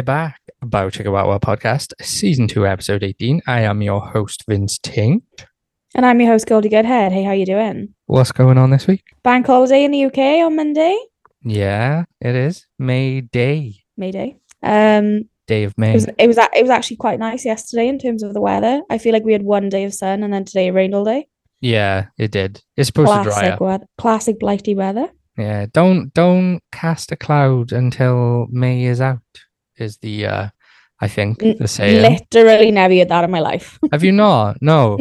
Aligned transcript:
we're 0.00 0.04
back. 0.04 0.40
About 0.62 0.94
Chicka 0.94 1.12
Wow 1.12 1.28
Wow 1.28 1.36
podcast, 1.36 1.92
season 2.00 2.48
two, 2.48 2.66
episode 2.66 3.02
18. 3.02 3.42
I 3.46 3.60
am 3.60 3.82
your 3.82 4.00
host, 4.00 4.44
Vince 4.48 4.78
Taint. 4.78 5.22
And 5.94 6.06
I'm 6.06 6.18
your 6.18 6.30
host, 6.30 6.46
Goldie 6.46 6.70
Goodhead. 6.70 7.12
Hey, 7.12 7.22
how 7.22 7.32
you 7.32 7.44
doing? 7.44 7.92
What's 8.06 8.32
going 8.32 8.56
on 8.56 8.70
this 8.70 8.86
week? 8.86 9.02
Bank 9.22 9.46
holiday 9.46 9.84
in 9.84 9.90
the 9.90 10.06
UK 10.06 10.18
on 10.42 10.56
Monday, 10.56 10.98
Yeah, 11.42 12.04
it 12.18 12.34
is 12.34 12.66
May 12.78 13.20
Day, 13.20 13.74
May 13.98 14.10
Day. 14.10 14.38
Um, 14.62 15.28
day 15.46 15.64
of 15.64 15.72
it 15.72 15.78
May. 15.78 15.92
was 15.92 16.06
it 16.16 16.26
was 16.26 16.38
it 16.38 16.62
was 16.62 16.70
actually 16.70 16.96
quite 16.96 17.18
nice 17.18 17.44
yesterday 17.44 17.86
in 17.86 17.98
terms 17.98 18.22
of 18.22 18.32
the 18.32 18.40
weather. 18.40 18.80
I 18.88 18.96
feel 18.96 19.12
like 19.12 19.24
we 19.24 19.34
had 19.34 19.42
one 19.42 19.68
day 19.68 19.84
of 19.84 19.92
sun 19.92 20.22
and 20.22 20.32
then 20.32 20.46
today 20.46 20.68
it 20.68 20.72
rained 20.72 20.94
all 20.94 21.04
day. 21.04 21.28
Yeah, 21.60 22.06
it 22.16 22.30
did. 22.30 22.62
It's 22.74 22.86
supposed 22.86 23.12
to 23.12 23.22
dry 23.22 23.50
up. 23.50 23.60
weather, 23.60 23.84
classic 23.98 24.40
blighty 24.40 24.74
weather. 24.74 25.10
Yeah, 25.36 25.66
don't 25.74 26.14
don't 26.14 26.60
cast 26.72 27.12
a 27.12 27.16
cloud 27.16 27.72
until 27.72 28.46
May 28.50 28.84
is 28.84 29.02
out. 29.02 29.20
Is 29.80 29.96
the 29.98 30.26
uh, 30.26 30.48
I 31.00 31.08
think 31.08 31.38
the 31.40 31.66
saying. 31.68 32.02
Literally 32.02 32.70
never 32.70 32.94
heard 32.94 33.08
that 33.08 33.24
in 33.24 33.30
my 33.30 33.40
life. 33.40 33.78
Have 33.92 34.04
you 34.04 34.12
not? 34.12 34.58
No. 34.62 34.98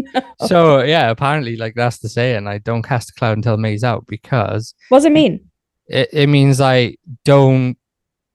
So 0.47 0.81
yeah, 0.83 1.09
apparently, 1.09 1.57
like 1.57 1.75
that's 1.75 1.99
the 1.99 2.09
saying. 2.09 2.47
I 2.47 2.57
don't 2.59 2.83
cast 2.83 3.09
a 3.09 3.13
cloud 3.13 3.37
until 3.37 3.57
May's 3.57 3.83
out 3.83 4.05
because 4.07 4.73
what 4.89 4.99
does 4.99 5.05
it 5.05 5.11
mean? 5.11 5.49
it, 5.87 6.09
it 6.13 6.27
means 6.27 6.61
I 6.61 6.95
don't 7.25 7.75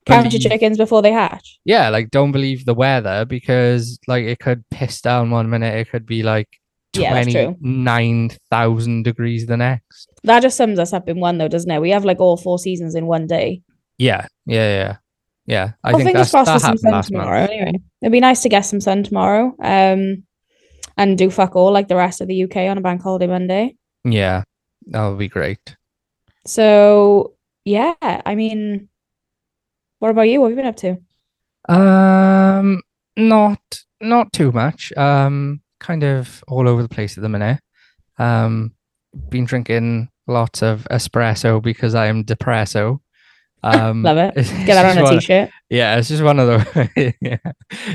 Count 0.07 0.31
your 0.33 0.41
chickens 0.41 0.77
before 0.77 1.01
they 1.01 1.13
hatch. 1.13 1.59
yeah, 1.65 1.89
like 1.89 2.11
don't 2.11 2.33
believe 2.33 2.67
the 2.67 2.75
weather 2.75 3.25
because 3.25 3.99
like 4.07 4.25
it 4.25 4.39
could 4.39 4.63
piss 4.69 5.01
down 5.01 5.31
one 5.31 5.49
minute, 5.49 5.75
it 5.75 5.89
could 5.91 6.05
be 6.05 6.23
like 6.23 6.49
Yeah, 6.95 7.09
twenty 7.11 7.57
nine 7.63 8.31
thousand 8.51 9.05
degrees 9.05 9.47
the 9.47 9.57
next. 9.57 10.11
That 10.25 10.43
just 10.43 10.59
sums 10.59 10.79
us 10.79 10.93
up 10.93 11.09
in 11.09 11.21
one, 11.21 11.39
though, 11.39 11.49
doesn't 11.49 11.71
it? 11.71 11.81
We 11.81 11.91
have 11.91 12.05
like 12.05 12.21
all 12.21 12.37
four 12.37 12.59
seasons 12.59 12.95
in 12.95 13.07
one 13.07 13.27
day. 13.27 13.63
Yeah, 13.97 14.27
yeah, 14.45 14.77
yeah, 14.77 14.97
yeah. 15.47 15.73
I 15.83 15.93
well, 15.93 16.05
think 16.05 16.17
that's, 16.17 16.33
that 16.33 16.47
some 16.47 16.61
happened 16.61 16.81
sun 16.81 16.93
last 16.93 17.09
tomorrow. 17.09 17.41
month. 17.41 17.51
Anyway, 17.51 17.81
it'd 18.03 18.13
be 18.13 18.21
nice 18.21 18.43
to 18.43 18.49
get 18.49 18.63
some 18.63 18.81
sun 18.81 19.03
tomorrow. 19.03 19.55
Um, 19.61 20.25
and 20.97 21.19
do 21.19 21.31
fuck 21.31 21.57
all 21.57 21.73
like 21.73 21.89
the 21.89 21.97
rest 21.97 22.21
of 22.21 22.29
the 22.29 22.45
UK 22.45 22.57
on 22.57 22.79
a 22.79 22.81
bank 22.81 23.03
holiday 23.03 23.27
Monday. 23.27 23.77
Yeah, 24.05 24.45
that 24.87 25.09
would 25.09 25.19
be 25.19 25.29
great. 25.29 25.77
So 26.47 27.35
yeah, 27.65 27.95
I 28.01 28.35
mean, 28.35 28.89
what 29.99 30.11
about 30.11 30.23
you? 30.23 30.41
What 30.41 30.51
have 30.51 30.59
you 30.59 30.63
been 30.63 30.67
up 30.67 30.77
to? 31.69 31.73
Um, 31.73 32.83
not 33.17 33.61
not 34.01 34.33
too 34.33 34.53
much. 34.53 34.93
Um, 34.97 35.63
kind 35.81 36.03
of 36.03 36.45
all 36.49 36.69
over 36.69 36.83
the 36.83 36.89
place 36.89 37.17
at 37.17 37.23
the 37.23 37.29
minute. 37.29 37.61
Um, 38.19 38.73
been 39.29 39.45
drinking 39.45 40.09
lots 40.27 40.63
of 40.63 40.87
espresso 40.91 41.63
because 41.63 41.95
I 41.95 42.07
am 42.07 42.25
depresso. 42.25 43.01
Um, 43.65 44.03
Love 44.03 44.19
it. 44.19 44.35
Get 44.67 44.75
that 44.75 44.99
on 44.99 45.05
a 45.05 45.09
t-shirt. 45.09 45.49
Yeah, 45.71 45.97
it's 45.97 46.09
just 46.09 46.23
one 46.23 46.39
of 46.39 46.47
those. 46.47 46.89
yeah, 47.21 47.39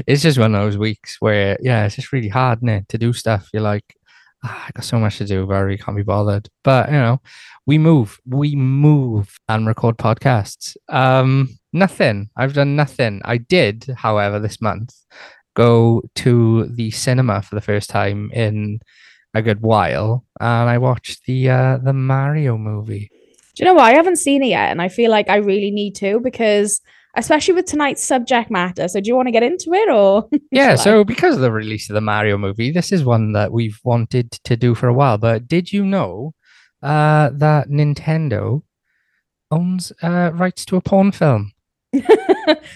it's 0.07 0.23
just 0.23 0.39
one 0.39 0.55
of 0.55 0.61
those 0.63 0.79
weeks 0.79 1.17
where 1.19 1.59
yeah, 1.61 1.85
it's 1.85 1.95
just 1.95 2.11
really 2.11 2.27
hard, 2.27 2.67
is 2.67 2.81
to 2.89 2.97
do 2.97 3.13
stuff. 3.13 3.47
You're 3.53 3.61
like, 3.61 3.95
ah, 4.43 4.65
I 4.67 4.71
got 4.73 4.83
so 4.83 4.97
much 4.97 5.19
to 5.19 5.25
do, 5.25 5.45
but 5.45 5.53
I 5.53 5.59
really 5.59 5.77
can't 5.77 5.95
be 5.95 6.01
bothered. 6.01 6.49
But 6.63 6.87
you 6.87 6.97
know, 6.97 7.21
we 7.67 7.77
move, 7.77 8.19
we 8.25 8.55
move 8.55 9.37
and 9.47 9.67
record 9.67 9.97
podcasts. 9.97 10.75
Um, 10.89 11.59
nothing. 11.71 12.31
I've 12.35 12.53
done 12.53 12.75
nothing. 12.75 13.21
I 13.23 13.37
did, 13.37 13.93
however, 13.95 14.39
this 14.39 14.59
month 14.59 14.95
go 15.55 16.01
to 16.15 16.65
the 16.65 16.89
cinema 16.89 17.43
for 17.43 17.53
the 17.53 17.61
first 17.61 17.91
time 17.91 18.31
in 18.33 18.79
a 19.35 19.43
good 19.43 19.61
while, 19.61 20.25
and 20.39 20.67
I 20.67 20.79
watched 20.79 21.27
the 21.27 21.51
uh 21.51 21.77
the 21.77 21.93
Mario 21.93 22.57
movie. 22.57 23.11
Do 23.59 23.65
you 23.65 23.71
know 23.71 23.75
what? 23.75 23.91
I 23.91 23.95
haven't 23.95 24.15
seen 24.15 24.41
it 24.41 24.47
yet, 24.47 24.71
and 24.71 24.81
I 24.81 24.87
feel 24.87 25.11
like 25.11 25.29
I 25.29 25.35
really 25.35 25.69
need 25.69 25.93
to 25.95 26.21
because, 26.21 26.79
especially 27.17 27.55
with 27.55 27.65
tonight's 27.65 28.01
subject 28.01 28.49
matter. 28.49 28.87
So, 28.87 29.01
do 29.01 29.09
you 29.09 29.17
want 29.17 29.27
to 29.27 29.33
get 29.33 29.43
into 29.43 29.73
it 29.73 29.89
or? 29.89 30.29
Yeah, 30.51 30.75
so 30.75 31.03
because 31.03 31.35
of 31.35 31.41
the 31.41 31.51
release 31.51 31.89
of 31.89 31.95
the 31.95 31.99
Mario 31.99 32.37
movie, 32.37 32.71
this 32.71 32.93
is 32.93 33.03
one 33.03 33.33
that 33.33 33.51
we've 33.51 33.77
wanted 33.83 34.31
to 34.31 34.55
do 34.55 34.75
for 34.75 34.87
a 34.87 34.93
while. 34.93 35.17
But 35.17 35.49
did 35.49 35.73
you 35.73 35.85
know 35.85 36.33
uh, 36.81 37.31
that 37.33 37.67
Nintendo 37.67 38.63
owns 39.51 39.91
uh, 40.01 40.31
rights 40.33 40.63
to 40.67 40.77
a 40.77 40.81
porn 40.81 41.11
film? 41.11 41.51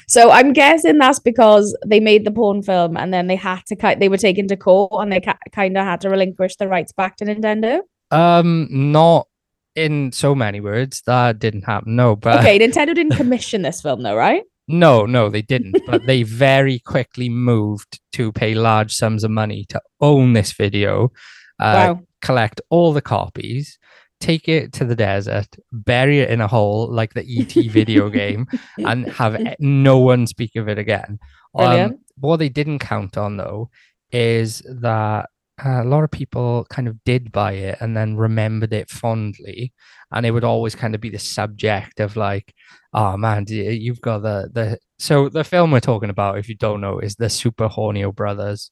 So 0.08 0.30
I'm 0.30 0.54
guessing 0.54 1.00
that's 1.00 1.20
because 1.20 1.76
they 1.86 2.00
made 2.00 2.26
the 2.26 2.32
porn 2.32 2.62
film 2.62 2.96
and 2.96 3.12
then 3.12 3.26
they 3.28 3.36
had 3.36 3.62
to 3.68 3.76
ki- 3.76 3.96
they 3.96 4.10
were 4.10 4.18
taken 4.18 4.48
to 4.50 4.58
court 4.58 4.92
and 5.02 5.12
they 5.12 5.22
ca- 5.22 5.38
kind 5.52 5.76
of 5.78 5.84
had 5.84 6.02
to 6.02 6.10
relinquish 6.10 6.58
the 6.58 6.68
rights 6.68 6.92
back 6.92 7.16
to 7.18 7.26
Nintendo. 7.26 7.80
Um, 8.12 8.68
not 8.70 9.28
in 9.76 10.12
so 10.12 10.36
many 10.36 10.60
words. 10.60 11.02
That 11.06 11.40
didn't 11.40 11.64
happen. 11.64 11.96
No, 11.96 12.16
but 12.16 12.40
Okay, 12.40 12.60
Nintendo 12.64 12.94
didn't 12.96 13.16
commission 13.16 13.62
this 13.64 13.82
film 13.82 14.04
though, 14.04 14.16
right? 14.16 14.44
no, 14.68 15.06
no, 15.06 15.30
they 15.30 15.42
didn't. 15.42 15.76
but 15.86 16.06
they 16.08 16.24
very 16.24 16.80
quickly 16.80 17.28
moved 17.30 18.00
to 18.14 18.32
pay 18.32 18.54
large 18.56 18.94
sums 18.94 19.24
of 19.26 19.32
money 19.32 19.66
to 19.70 19.82
own 20.00 20.34
this 20.34 20.54
video. 20.54 21.12
Uh, 21.60 21.96
Wow. 21.96 22.02
collect 22.22 22.62
all 22.70 22.94
the 22.94 23.02
copies, 23.02 23.78
take 24.22 24.48
it 24.48 24.72
to 24.74 24.86
the 24.86 24.96
desert, 24.96 25.48
bury 25.72 26.20
it 26.20 26.30
in 26.30 26.40
a 26.40 26.48
hole 26.48 26.88
like 26.90 27.14
the 27.14 27.26
ET 27.40 27.54
video 27.70 28.10
game, 28.22 28.48
and 28.78 29.06
have 29.12 29.38
no 29.60 29.98
one 29.98 30.26
speak 30.28 30.56
of 30.56 30.70
it 30.70 30.78
again. 30.80 31.20
Um, 31.56 32.00
what 32.18 32.38
they 32.38 32.50
didn't 32.50 32.80
count 32.80 33.18
on 33.18 33.36
though 33.38 33.70
is 34.12 34.62
that 34.82 35.30
uh, 35.64 35.84
a 35.84 35.86
lot 35.86 36.04
of 36.04 36.12
people 36.12 36.66
kind 36.70 36.88
of 36.88 37.04
did 37.04 37.32
buy 37.32 37.54
it 37.54 37.78
and 37.80 37.96
then 37.96 38.16
remembered 38.16 38.74
it 38.74 38.90
fondly, 38.90 39.74
and 40.12 40.26
it 40.26 40.32
would 40.32 40.44
always 40.44 40.76
kind 40.76 40.96
of 40.96 41.02
be 41.02 41.10
the 41.10 41.20
subject 41.20 42.00
of 42.00 42.16
like, 42.16 42.54
oh 42.94 43.18
man, 43.18 43.46
you've 43.48 44.02
got 44.02 44.20
the 44.20 44.50
the. 44.52 44.80
So 45.00 45.28
the 45.30 45.44
film 45.44 45.72
we're 45.72 45.80
talking 45.82 46.10
about, 46.10 46.38
if 46.38 46.48
you 46.48 46.56
don't 46.56 46.80
know, 46.82 47.00
is 47.00 47.16
the 47.16 47.30
Super 47.30 47.68
Hornio 47.68 48.16
Brothers, 48.16 48.72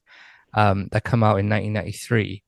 um, 0.53 0.87
that 0.91 1.03
come 1.03 1.23
out 1.23 1.39
in 1.39 1.49
1993 1.49 2.43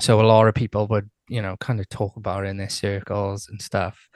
so 0.00 0.20
a 0.20 0.22
lot 0.22 0.48
of 0.48 0.54
people 0.54 0.86
would 0.88 1.10
you 1.28 1.42
know 1.42 1.56
kind 1.60 1.80
of 1.80 1.88
talk 1.88 2.16
about 2.16 2.44
it 2.44 2.48
in 2.48 2.56
their 2.56 2.68
circles 2.68 3.48
and 3.48 3.60
stuff 3.60 4.08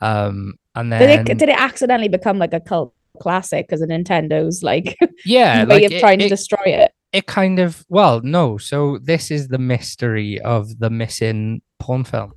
um 0.00 0.54
and 0.74 0.92
Did 0.92 1.00
then 1.00 1.26
it 1.26 1.38
did 1.38 1.48
it 1.48 1.58
accidentally 1.58 2.08
become 2.08 2.38
like 2.38 2.52
a 2.52 2.60
cult 2.60 2.92
classic 3.20 3.66
because 3.66 3.80
of 3.80 3.88
Nintendo's 3.88 4.62
like 4.62 4.96
yeah 5.24 5.64
way 5.64 5.76
like 5.76 5.84
of 5.84 5.92
it, 5.92 6.00
trying 6.00 6.18
to 6.18 6.28
destroy 6.28 6.64
it? 6.66 6.92
It 7.16 7.26
kind 7.26 7.58
of 7.58 7.84
well 7.88 8.20
no 8.22 8.58
so 8.58 8.98
this 9.02 9.30
is 9.30 9.48
the 9.48 9.58
mystery 9.58 10.40
of 10.40 10.78
the 10.78 10.90
missing 10.90 11.60
porn 11.80 12.04
film 12.04 12.32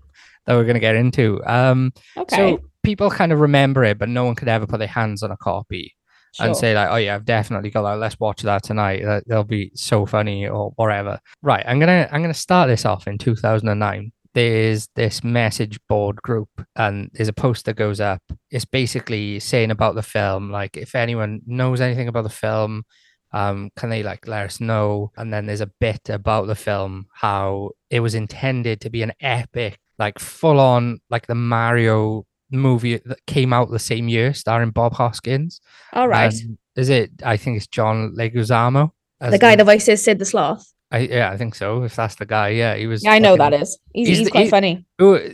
that 0.46 0.56
we're 0.56 0.64
going 0.64 0.74
to 0.74 0.80
get 0.80 0.96
into 0.96 1.42
um 1.46 1.92
Okay. 2.18 2.36
so 2.36 2.60
people 2.84 3.10
kind 3.10 3.32
of 3.32 3.40
remember 3.40 3.84
it 3.84 3.98
but 3.98 4.10
no 4.10 4.24
one 4.26 4.36
could 4.36 4.48
ever 4.48 4.66
put 4.66 4.80
their 4.80 4.88
hands 4.88 5.22
on 5.24 5.32
a 5.32 5.38
copy 5.38 5.96
and 6.40 6.56
say 6.56 6.76
like, 6.76 6.90
"Oh 6.92 6.96
yeah, 6.98 7.16
I've 7.16 7.26
definitely 7.26 7.72
got 7.72 7.82
that. 7.82 7.98
Let's 7.98 8.20
watch 8.20 8.44
that 8.44 8.62
tonight. 8.62 9.02
That, 9.04 9.24
that'll 9.28 9.44
be 9.44 9.72
so 9.74 10.06
funny 10.06 10.48
or 10.48 10.72
whatever." 10.76 11.20
Right. 11.42 11.66
I'm 11.68 11.80
gonna 11.80 12.08
I'm 12.12 12.22
gonna 12.22 12.36
start 12.36 12.70
this 12.70 12.86
off 12.86 13.08
in 13.08 13.18
2009. 13.18 14.12
There's 14.36 14.88
this 14.96 15.24
message 15.24 15.80
board 15.90 16.22
group, 16.22 16.50
and 16.76 17.10
there's 17.14 17.30
a 17.30 17.34
post 17.34 17.66
that 17.66 17.78
goes 17.78 18.00
up. 18.00 18.22
It's 18.52 18.64
basically 18.64 19.40
saying 19.40 19.72
about 19.72 19.96
the 19.96 20.04
film, 20.04 20.52
like 20.52 20.78
if 20.78 20.94
anyone 20.94 21.42
knows 21.48 21.82
anything 21.82 22.08
about 22.08 22.24
the 22.26 22.30
film, 22.30 22.84
um, 23.32 23.70
can 23.76 23.90
they 23.90 24.04
like 24.04 24.28
let 24.28 24.46
us 24.46 24.60
know? 24.60 25.12
And 25.18 25.32
then 25.34 25.46
there's 25.46 25.62
a 25.62 25.72
bit 25.80 26.10
about 26.10 26.48
the 26.48 26.56
film, 26.56 27.08
how 27.14 27.72
it 27.90 28.00
was 28.00 28.16
intended 28.16 28.82
to 28.82 28.90
be 28.90 29.02
an 29.04 29.14
epic, 29.22 29.80
like 29.98 30.20
full 30.20 30.60
on, 30.60 31.00
like 31.10 31.28
the 31.28 31.36
Mario 31.36 32.26
movie 32.52 32.98
that 32.98 33.26
came 33.28 33.54
out 33.54 33.70
the 33.70 33.80
same 33.80 34.08
year, 34.08 34.34
starring 34.34 34.72
Bob 34.72 34.94
Hoskins. 34.94 35.62
All 35.94 36.08
right. 36.08 36.34
And 36.34 36.58
is 36.76 36.90
it? 36.90 37.12
I 37.24 37.38
think 37.38 37.58
it's 37.58 37.68
John 37.68 38.16
Leguizamo. 38.18 38.92
as 39.22 39.32
the 39.32 39.38
guy 39.38 39.56
that 39.56 39.64
voices 39.66 40.04
Sid 40.04 40.18
the 40.20 40.26
Sloth. 40.26 40.74
I, 40.92 41.00
yeah, 41.00 41.30
I 41.30 41.38
think 41.38 41.54
so. 41.54 41.84
If 41.84 41.96
that's 41.96 42.16
the 42.16 42.26
guy, 42.26 42.50
yeah, 42.50 42.76
he 42.76 42.88
was. 42.88 43.04
Yeah, 43.04 43.12
I 43.12 43.20
know 43.20 43.38
that 43.38 43.54
is. 43.54 43.78
He's, 43.94 44.08
He's 44.08 44.18
he's, 44.18 44.28
the- 44.28 44.32
quite 44.32 44.44
he- 44.46 44.50
funny. 44.50 44.86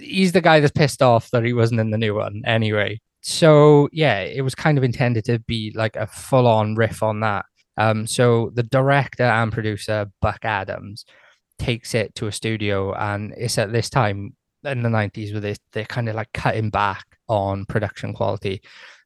He's 0.01 0.33
the 0.33 0.41
guy 0.41 0.59
that's 0.59 0.73
pissed 0.73 1.01
off 1.01 1.31
that 1.31 1.45
he 1.45 1.53
wasn't 1.53 1.79
in 1.79 1.91
the 1.91 1.97
new 1.97 2.13
one. 2.13 2.41
Anyway, 2.45 2.99
so 3.21 3.87
yeah, 3.93 4.19
it 4.19 4.41
was 4.41 4.53
kind 4.53 4.77
of 4.77 4.83
intended 4.83 5.23
to 5.25 5.39
be 5.39 5.71
like 5.73 5.95
a 5.95 6.07
full-on 6.07 6.75
riff 6.75 7.01
on 7.01 7.21
that. 7.21 7.45
Um, 7.77 8.07
so 8.07 8.51
the 8.53 8.63
director 8.63 9.23
and 9.23 9.51
producer 9.51 10.07
Buck 10.21 10.43
Adams 10.43 11.05
takes 11.59 11.93
it 11.93 12.15
to 12.15 12.27
a 12.27 12.31
studio, 12.31 12.93
and 12.93 13.33
it's 13.37 13.57
at 13.57 13.71
this 13.71 13.89
time 13.89 14.35
in 14.63 14.81
the 14.81 14.89
nineties 14.89 15.31
where 15.31 15.41
they 15.41 15.55
they're 15.71 15.85
kind 15.85 16.09
of 16.09 16.15
like 16.15 16.31
cutting 16.33 16.69
back 16.69 17.05
on 17.27 17.65
production 17.65 18.13
quality, 18.13 18.61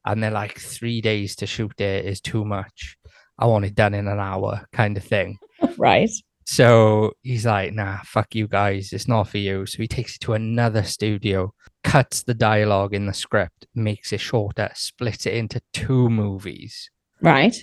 and 0.05 0.21
they're 0.21 0.31
like 0.31 0.59
three 0.59 1.01
days 1.01 1.35
to 1.37 1.45
shoot 1.45 1.79
it 1.79 2.05
is 2.05 2.21
too 2.21 2.45
much. 2.45 2.97
I 3.37 3.45
want 3.45 3.65
it 3.65 3.75
done 3.75 3.93
in 3.93 4.07
an 4.07 4.19
hour, 4.19 4.65
kind 4.71 4.97
of 4.97 5.03
thing. 5.03 5.37
Right. 5.77 6.09
So 6.45 7.13
he's 7.21 7.45
like, 7.45 7.73
nah, 7.73 7.99
fuck 8.03 8.33
you 8.33 8.47
guys. 8.47 8.91
It's 8.91 9.07
not 9.07 9.29
for 9.29 9.37
you. 9.37 9.67
So 9.67 9.77
he 9.77 9.87
takes 9.87 10.15
it 10.15 10.19
to 10.21 10.33
another 10.33 10.81
studio, 10.81 11.53
cuts 11.83 12.23
the 12.23 12.33
dialogue 12.33 12.95
in 12.95 13.05
the 13.05 13.13
script, 13.13 13.67
makes 13.75 14.11
it 14.11 14.19
shorter, 14.19 14.71
splits 14.73 15.27
it 15.27 15.35
into 15.35 15.61
two 15.73 16.09
movies. 16.09 16.89
Right. 17.21 17.55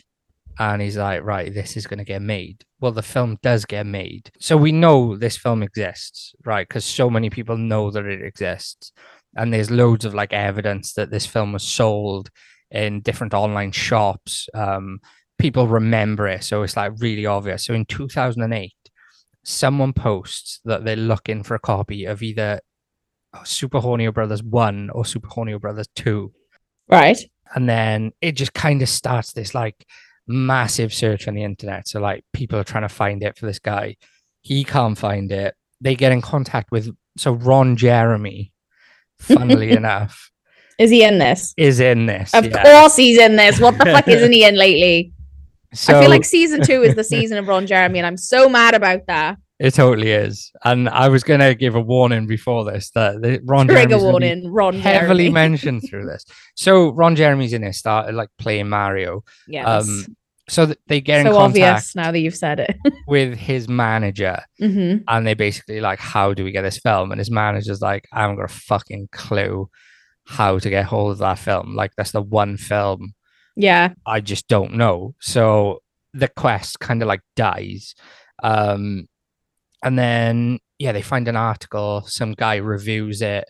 And 0.59 0.81
he's 0.81 0.97
like, 0.97 1.23
right, 1.23 1.53
this 1.53 1.77
is 1.77 1.87
going 1.87 1.99
to 1.99 2.05
get 2.05 2.23
made. 2.23 2.65
Well, 2.81 2.93
the 2.93 3.03
film 3.03 3.39
does 3.43 3.65
get 3.65 3.87
made. 3.87 4.31
So 4.39 4.57
we 4.57 4.73
know 4.73 5.17
this 5.17 5.37
film 5.37 5.63
exists, 5.63 6.35
right? 6.45 6.67
Because 6.67 6.85
so 6.85 7.11
many 7.11 7.29
people 7.31 7.57
know 7.59 7.91
that 7.91 8.07
it 8.07 8.23
exists. 8.23 8.93
And 9.37 9.53
there's 9.53 9.71
loads 9.71 10.05
of 10.05 10.15
like 10.15 10.33
evidence 10.33 10.95
that 10.95 11.11
this 11.11 11.27
film 11.27 11.53
was 11.53 11.63
sold 11.63 12.31
in 12.71 13.03
different 13.03 13.35
online 13.35 13.73
shops. 13.73 14.49
Um, 14.55 15.01
people 15.39 15.69
remember 15.69 16.27
it, 16.27 16.43
so 16.43 16.63
it's 16.63 16.77
like 16.77 16.93
really 16.99 17.27
obvious. 17.27 17.65
So 17.65 17.75
in 17.75 17.85
2008, 17.85 18.73
someone 19.45 19.93
posts 19.93 20.61
that 20.65 20.85
they're 20.85 20.97
looking 20.97 21.43
for 21.43 21.55
a 21.55 21.61
copy 21.61 22.07
of 22.07 22.23
either 22.23 22.61
Super 23.45 23.81
Hornio 23.81 24.13
Brothers 24.13 24.43
1 24.43 24.91
or 24.91 25.05
Super 25.05 25.29
Hornio 25.29 25.61
Brothers 25.61 25.89
2. 25.97 26.33
Right. 26.89 27.19
And 27.55 27.69
then 27.69 28.13
it 28.21 28.33
just 28.33 28.55
kind 28.55 28.83
of 28.83 28.89
starts 28.89 29.33
this 29.33 29.55
like 29.55 29.87
massive 30.29 30.93
search 30.93 31.29
on 31.29 31.35
the 31.35 31.45
internet. 31.45 31.89
So 31.89 32.01
like 32.01 32.25
people 32.33 32.59
are 32.59 32.65
trying 32.65 32.83
to 32.83 32.89
find 32.89 33.23
it 33.23 33.37
for 33.39 33.47
this 33.47 33.59
guy. 33.59 33.97
He 34.43 34.65
can't 34.65 34.97
find 34.99 35.31
it. 35.33 35.55
They 35.81 35.95
get 35.95 36.13
in 36.13 36.23
contact 36.23 36.71
with 36.71 36.95
so 37.19 37.33
Ron 37.33 37.77
Jeremy, 37.77 38.53
funnily 39.19 39.71
enough, 39.81 40.31
Is 40.79 40.91
he 40.91 41.03
in 41.05 41.19
this? 41.19 41.55
is 41.57 41.81
in 41.81 42.07
this. 42.07 42.33
Of 42.35 42.47
yeah. 42.47 42.63
course 42.63 42.97
he's 42.97 43.19
in 43.19 43.37
this. 43.37 43.61
What 43.61 43.79
the 43.79 43.85
fuck 43.87 44.09
isn't 44.09 44.33
he 44.33 44.45
in 44.49 44.57
lately? 44.57 45.13
So 45.75 45.97
I 45.97 46.01
feel 46.01 46.11
like 46.11 46.25
season 46.25 46.63
two 46.63 46.83
is 46.83 46.95
the 46.95 47.05
season 47.05 47.39
of 47.39 47.49
Ron 47.49 47.67
Jeremy, 47.73 47.99
and 47.99 48.07
I'm 48.07 48.17
so 48.17 48.49
mad 48.49 48.75
about 48.75 49.01
that. 49.09 49.37
it 49.59 49.75
totally 49.75 50.11
is. 50.13 50.51
And 50.65 50.89
I 50.89 51.09
was 51.09 51.23
gonna 51.25 51.55
give 51.55 51.75
a 51.75 51.81
warning 51.81 52.27
before 52.27 52.65
this 52.65 52.91
that 52.91 53.21
the, 53.21 53.41
Ron 53.45 53.67
Trigger 53.69 53.99
warning, 53.99 54.51
Ron 54.51 54.75
heavily 54.79 55.25
Jeremy. 55.25 55.33
mentioned 55.35 55.83
through 55.89 56.07
this. 56.07 56.25
So 56.55 56.91
Ron 56.91 57.17
Jeremy's 57.17 57.53
in 57.53 57.65
it, 57.65 57.75
started 57.75 58.15
like 58.15 58.29
playing 58.39 58.69
Mario. 58.69 59.25
yes. 59.49 59.67
Um, 59.67 60.16
so 60.49 60.67
th- 60.67 60.79
they 60.87 61.01
get 61.01 61.21
in 61.21 61.27
so 61.27 61.37
contact 61.37 61.65
obvious 61.69 61.97
now 61.97 62.13
that 62.13 62.21
you've 62.21 62.37
said 62.37 62.61
it. 62.61 62.77
with 63.09 63.37
his 63.37 63.69
manager 63.69 64.41
hmm 64.59 64.99
and 65.09 65.27
they 65.27 65.35
basically 65.35 65.81
like, 65.81 65.99
how 65.99 66.33
do 66.35 66.45
we 66.45 66.53
get 66.53 66.63
this 66.63 66.79
film? 66.79 67.11
And 67.11 67.19
his 67.19 67.31
manager's 67.31 67.81
like, 67.81 68.07
I 68.13 68.21
haven't 68.23 68.37
got 68.37 68.51
a 68.51 68.55
fucking 68.55 69.09
clue 69.13 69.69
how 70.25 70.59
to 70.59 70.71
get 70.71 70.85
hold 70.87 71.13
of 71.13 71.19
that 71.19 71.39
film. 71.39 71.75
Like 71.75 71.93
that's 71.97 72.13
the 72.13 72.23
one 72.23 72.57
film 72.57 73.15
Yeah. 73.57 73.95
I 74.07 74.21
just 74.21 74.49
don't 74.49 74.75
know. 74.75 75.15
So 75.21 75.83
the 76.13 76.29
quest 76.29 76.81
kind 76.81 77.03
of 77.03 77.09
like 77.09 77.21
dies. 77.37 77.95
Um, 78.43 79.07
and 79.83 79.99
then 79.99 80.59
yeah, 80.79 80.93
they 80.93 81.03
find 81.03 81.27
an 81.29 81.37
article. 81.37 82.03
Some 82.07 82.33
guy 82.35 82.57
reviews 82.57 83.23
it. 83.23 83.45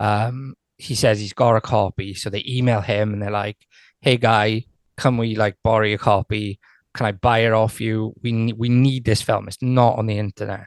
Um, 0.00 0.54
he 0.78 0.94
says 0.94 1.18
he's 1.20 1.32
got 1.32 1.56
a 1.56 1.60
copy, 1.60 2.12
so 2.12 2.28
they 2.28 2.44
email 2.46 2.80
him 2.80 3.12
and 3.12 3.22
they're 3.22 3.30
like, 3.30 3.56
"Hey 4.00 4.16
guy, 4.16 4.64
can 4.98 5.16
we 5.16 5.34
like 5.36 5.56
borrow 5.62 5.86
your 5.86 5.98
copy? 5.98 6.58
Can 6.94 7.06
I 7.06 7.12
buy 7.12 7.40
it 7.40 7.52
off 7.52 7.80
you? 7.80 8.14
We 8.22 8.52
we 8.52 8.68
need 8.68 9.04
this 9.04 9.22
film. 9.22 9.48
It's 9.48 9.62
not 9.62 9.98
on 9.98 10.06
the 10.06 10.18
internet." 10.18 10.66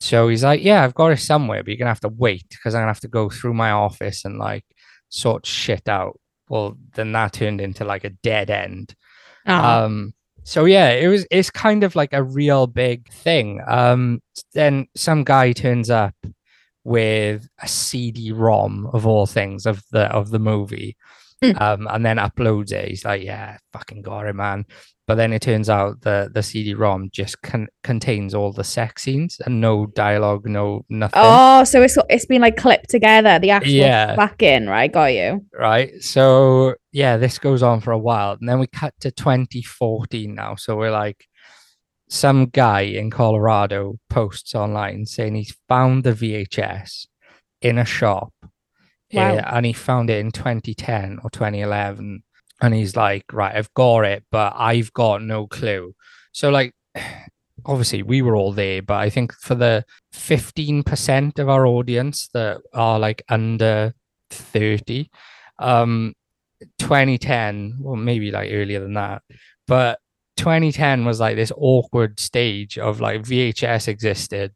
So 0.00 0.28
he's 0.28 0.44
like, 0.44 0.62
"Yeah, 0.62 0.84
I've 0.84 0.94
got 0.94 1.12
it 1.12 1.18
somewhere, 1.18 1.62
but 1.62 1.68
you're 1.68 1.78
gonna 1.78 1.90
have 1.90 2.00
to 2.00 2.08
wait 2.08 2.46
because 2.50 2.74
I'm 2.74 2.80
gonna 2.82 2.90
have 2.92 3.00
to 3.00 3.08
go 3.08 3.30
through 3.30 3.54
my 3.54 3.70
office 3.70 4.24
and 4.24 4.38
like 4.38 4.64
sort 5.08 5.46
shit 5.46 5.88
out." 5.88 6.20
Well, 6.48 6.76
then 6.94 7.12
that 7.12 7.32
turned 7.32 7.60
into 7.60 7.84
like 7.84 8.04
a 8.04 8.10
dead 8.10 8.50
end. 8.50 8.94
Ah, 9.46 9.84
Um, 9.84 10.14
so 10.44 10.64
yeah, 10.64 10.90
it 10.90 11.08
was 11.08 11.26
it's 11.30 11.50
kind 11.50 11.82
of 11.82 11.96
like 11.96 12.12
a 12.12 12.22
real 12.22 12.66
big 12.66 13.08
thing. 13.10 13.60
Um, 13.66 14.20
then 14.54 14.86
some 14.94 15.24
guy 15.24 15.52
turns 15.52 15.90
up 15.90 16.14
with 16.84 17.48
a 17.60 17.66
CD-ROM 17.68 18.90
of 18.92 19.06
all 19.06 19.26
things 19.26 19.66
of 19.66 19.82
the 19.90 20.04
of 20.12 20.30
the 20.30 20.38
movie, 20.38 20.96
Hmm. 21.42 21.50
um, 21.58 21.86
and 21.90 22.04
then 22.06 22.16
uploads 22.16 22.72
it. 22.72 22.88
He's 22.88 23.04
like, 23.04 23.22
"Yeah, 23.22 23.58
fucking 23.72 24.02
got 24.02 24.26
it, 24.26 24.34
man." 24.34 24.64
But 25.06 25.16
then 25.16 25.32
it 25.32 25.42
turns 25.42 25.68
out 25.70 26.00
the 26.00 26.30
the 26.32 26.42
CD-ROM 26.42 27.10
just 27.12 27.40
con- 27.42 27.68
contains 27.84 28.34
all 28.34 28.52
the 28.52 28.64
sex 28.64 29.02
scenes 29.02 29.38
and 29.44 29.60
no 29.60 29.86
dialogue, 29.86 30.48
no 30.48 30.84
nothing. 30.88 31.20
oh, 31.22 31.62
so 31.64 31.82
it's 31.82 31.96
it's 32.08 32.26
been 32.26 32.40
like 32.40 32.56
clipped 32.56 32.88
together, 32.90 33.38
the 33.38 33.50
actual 33.50 33.70
Yeah. 33.72 34.16
back 34.16 34.42
in, 34.42 34.66
right? 34.68 34.90
Got 34.90 35.12
you. 35.14 35.44
right? 35.52 35.92
So 36.02 36.74
yeah, 36.90 37.18
this 37.18 37.38
goes 37.38 37.62
on 37.62 37.80
for 37.82 37.92
a 37.92 37.98
while, 37.98 38.32
and 38.40 38.48
then 38.48 38.58
we 38.58 38.66
cut 38.66 38.94
to 39.00 39.10
2014 39.10 40.34
now. 40.34 40.54
So 40.56 40.74
we're 40.76 40.90
like, 40.90 41.26
some 42.08 42.46
guy 42.46 42.80
in 42.82 43.10
Colorado 43.10 43.98
posts 44.08 44.54
online 44.54 45.06
saying 45.06 45.34
he's 45.34 45.56
found 45.68 46.02
the 46.04 46.12
VHS 46.14 47.06
in 47.62 47.78
a 47.78 47.84
shop, 47.84 48.32
Wow. 49.12 49.36
and 49.36 49.66
he 49.66 49.72
found 49.72 50.10
it 50.10 50.18
in 50.18 50.32
2010 50.32 51.20
or 51.22 51.30
2011, 51.30 52.22
and 52.60 52.74
he's 52.74 52.96
like, 52.96 53.24
right, 53.32 53.54
I've 53.54 53.72
got 53.74 54.00
it, 54.00 54.24
but 54.30 54.54
I've 54.56 54.92
got 54.92 55.22
no 55.22 55.46
clue. 55.46 55.94
So 56.32 56.50
like. 56.50 56.74
Obviously, 57.64 58.04
we 58.04 58.22
were 58.22 58.36
all 58.36 58.52
there, 58.52 58.80
but 58.80 58.98
I 58.98 59.10
think 59.10 59.32
for 59.32 59.56
the 59.56 59.84
15% 60.14 61.38
of 61.40 61.48
our 61.48 61.66
audience 61.66 62.28
that 62.32 62.60
are 62.72 62.96
like 62.96 63.24
under 63.28 63.92
30, 64.30 65.10
um 65.58 66.14
2010 66.78 67.76
well 67.80 67.96
maybe 67.96 68.30
like 68.30 68.50
earlier 68.52 68.80
than 68.80 68.94
that 68.94 69.22
but 69.66 69.98
2010 70.36 71.04
was 71.04 71.20
like 71.20 71.36
this 71.36 71.52
awkward 71.56 72.18
stage 72.18 72.78
of 72.78 73.00
like 73.00 73.22
vhs 73.22 73.88
existed 73.88 74.52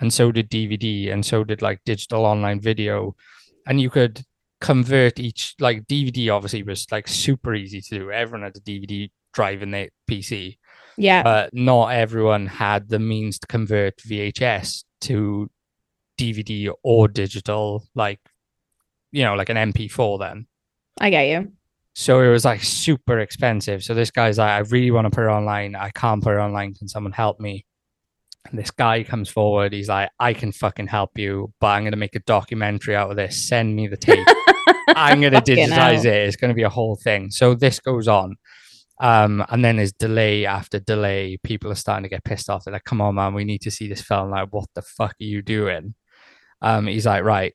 and 0.00 0.12
so 0.12 0.30
did 0.30 0.50
dvd 0.50 1.12
and 1.12 1.24
so 1.24 1.44
did 1.44 1.62
like 1.62 1.80
digital 1.84 2.24
online 2.24 2.60
video 2.60 3.14
and 3.66 3.80
you 3.80 3.90
could 3.90 4.22
convert 4.60 5.18
each 5.18 5.54
like 5.60 5.86
dvd 5.86 6.32
obviously 6.34 6.62
was 6.62 6.86
like 6.90 7.06
super 7.06 7.54
easy 7.54 7.80
to 7.80 7.98
do 7.98 8.10
everyone 8.10 8.42
had 8.44 8.56
a 8.56 8.60
dvd 8.60 9.10
drive 9.32 9.62
in 9.62 9.70
their 9.72 9.88
pc 10.10 10.56
Yeah. 10.96 11.22
but 11.22 11.52
not 11.52 11.88
everyone 11.88 12.46
had 12.46 12.88
the 12.88 12.98
means 12.98 13.38
to 13.40 13.46
convert 13.46 13.98
vhs 13.98 14.84
to 15.02 15.50
dvd 16.18 16.72
or 16.82 17.08
digital 17.08 17.84
like 17.94 18.20
you 19.12 19.22
know 19.24 19.34
like 19.34 19.48
an 19.50 19.72
mp4 19.72 20.18
then 20.20 20.46
I 21.00 21.10
get 21.10 21.24
you. 21.28 21.52
so 21.94 22.20
it 22.20 22.28
was 22.28 22.44
like 22.44 22.62
super 22.62 23.18
expensive. 23.18 23.82
So 23.82 23.94
this 23.94 24.12
guy's 24.12 24.38
like, 24.38 24.50
I 24.50 24.58
really 24.58 24.92
want 24.92 25.06
to 25.06 25.10
put 25.10 25.24
it 25.24 25.28
online. 25.30 25.74
I 25.74 25.90
can't 25.90 26.22
put 26.22 26.34
it 26.36 26.38
online. 26.40 26.72
Can 26.72 26.86
someone 26.86 27.12
help 27.12 27.40
me? 27.40 27.66
And 28.46 28.58
this 28.58 28.70
guy 28.70 29.02
comes 29.02 29.28
forward. 29.28 29.72
He's 29.72 29.88
like, 29.88 30.10
I 30.20 30.34
can 30.34 30.52
fucking 30.52 30.88
help 30.88 31.18
you, 31.18 31.52
but 31.60 31.68
I'm 31.68 31.82
going 31.82 31.92
to 31.92 31.98
make 31.98 32.14
a 32.14 32.20
documentary 32.20 32.94
out 32.94 33.10
of 33.10 33.16
this. 33.16 33.48
Send 33.48 33.74
me 33.74 33.86
the 33.86 33.96
tape. 33.96 34.26
I'm 34.88 35.20
going 35.20 35.32
to 35.32 35.40
digitize 35.40 36.04
hell. 36.04 36.06
it. 36.06 36.28
It's 36.28 36.36
going 36.36 36.50
to 36.50 36.54
be 36.54 36.62
a 36.62 36.68
whole 36.68 36.96
thing. 37.02 37.30
So 37.30 37.54
this 37.54 37.80
goes 37.80 38.06
on. 38.06 38.36
Um, 39.00 39.44
and 39.48 39.64
then 39.64 39.76
there's 39.76 39.92
delay 39.92 40.46
after 40.46 40.78
delay. 40.78 41.38
People 41.42 41.70
are 41.72 41.76
starting 41.76 42.04
to 42.04 42.08
get 42.08 42.24
pissed 42.24 42.48
off. 42.48 42.64
They're 42.64 42.72
like, 42.72 42.84
come 42.84 43.00
on, 43.00 43.16
man, 43.16 43.34
we 43.34 43.44
need 43.44 43.62
to 43.62 43.70
see 43.70 43.88
this 43.88 44.02
film. 44.02 44.30
Like, 44.30 44.48
what 44.50 44.68
the 44.74 44.82
fuck 44.82 45.12
are 45.12 45.24
you 45.24 45.42
doing? 45.42 45.94
Um, 46.62 46.86
he's 46.86 47.06
like, 47.06 47.24
right, 47.24 47.54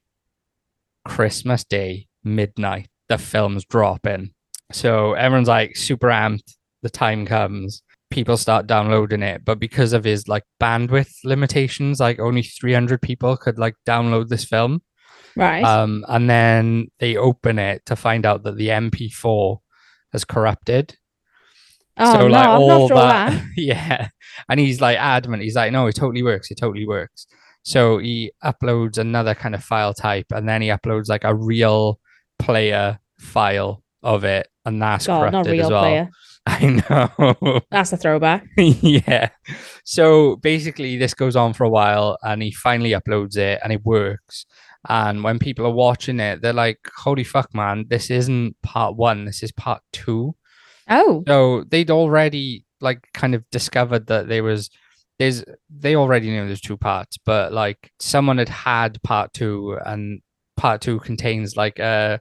Christmas 1.06 1.64
Day, 1.64 2.08
midnight, 2.24 2.90
the 3.08 3.18
film's 3.18 3.66
dropping. 3.66 4.32
So 4.72 5.14
everyone's 5.14 5.48
like 5.48 5.76
super 5.76 6.08
amped. 6.08 6.56
The 6.82 6.90
time 6.90 7.26
comes, 7.26 7.82
people 8.20 8.36
start 8.36 8.68
downloading 8.68 9.24
it, 9.24 9.46
but 9.46 9.60
because 9.60 9.94
of 9.94 10.04
his 10.04 10.28
like 10.28 10.44
bandwidth 10.62 11.24
limitations, 11.24 12.02
like 12.02 12.20
only 12.20 12.42
300 12.42 13.02
people 13.02 13.38
could 13.38 13.58
like 13.58 13.76
download 13.88 14.28
this 14.28 14.44
film. 14.44 14.82
Right. 15.38 15.64
Um, 15.64 16.04
and 16.10 16.30
then 16.30 16.90
they 17.00 17.16
open 17.16 17.58
it 17.60 17.86
to 17.86 17.96
find 17.96 18.26
out 18.26 18.44
that 18.44 18.58
the 18.58 18.68
MP4 18.68 19.60
has 20.12 20.26
corrupted. 20.26 20.98
oh 21.98 22.12
so 22.12 22.28
no, 22.28 22.34
like 22.34 22.48
I'm 22.48 22.60
all 22.60 22.68
not 22.68 22.88
sure 22.90 22.98
that, 22.98 23.32
that. 23.32 23.46
yeah. 23.58 24.10
And 24.50 24.60
he's 24.60 24.82
like 24.82 24.98
adamant. 24.98 25.44
He's 25.44 25.56
like, 25.56 25.72
no, 25.72 25.88
it 25.88 25.96
totally 25.96 26.24
works. 26.24 26.52
It 26.52 26.56
totally 26.56 26.86
works. 26.86 27.26
So 27.64 28.00
he 28.00 28.34
uploads 28.44 28.98
another 28.98 29.34
kind 29.34 29.56
of 29.56 29.64
file 29.64 29.94
type, 29.94 30.28
and 30.32 30.48
then 30.48 30.62
he 30.62 30.70
uploads 30.70 31.08
like 31.08 31.24
a 31.24 31.36
real 31.36 32.00
player 32.38 33.00
file 33.20 33.84
of 34.02 34.24
it, 34.24 34.48
and 34.66 34.82
that's 34.82 35.08
God, 35.08 35.32
corrupted 35.32 35.60
as 35.60 35.70
well. 35.70 35.82
player. 35.82 36.10
I 36.46 36.82
know. 36.90 37.62
That's 37.72 37.94
a 37.94 37.98
throwback. 37.98 38.48
yeah. 38.58 39.30
So 39.84 40.38
basically, 40.38 40.98
this 40.98 41.14
goes 41.14 41.36
on 41.36 41.54
for 41.54 41.64
a 41.64 41.70
while, 41.70 42.18
and 42.24 42.42
he 42.42 42.52
finally 42.52 42.92
uploads 42.92 43.38
it, 43.38 43.60
and 43.64 43.72
it 43.74 43.86
works. 43.86 44.46
And 44.88 45.24
when 45.24 45.40
people 45.40 45.66
are 45.66 45.72
watching 45.74 46.20
it, 46.20 46.42
they're 46.42 46.54
like, 46.54 46.80
"Holy 46.98 47.24
fuck, 47.24 47.54
man! 47.54 47.86
This 47.90 48.10
isn't 48.10 48.56
part 48.64 48.96
one. 48.96 49.26
This 49.26 49.44
is 49.44 49.52
part 49.52 49.82
two. 49.92 50.36
Oh, 50.90 51.24
So 51.28 51.66
they'd 51.70 51.92
already 51.92 52.66
like 52.82 53.08
kind 53.14 53.36
of 53.36 53.44
discovered 53.52 54.08
that 54.08 54.28
there 54.28 54.44
was 54.44 54.70
there's 55.20 55.44
they 55.70 55.96
already 55.96 56.30
knew 56.30 56.48
there's 56.48 56.62
two 56.62 56.78
parts, 56.78 57.18
but 57.18 57.52
like 57.54 57.92
someone 58.00 58.38
had 58.38 58.50
had 58.50 59.04
part 59.04 59.34
two, 59.34 59.78
and 59.86 60.22
part 60.58 60.82
two 60.82 61.00
contains 61.00 61.56
like 61.58 61.78
a 61.80 62.20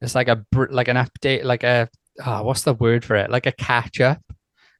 it's 0.00 0.14
like 0.14 0.28
a 0.28 0.36
br- 0.52 0.70
like 0.70 0.88
an 0.88 0.96
update, 0.96 1.44
like 1.44 1.64
a 1.64 1.88
ah, 2.24 2.42
what's 2.42 2.62
the 2.62 2.74
word 2.74 3.04
for 3.04 3.16
it? 3.16 3.30
Like 3.30 3.46
a 3.46 3.52
catch 3.52 4.00
up. 4.00 4.20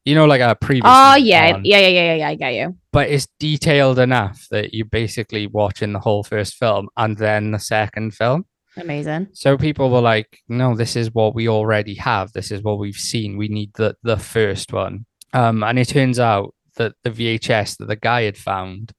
You 0.04 0.14
know, 0.14 0.24
like 0.24 0.40
a 0.40 0.54
previous. 0.54 0.84
oh 0.86 1.16
yeah, 1.16 1.58
yeah, 1.62 1.78
yeah, 1.78 1.78
yeah, 1.78 1.88
yeah, 1.88 2.14
yeah. 2.14 2.28
I 2.28 2.34
get 2.34 2.54
you. 2.54 2.76
But 2.92 3.10
it's 3.10 3.28
detailed 3.38 3.98
enough 3.98 4.46
that 4.50 4.72
you're 4.72 4.86
basically 4.86 5.46
watching 5.46 5.92
the 5.92 5.98
whole 5.98 6.22
first 6.22 6.54
film 6.54 6.88
and 6.96 7.16
then 7.18 7.50
the 7.50 7.58
second 7.58 8.14
film. 8.14 8.46
Amazing. 8.76 9.28
So 9.32 9.58
people 9.58 9.90
were 9.90 10.00
like, 10.00 10.38
"No, 10.48 10.74
this 10.74 10.96
is 10.96 11.12
what 11.12 11.34
we 11.34 11.48
already 11.48 11.94
have. 11.96 12.32
This 12.32 12.50
is 12.50 12.62
what 12.62 12.78
we've 12.78 12.94
seen. 12.94 13.36
We 13.36 13.48
need 13.48 13.72
the 13.74 13.96
the 14.02 14.16
first 14.16 14.72
one." 14.72 15.04
Um, 15.34 15.62
and 15.62 15.78
it 15.78 15.88
turns 15.88 16.18
out 16.18 16.54
that 16.76 16.94
the 17.02 17.10
VHS 17.10 17.76
that 17.78 17.88
the 17.88 17.96
guy 17.96 18.22
had 18.22 18.38
found, 18.38 18.92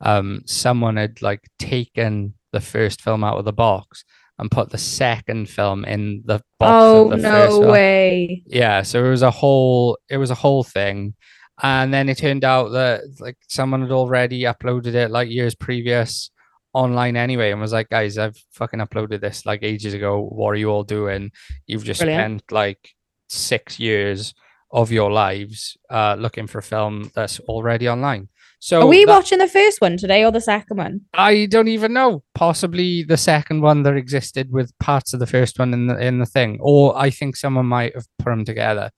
um, 0.00 0.42
someone 0.46 0.96
had 0.96 1.22
like 1.22 1.40
taken 1.58 2.34
the 2.52 2.60
first 2.60 3.00
film 3.00 3.24
out 3.24 3.38
of 3.38 3.44
the 3.44 3.52
box 3.52 4.04
and 4.42 4.50
put 4.50 4.70
the 4.70 4.78
second 4.78 5.48
film 5.48 5.84
in 5.84 6.20
the 6.24 6.42
box 6.58 6.72
Oh 6.72 7.12
of 7.12 7.22
the 7.22 7.28
no 7.28 7.60
way. 7.60 8.42
Yeah, 8.46 8.82
so 8.82 9.04
it 9.04 9.08
was 9.08 9.22
a 9.22 9.30
whole 9.30 9.98
it 10.10 10.16
was 10.16 10.32
a 10.32 10.34
whole 10.34 10.64
thing. 10.64 11.14
And 11.62 11.94
then 11.94 12.08
it 12.08 12.18
turned 12.18 12.42
out 12.42 12.72
that 12.72 13.02
like 13.20 13.36
someone 13.48 13.82
had 13.82 13.92
already 13.92 14.42
uploaded 14.42 14.94
it 14.94 15.12
like 15.12 15.30
years 15.30 15.54
previous 15.54 16.32
online 16.74 17.16
anyway 17.16 17.52
and 17.52 17.60
was 17.60 17.72
like, 17.72 17.88
guys, 17.88 18.18
I've 18.18 18.36
fucking 18.50 18.80
uploaded 18.80 19.20
this 19.20 19.46
like 19.46 19.62
ages 19.62 19.94
ago. 19.94 20.22
What 20.22 20.48
are 20.48 20.56
you 20.56 20.70
all 20.70 20.82
doing? 20.82 21.30
You've 21.68 21.84
just 21.84 22.00
Brilliant. 22.00 22.40
spent 22.40 22.52
like 22.52 22.90
six 23.28 23.78
years 23.78 24.34
of 24.72 24.90
your 24.90 25.12
lives 25.12 25.76
uh 25.88 26.16
looking 26.18 26.46
for 26.48 26.58
a 26.58 26.62
film 26.62 27.12
that's 27.14 27.38
already 27.40 27.88
online. 27.88 28.28
So 28.64 28.82
Are 28.82 28.86
we 28.86 29.04
that- 29.04 29.10
watching 29.10 29.38
the 29.38 29.48
first 29.48 29.80
one 29.80 29.96
today 29.96 30.24
or 30.24 30.30
the 30.30 30.40
second 30.40 30.76
one? 30.76 31.00
I 31.14 31.46
don't 31.46 31.66
even 31.66 31.92
know. 31.92 32.22
Possibly 32.32 33.02
the 33.02 33.16
second 33.16 33.60
one 33.60 33.82
that 33.82 33.96
existed 33.96 34.52
with 34.52 34.70
parts 34.78 35.12
of 35.12 35.18
the 35.18 35.26
first 35.26 35.58
one 35.58 35.74
in 35.74 35.88
the 35.88 35.98
in 35.98 36.20
the 36.20 36.26
thing, 36.26 36.58
or 36.60 36.96
I 36.96 37.10
think 37.10 37.34
someone 37.34 37.66
might 37.66 37.92
have 37.96 38.06
put 38.20 38.30
them 38.30 38.44
together. 38.44 38.92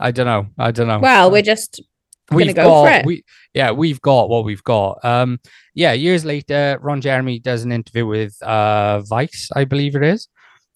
I 0.00 0.10
don't 0.10 0.24
know. 0.24 0.46
I 0.58 0.70
don't 0.70 0.88
know. 0.88 1.00
Well, 1.00 1.30
we're 1.30 1.42
just 1.42 1.82
we've 2.30 2.54
go 2.54 2.64
got 2.64 2.86
for 2.88 2.92
it. 3.00 3.04
we 3.04 3.24
yeah 3.52 3.72
we've 3.72 4.00
got 4.00 4.30
what 4.30 4.46
we've 4.46 4.64
got. 4.64 5.04
Um, 5.04 5.38
yeah. 5.74 5.92
Years 5.92 6.24
later, 6.24 6.78
Ron 6.80 7.02
Jeremy 7.02 7.40
does 7.40 7.62
an 7.62 7.72
interview 7.72 8.06
with 8.06 8.42
uh 8.42 9.00
Vice, 9.00 9.50
I 9.54 9.64
believe 9.66 9.96
it 9.96 10.02
is, 10.02 10.28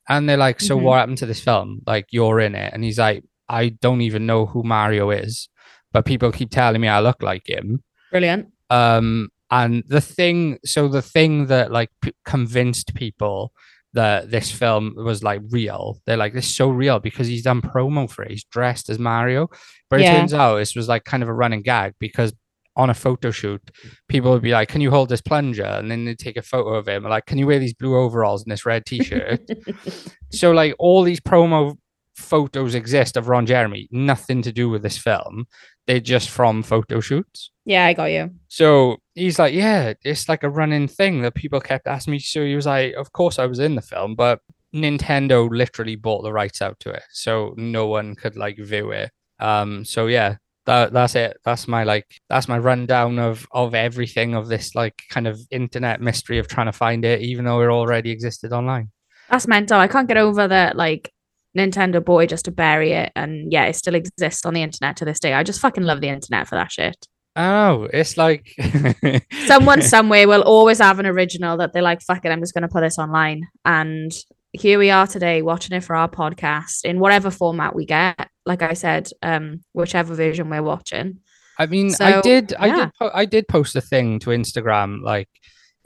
and 0.06 0.28
they're 0.28 0.37
like, 0.37 0.61
"So 0.61 0.76
Mhm. 0.78 0.82
what 0.82 0.99
happened 0.99 1.18
to 1.18 1.26
this 1.26 1.40
film? 1.40 1.80
Like 1.87 2.04
you're 2.11 2.40
in 2.40 2.54
it?" 2.54 2.75
And 2.75 2.85
he's 2.85 2.99
like, 2.99 3.25
"I 3.49 3.70
don't 3.70 4.02
even 4.02 4.26
know 4.26 4.44
who 4.44 4.62
Mario 4.64 5.08
is, 5.12 5.49
but 5.94 6.04
people 6.04 6.30
keep 6.30 6.50
telling 6.50 6.82
me 6.82 6.88
I 6.88 7.00
look 7.00 7.23
like 7.23 7.49
him." 7.49 7.82
Brilliant. 8.10 8.52
um 8.70 9.28
and 9.50 9.82
the 9.86 10.00
thing 10.00 10.58
so 10.64 10.88
the 10.88 11.02
thing 11.02 11.46
that 11.46 11.70
like 11.72 11.90
p- 12.02 12.12
convinced 12.24 12.94
people 12.94 13.52
that 13.94 14.30
this 14.30 14.50
film 14.52 14.94
was 14.96 15.22
like 15.22 15.40
real 15.50 15.98
they're 16.04 16.18
like 16.18 16.34
this 16.34 16.44
is 16.46 16.54
so 16.54 16.68
real 16.68 16.98
because 17.00 17.26
he's 17.26 17.42
done 17.42 17.62
promo 17.62 18.08
for 18.10 18.22
it. 18.22 18.30
He's 18.30 18.44
dressed 18.44 18.90
as 18.90 18.98
mario. 18.98 19.48
But 19.88 20.00
it 20.00 20.04
Yeah. 20.04 20.18
turns 20.18 20.34
out 20.34 20.56
this 20.58 20.76
was 20.76 20.88
like 20.88 21.04
kind 21.04 21.22
of 21.22 21.28
a 21.30 21.32
running 21.32 21.62
gag 21.62 21.94
because 21.98 22.32
on 22.76 22.90
a 22.90 22.94
photo 22.94 23.30
shoot 23.30 23.62
people 24.06 24.30
would 24.30 24.42
be 24.42 24.52
like 24.52 24.68
can 24.68 24.82
you 24.82 24.90
hold 24.90 25.08
this 25.08 25.22
plunger? 25.22 25.64
And 25.64 25.90
then 25.90 26.04
they 26.04 26.14
take 26.14 26.36
a 26.36 26.42
photo 26.42 26.74
of 26.74 26.86
him 26.86 27.04
like 27.04 27.24
can 27.24 27.38
you 27.38 27.46
wear 27.46 27.58
these 27.58 27.72
blue 27.74 27.96
overalls 27.96 28.42
and 28.42 28.52
this 28.52 28.66
red 28.66 28.84
t-shirt? 28.84 29.40
So 30.30 30.50
like 30.52 30.74
all 30.78 31.02
these 31.02 31.20
promo 31.20 31.78
photos 32.14 32.74
exist 32.74 33.16
of 33.16 33.28
ron 33.28 33.46
jeremy. 33.46 33.88
Nothing 33.90 34.42
to 34.42 34.52
do 34.52 34.68
with 34.68 34.82
this 34.82 34.98
film 34.98 35.46
they're 35.88 35.99
just 35.99 36.30
from 36.30 36.62
photo 36.62 37.00
shoots 37.00 37.50
yeah, 37.68 37.85
I 37.85 37.92
got 37.92 38.07
you. 38.07 38.30
so 38.49 38.97
he's 39.14 39.38
like, 39.38 39.52
yeah, 39.52 39.92
it's 40.02 40.26
like 40.26 40.42
a 40.42 40.49
running 40.49 40.88
thing 40.88 41.21
that 41.21 41.35
people 41.35 41.61
kept 41.61 41.87
asking 41.87 42.12
me. 42.12 42.18
So 42.18 42.42
he 42.42 42.57
was 42.57 42.64
like, 42.64 42.95
of 42.95 43.12
course 43.12 43.38
I 43.38 43.45
was 43.45 43.59
in 43.59 43.75
the 43.75 43.83
film, 43.83 44.14
but 44.14 44.40
Nintendo 44.75 45.50
literally 45.50 45.95
bought 45.95 46.23
the 46.23 46.33
rights 46.33 46.62
out 46.62 46.80
to 46.80 46.90
it, 46.90 47.02
so 47.12 47.52
no 47.59 47.87
one 47.87 48.14
could 48.14 48.38
like 48.38 48.57
view 48.57 48.92
it. 48.92 49.11
Um, 49.38 49.85
so 49.85 50.07
yeah, 50.07 50.37
that 50.64 50.95
that's 50.95 51.14
it. 51.14 51.37
That's 51.45 51.68
my 51.68 51.85
like 51.85 52.07
that's 52.30 52.49
my 52.49 52.57
rundown 52.57 53.18
of 53.18 53.47
of 53.52 53.75
everything 53.75 54.35
of 54.35 54.49
this 54.49 54.75
like 54.75 55.02
kind 55.11 55.28
of 55.28 55.38
internet 55.50 56.00
mystery 56.00 56.38
of 56.38 56.49
trying 56.49 56.68
to 56.68 56.73
find 56.73 57.04
it, 57.04 57.21
even 57.21 57.45
though 57.45 57.61
it 57.61 57.68
already 57.68 58.11
existed 58.11 58.50
online. 58.50 58.90
That's 59.28 59.47
mental. 59.47 59.78
I 59.78 59.88
can't 59.88 60.09
get 60.09 60.16
over 60.16 60.49
that. 60.49 60.75
Like 60.75 61.12
Nintendo 61.57 62.05
boy 62.05 62.26
just 62.26 62.45
to 62.47 62.50
bury 62.50 62.93
it, 62.93 63.12
and 63.17 63.52
yeah, 63.52 63.64
it 63.64 63.76
still 63.76 63.95
exists 63.95 64.45
on 64.45 64.55
the 64.55 64.62
internet 64.62 64.97
to 64.99 65.05
this 65.05 65.21
day. 65.21 65.33
I 65.35 65.43
just 65.43 65.61
fucking 65.61 65.85
love 65.85 66.00
the 66.00 66.09
internet 66.09 66.49
for 66.49 66.55
that 66.57 66.71
shit. 66.73 67.07
Oh, 67.37 67.88
it's 67.93 68.17
like 68.17 68.52
Someone 69.47 69.81
somewhere 69.83 70.26
will 70.26 70.43
always 70.43 70.78
have 70.78 70.99
an 70.99 71.07
original 71.07 71.57
that 71.59 71.73
they're 71.73 71.83
like, 71.83 72.02
"Fuck 72.02 72.25
it, 72.25 72.31
I'm 72.31 72.40
just 72.40 72.55
going 72.55 72.62
to 72.62 72.69
put 72.69 72.81
this 72.81 72.99
online." 72.99 73.43
And 73.64 74.12
here 74.52 74.78
we 74.78 74.90
are 74.90 75.07
today, 75.07 75.43
watching 75.43 75.76
it 75.76 75.85
for 75.85 75.95
our 75.95 76.09
podcast 76.09 76.85
in 76.85 76.99
whatever 77.00 77.31
format 77.31 77.75
we 77.75 77.85
get. 77.87 78.28
Like 78.47 78.62
I 78.62 78.73
said, 78.73 79.09
um, 79.23 79.61
whichever 79.73 80.14
version 80.14 80.49
we're 80.50 80.62
watching. 80.62 81.21
I 81.59 81.67
mean, 81.67 81.88
I 82.00 82.12
So, 82.12 82.23
did, 82.23 82.55
I 82.59 82.67
yeah. 82.67 82.76
did, 82.76 82.90
po- 82.99 83.11
I 83.12 83.25
did 83.25 83.47
post 83.49 83.76
a 83.76 83.81
thing 83.81 84.19
to 84.21 84.31
Instagram. 84.31 85.02
Like, 85.02 85.28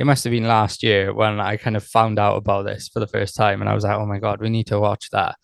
it 0.03 0.05
must 0.05 0.25
have 0.25 0.33
been 0.33 0.49
last 0.49 0.83
year 0.83 1.15
when 1.15 1.39
I 1.39 1.57
kind 1.57 1.77
of 1.77 1.85
found 1.85 2.19
out 2.19 2.37
about 2.37 2.65
this 2.65 2.89
for 2.89 2.99
the 2.99 3.07
first 3.07 3.37
time, 3.37 3.61
and 3.61 3.71
I 3.71 3.75
was 3.75 3.85
like, 3.85 3.97
"Oh 3.97 4.05
my 4.05 4.19
god, 4.19 4.41
we 4.41 4.51
need 4.51 4.67
to 4.67 4.81
watch 4.81 5.09
that." 5.13 5.37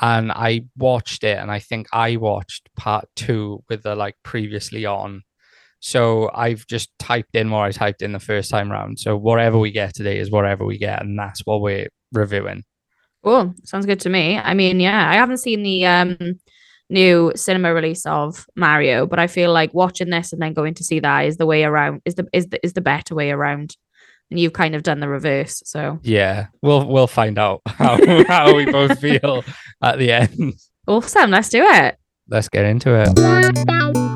And 0.00 0.30
I 0.30 0.66
watched 0.76 1.24
it, 1.24 1.36
and 1.36 1.50
I 1.50 1.58
think 1.58 1.88
I 1.92 2.14
watched 2.14 2.68
part 2.76 3.08
two 3.16 3.64
with 3.68 3.82
the 3.82 3.96
like 3.96 4.14
previously 4.22 4.86
on. 4.86 5.24
So 5.80 6.30
I've 6.32 6.64
just 6.68 6.96
typed 7.00 7.34
in 7.34 7.50
what 7.50 7.64
I 7.64 7.72
typed 7.72 8.02
in 8.02 8.12
the 8.12 8.20
first 8.20 8.52
time 8.52 8.70
round. 8.70 9.00
So 9.00 9.16
whatever 9.16 9.58
we 9.58 9.72
get 9.72 9.96
today 9.96 10.20
is 10.20 10.30
whatever 10.30 10.64
we 10.64 10.78
get, 10.78 11.02
and 11.02 11.18
that's 11.18 11.40
what 11.40 11.60
we're 11.60 11.88
reviewing. 12.12 12.62
Cool. 13.24 13.52
Sounds 13.64 13.84
good 13.84 13.98
to 14.00 14.10
me. 14.10 14.38
I 14.38 14.54
mean, 14.54 14.78
yeah, 14.78 15.10
I 15.10 15.14
haven't 15.14 15.38
seen 15.38 15.64
the 15.64 15.86
um 15.86 16.38
new 16.88 17.32
cinema 17.34 17.74
release 17.74 18.06
of 18.06 18.46
Mario, 18.54 19.06
but 19.06 19.18
I 19.18 19.26
feel 19.26 19.52
like 19.52 19.74
watching 19.74 20.10
this 20.10 20.32
and 20.32 20.40
then 20.40 20.54
going 20.54 20.74
to 20.74 20.84
see 20.84 21.00
that 21.00 21.26
is 21.26 21.36
the 21.36 21.46
way 21.46 21.64
around 21.64 22.02
is 22.04 22.14
the 22.14 22.28
is 22.32 22.46
the 22.46 22.64
is 22.64 22.74
the 22.74 22.80
better 22.80 23.16
way 23.16 23.32
around. 23.32 23.76
And 24.30 24.40
you've 24.40 24.52
kind 24.54 24.74
of 24.74 24.82
done 24.82 25.00
the 25.00 25.08
reverse. 25.08 25.62
So 25.66 26.00
Yeah, 26.02 26.46
we'll 26.62 26.86
we'll 26.88 27.06
find 27.06 27.38
out 27.38 27.60
how 27.66 27.98
how 28.26 28.54
we 28.54 28.64
both 28.64 28.98
feel 29.00 29.44
at 29.82 29.98
the 29.98 30.12
end. 30.12 30.54
awesome. 30.86 31.30
Let's 31.30 31.48
do 31.50 31.62
it. 31.64 31.96
Let's 32.28 32.48
get 32.48 32.64
into 32.64 32.94
it. 32.94 34.14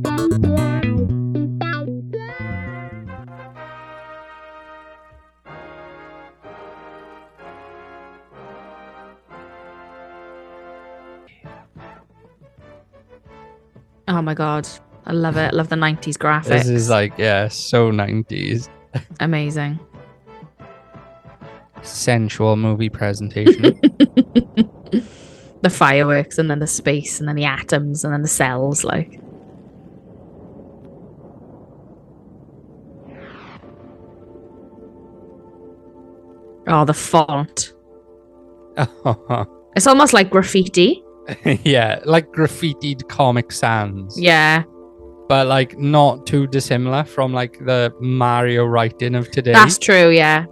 Oh 14.06 14.22
my 14.22 14.34
god. 14.34 14.66
I 15.06 15.12
love 15.12 15.36
it. 15.36 15.52
I 15.52 15.56
Love 15.56 15.68
the 15.68 15.76
90s 15.76 16.16
graphics. 16.16 16.44
This 16.48 16.68
is 16.68 16.90
like, 16.90 17.12
yeah, 17.18 17.48
so 17.48 17.90
90s. 17.90 18.68
amazing. 19.20 19.78
Sensual 21.82 22.56
movie 22.56 22.88
presentation. 22.88 23.62
the 25.62 25.70
fireworks 25.70 26.38
and 26.38 26.50
then 26.50 26.58
the 26.60 26.66
space 26.66 27.18
and 27.20 27.28
then 27.28 27.36
the 27.36 27.44
atoms 27.44 28.04
and 28.04 28.12
then 28.12 28.22
the 28.22 28.28
cells 28.28 28.84
like 28.84 29.20
Oh, 36.66 36.84
the 36.84 36.94
font. 36.94 37.72
It's 39.76 39.86
almost 39.86 40.12
like 40.12 40.28
graffiti. 40.30 41.04
yeah, 41.62 42.00
like 42.04 42.26
graffitied 42.32 43.06
Comic 43.08 43.52
Sans. 43.52 44.18
Yeah, 44.20 44.64
But 45.28 45.46
like 45.46 45.78
not 45.78 46.26
too 46.26 46.48
dissimilar 46.48 47.04
from 47.04 47.32
like 47.32 47.58
the 47.64 47.92
Mario 48.00 48.64
writing 48.64 49.14
of 49.14 49.30
today. 49.30 49.52
that's 49.52 49.78
true. 49.78 50.08
Yeah. 50.10 50.46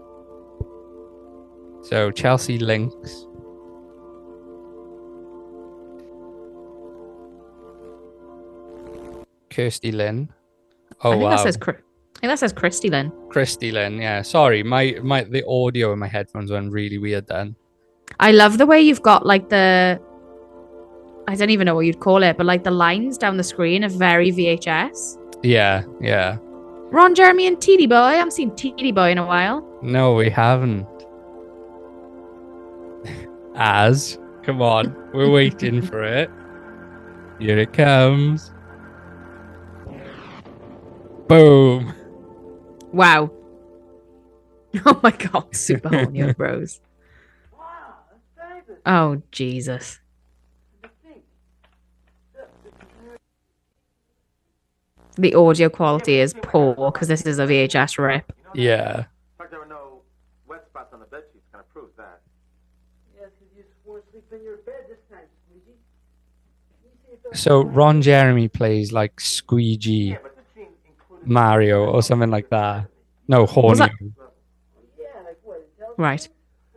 So 1.88 2.10
Chelsea 2.10 2.58
Links. 2.58 3.26
Kirsty 9.50 9.92
Lynn. 9.92 10.28
Oh 11.04 11.10
I 11.10 11.12
think 11.12 11.22
wow. 11.22 11.30
that 11.30 11.42
says. 11.44 11.56
I 11.62 11.64
think 11.64 11.82
that 12.22 12.38
says 12.40 12.52
Christy 12.52 12.90
Lynn. 12.90 13.12
Christy 13.28 13.70
Lynn, 13.70 14.00
yeah. 14.00 14.22
Sorry, 14.22 14.64
my 14.64 14.96
my 15.00 15.22
the 15.22 15.46
audio 15.46 15.92
in 15.92 16.00
my 16.00 16.08
headphones 16.08 16.50
went 16.50 16.72
really 16.72 16.98
weird 16.98 17.28
then. 17.28 17.54
I 18.18 18.32
love 18.32 18.58
the 18.58 18.66
way 18.66 18.80
you've 18.80 19.02
got 19.02 19.24
like 19.24 19.48
the. 19.48 20.00
I 21.28 21.36
don't 21.36 21.50
even 21.50 21.66
know 21.66 21.76
what 21.76 21.86
you'd 21.86 22.00
call 22.00 22.24
it, 22.24 22.36
but 22.36 22.46
like 22.46 22.64
the 22.64 22.72
lines 22.72 23.16
down 23.16 23.36
the 23.36 23.44
screen 23.44 23.84
are 23.84 23.90
very 23.90 24.32
VHS. 24.32 25.18
Yeah, 25.44 25.84
yeah. 26.00 26.38
Ron 26.90 27.14
Jeremy 27.14 27.46
and 27.46 27.60
TT 27.60 27.88
Boy. 27.88 27.94
I 27.94 28.14
haven't 28.14 28.32
seen 28.32 28.50
TT 28.56 28.92
Boy 28.92 29.12
in 29.12 29.18
a 29.18 29.26
while. 29.26 29.64
No, 29.82 30.14
we 30.14 30.30
haven't. 30.30 30.95
As, 33.56 34.18
come 34.42 34.60
on, 34.62 34.94
we're 35.12 35.30
waiting 35.30 35.80
for 35.82 36.02
it. 36.02 36.30
Here 37.38 37.58
it 37.58 37.72
comes. 37.72 38.52
Boom. 41.28 41.92
Wow. 42.92 43.30
Oh 44.84 45.00
my 45.02 45.10
god, 45.10 45.56
super 45.56 45.88
horny 45.88 46.32
bros. 46.36 46.80
Oh 48.84 49.22
Jesus. 49.30 50.00
The 55.18 55.34
audio 55.34 55.70
quality 55.70 56.18
is 56.20 56.34
poor 56.42 56.74
because 56.92 57.08
this 57.08 57.22
is 57.22 57.38
a 57.38 57.46
VHS 57.46 57.96
rip. 57.98 58.32
Yeah. 58.54 58.98
In 58.98 59.04
fact, 59.38 59.50
there 59.50 59.60
were 59.60 59.66
no 59.66 60.02
wet 60.46 60.66
spots 60.68 60.92
on 60.92 61.00
the 61.00 61.06
bed 61.06 61.22
sheets. 61.32 61.44
Kind 61.52 61.64
of 61.66 61.72
proves 61.72 61.96
that. 61.96 62.20
Yes, 63.18 63.30
'cause 63.38 63.48
you 63.56 63.64
swore 63.82 64.00
to 64.00 64.10
sleep 64.10 64.24
in 64.32 64.42
your 64.44 64.58
bed 64.58 64.84
this 64.88 64.98
time, 65.10 65.24
Squeegee. 65.48 65.78
You 66.84 66.90
see 67.06 67.12
if 67.14 67.15
those- 67.15 67.15
So 67.32 67.62
Ron 67.64 68.02
Jeremy 68.02 68.48
plays 68.48 68.92
like 68.92 69.20
Squeegee 69.20 70.10
Yeah, 70.10 70.18
but 70.22 70.36
this 70.36 70.44
scene 70.54 70.68
included. 70.86 71.26
Mario 71.28 71.86
or 71.86 72.02
something 72.02 72.30
like 72.30 72.48
that. 72.50 72.86
No, 73.28 73.42
Was 73.42 73.50
Horny. 73.50 73.78
that- 73.78 73.92
Yeah, 74.98 75.06
like 75.24 75.38
what? 75.42 75.78
Tell 75.78 75.94
Right. 75.96 76.28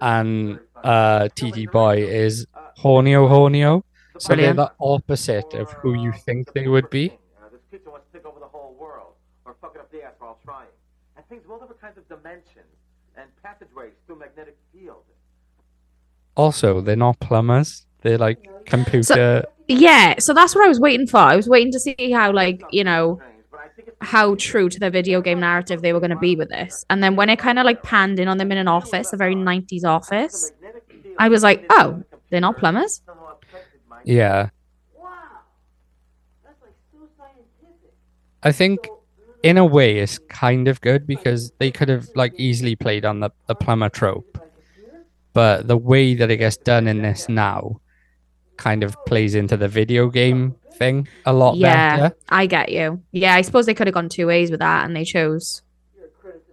And 0.01 0.59
uh 0.83 1.27
TT 1.35 1.65
Boy 1.71 1.97
is 2.03 2.47
Hornio 2.77 3.27
Hornio. 3.29 3.83
So 4.17 4.35
they're 4.35 4.53
the 4.53 4.71
opposite 4.81 5.53
of 5.53 5.71
who 5.73 5.93
you 5.93 6.11
think 6.11 6.51
they 6.53 6.67
would 6.67 6.89
be. 6.89 7.09
This 7.51 7.61
creature 7.69 7.91
wants 7.91 8.07
to 8.11 8.17
take 8.17 8.25
over 8.25 8.39
the 8.39 8.47
whole 8.47 8.75
world, 8.79 9.13
or 9.45 9.55
fuck 9.61 9.75
it 9.75 9.79
up 9.81 9.91
the 9.91 10.03
ass 10.03 10.13
while 10.19 10.37
trying. 10.43 10.67
And 11.15 11.25
things 11.27 11.43
with 11.43 11.51
all 11.51 11.59
different 11.59 11.79
kinds 11.81 11.97
of 11.97 12.07
dimensions 12.09 12.75
and 13.15 13.29
passageways 13.43 13.93
through 14.07 14.19
magnetic 14.19 14.57
field. 14.73 15.03
Also, 16.35 16.81
they're 16.81 16.95
not 16.95 17.19
plumbers. 17.19 17.85
They're 18.01 18.17
like 18.17 18.65
computer. 18.65 19.45
Yeah, 19.67 20.15
so 20.17 20.33
that's 20.33 20.55
what 20.55 20.65
I 20.65 20.67
was 20.67 20.79
waiting 20.79 21.05
for. 21.05 21.17
I 21.17 21.35
was 21.35 21.47
waiting 21.47 21.71
to 21.73 21.79
see 21.79 22.11
how, 22.11 22.31
like, 22.31 22.63
you 22.71 22.83
know, 22.83 23.17
Strange, 23.17 23.43
but 23.51 23.59
I 23.59 23.67
think 23.75 23.87
it's 23.89 23.97
how 24.01 24.35
true 24.35 24.67
to 24.67 24.79
the 24.79 24.89
video 24.89 25.21
game 25.21 25.39
narrative 25.39 25.83
they 25.83 25.93
were 25.93 25.99
going 25.99 26.09
to 26.09 26.17
be 26.17 26.35
with 26.35 26.49
this. 26.49 26.85
And 26.89 27.03
then 27.03 27.15
when 27.15 27.29
it 27.29 27.37
kind 27.37 27.59
of 27.59 27.65
like 27.65 27.83
panned 27.83 28.19
in 28.19 28.27
on 28.27 28.39
them 28.39 28.51
in 28.51 28.57
an 28.57 28.67
office, 28.67 29.13
a 29.13 29.17
very 29.17 29.35
90s 29.35 29.83
office, 29.85 30.51
I 31.19 31.29
was 31.29 31.43
like, 31.43 31.65
oh, 31.69 32.03
they're 32.29 32.41
not 32.41 32.57
plumbers? 32.57 33.01
yeah. 34.05 34.49
Wow. 34.95 35.09
That's 36.43 36.61
like 36.63 36.71
so 36.91 37.07
scientific. 37.15 37.93
I 38.41 38.51
think 38.51 38.87
in 39.43 39.57
a 39.57 39.65
way 39.65 39.99
it's 39.99 40.17
kind 40.29 40.67
of 40.67 40.81
good 40.81 41.05
because 41.05 41.51
they 41.59 41.69
could 41.69 41.89
have 41.89 42.07
like 42.15 42.33
easily 42.37 42.75
played 42.75 43.05
on 43.05 43.19
the, 43.19 43.29
the 43.45 43.53
plumber 43.53 43.89
trope. 43.89 44.37
But 45.33 45.67
the 45.67 45.77
way 45.77 46.15
that 46.15 46.31
it 46.31 46.37
gets 46.37 46.57
done 46.57 46.87
in 46.87 47.03
this 47.03 47.29
now 47.29 47.81
kind 48.59 48.83
of 48.83 48.93
plays 49.05 49.33
into 49.35 49.55
the 49.57 49.67
video 49.67 50.09
game 50.09 50.53
thing 50.73 51.07
a 51.25 51.33
lot 51.33 51.55
Yeah, 51.55 51.97
better. 51.97 52.15
I 52.29 52.45
get 52.45 52.71
you. 52.71 53.01
Yeah, 53.11 53.33
I 53.33 53.41
suppose 53.41 53.65
they 53.65 53.73
could 53.73 53.87
have 53.87 53.93
gone 53.93 54.09
two 54.09 54.27
ways 54.27 54.51
with 54.51 54.59
that 54.59 54.85
and 54.85 54.95
they 54.95 55.05
chose 55.05 55.63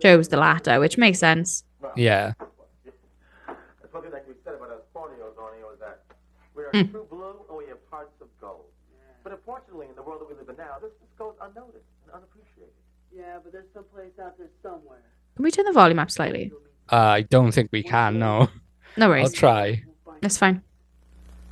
chose 0.01 0.29
the 0.29 0.37
latter, 0.37 0.79
which 0.79 0.97
makes 0.99 1.19
sense. 1.19 1.65
Yeah. 1.97 2.33
That's 2.39 3.93
like 4.13 4.29
we 4.29 4.35
said 4.45 4.55
about 4.55 4.71
us 4.71 4.83
Borneos, 4.95 5.35
Ornio, 5.37 5.73
is 5.75 5.81
that 5.81 6.03
we 6.55 6.63
are 6.65 6.71
Hmm. 6.73 6.91
true 6.91 7.07
blue 7.11 7.35
and 7.49 7.59
we 7.59 7.65
have 7.69 7.79
hearts 7.91 8.13
of 8.21 8.29
gold. 8.41 8.67
But 9.25 9.33
unfortunately, 9.33 9.87
in 9.89 9.97
the 9.97 10.03
world 10.03 10.21
that 10.21 10.29
we 10.29 10.35
live 10.35 10.49
in 10.49 10.57
now, 10.57 10.77
this, 10.81 10.93
this 11.01 11.11
goes 11.19 11.35
unnoticed 11.41 11.85
and 12.05 12.15
unappreciated. 12.15 12.73
Yeah, 13.15 13.39
but 13.43 13.53
there's 13.53 13.67
someplace 13.75 14.13
out 14.23 14.39
there 14.39 14.49
somewhere. 14.63 15.03
Can 15.35 15.43
we 15.45 15.51
turn 15.51 15.65
the 15.65 15.73
volume 15.73 15.99
up 15.99 16.11
slightly? 16.11 16.53
Uh, 16.93 16.97
I 16.97 17.23
don't 17.23 17.53
think 17.53 17.71
we 17.73 17.83
can, 17.83 18.19
no. 18.19 18.49
No 18.97 19.09
worries. 19.09 19.25
I'll 19.27 19.33
try. 19.33 19.83
That's 20.23 20.39
fine. 20.39 20.63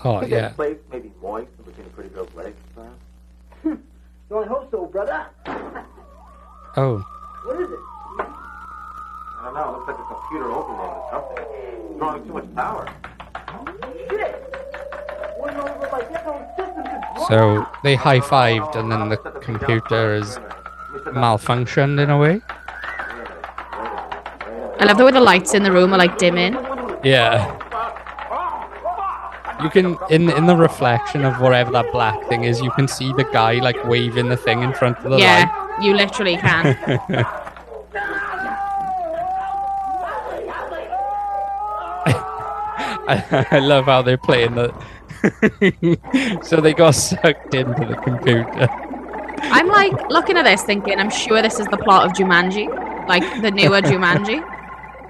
Oh, 0.06 0.20
Think 0.20 0.32
yeah. 0.32 0.40
that 0.42 0.56
place 0.56 0.76
may 0.92 0.99
be 0.99 1.11
moist 1.23 1.49
in 1.58 1.64
between 1.64 1.87
a 1.87 1.90
pretty 1.90 2.11
girl's 2.11 2.32
legs, 2.34 2.56
perhaps? 2.75 2.94
Hmm. 3.62 3.68
You 4.30 4.37
only 4.37 4.49
hope 4.49 4.70
so, 4.70 4.87
brother. 4.87 5.26
Oh, 6.76 6.99
What 7.44 7.61
is 7.61 7.70
it? 7.70 7.78
I 8.18 9.44
don't 9.44 9.54
know. 9.54 9.68
It 9.68 9.73
looks 9.78 9.88
like 9.88 9.99
a 9.99 10.14
computer 10.14 10.50
overload 10.52 10.96
or 10.96 11.08
something. 11.11 11.44
It's 11.90 11.99
drawing 11.99 12.26
too 12.26 12.32
much 12.34 12.54
power. 12.54 12.88
Shit! 14.08 14.54
Wouldn't 15.38 15.58
over 15.61 15.88
my 15.90 16.00
damn 16.00 16.26
own 16.26 16.46
system 16.56 16.82
could 16.84 17.26
so 17.28 17.66
they 17.82 17.94
high 17.94 18.20
fived 18.20 18.76
and 18.76 18.90
then 18.92 19.08
the 19.08 19.16
computer 19.16 20.14
is 20.14 20.37
malfunctioned 21.06 22.02
in 22.02 22.11
a 22.11 22.18
way. 22.18 22.40
I 24.80 24.84
love 24.87 24.99
the 24.99 25.04
way 25.04 25.12
the 25.12 25.20
lights 25.20 25.54
in 25.54 25.62
the 25.62 25.73
room 25.73 25.94
are 25.94 25.99
like 25.99 26.18
dimming. 26.18 26.54
Yeah. 27.04 27.58
You 29.62 29.70
can 29.70 29.96
in 30.11 30.30
in 30.30 30.46
the 30.46 30.56
reflection 30.56 31.25
of 31.25 31.40
whatever 31.40 31.70
that 31.73 31.90
black 31.92 32.28
thing 32.28 32.45
is, 32.45 32.60
you 32.60 32.71
can 32.73 32.88
see 32.88 33.12
the 33.12 33.25
guy 33.25 33.54
like 33.54 33.82
waving 33.84 34.28
the 34.28 34.36
thing 34.36 34.62
in 34.62 34.73
front 34.73 34.99
of 34.99 35.04
the 35.04 35.10
light. 35.10 35.21
Yeah, 35.21 35.80
you 35.80 35.95
literally 35.95 36.36
can. 36.36 36.76
I, 43.06 43.47
I 43.50 43.58
love 43.58 43.84
how 43.86 44.02
they're 44.02 44.19
playing 44.19 44.54
the. 44.54 44.75
so 46.43 46.60
they 46.60 46.75
got 46.75 46.93
sucked 46.93 47.54
into 47.54 47.86
the 47.86 47.97
computer. 47.97 48.69
I'm 49.38 49.69
like 49.69 50.10
looking 50.10 50.36
at 50.36 50.45
this 50.45 50.62
thinking, 50.62 50.99
I'm 50.99 51.10
sure 51.10 51.43
this 51.43 51.58
is 51.58 51.67
the 51.67 51.76
plot 51.78 52.06
of 52.06 52.12
Jumanji, 52.12 52.69
like 53.08 53.23
the 53.43 53.50
newer 53.50 53.80
Jumanji, 53.90 54.43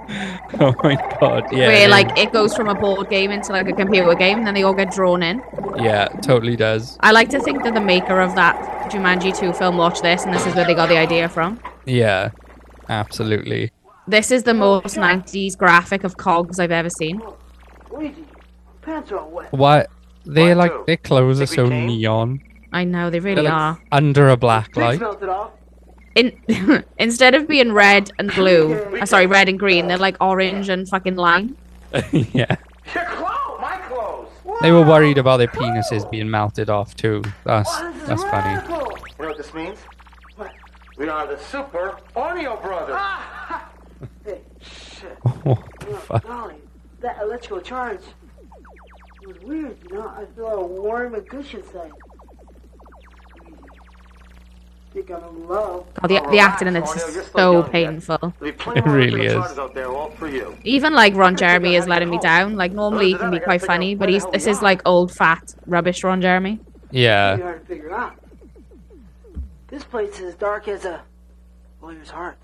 Oh 0.61 0.73
my 0.85 0.95
god! 1.21 1.51
Yeah, 1.53 1.67
where 1.69 1.87
it 1.87 1.91
like 1.91 2.17
it 2.17 2.33
goes 2.33 2.55
from 2.55 2.69
a 2.69 2.75
board 2.75 3.09
game 3.11 3.31
into 3.33 3.51
like 3.53 3.69
a 3.69 3.73
computer 3.73 4.15
game, 4.15 4.39
and 4.39 4.47
then 4.47 4.55
they 4.55 4.63
all 4.63 4.75
get 4.75 4.93
drawn 4.93 5.23
in. 5.23 5.43
yeah, 5.79 6.07
totally 6.23 6.55
does. 6.57 6.97
I 7.01 7.11
like 7.13 7.29
to 7.31 7.41
think 7.41 7.65
that 7.65 7.75
the 7.75 7.81
maker 7.81 8.21
of 8.21 8.35
that 8.37 8.57
Jumanji 8.91 9.37
2 9.37 9.53
film 9.55 9.77
watched 9.79 10.03
this, 10.03 10.25
and 10.25 10.33
this 10.33 10.47
is 10.47 10.55
where 10.55 10.65
they 10.65 10.75
got 10.75 10.89
the 10.89 10.97
idea 10.97 11.29
from. 11.29 11.59
Yeah, 11.87 12.31
absolutely. 12.89 13.71
This 14.07 14.31
is 14.31 14.43
the 14.45 14.55
most 14.55 14.97
90s 14.97 15.57
graphic 15.57 16.05
of 16.05 16.17
cogs 16.19 16.59
I've 16.61 16.71
ever 16.71 16.91
seen. 16.91 17.21
Luigi, 17.91 18.25
pants 18.83 19.11
are 19.13 19.19
all 19.19 19.31
wet. 19.31 19.53
What? 19.53 19.91
They're 20.27 20.55
like 20.55 20.87
their 20.87 20.97
clothes 20.99 21.41
are 21.41 21.47
so 21.47 21.67
neon. 21.69 22.41
I 22.73 22.85
know 22.85 23.11
they 23.11 23.21
really 23.21 23.37
They're 23.43 23.45
like 23.45 23.53
are. 23.53 23.79
under 23.93 24.29
a 24.29 24.37
black 24.37 24.73
Pig 24.73 25.01
light. 25.01 25.01
Smelt 26.15 26.35
it 26.49 26.69
off. 26.69 26.75
In 26.75 26.85
instead 26.99 27.35
of 27.35 27.49
being 27.49 27.73
red 27.73 28.11
and 28.19 28.33
blue, 28.33 28.75
uh, 29.01 29.07
sorry, 29.07 29.27
red 29.27 29.49
and 29.49 29.59
green, 29.59 29.87
they're 29.89 29.99
like 29.99 30.17
orange 30.21 30.69
and 30.69 30.89
fucking 30.89 31.17
lime. 31.17 31.57
yeah, 32.13 32.57
Your 32.95 33.05
clothes! 33.05 33.61
My 33.61 33.81
clothes! 33.89 34.29
they 34.63 34.73
were 34.73 34.83
worried 34.83 35.19
about 35.19 35.37
their 35.39 35.49
penises 35.49 36.11
being 36.11 36.31
melted 36.31 36.71
off 36.71 36.97
too. 36.97 37.23
That's 37.45 37.81
that's 38.07 38.23
a 38.23 38.29
funny. 38.29 38.63
You 38.63 38.69
know 39.23 39.29
what 39.29 39.37
this 39.37 39.55
means? 39.55 39.79
What? 40.37 40.53
We 40.97 41.09
are 41.09 41.27
the 41.27 41.39
Super 41.39 41.99
Orneo 42.17 42.61
Brothers. 42.63 42.97
Ah! 42.99 43.71
Hey, 44.25 44.41
Shit. 44.61 45.19
What 45.23 45.59
the 45.81 45.89
oh, 45.91 45.97
fuck? 45.97 46.27
golly, 46.27 46.57
that 47.01 47.21
electrical 47.23 47.61
charge. 47.61 48.01
It 49.23 49.29
was 49.29 49.39
weird, 49.41 49.77
you 49.89 49.95
know. 49.95 50.09
I 50.09 50.25
feel 50.35 50.47
a 50.47 50.67
warm 50.67 51.15
and 51.15 51.27
gush 51.29 51.55
inside. 51.55 51.93
Oh, 54.97 55.85
the, 56.03 56.21
the 56.31 56.39
acting 56.39 56.69
in 56.69 56.75
this 56.75 56.83
Relax, 56.83 57.09
is 57.09 57.15
you're 57.17 57.25
so 57.25 57.63
painful. 57.65 58.19
There'll 58.19 58.33
be 58.41 58.53
plenty 58.53 58.81
It 58.81 58.87
really 58.87 59.27
is. 59.27 59.33
charges 59.33 59.59
out 59.59 59.75
there, 59.75 59.89
all 59.89 60.11
for 60.11 60.29
you. 60.29 60.57
Even 60.63 60.95
like 60.95 61.15
Ron 61.15 61.37
Jeremy 61.37 61.75
is 61.75 61.89
letting 61.89 62.11
me 62.11 62.19
down. 62.19 62.57
Like 62.57 62.73
normally 62.73 63.09
he 63.09 63.15
can 63.19 63.31
be 63.31 63.41
quite 63.41 63.63
funny, 63.63 63.95
but 63.95 64.09
he's 64.09 64.25
this 64.27 64.47
is 64.47 64.63
like 64.63 64.81
old 64.85 65.11
fat 65.13 65.55
rubbish 65.67 66.05
Ron 66.05 66.21
Jeremy. 66.21 66.61
Yeah, 66.91 67.35
Pretty 67.35 67.43
hard 67.43 67.61
to 67.61 67.67
figure 67.67 67.93
out. 67.93 68.15
This 69.69 69.83
place 69.83 70.21
is 70.21 70.35
dark 70.37 70.69
as 70.69 70.85
a 70.85 71.03
lawyer's 71.83 72.11
heart. 72.11 72.37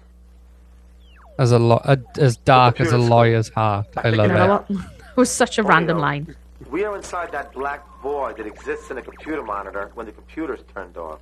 as 1.39 1.53
a 1.53 1.59
lo- 1.59 1.81
uh, 1.85 1.97
as 2.19 2.37
dark 2.39 2.81
as 2.81 2.91
a 2.93 2.99
lawyer's 2.99 3.49
heart. 3.51 3.87
I 3.97 4.09
You 4.09 4.17
love 4.17 4.31
know 4.31 4.65
it. 4.69 4.77
It 5.11 5.17
was 5.17 5.31
such 5.31 5.59
a 5.59 5.63
random 5.63 5.99
line. 5.99 6.35
We 6.71 6.85
are 6.85 6.97
inside 6.97 7.31
that 7.33 7.53
black 7.53 7.85
void 8.01 8.37
that 8.39 8.47
exists 8.47 8.91
in 8.91 8.97
a 8.99 9.03
computer 9.03 9.43
monitor 9.43 9.91
when 9.95 10.07
the 10.07 10.13
computer's 10.13 10.61
turned 10.75 10.97
off. 10.97 11.19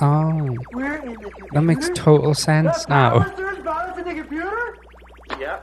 Oh, 0.00 0.56
We're 0.72 0.96
in 0.96 1.08
the 1.08 1.14
computer. 1.16 1.48
that 1.52 1.62
makes 1.62 1.90
total 1.94 2.34
sense 2.34 2.88
now. 2.88 3.20
There's 3.20 3.58
in 3.98 4.04
the 4.04 4.14
computer? 4.14 4.78
Yeah. 5.38 5.60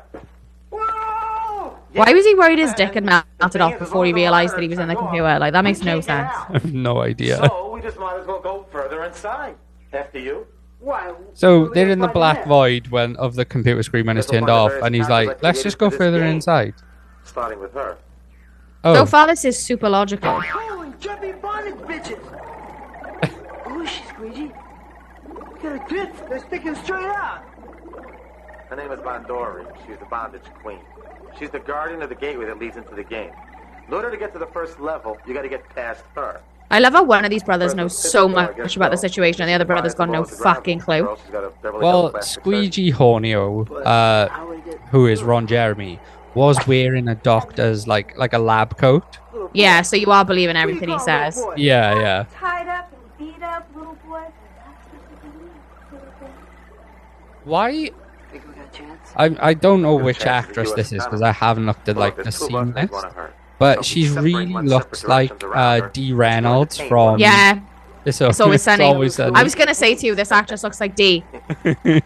Whoa! 0.70 1.78
Why 1.94 2.14
was 2.14 2.26
he 2.26 2.36
worried 2.36 2.60
his 2.60 2.74
dick 2.74 2.94
had 2.94 3.04
melted 3.04 3.62
off 3.62 3.78
before 3.78 4.06
he 4.06 4.14
realized 4.14 4.56
that 4.56 4.62
he 4.62 4.68
was 4.70 4.80
in 4.80 4.88
the 4.88 4.96
computer? 4.96 5.38
Like 5.40 5.54
that 5.54 5.64
makes 5.64 5.82
no 5.82 6.00
sense. 6.00 6.32
I 6.34 6.54
have 6.54 6.74
no 6.74 7.02
idea. 7.02 7.38
So 7.38 7.72
we 7.74 7.82
just 7.82 8.00
might 8.00 8.18
as 8.20 8.26
well 8.26 8.40
go 8.40 8.66
further 8.72 9.04
inside. 9.04 9.56
After 9.94 10.20
you. 10.20 10.48
Why? 10.80 11.14
So 11.34 11.68
they're 11.68 11.90
in 11.90 12.00
the 12.00 12.08
black 12.08 12.38
find 12.38 12.48
void 12.48 12.88
when 12.88 13.16
of 13.18 13.36
the 13.36 13.44
computer 13.46 13.84
screen 13.84 14.06
when 14.08 14.18
it's 14.18 14.28
turned 14.28 14.50
off, 14.50 14.72
and 14.82 14.96
he's 14.96 15.10
like, 15.10 15.44
"Let's 15.44 15.62
just 15.62 15.78
go 15.78 15.90
further 15.90 16.24
inside." 16.24 16.74
Starting 17.24 17.60
with 17.60 17.74
her. 17.74 17.98
Oh, 18.84 18.96
So 18.96 19.06
far, 19.06 19.28
this 19.28 19.46
is 19.46 19.60
super 19.60 19.90
logical. 19.90 20.42
Next? 23.92 24.10
Holy 24.12 24.30
jumpy 24.30 24.32
bondage 24.32 24.32
bitches! 24.32 24.32
Who 24.32 24.32
is 24.32 24.36
she, 24.36 24.44
Squeegee? 24.44 24.52
Look 25.34 25.66
at 25.66 25.72
her 25.72 25.88
tits. 25.90 26.20
They're 26.30 26.40
sticking 26.40 26.76
straight 26.76 27.06
out. 27.06 27.44
Her 28.70 28.76
name 28.76 28.92
is 28.92 29.00
Bandori. 29.00 29.66
She's 29.86 29.98
the 29.98 30.06
bondage 30.06 30.46
queen. 30.62 30.80
She's 31.38 31.50
the 31.50 31.60
guardian 31.60 32.02
of 32.02 32.10
the 32.10 32.16
gateway 32.16 32.46
that 32.46 32.60
leads 32.60 32.78
into 32.78 32.96
the 32.96 33.04
game. 33.04 33.32
In 33.88 33.94
order 33.94 34.12
to 34.12 34.18
get 34.18 34.34
to 34.34 34.40
the 34.40 34.48
first 34.48 34.80
level, 34.80 35.18
you 35.26 35.34
got 35.34 35.42
to 35.42 35.50
get 35.50 35.68
past 35.70 36.04
her. 36.16 36.42
I 36.70 36.80
love 36.80 36.94
how 36.94 37.04
one 37.04 37.26
of 37.26 37.30
these 37.30 37.44
brothers 37.44 37.76
knows 37.76 37.98
so 37.98 38.30
much 38.30 38.78
about 38.78 38.92
the 38.92 38.98
situation, 38.98 39.42
and 39.42 39.50
the 39.50 39.54
other 39.54 39.66
brother's 39.66 39.94
got 39.94 40.10
no 40.10 40.24
fucking 40.24 40.80
clue. 40.80 41.18
well, 41.64 42.22
Squeegee 42.22 42.94
Hornio, 42.94 43.70
uh, 43.86 44.30
How 44.30 44.48
would 44.48 44.66
it 44.66 44.80
who 44.90 45.08
is 45.08 45.22
Ron 45.22 45.48
Jeremy, 45.48 46.00
was 46.34 46.66
wearing 46.66 47.10
a 47.10 47.16
doctor's 47.16 47.88
like 47.88 48.18
like 48.18 48.32
a 48.32 48.40
lab 48.40 48.78
coat. 48.78 49.20
Yeah, 49.54 49.82
so 49.82 49.98
you 49.98 50.12
are 50.12 50.24
believing 50.24 50.56
everything 50.56 50.88
he 50.88 51.00
says. 51.00 51.44
Yeah, 51.58 52.00
yeah. 52.00 52.26
tied 52.34 52.70
up 52.70 52.94
and 52.94 53.18
beat 53.34 53.44
up 53.44 53.68
little 53.76 53.98
boy. 54.08 54.24
Why? 57.44 57.72
Think 58.32 58.48
we 58.48 58.54
got 58.54 58.74
a 58.74 58.78
chance? 58.78 59.12
I 59.16 59.36
I 59.50 59.54
don't 59.54 59.82
know 59.82 59.96
which 59.96 60.26
actress 60.26 60.72
this 60.74 60.92
is 60.94 61.04
because 61.04 61.22
I 61.22 61.32
haven't 61.32 61.66
looked 61.66 61.90
at 61.90 61.98
like 61.98 62.16
the 62.16 62.32
scene 62.32 62.74
list. 62.74 62.94
But 63.60 63.86
she 63.86 64.10
really 64.10 64.48
looks 64.48 65.04
like 65.04 65.32
uh, 65.54 65.90
Dee 65.94 66.14
Reynolds 66.14 66.80
from 66.80 67.20
Yeah, 67.20 67.60
It's, 68.06 68.20
It's 68.20 68.40
always 68.40 68.64
sunny. 68.64 68.86
always 68.86 69.14
sunny. 69.14 69.36
I 69.36 69.44
was 69.44 69.54
gonna 69.54 69.76
say 69.76 69.94
to 69.94 70.06
you, 70.08 70.16
this 70.16 70.32
actress 70.32 70.64
looks 70.64 70.80
like 70.82 70.96
Dee. 70.96 71.24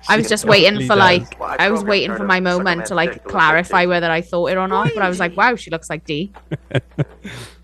I 0.09 0.17
was 0.17 0.27
just 0.27 0.43
waiting 0.43 0.85
for 0.85 0.97
like, 0.97 1.39
I 1.39 1.67
I 1.67 1.69
was 1.69 1.83
waiting 1.85 2.13
for 2.17 2.25
my 2.25 2.41
moment 2.41 2.87
to 2.87 2.95
like 2.95 3.13
dick 3.13 3.21
to 3.21 3.27
look 3.27 3.33
like 3.35 3.41
clarify 3.41 3.85
whether 3.85 4.11
I 4.11 4.19
thought 4.21 4.47
it 4.51 4.57
or 4.57 4.67
not. 4.67 4.91
But 4.93 5.03
I 5.03 5.07
was 5.07 5.19
like, 5.19 5.37
wow, 5.37 5.55
she 5.55 5.69
looks 5.71 5.89
like 5.89 6.03
Dee. 6.03 6.33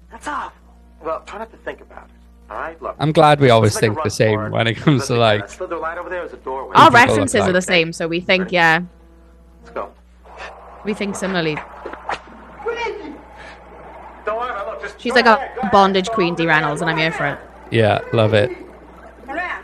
That's 0.10 0.28
all. 0.28 0.54
Well, 1.04 1.24
try 1.26 1.40
not 1.40 1.52
to 1.52 1.58
think 1.58 1.82
about 1.82 2.08
it. 2.10 2.16
All 2.52 2.58
right, 2.58 2.82
look. 2.82 2.96
I'm 3.00 3.14
glad 3.14 3.40
we 3.40 3.50
always 3.50 3.76
let's 3.76 3.82
make 3.82 3.92
a 3.92 3.94
think 3.96 4.04
the 4.04 4.10
same 4.10 4.40
for 4.40 4.50
when 4.50 4.68
it 4.68 4.76
comes 4.76 5.08
to 5.08 5.14
look 5.14 5.22
at 5.22 5.22
like. 5.22 5.40
That 5.42 5.52
slither 5.52 5.78
light 5.78 5.98
over 5.98 6.10
there 6.10 6.26
is 6.26 6.34
a 6.34 6.38
doorway. 6.38 6.76
Our 6.76 6.92
references 6.92 7.42
are 7.42 7.54
the 7.54 7.62
same, 7.62 7.94
so 7.94 8.10
we 8.10 8.20
think, 8.20 8.52
yeah, 8.52 8.82
Let's 9.62 9.74
go. 9.74 9.94
we 10.84 10.94
think 10.94 11.16
similarly. 11.16 11.56
Don't 14.26 14.38
worry 14.38 14.52
about 14.52 14.68
it. 14.68 14.72
Look, 14.72 14.82
just 14.82 15.00
She's 15.00 15.14
like 15.14 15.26
a 15.26 15.70
bondage 15.72 16.10
queen, 16.10 16.34
over 16.34 16.36
Dee 16.36 16.44
there, 16.44 16.50
Reynolds, 16.56 16.82
and 16.82 16.90
I'm 16.90 16.98
here 16.98 17.12
for 17.14 17.26
it. 17.26 17.40
Yeah, 17.72 18.02
love 18.12 18.34
it. 18.34 18.52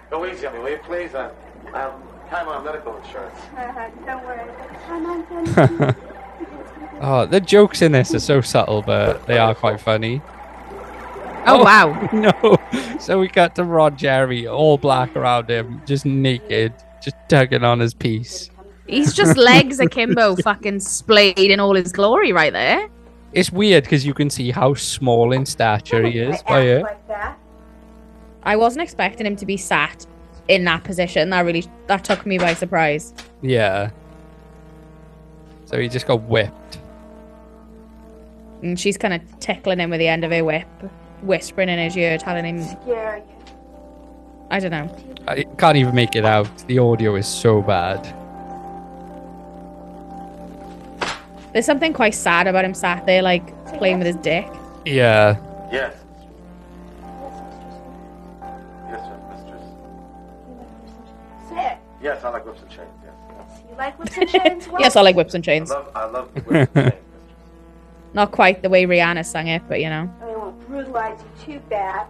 Go 0.10 0.26
easy 0.26 0.48
on 0.48 0.54
me, 0.54 0.60
will 0.60 0.70
you, 0.70 0.78
please? 0.78 1.14
Uh, 1.14 1.30
I'm 1.74 1.92
time 2.30 2.48
on 2.48 2.64
medical 2.64 2.96
insurance. 2.98 3.38
Uh, 3.54 3.60
uh, 3.60 3.90
don't 4.06 4.24
worry. 4.24 4.50
I'm 4.88 5.06
on 5.06 5.26
done. 5.54 5.96
Oh, 7.02 7.26
the 7.26 7.42
jokes 7.42 7.82
in 7.82 7.92
this 7.92 8.16
are 8.16 8.20
so 8.20 8.40
subtle, 8.40 8.82
but 8.82 9.26
they 9.28 9.38
are 9.38 9.54
quite 9.54 9.82
funny. 9.82 10.22
Oh, 11.48 11.60
oh, 11.60 11.64
wow. 11.64 12.10
No. 12.14 12.98
So 13.00 13.20
we 13.20 13.28
got 13.28 13.56
to 13.56 13.64
Ron 13.64 13.98
Jeremy, 13.98 14.48
all 14.48 14.78
black 14.78 15.16
around 15.16 15.50
him, 15.50 15.82
just 15.86 16.06
naked, 16.06 16.74
just 17.02 17.16
tugging 17.30 17.64
on 17.64 17.80
his 17.80 17.94
piece. 17.94 18.50
He's 18.88 19.14
just 19.14 19.38
legs 19.52 19.80
akimbo, 19.80 20.36
fucking 20.38 20.80
splayed 20.80 21.38
in 21.38 21.60
all 21.60 21.76
his 21.76 21.92
glory 21.92 22.32
right 22.32 22.54
there. 22.54 22.90
It's 23.34 23.52
weird 23.52 23.84
because 23.84 24.06
you 24.06 24.14
can 24.14 24.30
see 24.30 24.52
how 24.52 24.74
small 24.74 25.32
in 25.32 25.46
stature 25.46 26.06
he 26.06 26.20
is 26.20 26.42
by 26.44 26.62
it. 26.62 26.84
like. 26.84 27.38
I 28.44 28.56
wasn't 28.56 28.84
expecting 28.84 29.28
him 29.28 29.36
to 29.36 29.46
be 29.46 29.58
sat 29.58 30.06
in 30.48 30.64
that 30.64 30.84
position. 30.84 31.30
That 31.30 31.42
really 31.42 31.66
that 31.88 32.04
took 32.04 32.26
me 32.26 32.38
by 32.38 32.54
surprise. 32.54 33.14
Yeah. 33.42 33.92
So 35.66 35.78
he 35.80 35.90
just 35.90 36.08
got 36.08 36.22
whipped. 36.22 36.80
And 38.62 38.80
she's 38.80 38.98
kind 38.98 39.14
of 39.14 39.40
tickling 39.40 39.80
him 39.80 39.90
with 39.90 40.00
the 40.00 40.08
end 40.08 40.24
of 40.24 40.32
her 40.32 40.44
whip, 40.44 40.68
whispering 41.22 41.70
in 41.70 41.80
his 41.80 41.96
ear, 41.98 42.18
telling 42.18 42.46
him, 42.46 42.64
Scare 42.64 43.18
you. 43.18 43.34
I 44.50 44.60
don't 44.60 44.72
know. 44.72 44.96
I 45.28 45.44
can't 45.58 45.78
even 45.78 45.94
make 45.94 46.16
it 46.16 46.24
out. 46.26 46.48
The 46.68 46.80
audio 46.80 47.16
is 47.16 47.28
so 47.28 47.62
bad. 47.62 48.14
There's 51.54 51.66
something 51.66 51.92
quite 51.92 52.14
sad 52.14 52.48
about 52.48 52.64
him 52.66 52.74
sat 52.74 53.06
there, 53.06 53.22
like 53.22 53.46
playing 53.78 53.98
with 53.98 54.08
his 54.08 54.16
dick. 54.18 54.48
Yeah. 54.86 55.38
Yes. 55.72 55.96
Yes, 58.90 59.10
mistress. 59.34 59.64
Say 61.50 61.66
it. 61.72 61.78
Yes, 62.02 62.24
I 62.24 62.30
like 62.30 62.46
whips 62.46 62.62
and 62.62 62.70
chains. 62.70 62.90
Yes. 63.04 63.62
You 63.70 63.76
like 63.76 64.00
whips 64.00 64.18
and 64.18 64.30
chains? 64.30 64.68
Yes, 64.80 64.96
I 64.96 65.02
like 65.02 65.16
whips 65.16 65.34
and 65.34 65.44
I 65.44 65.46
chains. 65.46 65.70
love, 65.72 65.92
I 65.96 66.06
love 66.06 66.30
whips 66.46 66.70
and 66.76 66.92
chains. 66.92 67.04
Not 68.14 68.32
quite 68.32 68.62
the 68.62 68.70
way 68.70 68.86
Rihanna 68.86 69.26
sang 69.26 69.48
it, 69.48 69.64
but 69.68 69.82
you 69.82 69.90
know. 69.90 70.10
Oh, 70.22 70.37
I 70.48 70.50
won't 70.50 70.68
brutalize 70.68 71.20
you 71.20 71.56
too 71.56 71.60
bad. 71.68 72.08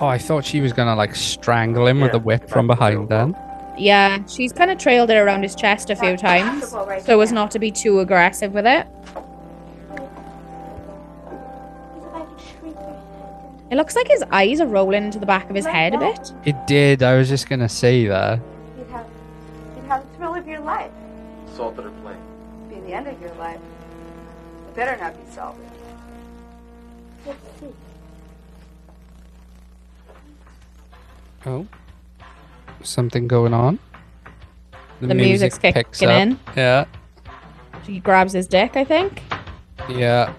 Oh, 0.00 0.06
I 0.06 0.16
thought 0.16 0.46
she 0.46 0.62
was 0.62 0.72
gonna 0.72 0.96
like 0.96 1.14
strangle 1.14 1.86
him 1.86 2.00
with 2.00 2.12
Yeah, 2.12 2.16
a 2.16 2.20
whip 2.20 2.48
from 2.48 2.66
behind 2.66 3.10
then. 3.10 3.36
Yeah, 3.76 4.24
she's 4.26 4.54
kind 4.54 4.70
of 4.70 4.78
trailed 4.78 5.10
it 5.10 5.16
around 5.16 5.42
his 5.42 5.54
chest 5.54 5.90
a 5.90 5.96
few 5.96 6.16
times, 6.16 6.70
so 7.04 7.20
as 7.20 7.32
not 7.32 7.50
to 7.50 7.58
be 7.58 7.70
too 7.70 8.00
aggressive 8.00 8.54
with 8.54 8.66
it. 8.66 8.86
If 9.04 9.16
I 12.14 12.20
could 12.20 12.40
shrink 12.40 12.76
your 12.76 12.94
head. 12.94 13.66
It 13.72 13.76
looks 13.76 13.94
like 13.94 14.08
his 14.08 14.24
eyes 14.30 14.62
are 14.62 14.66
rolling 14.66 15.04
into 15.04 15.18
the 15.18 15.26
back 15.26 15.50
of 15.50 15.56
his 15.56 15.66
head 15.66 15.94
a 15.94 15.98
bit. 15.98 16.32
It 16.46 16.66
did. 16.66 17.02
I 17.02 17.18
was 17.18 17.28
just 17.28 17.46
gonna 17.46 17.68
say 17.68 18.06
that. 18.06 18.40
Life. 20.66 20.90
Salted 21.54 21.86
or 21.86 21.90
plain? 22.02 22.18
Be 22.68 22.74
the 22.80 22.92
end 22.92 23.06
of 23.06 23.18
your 23.20 23.32
life. 23.36 23.60
It 24.68 24.74
better 24.74 24.96
not 25.00 25.14
be 25.14 25.30
salted. 25.32 25.64
Let's 27.24 27.38
see. 27.60 27.66
Oh. 31.46 31.66
Something 32.82 33.26
going 33.28 33.54
on. 33.54 33.78
The 35.00 35.14
music's 35.14 35.58
kicking 35.58 35.84
picks 35.84 36.02
up. 36.02 36.10
in. 36.10 36.38
Yeah. 36.56 36.84
She 37.84 38.00
grabs 38.00 38.32
his 38.32 38.46
dick, 38.46 38.76
I 38.76 38.84
think. 38.84 39.22
Yeah. 39.88 40.32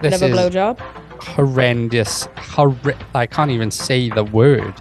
Bit 0.00 0.10
This 0.10 0.22
of 0.22 0.22
a 0.22 0.32
is 0.32 0.38
blowjob. 0.38 0.78
horrendous. 1.22 2.26
Horri- 2.36 3.00
I 3.14 3.26
can't 3.26 3.50
even 3.50 3.70
say 3.70 4.08
the 4.10 4.24
word. 4.24 4.74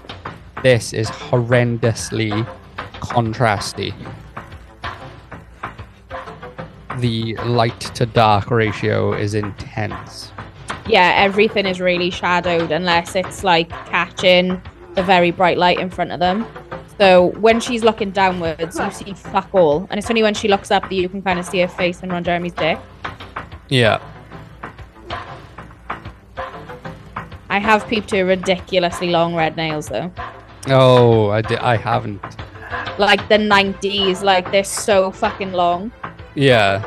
This 0.63 0.91
is 0.91 1.09
horrendously 1.09 2.45
contrasty. 2.99 3.93
The 6.99 7.35
light 7.45 7.79
to 7.79 8.05
dark 8.05 8.51
ratio 8.51 9.13
is 9.13 9.35
intense. 9.35 10.33
Yeah, 10.85 11.13
everything 11.15 11.65
is 11.65 11.79
really 11.79 12.09
shadowed 12.09 12.71
unless 12.71 13.15
it's 13.15 13.43
like 13.43 13.69
catching 13.69 14.61
the 14.95 15.03
very 15.03 15.31
bright 15.31 15.57
light 15.57 15.79
in 15.79 15.89
front 15.89 16.11
of 16.11 16.19
them. 16.19 16.45
So 16.97 17.27
when 17.37 17.61
she's 17.61 17.85
looking 17.85 18.11
downwards, 18.11 18.77
you 18.77 18.91
see 18.91 19.13
fuck 19.13 19.55
all. 19.55 19.87
And 19.89 19.97
it's 19.97 20.09
only 20.09 20.23
when 20.23 20.33
she 20.33 20.49
looks 20.49 20.71
up 20.71 20.83
that 20.83 20.93
you 20.93 21.07
can 21.07 21.21
kind 21.21 21.39
of 21.39 21.45
see 21.45 21.59
her 21.61 21.69
face 21.69 22.01
and 22.03 22.11
Ron 22.11 22.25
Jeremy's 22.25 22.51
dick. 22.51 22.77
Yeah. 23.69 24.03
I 27.49 27.59
have 27.59 27.87
peeped 27.87 28.11
her 28.11 28.25
ridiculously 28.25 29.09
long 29.09 29.35
red 29.35 29.55
nails 29.55 29.87
though. 29.87 30.11
Oh, 30.67 31.29
I, 31.29 31.41
di- 31.41 31.57
I 31.57 31.75
haven't. 31.77 32.21
Like 32.97 33.27
the 33.29 33.37
90s, 33.37 34.21
like 34.21 34.51
they're 34.51 34.63
so 34.63 35.11
fucking 35.11 35.53
long. 35.53 35.91
Yeah. 36.35 36.83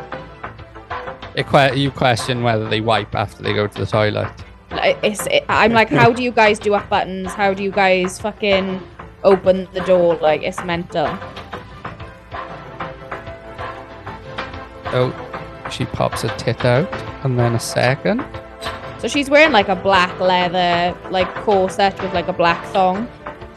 It 1.34 1.46
que- 1.46 1.74
you 1.76 1.90
question 1.90 2.42
whether 2.42 2.68
they 2.68 2.80
wipe 2.80 3.14
after 3.14 3.42
they 3.42 3.54
go 3.54 3.66
to 3.66 3.78
the 3.78 3.86
toilet. 3.86 4.30
It's, 4.70 5.26
it, 5.26 5.44
I'm 5.48 5.72
like, 5.72 5.88
how 5.88 6.12
do 6.12 6.22
you 6.22 6.30
guys 6.30 6.58
do 6.58 6.74
up 6.74 6.88
buttons? 6.88 7.32
How 7.32 7.52
do 7.54 7.62
you 7.62 7.70
guys 7.70 8.18
fucking 8.20 8.80
open 9.24 9.68
the 9.72 9.80
door? 9.80 10.16
Like, 10.16 10.42
it's 10.42 10.62
mental. 10.64 11.06
Oh, 14.94 15.68
she 15.70 15.84
pops 15.86 16.24
a 16.24 16.28
tit 16.36 16.64
out, 16.64 16.92
and 17.24 17.38
then 17.38 17.54
a 17.54 17.60
second. 17.60 18.24
So 18.98 19.08
she's 19.08 19.28
wearing 19.30 19.52
like 19.52 19.68
a 19.68 19.76
black 19.76 20.18
leather, 20.20 20.96
like 21.10 21.32
corset 21.36 22.00
with 22.02 22.12
like 22.14 22.28
a 22.28 22.32
black 22.32 22.64
thong. 22.66 23.08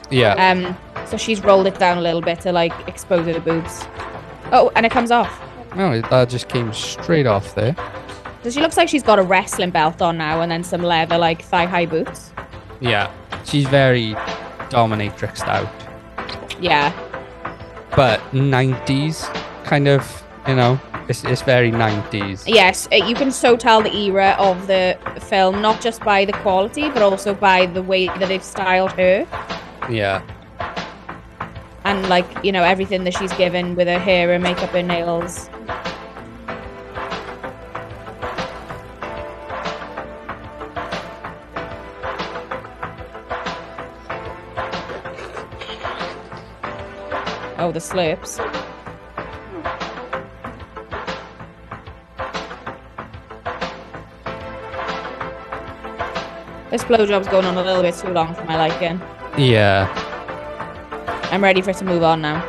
Yeah. 0.10 0.34
Um, 0.34 0.78
so 1.08 1.18
she's 1.18 1.44
rolled 1.44 1.68
it 1.68 1.78
down 1.80 1.98
a 1.98 2.02
little 2.02 2.22
bit 2.22 2.42
to 2.42 2.52
like 2.52 2.74
expose 2.88 3.26
her 3.28 3.40
boobs. 3.40 3.86
Oh, 4.52 4.72
and 4.76 4.86
it 4.86 4.92
comes 4.92 5.12
off. 5.12 5.42
Oh, 5.74 6.00
that 6.02 6.30
just 6.30 6.48
came 6.50 6.72
straight 6.74 7.28
off 7.28 7.56
there. 7.56 7.76
So 8.44 8.50
she 8.52 8.62
looks 8.62 8.78
like 8.78 8.88
she's 8.88 9.04
got 9.04 9.18
a 9.20 9.24
wrestling 9.24 9.72
belt 9.72 10.02
on 10.02 10.18
now, 10.18 10.42
and 10.42 10.52
then 10.52 10.64
some 10.64 10.82
leather 10.84 11.18
like 11.18 11.42
thigh 11.42 11.66
high 11.66 11.86
boots. 11.86 12.32
Yeah. 12.80 13.12
She's 13.44 13.68
very 13.68 14.14
dominatrixed 14.70 15.48
out. 15.48 15.70
Yeah, 16.62 16.94
But 17.96 18.22
90s, 18.32 19.26
kind 19.66 19.88
of, 19.90 20.24
you 20.48 20.56
know, 20.56 20.80
it's, 21.10 21.24
it's 21.26 21.42
very 21.42 21.70
90s. 21.70 22.44
yes, 22.48 22.88
uh, 22.92 22.96
you 22.96 23.14
can 23.14 23.30
so 23.32 23.58
tell 23.58 23.82
the 23.82 23.94
era 23.94 24.36
of 24.40 24.68
the 24.68 24.98
film, 25.22 25.62
not 25.62 25.82
just 25.82 26.02
by 26.02 26.24
the 26.24 26.32
quality, 26.34 26.90
but 26.90 27.02
also 27.02 27.34
by 27.34 27.66
the 27.66 27.82
way 27.84 28.08
that 28.08 28.28
they've 28.30 28.42
styled 28.44 28.94
her 28.94 29.28
Yeah. 29.90 30.22
and 31.86 32.10
like 32.10 32.26
you 32.44 32.52
know 32.52 32.64
everything 32.64 33.04
that 33.04 33.14
she's 33.14 33.32
given 33.34 33.76
with 33.76 33.88
her 33.88 34.00
hair, 34.00 34.28
her 34.30 34.40
makeup, 34.40 34.72
her 34.72 34.82
nails. 34.82 35.50
Oh, 47.58 47.72
the 47.72 47.80
slurps. 47.80 48.38
This 56.70 56.84
blowjob's 56.84 57.28
going 57.30 57.46
on 57.46 57.58
a 57.58 57.64
little 57.64 57.82
bit 57.82 57.96
too 57.96 58.10
long 58.10 58.36
for 58.36 58.44
my 58.44 58.58
liking. 58.58 59.00
Yeah. 59.38 59.88
I'm 61.32 61.44
ready 61.44 61.62
for 61.62 61.72
it 61.72 61.78
to 61.78 61.86
move 61.86 62.04
on 62.04 62.22
now. 62.22 62.44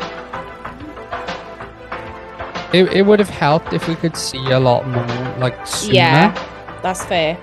It, 2.72 2.92
it 2.92 3.02
would 3.06 3.18
have 3.18 3.30
helped 3.30 3.72
if 3.72 3.88
we 3.88 3.94
could 3.94 4.16
see 4.16 4.50
a 4.50 4.58
lot 4.58 4.86
more, 4.86 5.38
like, 5.38 5.66
sooner. 5.66 5.94
Yeah, 5.94 6.80
that's 6.82 7.04
fair. 7.04 7.38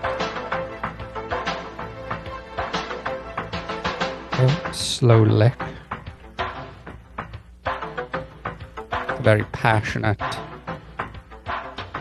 Oh, 4.34 4.72
slow 4.72 5.24
lick. 5.24 5.54
Very 9.22 9.44
passionate 9.52 10.20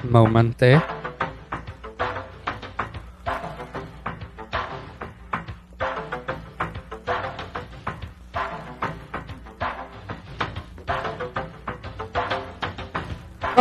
moment 0.04 0.58
there. 0.58 1.01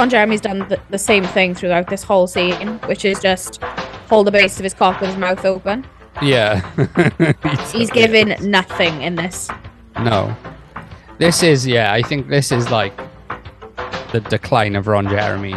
Ron 0.01 0.09
Jeremy's 0.09 0.41
done 0.41 0.67
the, 0.67 0.81
the 0.89 0.97
same 0.97 1.23
thing 1.23 1.53
throughout 1.53 1.87
this 1.87 2.01
whole 2.01 2.25
scene, 2.25 2.79
which 2.87 3.05
is 3.05 3.19
just 3.19 3.61
hold 4.09 4.25
the 4.25 4.31
base 4.31 4.57
of 4.57 4.63
his 4.63 4.73
cock 4.73 4.99
with 4.99 5.11
his 5.11 5.17
mouth 5.19 5.45
open. 5.45 5.85
Yeah. 6.23 6.59
He's 7.71 7.91
given 7.91 8.35
nothing 8.49 8.99
in 9.03 9.13
this. 9.13 9.51
No. 9.99 10.35
This 11.19 11.43
is, 11.43 11.67
yeah, 11.67 11.93
I 11.93 12.01
think 12.01 12.29
this 12.29 12.51
is 12.51 12.71
like 12.71 12.97
the 14.11 14.21
decline 14.27 14.75
of 14.75 14.87
Ron 14.87 15.07
Jeremy 15.07 15.55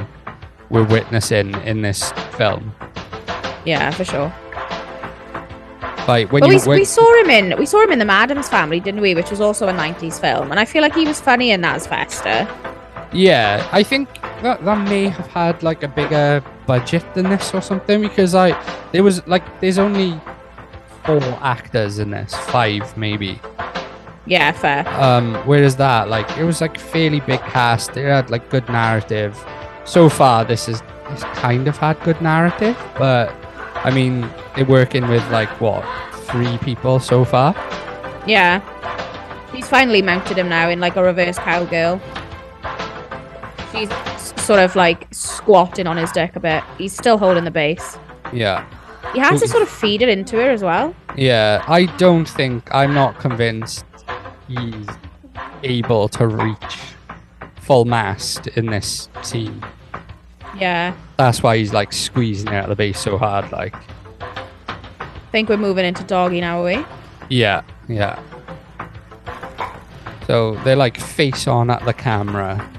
we're 0.69 0.85
witnessing 0.85 1.55
in 1.63 1.81
this 1.81 2.13
film. 2.37 2.75
Yeah, 3.65 3.93
for 3.93 4.05
sure. 4.05 4.31
Like 6.07 6.31
when 6.33 6.41
But 6.41 6.51
you 6.51 6.59
we, 6.59 6.63
when- 6.65 6.79
we 6.81 6.85
saw 6.85 7.21
him 7.23 7.31
in 7.31 7.59
we 7.59 7.65
saw 7.65 7.81
him 7.81 7.93
in 7.93 7.99
the 7.99 8.05
Madams 8.05 8.51
Family, 8.51 8.79
didn't 8.79 9.01
we? 9.01 9.15
Which 9.15 9.31
was 9.31 9.41
also 9.41 9.69
a 9.69 9.73
'90s 9.73 10.21
film, 10.21 10.51
and 10.51 10.61
I 10.61 10.67
feel 10.67 10.83
like 10.83 10.95
he 10.95 11.07
was 11.07 11.19
funny 11.19 11.51
in 11.51 11.63
that 11.63 11.77
as 11.77 11.87
Fester. 11.87 12.47
Yeah, 13.15 13.69
I 13.71 13.85
think 13.85 14.13
that 14.43 14.65
that 14.65 14.89
may 14.89 15.07
have 15.09 15.29
had 15.29 15.63
like 15.63 15.85
a 15.85 15.89
bigger 15.89 16.43
budget 16.67 17.05
than 17.15 17.31
this 17.31 17.55
or 17.55 17.63
something 17.63 18.01
because 18.03 18.35
I 18.35 18.61
there 18.91 19.05
was 19.05 19.25
like 19.29 19.61
there's 19.61 19.79
only 19.79 20.21
four 21.05 21.23
actors 21.41 22.01
in 22.01 22.11
this, 22.11 22.35
five 22.35 22.97
maybe. 22.97 23.41
Yeah, 24.27 24.51
fair. 24.53 24.89
Um, 25.01 25.35
whereas 25.47 25.77
that 25.77 26.09
like 26.09 26.29
it 26.37 26.45
was 26.45 26.61
like 26.61 26.77
fairly 26.77 27.21
big 27.21 27.41
cast. 27.41 27.93
They 27.93 28.03
had 28.03 28.31
like 28.31 28.51
good 28.51 28.69
narrative. 28.69 29.39
So 29.85 30.09
far, 30.09 30.45
this 30.45 30.69
is 30.69 30.83
this 31.11 31.23
kind 31.35 31.69
of 31.69 31.77
had 31.77 32.03
good 32.03 32.21
narrative, 32.21 32.77
but 32.99 33.33
I 33.85 33.93
mean 33.93 34.29
they're 34.57 34.65
working 34.65 35.07
with 35.09 35.23
like 35.31 35.61
what 35.61 35.85
three 36.25 36.59
people 36.59 36.99
so 36.99 37.25
far. 37.25 37.55
Yeah. 38.27 38.61
He's 39.55 39.69
finally 39.69 40.03
mounted 40.03 40.37
him 40.37 40.49
now 40.49 40.69
in 40.69 40.81
like 40.81 40.97
a 40.97 41.05
reverse 41.05 41.39
cowgirl. 41.39 42.01
She's 43.75 43.91
sort 44.43 44.61
of 44.61 44.77
like 44.77 45.09
squatting 45.13 45.87
on 45.87 45.97
his 45.97 46.13
dick 46.13 46.37
a 46.37 46.41
bit. 46.41 46.63
He's 46.79 46.93
still 46.93 47.19
holding 47.19 47.45
the 47.45 47.51
base. 47.51 47.99
Yeah. 48.33 48.67
He 49.13 49.19
has 49.19 49.41
to 49.41 49.49
sort 49.49 49.63
of 49.63 49.69
feed 49.69 50.03
it 50.03 50.09
into 50.09 50.37
her 50.37 50.51
as 50.51 50.63
well. 50.63 50.95
Yeah, 51.17 51.65
I 51.67 51.87
don't 51.97 52.29
think 52.29 52.73
I'm 52.75 52.95
not 52.95 53.19
convinced 53.19 53.85
he's 54.49 54.89
able 55.63 56.09
to 56.09 56.27
reach 56.27 56.79
full 57.61 57.85
mast 57.85 58.47
in 58.49 58.67
this 58.67 59.09
scene. 59.23 59.65
Yeah. 60.59 60.95
That's 61.17 61.43
why 61.43 61.59
he's 61.59 61.73
like 61.73 61.93
squeezing 61.93 62.49
it 62.49 62.55
at 62.55 62.69
the 62.69 62.77
base 62.77 62.99
so 62.99 63.19
hard. 63.19 63.51
Like, 63.53 63.75
think 65.35 65.49
we're 65.49 65.57
moving 65.57 65.85
into 65.85 66.05
doggy 66.05 66.41
now, 66.41 66.61
are 66.61 66.65
we? 66.65 66.87
yeah, 67.29 67.63
yeah. 67.89 68.23
So 70.29 70.55
they're 70.63 70.77
like 70.77 70.97
face 70.97 71.49
on 71.49 71.71
at 71.71 71.85
the 71.85 71.93
camera. 71.93 72.71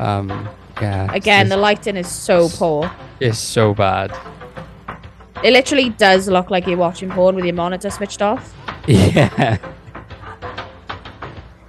Um, 0.00 0.48
yeah. 0.80 1.12
Again, 1.12 1.48
the 1.50 1.56
lighting 1.56 1.96
is 1.96 2.08
so 2.10 2.48
poor. 2.48 2.90
it's 3.20 3.38
so 3.38 3.74
bad. 3.74 4.16
It 5.44 5.52
literally 5.52 5.90
does 5.90 6.28
look 6.28 6.50
like 6.50 6.66
you're 6.66 6.78
watching 6.78 7.10
porn 7.10 7.36
with 7.36 7.44
your 7.44 7.54
monitor 7.54 7.90
switched 7.90 8.22
off. 8.22 8.54
Yeah. 8.86 9.58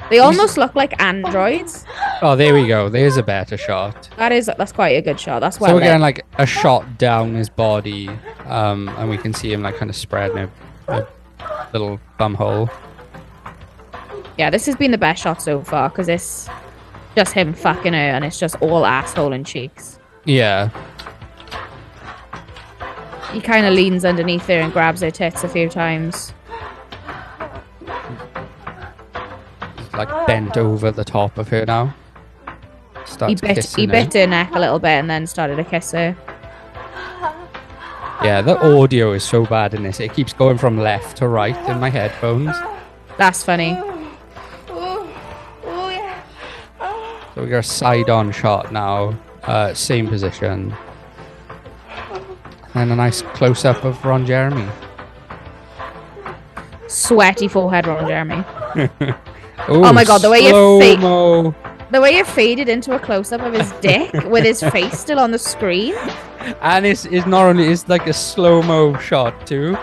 They 0.09 0.19
almost 0.19 0.57
look 0.57 0.75
like 0.75 1.01
androids. 1.01 1.85
Oh, 2.21 2.35
there 2.35 2.53
we 2.53 2.67
go. 2.67 2.89
There's 2.89 3.15
a 3.15 3.23
better 3.23 3.55
shot. 3.55 4.09
That 4.17 4.33
is 4.33 4.47
that's 4.57 4.73
quite 4.73 4.97
a 4.97 5.01
good 5.01 5.17
shot. 5.17 5.39
That's 5.39 5.57
why. 5.57 5.69
so 5.69 5.75
we're 5.75 5.81
getting 5.81 6.01
like 6.01 6.25
a 6.37 6.45
shot 6.45 6.97
down 6.97 7.33
his 7.33 7.47
body, 7.47 8.09
um, 8.45 8.89
and 8.97 9.09
we 9.09 9.17
can 9.17 9.33
see 9.33 9.53
him 9.53 9.61
like 9.61 9.77
kind 9.77 9.89
of 9.89 9.95
spreading 9.95 10.51
a, 10.89 11.07
a 11.39 11.69
little 11.71 11.97
bum 12.17 12.33
hole. 12.33 12.69
Yeah, 14.37 14.49
this 14.49 14.65
has 14.65 14.75
been 14.75 14.91
the 14.91 14.97
best 14.97 15.23
shot 15.23 15.41
so 15.41 15.61
far 15.61 15.87
because 15.87 16.09
it's 16.09 16.49
just 17.15 17.33
him 17.33 17.53
fucking 17.53 17.93
her 17.93 17.99
and 17.99 18.23
it's 18.25 18.39
just 18.39 18.55
all 18.61 18.85
asshole 18.85 19.33
and 19.33 19.45
cheeks. 19.45 19.99
Yeah, 20.25 20.69
He 23.31 23.39
kind 23.41 23.65
of 23.65 23.73
leans 23.73 24.03
underneath 24.05 24.45
her 24.47 24.59
and 24.59 24.71
grabs 24.73 25.01
her 25.01 25.09
tits 25.11 25.43
a 25.43 25.47
few 25.49 25.69
times. 25.69 26.33
he's 29.77 29.93
like 29.93 30.27
bent 30.27 30.57
over 30.57 30.91
the 30.91 31.03
top 31.05 31.37
of 31.37 31.47
her 31.49 31.65
now. 31.65 31.93
Starts 33.05 33.41
He 33.41 33.47
bit 33.47 33.65
he 33.75 33.85
her. 33.85 33.91
bit 33.91 34.13
her 34.13 34.27
neck 34.27 34.51
a 34.53 34.59
little 34.59 34.79
bit 34.79 34.89
and 34.99 35.09
then 35.09 35.25
started 35.27 35.55
to 35.55 35.63
kiss 35.63 35.91
her. 35.91 36.15
Yeah, 38.23 38.41
the 38.43 38.59
audio 38.77 39.13
is 39.13 39.23
so 39.23 39.45
bad 39.45 39.73
in 39.73 39.81
this. 39.83 39.99
It 39.99 40.13
keeps 40.13 40.31
going 40.33 40.59
from 40.59 40.77
left 40.77 41.17
to 41.17 41.27
right 41.27 41.57
in 41.69 41.79
my 41.79 41.89
headphones. 41.89 42.55
That's 43.17 43.43
funny. 43.43 43.71
So 47.41 47.45
we 47.45 47.49
got 47.49 47.57
a 47.57 47.63
side-on 47.63 48.31
shot 48.33 48.71
now, 48.71 49.19
uh, 49.45 49.73
same 49.73 50.07
position, 50.07 50.75
and 52.75 52.91
a 52.91 52.95
nice 52.95 53.23
close-up 53.23 53.83
of 53.83 54.05
Ron 54.05 54.27
Jeremy. 54.27 54.69
Sweaty 56.87 57.47
forehead, 57.47 57.87
Ron 57.87 58.07
Jeremy. 58.07 58.43
Ooh, 59.71 59.83
Oh 59.83 59.91
my 59.91 60.03
God, 60.03 60.21
the 60.21 60.29
way 60.29 60.41
you 60.41 60.49
slow-mo. 60.49 61.55
The 61.89 61.99
way 61.99 62.17
it 62.17 62.27
faded 62.27 62.69
into 62.69 62.93
a 62.93 62.99
close 62.99 63.31
up 63.31 63.41
of 63.41 63.53
his 63.53 63.71
dick 63.81 64.13
with 64.25 64.43
his 64.43 64.61
face 64.61 64.99
still 64.99 65.19
on 65.19 65.31
the 65.31 65.39
screen. 65.39 65.95
And 66.61 66.85
it's, 66.85 67.05
it's 67.05 67.25
not 67.25 67.47
only 67.47 67.69
it's 67.69 67.89
like 67.89 68.05
a 68.05 68.13
slow 68.13 68.61
mo 68.61 68.95
shot 68.99 69.47
too. 69.47 69.75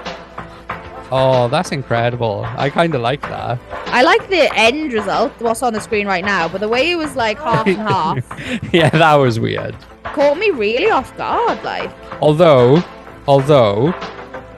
Oh, 1.10 1.48
that's 1.48 1.72
incredible. 1.72 2.44
I 2.56 2.68
kind 2.70 2.94
of 2.94 3.00
like 3.00 3.22
that. 3.22 3.58
I 3.86 4.02
like 4.02 4.28
the 4.28 4.50
end 4.54 4.92
result, 4.92 5.32
what's 5.40 5.62
on 5.62 5.72
the 5.72 5.80
screen 5.80 6.06
right 6.06 6.24
now, 6.24 6.48
but 6.48 6.60
the 6.60 6.68
way 6.68 6.90
it 6.90 6.96
was 6.96 7.16
like 7.16 7.38
half 7.38 7.66
and 7.66 7.76
half 7.78 8.74
yeah, 8.74 8.90
that 8.90 9.14
was 9.14 9.40
weird. 9.40 9.74
caught 10.04 10.36
me 10.38 10.50
really 10.50 10.90
off 10.90 11.16
guard. 11.16 11.62
Like, 11.64 11.90
Although, 12.20 12.82
although, 13.26 13.94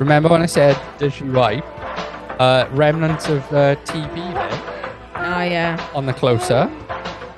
remember 0.00 0.28
when 0.28 0.42
I 0.42 0.46
said 0.46 0.80
did 0.98 1.12
she 1.12 1.24
wipe? 1.24 1.64
Uh, 2.40 2.66
remnants 2.72 3.28
of 3.28 3.48
the 3.50 3.78
TP 3.84 4.14
there 4.34 4.80
oh 5.16 5.42
yeah. 5.42 5.90
on 5.94 6.06
the 6.06 6.12
closer. 6.14 6.68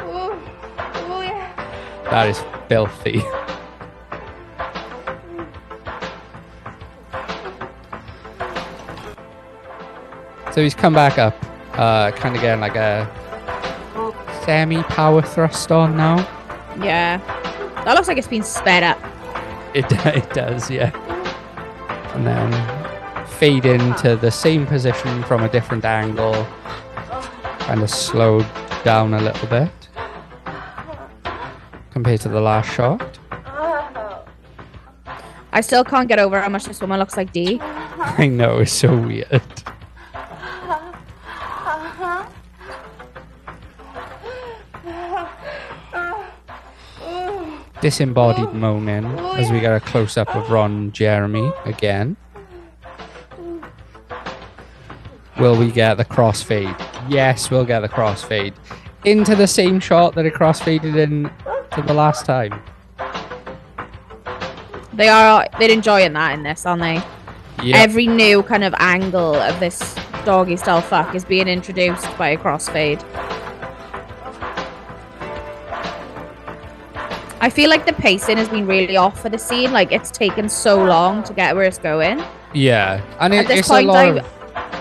Oh 0.00 1.20
yeah. 1.22 1.52
That 2.04 2.28
is 2.28 2.42
filthy. 2.68 3.20
So 10.52 10.62
he's 10.62 10.74
come 10.74 10.92
back 10.92 11.18
up, 11.18 11.34
uh, 11.74 12.10
kind 12.12 12.34
of 12.36 12.42
getting 12.42 12.60
like 12.60 12.76
a 12.76 13.08
semi 14.44 14.82
power 14.84 15.22
thrust 15.22 15.72
on 15.72 15.96
now. 15.96 16.18
Yeah. 16.78 17.18
That 17.84 17.94
looks 17.94 18.06
like 18.06 18.18
it's 18.18 18.28
been 18.28 18.42
sped 18.42 18.82
up. 18.82 18.98
It, 19.74 19.86
it 20.06 20.30
does, 20.34 20.70
yeah. 20.70 20.90
And 22.14 22.26
then 22.26 23.26
fade 23.26 23.64
into 23.64 24.14
the 24.16 24.30
same 24.30 24.66
position 24.66 25.22
from 25.24 25.42
a 25.42 25.48
different 25.48 25.84
angle, 25.84 26.46
kind 27.60 27.82
of 27.82 27.90
slowed 27.90 28.46
down 28.84 29.14
a 29.14 29.20
little 29.20 29.48
bit 29.48 29.70
compared 31.92 32.20
to 32.20 32.28
the 32.28 32.40
last 32.40 32.72
shot. 32.72 33.18
I 35.54 35.60
still 35.60 35.84
can't 35.84 36.08
get 36.08 36.18
over 36.18 36.40
how 36.40 36.48
much 36.48 36.64
this 36.64 36.80
woman 36.80 36.98
looks 36.98 37.16
like 37.16 37.32
Dee. 37.32 37.58
I 37.62 38.26
know, 38.26 38.58
it's 38.58 38.72
so 38.72 38.96
weird. 38.96 39.61
Disembodied 47.82 48.54
moaning 48.54 49.04
as 49.34 49.50
we 49.50 49.58
get 49.58 49.74
a 49.74 49.80
close 49.80 50.16
up 50.16 50.34
of 50.36 50.48
Ron 50.50 50.92
Jeremy 50.92 51.52
again. 51.64 52.16
Will 55.40 55.58
we 55.58 55.72
get 55.72 55.96
the 55.96 56.04
crossfade? 56.04 56.78
Yes, 57.10 57.50
we'll 57.50 57.64
get 57.64 57.80
the 57.80 57.88
crossfade. 57.88 58.54
Into 59.04 59.34
the 59.34 59.48
same 59.48 59.80
shot 59.80 60.14
that 60.14 60.24
it 60.24 60.34
crossfaded 60.34 60.96
in 60.96 61.24
to 61.72 61.82
the 61.82 61.92
last 61.92 62.24
time. 62.24 62.62
They 64.92 65.08
are 65.08 65.48
they're 65.58 65.72
enjoying 65.72 66.12
that 66.12 66.34
in 66.34 66.44
this, 66.44 66.64
aren't 66.64 66.82
they? 66.82 67.02
Yeah. 67.64 67.78
Every 67.78 68.06
new 68.06 68.44
kind 68.44 68.62
of 68.62 68.74
angle 68.78 69.34
of 69.34 69.58
this 69.58 69.96
doggy 70.24 70.56
style 70.56 70.82
fuck 70.82 71.16
is 71.16 71.24
being 71.24 71.48
introduced 71.48 72.06
by 72.16 72.28
a 72.28 72.36
crossfade. 72.36 73.02
I 77.42 77.50
feel 77.50 77.68
like 77.68 77.84
the 77.86 77.92
pacing 77.92 78.36
has 78.38 78.48
been 78.48 78.66
really 78.66 78.96
off 78.96 79.20
for 79.20 79.28
the 79.28 79.38
scene. 79.38 79.72
Like 79.72 79.90
it's 79.92 80.10
taken 80.10 80.48
so 80.48 80.82
long 80.82 81.22
to 81.24 81.34
get 81.34 81.54
where 81.54 81.64
it's 81.64 81.78
going. 81.78 82.22
Yeah, 82.54 83.02
and 83.20 83.34
At 83.34 83.44
it, 83.44 83.48
this 83.48 83.58
it's 83.60 83.68
point, 83.68 83.88
a 83.88 83.92
lot 83.92 84.04
I- 84.06 84.08
of 84.20 84.26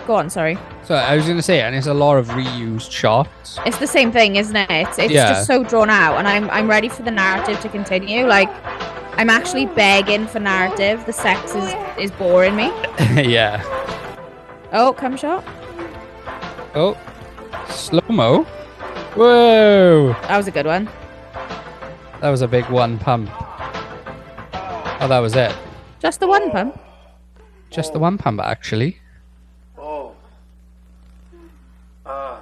Go 0.07 0.15
on, 0.15 0.29
sorry. 0.29 0.57
So 0.83 0.95
I 0.95 1.15
was 1.15 1.25
gonna 1.27 1.41
say, 1.41 1.61
and 1.61 1.75
it's 1.75 1.87
a 1.87 1.93
lot 1.93 2.17
of 2.17 2.27
reused 2.29 2.91
shots. 2.91 3.57
It's 3.65 3.77
the 3.77 3.87
same 3.87 4.11
thing, 4.11 4.35
isn't 4.35 4.55
it? 4.55 4.69
It's, 4.69 4.99
it's 4.99 5.11
Yeah. 5.13 5.29
just 5.29 5.47
so 5.47 5.63
drawn 5.63 5.89
out, 5.89 6.17
and 6.17 6.27
I'm 6.27 6.49
I'm 6.49 6.69
ready 6.69 6.89
for 6.89 7.03
the 7.03 7.11
narrative 7.11 7.59
to 7.61 7.69
continue. 7.69 8.25
Like, 8.27 8.49
I'm 9.17 9.29
actually 9.29 9.67
begging 9.67 10.27
for 10.27 10.39
narrative. 10.39 11.05
The 11.05 11.13
sex 11.13 11.55
is 11.55 11.73
is 11.97 12.11
boring 12.11 12.55
me. 12.55 12.71
yeah. 13.15 13.61
Oh, 14.73 14.91
come 14.93 15.15
shot. 15.17 15.43
Oh, 16.75 16.97
slow 17.69 18.01
mo. 18.09 18.43
Whoa, 19.15 20.13
That 20.27 20.37
was 20.37 20.47
a 20.47 20.51
good 20.51 20.65
one. 20.65 20.89
That 22.21 22.29
was 22.29 22.41
a 22.41 22.47
big 22.47 22.65
one 22.69 22.97
pump. 22.99 23.29
Oh, 25.01 25.07
that 25.07 25.19
was 25.19 25.35
it. 25.35 25.55
Just 25.99 26.19
the 26.19 26.27
one 26.27 26.51
pump. 26.51 26.79
Just 27.69 27.93
the 27.93 27.99
one 27.99 28.17
pump, 28.17 28.39
actually. 28.41 28.97
Oh. 29.77 30.13
Uh, 32.05 32.39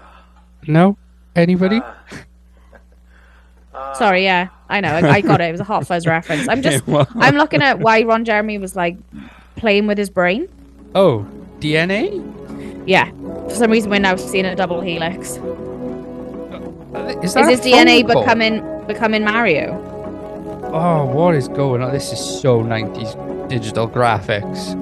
No, 0.67 0.97
anybody? 1.35 1.81
Sorry, 3.95 4.23
yeah, 4.23 4.49
I 4.69 4.81
know. 4.81 4.89
I, 4.89 5.09
I 5.15 5.21
got 5.21 5.39
it. 5.41 5.45
It 5.45 5.51
was 5.51 5.61
a 5.61 5.65
Hot 5.65 5.87
Fuzz 5.87 6.05
reference. 6.05 6.47
I'm 6.47 6.61
just, 6.67 6.83
I'm 6.87 7.35
looking 7.35 7.61
at 7.61 7.79
why 7.79 8.03
Ron 8.03 8.25
Jeremy 8.25 8.57
was 8.57 8.75
like 8.75 8.97
playing 9.55 9.87
with 9.87 9.97
his 9.97 10.09
brain. 10.09 10.47
Oh, 10.95 11.25
DNA? 11.59 12.25
Yeah, 12.87 13.09
for 13.47 13.55
some 13.55 13.71
reason 13.71 13.89
we're 13.89 13.99
now 13.99 14.15
seeing 14.15 14.45
a 14.45 14.55
double 14.55 14.81
helix. 14.81 15.37
Is 17.23 17.35
Is 17.35 17.47
his 17.47 17.61
DNA 17.61 18.05
call? 18.05 18.21
becoming 18.21 18.85
becoming 18.87 19.23
Mario? 19.23 19.77
Oh, 20.73 21.05
what 21.05 21.35
is 21.35 21.47
going 21.47 21.81
on? 21.83 21.91
This 21.91 22.11
is 22.11 22.19
so 22.19 22.61
90s 22.61 23.47
digital 23.47 23.87
graphics. 23.87 24.75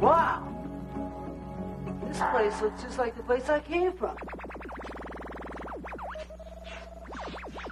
Wow. 0.00 0.46
This 2.06 2.18
place 2.30 2.62
looks 2.62 2.82
just 2.82 2.98
like 2.98 3.16
the 3.16 3.22
place 3.24 3.48
I 3.48 3.58
came 3.60 3.92
from. 3.92 4.16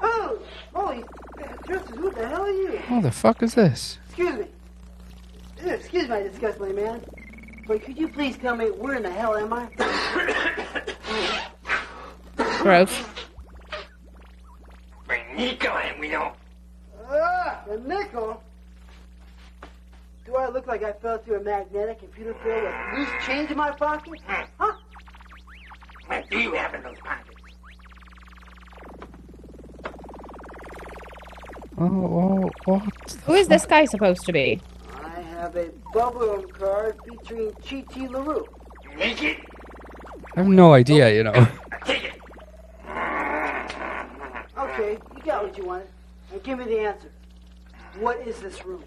Oh, 0.00 0.38
holy 0.72 1.04
Justin, 1.68 1.96
who 1.96 2.10
the 2.10 2.26
hell 2.26 2.42
are 2.42 2.50
you? 2.50 2.78
What 2.88 3.02
the 3.02 3.12
fuck 3.12 3.42
is 3.42 3.54
this? 3.54 3.98
Excuse 4.08 4.34
me. 4.34 4.46
Excuse 5.64 6.08
my 6.08 6.22
disgust, 6.22 6.58
my 6.58 6.72
man. 6.72 7.00
But 7.66 7.82
could 7.84 7.96
you 7.96 8.08
please 8.08 8.36
tell 8.36 8.56
me 8.56 8.66
where 8.66 8.96
in 8.96 9.02
the 9.02 9.10
hell 9.10 9.36
am 9.36 9.52
I? 9.52 9.68
Gross. 12.62 13.04
Bring 15.06 15.22
Nico 15.36 15.68
and 15.68 16.00
we 16.00 16.08
know. 16.08 16.32
Ah, 17.08 17.62
a 17.70 17.76
nickel. 17.76 18.42
Do 20.24 20.36
I 20.36 20.48
look 20.48 20.66
like 20.66 20.82
I 20.82 20.92
fell 20.92 21.18
through 21.18 21.40
a 21.40 21.42
magnetic 21.42 21.98
computer 22.00 22.34
field 22.42 22.62
with 22.62 22.98
loose 22.98 23.26
change 23.26 23.50
in 23.50 23.56
my 23.56 23.70
pocket? 23.72 24.20
Huh? 24.26 24.72
What 26.06 26.30
do 26.30 26.38
you 26.38 26.54
have 26.54 26.74
in 26.74 26.82
those 26.82 26.98
pockets? 26.98 27.36
Oh, 31.78 31.84
oh 31.84 32.50
what? 32.64 33.16
Who 33.24 33.34
is 33.34 33.48
this 33.48 33.66
guy 33.66 33.84
supposed 33.84 34.24
to 34.26 34.32
be? 34.32 34.60
I 35.42 35.46
have 35.46 35.56
a 35.56 35.70
bubblegum 35.92 36.52
card 36.52 36.96
featuring 37.04 37.52
Chi 37.68 37.82
Chi 37.92 38.06
LaRue. 38.06 38.46
it? 38.96 39.38
I 40.36 40.40
have 40.40 40.46
no 40.46 40.72
idea, 40.72 41.12
you 41.12 41.24
know. 41.24 41.32
Take 41.84 42.04
it. 42.04 42.12
Okay, 44.56 44.98
you 45.16 45.22
got 45.24 45.42
what 45.42 45.58
you 45.58 45.64
wanted. 45.64 45.88
Now 46.30 46.38
give 46.44 46.60
me 46.60 46.66
the 46.66 46.78
answer. 46.78 47.10
What 47.98 48.24
is 48.24 48.38
this 48.38 48.64
room? 48.64 48.84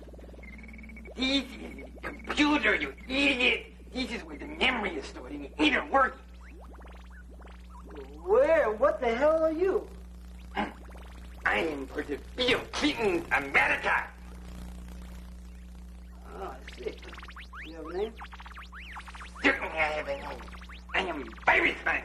This 1.17 1.43
is 1.43 1.83
a 2.05 2.07
computer, 2.07 2.73
you 2.73 2.93
idiot. 3.05 3.73
This 3.93 4.11
is 4.11 4.21
where 4.23 4.37
the 4.37 4.47
memory 4.47 4.91
is 4.91 5.07
stored 5.07 5.33
and 5.33 5.43
it 5.43 5.53
isn't 5.59 5.91
working. 5.91 6.21
Where 8.23 8.71
what 8.71 9.01
the 9.01 9.13
hell 9.13 9.43
are 9.43 9.51
you? 9.51 9.85
I 10.55 11.57
am 11.57 11.85
for 11.87 12.01
the 12.01 12.17
Bill 12.37 12.61
Clinton 12.71 13.25
America. 13.33 14.05
I 16.77 16.83
see. 16.83 16.93
You 17.67 17.75
have 17.75 17.85
a 17.85 17.97
name? 17.97 18.13
Certainly 19.43 19.69
I 19.69 19.77
have 19.77 20.07
a 20.07 20.09
name. 20.09 20.25
I 20.93 20.99
am 20.99 21.29
Virus 21.45 21.75
Man. 21.85 22.01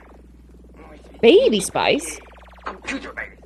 Baby 1.20 1.60
Spice. 1.60 2.20
Computer 2.64 3.12
virus. 3.12 3.38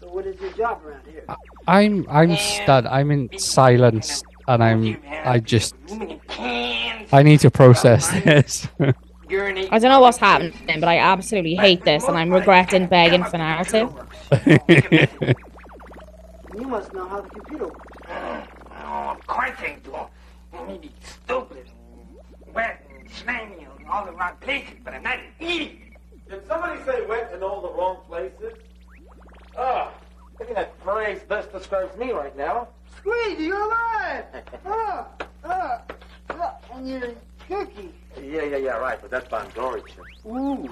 So 0.00 0.08
what 0.08 0.26
is 0.26 0.40
your 0.40 0.52
job 0.52 0.80
around 0.84 1.06
here? 1.06 1.24
I'm 1.66 2.06
I'm 2.08 2.36
stunned. 2.36 2.88
I'm 2.88 3.10
in 3.10 3.38
silence 3.38 4.22
and 4.46 4.62
I'm 4.62 4.98
I 5.24 5.38
just 5.40 5.74
I 7.12 7.22
need 7.22 7.40
to 7.40 7.50
process 7.50 8.08
this. 8.22 8.68
I 8.80 9.78
don't 9.78 9.82
know 9.90 10.00
what's 10.00 10.18
happening, 10.18 10.54
but 10.66 10.84
I 10.84 10.98
absolutely 10.98 11.54
hate 11.54 11.84
this, 11.84 12.04
and 12.08 12.16
I'm 12.16 12.30
regretting 12.30 12.86
begging 12.86 13.24
for 13.24 13.36
narrative. 13.38 13.92
You 16.58 16.66
must 16.66 16.92
know 16.94 17.06
how 17.06 17.20
the 17.20 17.28
computer 17.28 17.66
works. 17.66 17.87
Oh, 18.98 19.10
of 19.10 19.24
course 19.28 19.52
I 19.60 19.76
do. 19.84 19.94
I 20.52 20.64
may 20.66 20.76
be 20.78 20.90
stupid 21.04 21.70
and 21.92 22.52
wet 22.54 22.84
and 22.90 23.08
slimy 23.08 23.60
in 23.60 23.88
all 23.88 24.04
the 24.06 24.10
wrong 24.12 24.32
places, 24.40 24.74
but 24.82 24.92
I'm 24.92 25.04
not 25.04 25.18
an 25.18 25.26
idiot. 25.38 25.78
Did 26.28 26.44
somebody 26.48 26.82
say 26.84 27.06
wet 27.06 27.32
in 27.32 27.44
all 27.44 27.62
the 27.62 27.68
wrong 27.68 27.98
places? 28.08 28.58
Ah, 29.56 29.92
I 30.40 30.44
think 30.44 30.56
that 30.56 30.74
phrase 30.82 31.20
best 31.28 31.52
describes 31.52 31.96
me 31.96 32.10
right 32.10 32.36
now. 32.36 32.68
Squeegee, 32.96 33.44
you're 33.44 33.66
alive! 33.66 34.24
ah, 34.66 35.06
ah, 35.44 35.82
ah, 36.30 36.56
and 36.74 36.88
you're 36.88 37.14
cookie. 37.48 37.94
Yeah, 38.20 38.42
yeah, 38.42 38.56
yeah, 38.56 38.76
right, 38.78 38.98
but 39.00 39.12
that's 39.12 39.28
Bondori 39.28 39.86
shit. 39.86 39.98
Ooh, 40.26 40.68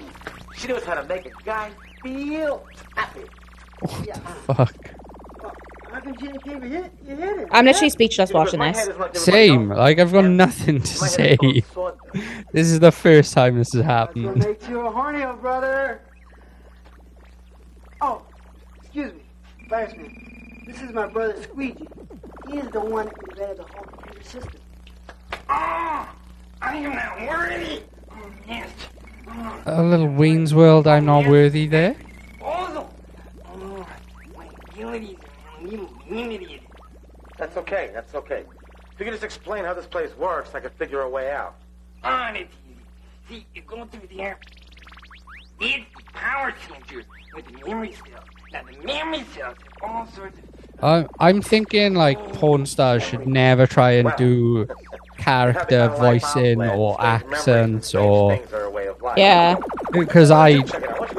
she 0.57 0.67
knows 0.67 0.83
how 0.83 0.95
to 0.95 1.05
make 1.05 1.27
a 1.27 1.45
guy 1.45 1.71
feel 2.03 2.67
happy. 2.97 3.21
What 3.81 4.05
Yeah. 4.05 4.19
Fuck. 4.49 4.75
I'm 7.51 7.65
literally 7.65 7.91
speechless 7.91 8.33
watching 8.33 8.61
this. 8.61 8.77
head 8.79 8.89
is 8.91 8.97
like 8.99 9.17
everybody 9.17 9.19
Same. 9.19 9.69
Like 9.69 9.99
I've 9.99 10.13
got 10.13 10.25
nothing 10.25 10.81
to 10.81 10.87
say. 10.87 11.37
is 11.43 11.65
full 11.67 11.89
of 11.89 11.99
sawdust. 12.13 12.47
This 12.53 12.67
is 12.69 12.81
the 12.81 12.93
first 12.93 13.33
time 13.35 13.57
this 13.59 13.73
has 13.73 13.83
That's 13.83 13.87
happened. 13.87 14.37
makes 14.45 14.69
you 14.69 14.81
a 14.81 14.91
horny 14.91 15.25
old 15.25 15.41
brother. 15.41 16.01
Oh, 18.01 18.23
excuse 18.81 19.13
me, 19.13 19.21
Fireman. 19.69 20.65
This 20.67 20.83
is 20.83 20.91
my 20.93 21.07
brother 21.07 21.41
Squeegee. 21.43 21.87
He 22.51 22.59
is 22.59 22.69
the 22.71 22.81
one 22.81 23.07
that 23.07 23.15
invented 23.31 23.59
the 23.59 23.63
whole 23.63 23.85
computer 23.85 24.23
system. 24.23 24.61
Oh, 25.49 26.09
I 26.63 26.77
am 26.77 26.95
not 26.95 27.29
worthy. 27.29 27.83
Oh, 28.11 28.31
yes. 28.47 28.69
Oh, 29.29 29.63
A 29.67 29.83
little 29.83 30.09
Wayne's 30.09 30.55
World. 30.55 30.87
I'm 30.87 31.07
not 31.07 31.27
worthy 31.27 31.67
there. 31.67 31.97
Oh, 32.41 32.45
also. 32.47 32.91
Oh, 33.49 33.87
my 34.37 34.47
abilities 34.73 35.17
are 35.67 35.69
a 35.69 35.71
little 35.71 35.91
limited. 36.09 36.61
That's 37.39 37.57
okay, 37.57 37.91
that's 37.93 38.15
okay. 38.15 38.45
If 38.93 39.01
you 39.01 39.05
could 39.05 39.13
just 39.13 39.25
explain 39.25 39.65
how 39.65 39.75
this 39.75 39.87
place 39.87 40.17
works, 40.17 40.55
I 40.55 40.61
could 40.61 40.73
figure 40.73 41.03
a 41.03 41.09
way 41.09 41.31
out. 41.31 41.57
Oh, 42.05 42.31
it's 42.35 42.55
easy. 42.67 42.81
See, 43.29 43.47
you 43.55 43.63
go 43.63 43.85
through 43.87 44.09
there. 44.17 44.39
It's 45.61 45.85
the 45.97 46.13
power 46.13 46.55
center 46.69 47.03
with 47.35 47.47
the 47.47 47.67
memory 47.67 47.93
cells. 47.93 48.25
Now, 48.53 48.63
the 48.63 48.87
memory 48.87 49.25
cells 49.35 49.57
have 49.59 49.91
all 49.91 50.07
sorts 50.09 50.39
of 50.39 50.45
I, 50.83 51.07
I'm 51.19 51.41
thinking 51.41 51.95
like 51.95 52.19
porn 52.35 52.67
stars 52.67 53.03
should 53.03 53.27
never 53.27 53.67
try 53.67 53.93
and 53.93 54.13
do 54.19 54.69
character 55.17 55.89
voicing 55.99 56.63
or 56.63 57.01
accents 57.01 57.95
or 57.95 58.39
Yeah, 59.17 59.57
because 59.93 60.31
I 60.31 60.63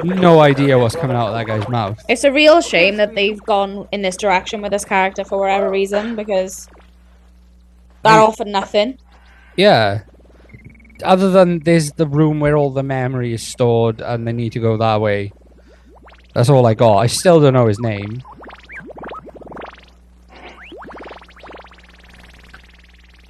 no 0.04 0.40
idea 0.42 0.78
what's 0.78 0.96
coming 0.96 1.16
out 1.16 1.30
of 1.30 1.34
that 1.34 1.48
guy's 1.48 1.68
mouth. 1.70 2.00
it's 2.08 2.24
a 2.24 2.32
real 2.32 2.62
shame 2.62 2.98
that 2.98 3.16
they've 3.16 3.42
gone 3.44 3.88
in 3.92 4.02
this 4.02 4.16
direction 4.16 4.62
with 4.62 4.72
this 4.72 4.86
character 4.86 5.24
for 5.24 5.40
whatever 5.40 5.70
reason, 5.70 6.16
because 6.16 6.68
that 8.04 8.20
offered 8.20 8.48
nothing. 8.48 8.98
Yeah. 9.56 10.02
Other 11.04 11.30
than 11.30 11.60
there's 11.60 11.92
the 11.92 12.08
room 12.08 12.40
where 12.40 12.56
all 12.56 12.72
the 12.72 12.84
memory 12.84 13.34
is 13.34 13.46
stored 13.46 14.02
and 14.02 14.28
they 14.28 14.34
need 14.34 14.52
to 14.54 14.60
go 14.60 14.78
that 14.78 15.02
way. 15.02 15.32
That's 16.34 16.50
all 16.50 16.66
I 16.66 16.74
got. 16.74 16.98
I 16.98 17.08
still 17.08 17.40
don't 17.40 17.54
know 17.54 17.68
his 17.68 17.80
name. 17.80 18.22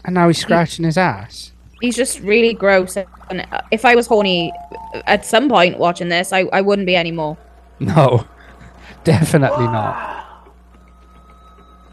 And 0.08 0.14
now 0.14 0.28
he's 0.28 0.39
scratching 0.39 0.86
his 0.86 0.97
ass. 0.97 1.51
He's 1.82 1.95
just 1.95 2.22
really 2.22 2.53
gross. 2.53 2.97
And 3.30 3.45
if 3.72 3.84
I 3.86 3.93
was 3.93 4.08
horny 4.08 4.51
at 5.05 5.26
some 5.26 5.49
point 5.49 5.78
watching 5.78 6.08
this, 6.10 6.32
I, 6.34 6.45
I 6.53 6.62
wouldn't 6.62 6.88
be 6.88 6.95
anymore. 6.95 7.38
No. 7.80 8.26
Definitely 9.03 9.66
not. 9.66 10.16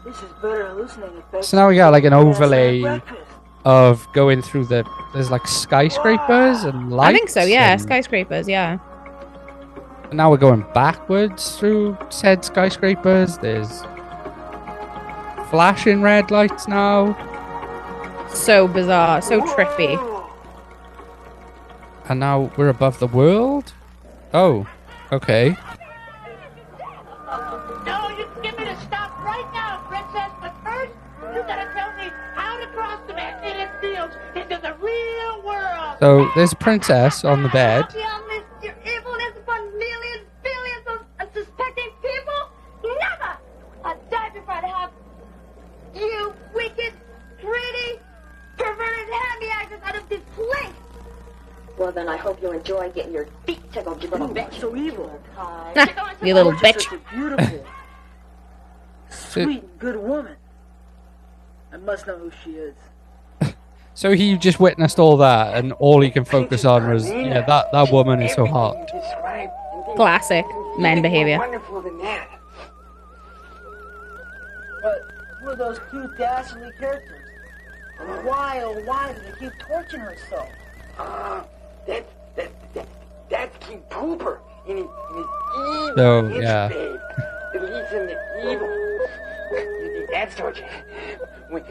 This 0.05 0.15
is 0.17 0.31
better 0.41 0.67
hallucinating. 0.69 1.21
So 1.41 1.57
now 1.57 1.67
we 1.67 1.75
got 1.75 1.91
like 1.91 2.05
an 2.05 2.13
overlay 2.13 3.01
of 3.65 4.07
going 4.13 4.41
through 4.41 4.65
the 4.65 4.85
there's 5.13 5.29
like 5.31 5.45
skyscrapers 5.47 6.63
and 6.63 6.91
lights. 6.91 7.09
I 7.09 7.13
think 7.13 7.29
so, 7.29 7.43
yeah. 7.43 7.73
and- 7.73 7.81
Skyscrapers, 7.81 8.47
yeah. 8.47 8.77
now 10.13 10.29
we're 10.31 10.37
going 10.37 10.65
backwards 10.73 11.57
through 11.57 11.97
said 12.09 12.45
skyscrapers. 12.45 13.37
There's 13.39 13.81
flashing 15.49 16.01
red 16.01 16.31
lights 16.31 16.67
now. 16.67 17.17
So 18.35 18.67
bizarre, 18.67 19.21
so 19.21 19.41
trippy. 19.41 19.97
And 22.07 22.19
now 22.19 22.51
we're 22.57 22.69
above 22.69 22.99
the 22.99 23.07
world? 23.07 23.73
Oh, 24.33 24.67
okay. 25.11 25.57
No, 27.85 28.09
you 28.09 28.27
get 28.43 28.59
me 28.59 28.65
to 28.65 28.77
stop 28.81 29.17
right 29.23 29.49
now, 29.53 29.83
Princess. 29.87 30.31
But 30.41 30.53
first, 30.63 30.91
you 31.33 31.41
gotta 31.41 31.71
tell 31.73 31.91
me 31.97 32.11
how 32.35 32.59
to 32.59 32.67
cross 32.67 32.99
the 33.07 33.13
magnetic 33.13 33.69
fields 33.81 34.15
into 34.35 34.61
the 34.61 34.73
real 34.75 35.41
world. 35.43 35.97
So 35.99 36.29
there's 36.35 36.53
a 36.53 36.57
princess 36.57 37.23
on 37.25 37.41
the 37.41 37.49
bed. 37.49 37.85
Have 37.85 37.95
you 37.95 38.01
unleashed 38.03 38.45
your 38.61 38.75
evilness 38.95 39.37
upon 39.37 39.77
millions, 39.79 40.27
billions 40.43 40.85
of 40.87 40.99
unsuspecting 41.19 41.89
people? 42.01 42.49
Never! 42.83 43.37
I'd 43.85 44.09
die 44.11 44.29
before 44.29 44.53
I'd 44.53 44.63
have 44.65 44.91
you 45.95 46.33
wicked, 46.53 46.93
greedy, 47.41 47.99
perverted 48.57 49.13
happy 49.13 49.47
actors 49.47 49.79
out 49.83 49.95
of 49.95 50.07
this 50.09 50.21
place. 50.35 50.73
Well, 51.77 51.91
then 51.91 52.07
I 52.07 52.17
hope 52.17 52.41
you 52.41 52.51
enjoy 52.51 52.89
getting 52.91 53.13
your 53.13 53.27
feet 53.45 53.59
tickled, 53.71 54.01
you 54.01 54.09
little 54.09 54.29
bitch. 54.29 54.59
So 54.59 54.75
evil. 54.75 55.21
You 56.25 56.33
little 56.33 56.53
bitch. 56.53 56.99
beautiful, 57.11 57.65
sweet, 59.09 59.79
good 59.79 59.97
woman. 59.97 60.35
I 61.71 61.77
must 61.77 62.07
know 62.07 62.17
who 62.17 62.31
she 62.43 62.51
is. 62.51 62.75
So 63.95 64.11
he 64.11 64.37
just 64.37 64.59
witnessed 64.59 64.99
all 64.99 65.15
that, 65.17 65.55
and 65.55 65.71
all 65.73 66.01
he 66.01 66.09
can 66.09 66.25
focus 66.25 66.65
on 66.65 66.89
was, 66.89 67.09
yeah, 67.09 67.45
that, 67.45 67.71
that 67.71 67.91
woman 67.93 68.21
is 68.21 68.33
so 68.33 68.45
hot. 68.45 68.75
Classic 69.95 70.45
men 70.77 71.01
behavior. 71.01 71.37
Wonderful 71.37 71.81
than 71.81 71.97
that. 71.99 72.29
But 74.81 74.99
who 75.39 75.49
are 75.49 75.55
those 75.55 75.79
cute, 75.89 76.17
dastardly 76.17 76.71
characters? 76.77 77.21
And 78.01 78.25
why, 78.25 78.61
oh 78.63 78.81
why 78.83 79.13
do 79.13 79.21
they 79.21 79.39
keep 79.39 79.59
torturing 79.59 80.01
her 80.01 80.17
so? 80.29 80.45
Uh, 80.97 81.43
that, 81.87 82.05
that, 82.35 82.73
that, 82.73 82.87
that's 83.29 83.65
King 83.65 83.81
Pooper 83.89 84.39
in 84.67 84.77
his, 84.77 84.85
in 84.85 85.15
his 85.17 85.25
evil 85.57 85.93
So, 85.95 86.27
itch 86.27 86.41
yeah. 86.43 86.67
babe 86.67 86.99
that 87.53 87.63
leads 87.63 87.89
him 87.91 88.07
to 88.07 88.51
evil. 88.51 88.67
You 89.51 89.93
think 89.97 90.09
that's 90.11 90.35
torture? 90.35 90.67
Wait, 91.51 91.63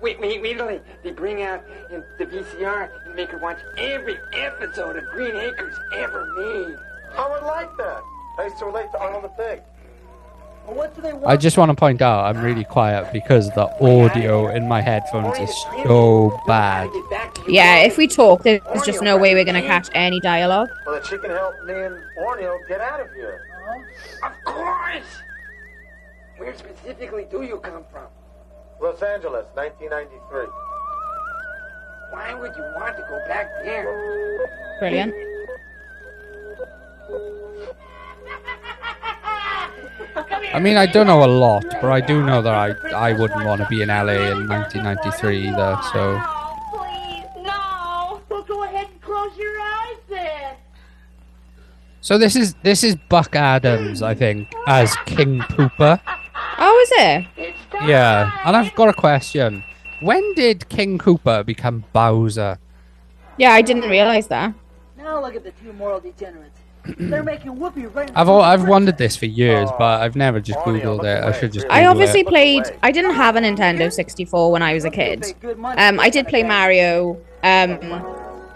wait, 0.00 0.20
wait, 0.20 0.42
wait 0.42 0.56
till 0.56 0.66
they, 0.66 0.80
they 1.02 1.10
bring 1.10 1.42
out 1.42 1.64
in 1.90 2.04
the 2.18 2.26
VCR 2.26 2.90
and 3.06 3.14
make 3.14 3.30
her 3.30 3.38
watch 3.38 3.58
every 3.78 4.18
episode 4.34 4.96
of 4.96 5.04
Green 5.12 5.34
Acres 5.36 5.74
ever 5.96 6.26
made. 6.36 6.76
I 7.16 7.28
would 7.30 7.42
like 7.44 7.74
that. 7.78 8.02
I 8.38 8.44
used 8.44 8.58
to 8.58 8.66
relate 8.66 8.90
to 8.92 8.98
Arnold 8.98 9.24
the 9.24 9.28
Pig. 9.28 9.62
I 11.26 11.36
just 11.36 11.58
want 11.58 11.70
to 11.70 11.74
point 11.74 12.00
out 12.00 12.24
I'm 12.24 12.42
really 12.42 12.64
quiet 12.64 13.12
because 13.12 13.50
the 13.50 13.66
audio 13.82 14.48
in 14.48 14.66
my 14.66 14.80
headphones 14.80 15.38
is 15.38 15.54
so 15.84 16.40
bad. 16.46 16.90
Yeah, 17.46 17.80
if 17.80 17.96
we 17.96 18.06
talk, 18.06 18.42
there's 18.42 18.60
just 18.84 19.02
no 19.02 19.16
way 19.16 19.34
we're 19.34 19.44
gonna 19.44 19.62
catch 19.62 19.88
any 19.94 20.20
dialogue. 20.20 20.68
Well, 20.86 20.94
then 20.94 21.04
she 21.04 21.18
can 21.18 21.30
help 21.30 21.54
me 21.66 21.74
and 21.74 21.96
Ornio 22.18 22.56
get 22.68 22.80
out 22.80 23.00
of 23.00 23.12
here. 23.12 23.40
Of 24.22 24.32
course! 24.44 25.22
Where 26.38 26.54
specifically 26.56 27.26
do 27.30 27.42
you 27.42 27.58
come 27.58 27.84
from? 27.92 28.06
Los 28.80 29.02
Angeles, 29.02 29.46
1993. 29.54 30.46
Why 32.10 32.34
would 32.34 32.52
you 32.56 32.62
want 32.76 32.96
to 32.96 33.02
go 33.08 33.18
back 33.28 33.50
there? 33.64 34.78
Brilliant. 34.78 35.14
I 40.54 40.60
mean, 40.60 40.76
I 40.76 40.86
don't 40.86 41.08
know 41.08 41.24
a 41.24 41.26
lot, 41.26 41.64
but 41.82 41.90
I 41.90 42.00
do 42.00 42.24
know 42.24 42.40
that 42.40 42.54
I, 42.54 43.08
I 43.08 43.12
wouldn't 43.12 43.44
want 43.44 43.60
to 43.60 43.66
be 43.66 43.82
in 43.82 43.88
LA 43.88 44.30
in 44.30 44.46
1993 44.46 45.48
either, 45.48 45.76
so. 45.92 46.20
Please, 46.70 47.24
no. 47.42 48.20
Well, 48.28 48.42
go 48.44 48.62
ahead 48.62 48.86
and 48.88 49.00
close 49.00 49.36
your 49.36 49.60
eyes 49.60 49.96
then. 50.08 50.54
So 52.02 52.18
this 52.18 52.36
is 52.36 52.54
this 52.62 52.84
is 52.84 52.94
Buck 53.08 53.34
Adams, 53.34 54.00
I 54.00 54.14
think, 54.14 54.52
as 54.68 54.94
King 55.06 55.40
Pooper. 55.40 55.98
Oh, 56.58 56.80
is 56.82 56.90
it? 56.92 57.54
Yeah, 57.84 58.30
and 58.44 58.54
I've 58.56 58.72
got 58.76 58.88
a 58.88 58.94
question. 58.94 59.64
When 60.00 60.34
did 60.34 60.68
King 60.68 60.98
Koopa 60.98 61.44
become 61.44 61.84
Bowser? 61.92 62.58
Yeah, 63.38 63.54
I 63.54 63.62
didn't 63.62 63.90
realize 63.90 64.28
that. 64.28 64.54
Now 64.96 65.20
look 65.20 65.34
at 65.34 65.42
the 65.42 65.50
two 65.50 65.72
moral 65.72 65.98
degenerates. 65.98 66.60
They're 66.98 67.22
making 67.22 67.58
whoopee 67.58 67.86
right 67.86 68.10
I've 68.14 68.26
front 68.26 68.28
al- 68.28 68.40
of 68.40 68.44
I've 68.44 68.62
the 68.64 68.70
wondered 68.70 68.98
this 68.98 69.16
for 69.16 69.26
years, 69.26 69.70
but 69.78 70.02
I've 70.02 70.16
never 70.16 70.40
just 70.40 70.58
googled 70.60 70.98
look 70.98 71.04
it. 71.06 71.24
I 71.24 71.32
should 71.32 71.52
just. 71.52 71.66
I 71.70 71.86
obviously 71.86 72.20
it. 72.20 72.26
played. 72.26 72.64
I 72.82 72.92
didn't 72.92 73.14
have 73.14 73.36
a 73.36 73.40
Nintendo 73.40 73.90
64 73.92 74.50
when 74.52 74.62
I 74.62 74.74
was 74.74 74.84
a 74.84 74.90
kid. 74.90 75.24
Um, 75.76 75.98
I 75.98 76.10
did 76.10 76.26
play 76.28 76.42
Mario 76.42 77.18
um 77.42 77.78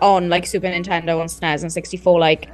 on 0.00 0.28
like 0.28 0.46
Super 0.46 0.66
Nintendo 0.68 1.20
on 1.20 1.26
SNES 1.26 1.62
and 1.62 1.72
64 1.72 2.20
like 2.20 2.48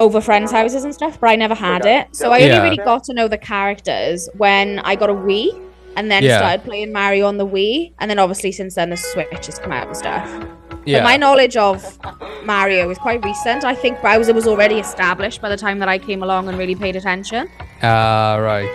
over 0.00 0.20
friends' 0.20 0.50
houses 0.50 0.84
and 0.84 0.92
stuff, 0.92 1.20
but 1.20 1.30
I 1.30 1.36
never 1.36 1.54
had 1.54 1.86
it. 1.86 2.08
So 2.16 2.30
I 2.32 2.36
only 2.38 2.48
Yeah. 2.48 2.62
really 2.64 2.76
got 2.78 3.04
to 3.04 3.14
know 3.14 3.28
the 3.28 3.38
characters 3.38 4.28
when 4.36 4.80
I 4.80 4.96
got 4.96 5.08
a 5.08 5.14
Wii 5.14 5.60
and 5.96 6.10
then 6.10 6.24
Yeah. 6.24 6.38
started 6.38 6.64
playing 6.64 6.92
Mario 6.92 7.26
on 7.28 7.36
the 7.36 7.46
Wii. 7.46 7.92
And 8.00 8.10
then 8.10 8.18
obviously 8.18 8.50
since 8.50 8.74
then 8.74 8.90
the 8.90 8.96
Switch 8.96 9.46
has 9.46 9.58
come 9.60 9.70
out 9.70 9.86
and 9.86 9.96
stuff. 9.96 10.28
Yeah. 10.86 10.98
But 10.98 11.04
my 11.04 11.16
knowledge 11.16 11.56
of 11.56 11.98
Mario 12.44 12.90
is 12.90 12.98
quite 12.98 13.24
recent. 13.24 13.64
I 13.64 13.74
think 13.74 14.00
Bowser 14.02 14.34
was 14.34 14.46
already 14.46 14.78
established 14.78 15.40
by 15.40 15.48
the 15.48 15.56
time 15.56 15.78
that 15.78 15.88
I 15.88 15.98
came 15.98 16.22
along 16.22 16.48
and 16.48 16.58
really 16.58 16.74
paid 16.74 16.96
attention. 16.96 17.48
Ah, 17.82 18.36
right. 18.36 18.68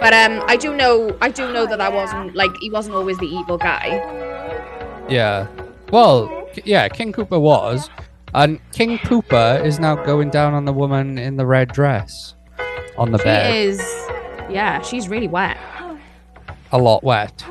But 0.00 0.12
um, 0.12 0.42
I 0.46 0.56
do 0.56 0.74
know, 0.76 1.16
I 1.22 1.30
do 1.30 1.50
know 1.52 1.66
that 1.66 1.80
I 1.80 1.88
wasn't 1.88 2.34
like 2.34 2.50
he 2.60 2.70
wasn't 2.70 2.96
always 2.96 3.16
the 3.18 3.26
evil 3.26 3.56
guy. 3.56 3.86
Yeah. 5.08 5.46
Well, 5.90 6.48
yeah, 6.64 6.88
King 6.88 7.12
Koopa 7.12 7.40
was, 7.40 7.88
and 8.34 8.58
King 8.72 8.98
Pooper 8.98 9.64
is 9.64 9.78
now 9.78 9.94
going 9.94 10.30
down 10.30 10.52
on 10.54 10.64
the 10.64 10.72
woman 10.72 11.18
in 11.18 11.36
the 11.36 11.46
red 11.46 11.72
dress 11.72 12.34
on 12.98 13.12
the 13.12 13.18
She 13.18 13.24
bed. 13.24 13.54
is, 13.54 13.80
yeah, 14.50 14.80
she's 14.82 15.08
really 15.08 15.28
wet. 15.28 15.56
A 16.72 16.78
lot 16.78 17.02
wet. 17.04 17.44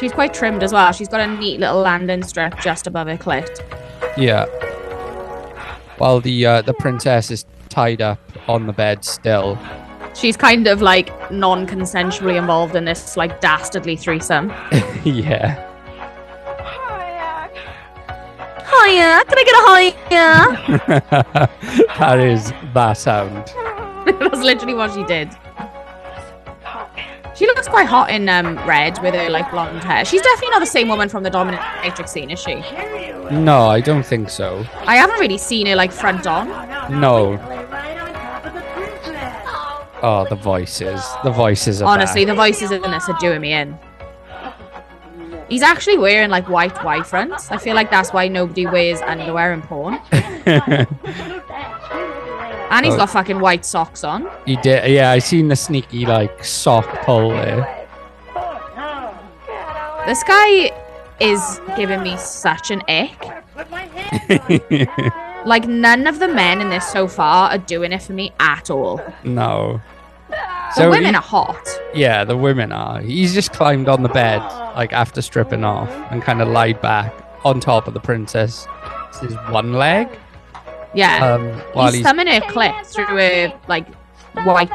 She's 0.00 0.12
quite 0.12 0.32
trimmed 0.32 0.62
as 0.62 0.72
well. 0.72 0.90
She's 0.92 1.08
got 1.08 1.20
a 1.20 1.26
neat 1.26 1.60
little 1.60 1.80
landing 1.80 2.22
strip 2.22 2.58
just 2.60 2.86
above 2.86 3.06
her 3.06 3.18
clit. 3.18 3.60
Yeah. 4.16 4.46
While 5.98 6.22
the 6.22 6.46
uh, 6.46 6.62
the 6.62 6.72
princess 6.72 7.30
is 7.30 7.44
tied 7.68 8.00
up 8.00 8.18
on 8.48 8.66
the 8.66 8.72
bed 8.72 9.04
still. 9.04 9.58
She's 10.14 10.38
kind 10.38 10.66
of 10.66 10.80
like 10.80 11.30
non-consensually 11.30 12.36
involved 12.36 12.74
in 12.76 12.86
this 12.86 13.18
like 13.18 13.42
dastardly 13.42 13.94
threesome. 13.94 14.48
yeah. 15.04 15.66
Hiya, 16.64 17.50
Hiya, 18.64 19.24
can 19.26 19.38
I 19.38 19.44
get 19.44 19.54
a 19.54 19.62
hiya? 19.76 21.48
that 21.98 22.18
is 22.18 22.52
that 22.72 22.94
sound. 22.94 23.52
That's 24.18 24.40
literally 24.40 24.74
what 24.74 24.94
she 24.94 25.04
did. 25.04 25.28
She 27.40 27.46
looks 27.46 27.68
quite 27.68 27.86
hot 27.86 28.10
in 28.10 28.28
um, 28.28 28.58
red 28.68 29.02
with 29.02 29.14
her 29.14 29.30
like 29.30 29.50
blonde 29.50 29.82
hair. 29.82 30.04
She's 30.04 30.20
definitely 30.20 30.50
not 30.50 30.58
the 30.58 30.66
same 30.66 30.88
woman 30.88 31.08
from 31.08 31.22
the 31.22 31.30
dominant 31.30 31.62
dominatrix 31.62 32.10
scene, 32.10 32.30
is 32.30 32.38
she? 32.38 32.56
No, 33.34 33.66
I 33.66 33.80
don't 33.80 34.04
think 34.04 34.28
so. 34.28 34.62
I 34.82 34.96
haven't 34.96 35.18
really 35.20 35.38
seen 35.38 35.66
her 35.68 35.74
like 35.74 35.90
front 35.90 36.26
on. 36.26 36.48
No. 37.00 37.30
Lay 37.30 37.36
right 37.38 37.98
on 37.98 38.12
top 38.12 38.44
of 38.44 38.52
the. 38.52 40.06
Oh, 40.06 40.26
the 40.28 40.34
voices. 40.34 41.02
The 41.24 41.30
voices 41.30 41.80
are 41.80 41.88
Honestly, 41.88 42.26
the 42.26 42.32
back. 42.32 42.48
voices 42.48 42.72
in 42.72 42.82
this 42.82 43.08
are 43.08 43.18
doing 43.18 43.40
me 43.40 43.54
in. 43.54 43.78
He's 45.48 45.62
actually 45.62 45.96
wearing 45.96 46.28
like 46.28 46.46
white 46.50 46.84
Y 46.84 47.02
fronts. 47.02 47.50
I 47.50 47.56
feel 47.56 47.74
like 47.74 47.90
that's 47.90 48.12
why 48.12 48.28
nobody 48.28 48.66
wears 48.66 49.00
underwear 49.00 49.54
in 49.54 49.62
porn. 49.62 49.94
And 52.70 52.84
he's 52.86 52.94
Oh. 52.94 52.98
got 52.98 53.10
fucking 53.10 53.40
white 53.40 53.64
socks 53.64 54.04
on. 54.04 54.28
he 54.46 54.56
did. 54.56 54.90
Yeah, 54.90 55.10
I 55.10 55.18
seen 55.18 55.48
the 55.48 55.56
sneaky 55.56 56.06
like 56.06 56.44
sock 56.44 56.86
pull 57.02 57.30
there. 57.30 57.76
This 60.06 60.22
guy 60.24 60.70
is 61.20 61.60
giving 61.76 62.02
me 62.02 62.16
such 62.16 62.70
an 62.70 62.82
ick. 62.88 63.20
Like 65.46 65.66
none 65.66 66.06
of 66.06 66.18
the 66.18 66.28
men 66.28 66.60
in 66.60 66.68
this 66.68 66.86
so 66.86 67.08
far 67.08 67.48
are 67.50 67.56
doing 67.56 67.92
it 67.92 68.02
for 68.02 68.12
me 68.12 68.30
at 68.40 68.68
all. 68.70 69.00
no. 69.24 69.80
The 70.76 70.88
women 70.90 71.10
he- 71.10 71.16
are 71.16 71.22
hot. 71.22 71.66
Yeah, 71.94 72.24
the 72.24 72.36
women 72.36 72.72
are. 72.72 73.00
He's 73.00 73.32
just 73.34 73.50
climbed 73.52 73.88
on 73.88 74.02
the 74.02 74.10
bed, 74.10 74.40
like 74.76 74.92
after 74.92 75.22
stripping 75.22 75.64
off, 75.64 75.88
and 76.12 76.22
kind 76.22 76.40
of 76.42 76.48
lied 76.48 76.80
back 76.82 77.12
on 77.44 77.58
top 77.58 77.88
of 77.88 77.94
the 77.94 78.00
princess. 78.00 78.66
It's 79.08 79.20
his 79.20 79.34
one 79.48 79.72
leg. 79.72 80.08
Yeah. 80.94 81.34
Um, 81.34 81.48
while 81.72 81.86
he's 81.86 81.96
he's 81.96 82.04
thumbing 82.04 82.26
her 82.26 82.40
clit 82.40 82.86
through 82.86 83.18
a 83.18 83.54
like 83.68 83.86
white 84.44 84.70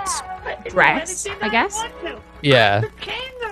dress, 0.70 1.28
I 1.42 1.50
guess. 1.50 1.84
yeah. 2.42 2.82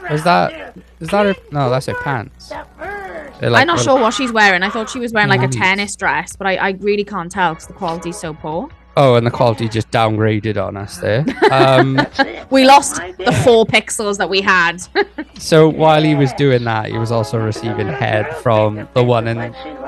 Is 0.09 0.23
that 0.23 0.77
is 0.99 1.09
that 1.09 1.25
her? 1.25 1.35
No, 1.51 1.69
that's 1.69 1.85
her 1.87 1.95
pants. 1.95 2.51
Like 2.51 3.61
I'm 3.61 3.67
not 3.67 3.79
sure 3.79 3.99
what 3.99 4.13
she's 4.13 4.31
wearing. 4.31 4.63
I 4.63 4.69
thought 4.69 4.89
she 4.89 4.99
was 4.99 5.11
wearing 5.11 5.29
like 5.29 5.43
a 5.43 5.47
tennis 5.47 5.95
dress, 5.95 6.35
but 6.35 6.47
I, 6.47 6.55
I 6.55 6.69
really 6.79 7.03
can't 7.03 7.31
tell 7.31 7.53
because 7.53 7.67
the 7.67 7.73
quality's 7.73 8.17
so 8.17 8.33
poor. 8.33 8.69
Oh, 8.95 9.15
and 9.15 9.25
the 9.25 9.31
quality 9.31 9.67
just 9.67 9.89
downgraded 9.89 10.63
on 10.63 10.77
us 10.77 10.97
there. 10.97 11.25
Um, 11.51 11.99
We 12.51 12.65
lost 12.65 12.97
the 13.17 13.31
four 13.43 13.65
pixels 13.65 14.17
that 14.19 14.29
we 14.29 14.39
had. 14.41 14.77
so 15.39 15.67
while 15.67 16.03
he 16.03 16.13
was 16.13 16.31
doing 16.33 16.63
that, 16.65 16.91
he 16.91 16.97
was 16.99 17.11
also 17.11 17.39
receiving 17.39 17.87
head 17.87 18.35
from 18.37 18.87
the 18.93 19.03
one 19.03 19.27
in 19.27 19.37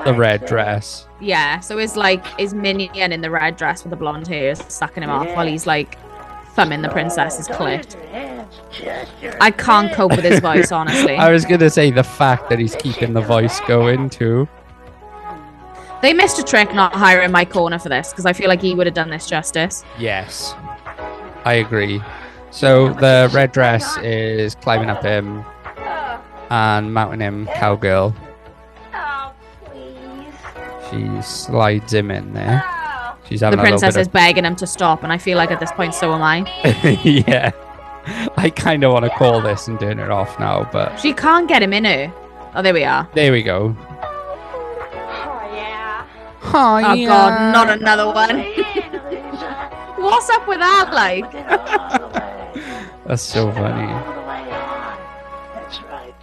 the 0.04 0.12
red 0.12 0.44
dress. 0.46 1.06
yeah, 1.20 1.60
so 1.60 1.78
his 1.78 1.96
like 1.96 2.26
his 2.38 2.52
minion 2.54 3.12
in 3.12 3.20
the 3.20 3.30
red 3.30 3.56
dress 3.56 3.84
with 3.84 3.90
the 3.90 3.96
blonde 3.96 4.26
hair 4.26 4.50
is 4.50 4.58
sucking 4.68 5.04
him 5.04 5.10
off 5.10 5.28
while 5.36 5.46
he's 5.46 5.66
like 5.66 5.96
thumbing 6.54 6.82
the 6.82 6.88
princess's 6.88 7.46
clit. 7.46 7.94
I 9.40 9.50
can't 9.52 9.92
cope 9.92 10.10
with 10.12 10.24
his 10.24 10.40
voice, 10.40 10.72
honestly. 10.72 11.14
I 11.16 11.30
was 11.30 11.44
gonna 11.44 11.70
say 11.70 11.90
the 11.92 12.02
fact 12.02 12.50
that 12.50 12.58
he's 12.58 12.74
keeping 12.76 13.12
the 13.12 13.20
voice 13.20 13.60
going 13.68 14.10
too. 14.10 14.48
They 16.02 16.12
missed 16.12 16.38
a 16.38 16.42
trick 16.42 16.74
not 16.74 16.92
hiring 16.92 17.32
my 17.32 17.44
Corner 17.44 17.78
for 17.78 17.88
this 17.88 18.10
because 18.10 18.26
I 18.26 18.32
feel 18.32 18.48
like 18.48 18.60
he 18.60 18.74
would 18.74 18.86
have 18.86 18.94
done 18.94 19.10
this 19.10 19.26
justice. 19.26 19.84
Yes, 19.98 20.54
I 21.44 21.54
agree. 21.54 22.02
So 22.50 22.92
the 22.94 23.30
red 23.32 23.52
dress 23.52 23.96
is 23.98 24.54
climbing 24.54 24.88
up 24.90 25.02
him 25.02 25.44
and 26.50 26.92
mounting 26.92 27.20
him 27.20 27.46
cowgirl. 27.54 28.14
Oh, 28.94 29.32
please. 29.64 30.34
She 30.90 31.22
slides 31.22 31.92
him 31.92 32.10
in 32.10 32.32
there. 32.32 32.62
She's 33.28 33.40
The 33.40 33.50
princess 33.56 33.90
is 33.90 33.96
little 33.96 34.12
begging 34.12 34.44
him 34.44 34.54
to 34.56 34.66
stop, 34.66 35.02
and 35.02 35.12
I 35.12 35.18
feel 35.18 35.36
like 35.36 35.50
at 35.50 35.58
this 35.58 35.72
point, 35.72 35.94
so 35.94 36.14
am 36.14 36.22
I. 36.22 37.00
yeah. 37.04 37.50
I 38.36 38.50
kind 38.50 38.84
of 38.84 38.92
want 38.92 39.04
to 39.04 39.10
call 39.10 39.40
this 39.40 39.66
and 39.66 39.80
turn 39.80 39.98
it 39.98 40.10
off 40.10 40.38
now, 40.38 40.68
but 40.72 40.96
She 40.98 41.12
can't 41.12 41.48
get 41.48 41.60
him 41.62 41.72
in 41.72 41.84
her. 41.84 42.12
Oh, 42.54 42.62
there 42.62 42.72
we 42.72 42.84
are. 42.84 43.08
there 43.14 43.32
we 43.32 43.42
go. 43.42 43.76
Oh, 46.48 46.74
oh, 46.76 46.78
yeah. 46.78 46.86
Oh, 46.88 47.02
Oh 47.02 47.06
god, 47.06 47.52
not 47.52 47.70
another 47.70 48.06
one. 48.06 48.38
What's 50.02 50.28
up 50.30 50.46
with 50.46 50.58
that? 50.58 50.90
Like, 50.92 51.30
That's 53.06 53.22
so 53.22 53.50
funny. 53.52 53.86
That's 55.54 55.82
right. 55.82 56.14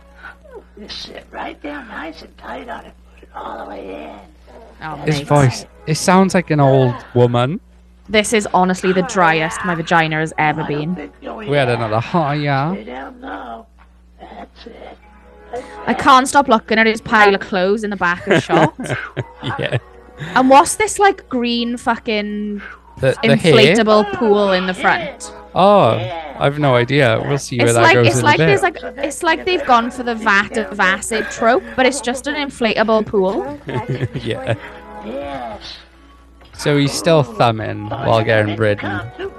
Just 0.79 1.01
sit 1.03 1.25
right 1.31 1.61
down 1.61 1.87
nice 1.87 2.21
and 2.21 2.37
tight 2.37 2.69
on 2.69 2.85
it. 2.85 2.93
Put 3.15 3.23
it 3.23 3.29
all 3.35 3.63
the 3.63 3.69
way 3.69 4.03
in. 4.05 4.19
oh, 4.81 4.95
His 4.97 5.19
mate. 5.19 5.27
voice, 5.27 5.65
it 5.87 5.95
sounds 5.95 6.33
like 6.33 6.49
an 6.51 6.59
old 6.59 6.93
woman. 7.13 7.59
This 8.09 8.33
is 8.33 8.47
honestly 8.53 8.91
the 8.91 9.01
driest 9.03 9.63
my 9.65 9.75
vagina 9.75 10.17
has 10.17 10.33
ever 10.37 10.63
been. 10.65 11.11
We 11.21 11.55
had 11.55 11.69
another 11.69 11.99
hi, 12.01 12.35
yeah. 12.35 12.71
Lay 12.71 12.83
down 12.83 13.21
low. 13.21 13.65
That's 14.19 14.65
it. 14.67 14.97
I 15.85 15.93
can't 15.93 16.27
stop 16.27 16.47
looking 16.47 16.79
at 16.79 16.87
his 16.87 16.99
pile 16.99 17.33
of 17.33 17.39
clothes 17.41 17.83
in 17.83 17.91
the 17.91 17.95
back 17.95 18.25
of 18.27 18.33
the 18.33 18.41
shot. 18.41 18.75
Yeah. 19.59 19.77
And 20.35 20.49
what's 20.49 20.75
this 20.75 20.99
like 20.99 21.27
green 21.29 21.77
fucking 21.77 22.61
The, 22.99 23.15
the 23.23 23.35
hair. 23.35 23.53
inflatable 23.53 24.05
oh, 24.13 24.17
pool 24.17 24.51
in 24.51 24.67
the 24.67 24.73
front? 24.73 25.33
Oh, 25.55 25.91
I've 26.39 26.57
no 26.57 26.75
idea. 26.75 27.21
We'll 27.27 27.37
see 27.37 27.57
where 27.59 27.67
It's 27.67 27.75
that 27.75 27.81
like 27.83 27.93
goes 27.93 28.07
it's 28.07 28.17
in 28.17 28.23
like 28.23 28.35
a 28.35 28.37
bit. 28.39 28.45
there's 28.47 28.61
like 28.63 28.77
it's 29.05 29.23
like 29.23 29.45
they've 29.45 29.65
gone 29.65 29.91
for 29.91 30.03
the 30.03 30.15
vat 30.15 30.57
of 30.57 30.79
acid 30.79 31.25
trope, 31.29 31.63
but 31.75 31.85
it's 31.85 32.01
just 32.01 32.25
an 32.27 32.35
inflatable 32.35 33.05
pool. 33.05 33.59
yeah. 34.23 34.55
So 36.55 36.77
he's 36.77 36.91
still 36.93 37.23
thumbing 37.23 37.89
while 37.89 38.23
getting 38.23 38.55
ridden. 38.55 38.89
Not 38.89 39.17
too. 39.17 39.33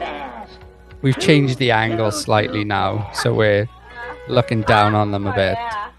We've 1.03 1.19
changed 1.19 1.59
the 1.59 1.71
angle 1.71 2.11
slightly 2.11 2.65
now, 2.65 3.11
so 3.13 3.35
we're 3.35 3.69
looking 4.29 4.63
down 4.63 4.95
on 4.95 5.11
them 5.11 5.27
a 5.27 5.35
bit. 5.35 5.57
Oh, 5.59 5.91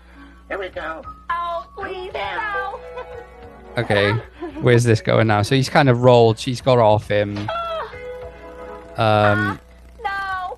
Here 0.49 0.57
we 0.59 0.69
go. 0.69 1.03
Oh, 1.29 1.67
please. 1.77 2.11
Okay, 3.77 4.13
where's 4.65 4.83
this 4.83 4.99
going 4.99 5.27
now? 5.27 5.43
So 5.43 5.55
he's 5.55 5.69
kind 5.69 5.89
of 5.89 6.01
rolled. 6.01 6.39
She's 6.39 6.59
got 6.59 6.79
off 6.79 7.07
him. 7.07 7.37
Um, 8.97 9.59
No. 10.03 10.57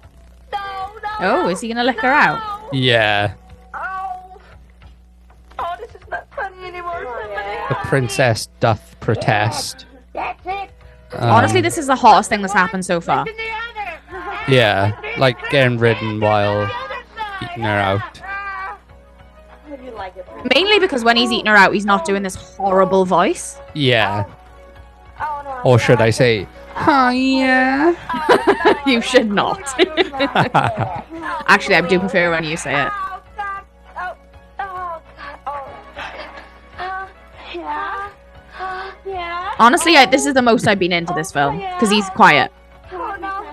No, 0.54 0.60
no. 1.04 1.10
Oh, 1.20 1.50
is 1.50 1.60
he 1.60 1.68
gonna 1.68 1.84
lick 1.84 2.00
her 2.00 2.08
out? 2.08 2.42
Yeah. 2.72 3.34
Oh. 3.74 4.40
Oh, 5.60 5.76
this 5.80 5.90
is 5.94 6.08
not 6.10 6.26
funny 6.34 6.66
anymore. 6.66 7.04
The 7.70 7.76
princess 7.84 8.48
doth 8.62 8.96
protest. 9.02 9.86
That's 10.14 10.46
it. 10.46 10.70
Um, 11.14 11.30
Honestly, 11.30 11.62
this 11.62 11.78
is 11.78 11.88
the 11.88 11.96
hottest 11.96 12.30
thing 12.30 12.42
that's 12.42 12.54
happened 12.54 12.86
so 12.86 13.02
far. 13.02 13.26
To 13.26 13.32
the 13.32 14.20
other. 14.20 14.52
Yeah, 14.52 14.98
like 15.18 15.38
getting 15.50 15.78
ridden 15.78 16.22
while 16.22 16.60
The 16.62 16.74
other 16.74 16.96
eating 17.52 17.64
her 17.64 17.70
out. 17.70 18.22
Mainly 20.54 20.80
because 20.80 21.04
when 21.04 21.18
he's 21.18 21.32
eating 21.32 21.48
her 21.48 21.56
out, 21.56 21.74
he's 21.74 21.86
not 21.86 22.06
doing 22.06 22.24
this 22.24 22.36
horrible 22.36 23.06
voice. 23.06 23.58
Yeah. 23.74 24.26
Oh, 25.20 25.42
no. 25.44 25.62
Or 25.70 25.80
should 25.80 26.00
I 26.00 26.10
say, 26.12 26.48
hi, 26.74 27.14
yeah. 27.14 28.84
you 28.86 29.02
should 29.02 29.32
not. 29.32 29.62
Actually, 31.48 31.76
I 31.76 31.82
do 31.88 32.00
prefer 32.00 32.32
when 32.32 32.44
you 32.44 32.58
say 32.58 32.82
it. 32.82 32.92
Oh, 32.94 33.24
God. 33.36 33.64
Oh, 33.98 34.16
oh, 34.60 35.02
God. 35.16 35.40
Oh. 35.48 35.74
Uh, 36.78 37.08
yeah. 37.54 38.10
Uh, 38.60 38.92
yeah. 39.06 39.56
Honestly, 39.60 39.98
I, 39.98 40.06
this 40.06 40.26
is 40.26 40.34
the 40.34 40.42
most 40.42 40.68
I've 40.68 40.80
been 40.80 40.94
into 40.94 41.14
this 41.14 41.32
film 41.32 41.58
because 41.58 41.90
he's 41.90 42.08
quiet. 42.12 42.52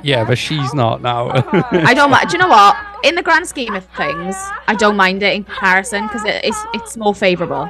Yeah, 0.05 0.24
but 0.24 0.36
she's 0.36 0.74
not 0.74 1.00
now. 1.00 1.30
I 1.72 1.94
don't 1.94 2.11
mind. 2.11 2.28
Do 2.28 2.36
you 2.36 2.42
know 2.42 2.48
what? 2.48 2.76
In 3.05 3.14
the 3.14 3.22
grand 3.22 3.46
scheme 3.48 3.74
of 3.74 3.84
things, 3.96 4.36
I 4.68 4.74
don't 4.76 4.96
mind 4.96 5.22
it 5.22 5.34
in 5.34 5.44
comparison 5.44 6.07
because 6.07 6.24
it, 6.24 6.44
it's 6.44 6.59
it's 6.74 6.96
more 6.96 7.14
favourable. 7.14 7.68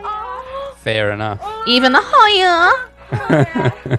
Fair 0.78 1.12
enough. 1.12 1.40
Even 1.68 1.92
the 1.92 2.00
higher. 2.02 3.98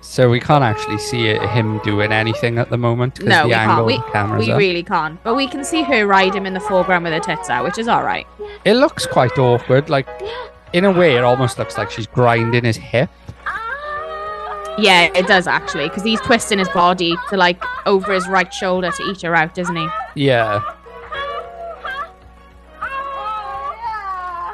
so 0.00 0.28
we 0.30 0.38
can't 0.38 0.62
actually 0.62 0.98
see 0.98 1.28
it, 1.28 1.40
him 1.50 1.78
doing 1.78 2.12
anything 2.12 2.58
at 2.58 2.68
the 2.70 2.76
moment 2.76 3.14
because 3.16 3.30
No, 3.30 3.42
the 3.42 3.48
we 3.48 3.54
can't. 3.54 3.86
We, 3.86 3.98
camera's 4.12 4.46
we 4.46 4.52
up. 4.52 4.58
really 4.58 4.82
can't. 4.82 5.22
But 5.24 5.34
we 5.34 5.48
can 5.48 5.64
see 5.64 5.82
her 5.82 6.06
ride 6.06 6.34
him 6.34 6.44
in 6.46 6.52
the 6.54 6.60
foreground 6.60 7.04
with 7.04 7.12
her 7.14 7.20
tits 7.20 7.48
out, 7.50 7.64
which 7.64 7.78
is 7.78 7.88
all 7.88 8.02
right. 8.04 8.26
It 8.64 8.74
looks 8.74 9.06
quite 9.06 9.36
awkward. 9.38 9.88
Like, 9.88 10.06
in 10.72 10.84
a 10.84 10.90
way, 10.92 11.16
it 11.16 11.24
almost 11.24 11.58
looks 11.58 11.76
like 11.78 11.90
she's 11.90 12.06
grinding 12.06 12.64
his 12.64 12.76
hip. 12.76 13.08
Yeah, 14.78 15.04
it 15.14 15.26
does 15.26 15.46
actually, 15.46 15.88
because 15.88 16.02
he's 16.02 16.20
twisting 16.20 16.58
his 16.58 16.68
body 16.68 17.14
to 17.30 17.36
like 17.36 17.62
over 17.86 18.12
his 18.12 18.28
right 18.28 18.52
shoulder 18.52 18.90
to 18.90 19.02
eat 19.04 19.22
her 19.22 19.34
out, 19.34 19.56
isn't 19.56 19.74
he? 19.76 19.88
Yeah. 20.14 20.60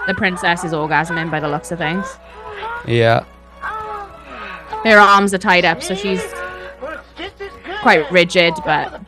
The 0.07 0.15
princess 0.15 0.65
is 0.65 0.73
orgasming 0.73 1.31
by 1.31 1.41
the 1.41 1.49
looks 1.49 1.71
of 1.71 1.79
things. 1.79 2.07
Yeah. 2.87 3.25
Her 4.85 4.99
arms 4.99 5.33
are 5.33 5.39
tied 5.39 5.65
up, 5.65 5.83
so 5.83 5.95
she's 5.95 6.21
Works 6.83 7.07
just 7.17 7.41
as 7.41 7.53
good. 7.65 7.77
quite 7.83 8.11
rigid, 8.11 8.55
but 8.65 9.01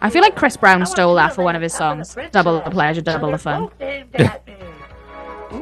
I 0.00 0.10
feel 0.10 0.22
like 0.22 0.36
Chris 0.36 0.56
Brown 0.56 0.84
stole 0.86 1.14
that 1.16 1.34
for 1.34 1.42
one 1.42 1.56
of 1.56 1.62
his 1.62 1.76
down 1.76 1.92
on 1.92 1.98
the 1.98 2.04
songs. 2.04 2.30
Double 2.30 2.60
the 2.60 2.70
pleasure, 2.70 3.00
double 3.00 3.30
the 3.30 3.38
fun. 3.38 3.62
both 3.62 3.80
aimed 3.80 4.14
at 4.16 4.46
me. 4.46 4.54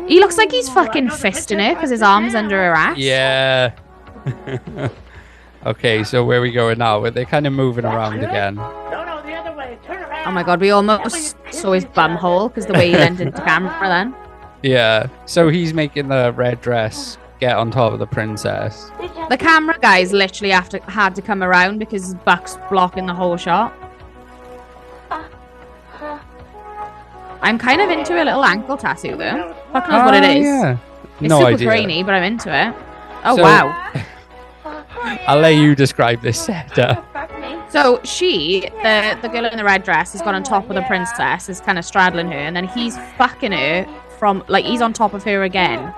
He 0.09 0.21
looks 0.21 0.37
like 0.37 0.51
he's 0.51 0.69
fucking 0.69 1.07
I 1.07 1.09
know 1.09 1.15
fisting 1.15 1.59
princess 1.59 1.69
her 1.69 1.75
because 1.75 1.91
his 1.91 2.03
arm's 2.03 2.35
under 2.35 2.57
her 2.57 2.73
ass. 2.73 2.99
Yeah. 2.99 3.73
okay, 5.67 6.03
so 6.05 6.25
where 6.25 6.39
are 6.39 6.43
we 6.43 6.51
going 6.53 6.79
now? 6.79 7.09
They're 7.09 7.25
kind 7.25 7.47
of 7.47 7.53
moving 7.53 7.85
around 7.85 8.19
again. 8.19 8.57
No, 8.57 9.05
no, 9.05 9.23
the 9.23 9.33
other 9.33 9.57
way. 9.57 9.79
Turn 9.85 10.03
around. 10.03 10.27
Oh 10.27 10.33
my 10.33 10.43
god, 10.43 10.61
we 10.61 10.71
almost 10.71 11.37
saw 11.51 11.73
his 11.73 11.85
bum 11.85 12.17
hole 12.17 12.49
because 12.49 12.67
the 12.67 12.75
way 12.75 12.91
he 12.91 12.97
leaned 12.97 13.21
into 13.21 13.41
camera 13.43 13.89
then. 13.89 14.15
Yeah. 14.63 15.09
So 15.27 15.49
he's 15.49 15.73
making 15.73 16.09
the 16.09 16.33
red 16.37 16.61
dress 16.61 17.19
get 17.39 17.57
on 17.57 17.71
top 17.71 17.93
of 17.93 17.99
the 17.99 18.07
princess. 18.07 18.91
The 19.29 19.37
camera 19.39 19.79
guys 19.81 20.13
literally 20.13 20.53
have 20.53 20.69
to, 20.71 20.79
had 20.83 21.15
to 21.17 21.23
come 21.23 21.43
around 21.43 21.79
because 21.79 22.15
Buck's 22.15 22.57
blocking 22.71 23.07
the 23.07 23.15
whole 23.15 23.37
shot. 23.37 23.75
I'm 27.43 27.59
kind 27.59 27.81
of 27.81 27.91
into 27.91 28.15
a 28.15 28.25
little 28.25 28.45
ankle 28.45 28.77
tattoo 28.77 29.17
though. 29.17 29.55
Fuck 29.73 29.89
knows 29.91 30.05
what 30.05 30.15
it 30.15 30.25
Ah, 30.25 30.31
is. 30.31 30.45
Yeah. 30.45 30.77
It's 31.21 31.29
no 31.31 31.39
super 31.41 31.53
idea. 31.55 31.69
grainy, 31.69 32.03
but 32.03 32.15
I'm 32.15 32.23
into 32.25 32.49
it. 32.55 32.75
Oh 33.25 33.37
So- 33.37 33.43
wow. 33.43 33.93
I'll 35.29 35.39
let 35.39 35.55
you 35.55 35.75
describe 35.75 36.21
this 36.21 36.41
setup. 36.41 37.05
So 37.71 38.01
she, 38.05 38.61
the 38.83 39.19
the 39.23 39.29
girl 39.29 39.45
in 39.47 39.57
the 39.57 39.65
red 39.65 39.83
dress, 39.85 40.13
has 40.13 40.23
got 40.23 40.35
on 40.35 40.43
top 40.43 40.69
of 40.69 40.75
the 40.77 40.83
princess, 40.83 41.49
is 41.49 41.61
kind 41.61 41.79
of 41.79 41.85
straddling 41.85 42.29
her, 42.29 42.39
and 42.39 42.57
then 42.57 42.67
he's 42.67 42.97
fucking 43.19 43.53
her 43.53 43.87
from 44.19 44.43
like 44.49 44.65
he's 44.65 44.81
on 44.83 44.93
top 44.93 45.15
of 45.15 45.23
her 45.25 45.43
again. 45.45 45.93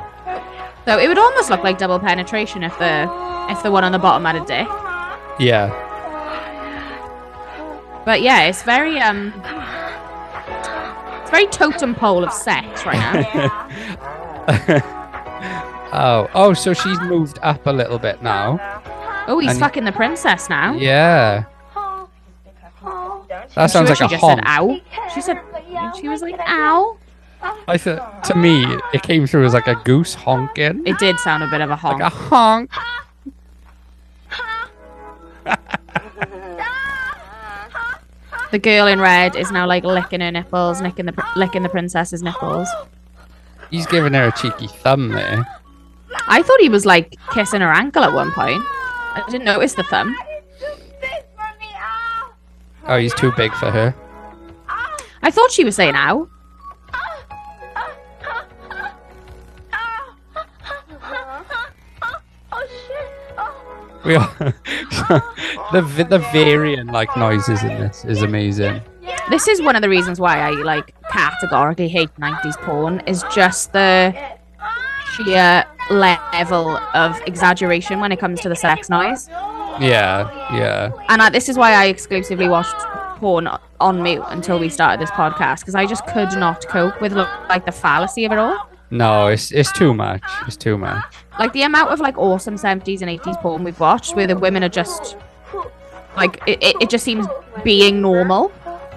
So 0.85 0.99
it 0.99 1.09
would 1.09 1.19
almost 1.19 1.51
look 1.51 1.63
like 1.63 1.79
double 1.79 1.99
penetration 1.99 2.63
if 2.63 2.77
the 2.79 3.09
if 3.51 3.63
the 3.63 3.71
one 3.71 3.85
on 3.85 3.93
the 3.93 3.99
bottom 3.99 4.25
had 4.25 4.37
a 4.37 4.45
dick. 4.45 4.67
Yeah. 5.39 5.71
But 8.05 8.23
yeah, 8.23 8.45
it's 8.45 8.63
very 8.63 8.99
um, 8.99 9.33
it's 11.29 11.31
very 11.31 11.47
totem 11.49 11.95
pole 11.95 12.25
of 12.25 12.33
sex 12.33 12.87
right 12.87 12.99
now. 12.99 13.69
oh, 15.93 16.31
oh, 16.35 16.55
so 16.55 16.73
she's 16.73 16.99
moved 17.03 17.39
up 17.43 17.67
a 17.67 17.71
little 17.71 17.99
bit 17.99 18.23
now. 18.23 18.59
Oh, 19.27 19.39
he's 19.39 19.51
And- 19.51 19.61
fucking 19.61 19.85
the 19.85 19.93
princess 19.93 20.49
now. 20.49 20.73
Yeah. 20.75 21.45
That 23.55 23.71
sounds 23.71 23.73
Sure 23.73 23.85
like 23.89 23.99
she 23.99 24.05
a 24.05 24.09
just 24.09 24.21
honk. 24.23 24.39
said 24.39 24.45
ow. 24.47 24.81
She 25.15 25.21
said 25.21 25.39
she 26.01 26.09
was 26.09 26.23
like 26.23 26.39
ow. 26.41 26.97
I 27.69 27.77
thought 27.77 28.25
to 28.25 28.35
me 28.35 28.65
it 28.95 29.03
came 29.03 29.27
through 29.27 29.45
as 29.45 29.53
like 29.55 29.67
a 29.67 29.75
goose 29.85 30.15
honking. 30.15 30.87
It 30.87 30.99
did 30.99 31.19
sound 31.21 31.43
a 31.43 31.49
bit 31.49 31.61
of 31.61 31.71
a 31.71 31.77
honk. 31.77 32.01
Like 32.01 32.13
a 32.13 32.17
honk. 32.17 32.71
The 38.51 38.59
girl 38.59 38.87
in 38.87 39.01
red 39.01 39.37
is 39.37 39.51
now 39.51 39.67
like 39.67 39.85
licking 39.85 40.21
her 40.21 40.31
nipples, 40.31 40.81
licking 40.81 41.07
the 41.07 41.25
licking 41.37 41.63
the 41.63 41.69
princess's 41.69 42.23
nipples. 42.23 42.69
He's 43.71 43.87
giving 43.87 44.15
her 44.15 44.29
a 44.29 44.33
cheeky 44.33 44.69
thumb 44.69 45.11
there. 45.11 45.47
I 46.27 46.43
thought 46.43 46.61
he 46.61 46.71
was 46.71 46.87
like 46.87 47.17
kissing 47.33 47.61
her 47.61 47.71
ankle 47.71 48.05
at 48.05 48.13
one 48.13 48.33
point. 48.33 48.63
I 48.63 49.23
didn't 49.29 49.45
notice 49.45 49.75
the 49.75 49.83
thumb. 49.83 50.17
Oh, 52.87 52.97
he's 52.97 53.15
too 53.15 53.33
big 53.37 53.53
for 53.53 53.71
her. 53.71 53.95
I 55.23 55.31
thought 55.31 55.51
she 55.51 55.65
was 55.65 55.77
saying 55.77 55.95
ow. 55.95 56.29
We 64.05 64.15
are 64.17 64.29
the 65.73 66.07
the 66.09 66.19
varying 66.33 66.87
like 66.87 67.17
noises 67.17 67.63
in 67.63 67.69
this 67.81 68.05
is 68.05 68.23
amazing. 68.23 68.81
This 69.31 69.49
is 69.49 69.61
one 69.61 69.77
of 69.77 69.83
the 69.83 69.89
reasons 69.89 70.21
why 70.21 70.39
I 70.41 70.51
like 70.51 70.95
categorically 71.11 71.89
hate 71.89 72.15
90s 72.17 72.57
porn 72.63 73.01
is 73.01 73.25
just 73.35 73.73
the 73.73 74.15
sheer 75.15 75.65
level 75.91 76.77
of 76.95 77.21
exaggeration 77.27 78.01
when 78.01 78.13
it 78.13 78.19
comes 78.19 78.41
to 78.41 78.49
the 78.49 78.57
sex 78.57 78.89
noise. 78.89 79.29
Yeah, 79.81 80.31
yeah. 80.55 80.93
And 81.09 81.23
I, 81.23 81.31
this 81.31 81.49
is 81.49 81.57
why 81.57 81.73
I 81.73 81.87
exclusively 81.87 82.49
watched 82.49 82.77
porn 83.19 83.49
on 83.81 84.03
mute 84.03 84.25
until 84.29 84.59
we 84.59 84.69
started 84.69 85.01
this 85.01 85.11
podcast 85.11 85.61
because 85.61 85.75
I 85.75 85.87
just 85.87 86.07
could 86.07 86.31
not 86.39 86.67
cope 86.67 87.01
with 87.01 87.13
like 87.13 87.67
the 87.67 87.73
fallacy 87.73 88.25
of 88.25 88.33
it 88.33 88.39
all. 88.39 88.69
No, 88.91 89.27
it's 89.27 89.53
it's 89.53 89.73
too 89.73 89.93
much. 89.93 90.23
It's 90.47 90.57
too 90.57 90.79
much. 90.79 91.05
Like 91.39 91.53
the 91.53 91.63
amount 91.63 91.91
of 91.91 92.01
like 92.01 92.19
awesome 92.19 92.57
70s 92.57 93.01
and 93.03 93.21
80s 93.21 93.41
porn 93.41 93.65
we've 93.65 93.79
watched 93.79 94.17
where 94.17 94.27
the 94.27 94.37
women 94.37 94.65
are 94.65 94.69
just 94.69 95.17
like 96.17 96.41
it, 96.47 96.63
it, 96.63 96.77
it 96.83 96.91
just 96.91 97.05
seems 97.05 97.27
being 97.65 98.01
normal. 98.01 98.53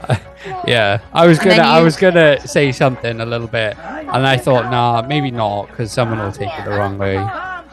Yeah, 0.66 1.02
I 1.14 1.28
was 1.28 1.38
gonna 1.38 1.52
then 1.52 1.60
I 1.60 1.82
was 1.82 1.96
gonna 1.96 2.48
say 2.48 2.72
something 2.72 3.22
a 3.22 3.26
little 3.28 3.46
bit, 3.46 3.78
and 3.78 4.26
I 4.26 4.38
thought, 4.38 4.72
nah, 4.72 5.04
maybe 5.08 5.30
not, 5.30 5.68
because 5.68 5.92
someone 5.92 6.18
will 6.18 6.32
take 6.32 6.50
it 6.58 6.66
the 6.66 6.72
wrong 6.72 6.98
way. 6.98 7.16
I, 7.18 7.64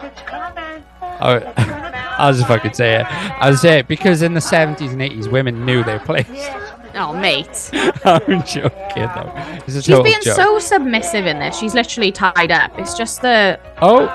oh, 1.23 1.53
I'll 2.19 2.35
just 2.35 2.47
fucking 2.47 2.75
say 2.75 3.01
it. 3.01 3.07
I'll 3.09 3.57
say 3.57 3.79
it 3.79 3.89
because 3.89 4.21
in 4.21 4.35
the 4.35 4.41
seventies 4.43 4.93
and 4.93 5.01
eighties, 5.01 5.29
women 5.31 5.65
knew 5.65 5.83
their 5.83 5.99
place. 5.99 6.27
Oh, 6.95 7.13
mate. 7.13 7.71
I'm 8.05 8.43
joking 8.45 9.09
though. 9.15 9.59
She's 9.69 9.87
being 9.87 10.21
joke. 10.23 10.35
so 10.35 10.59
submissive 10.59 11.27
in 11.27 11.39
this. 11.39 11.57
She's 11.57 11.73
literally 11.73 12.11
tied 12.11 12.51
up. 12.51 12.77
It's 12.77 12.95
just 12.99 13.23
the 13.23 13.61
Oh, 13.81 14.07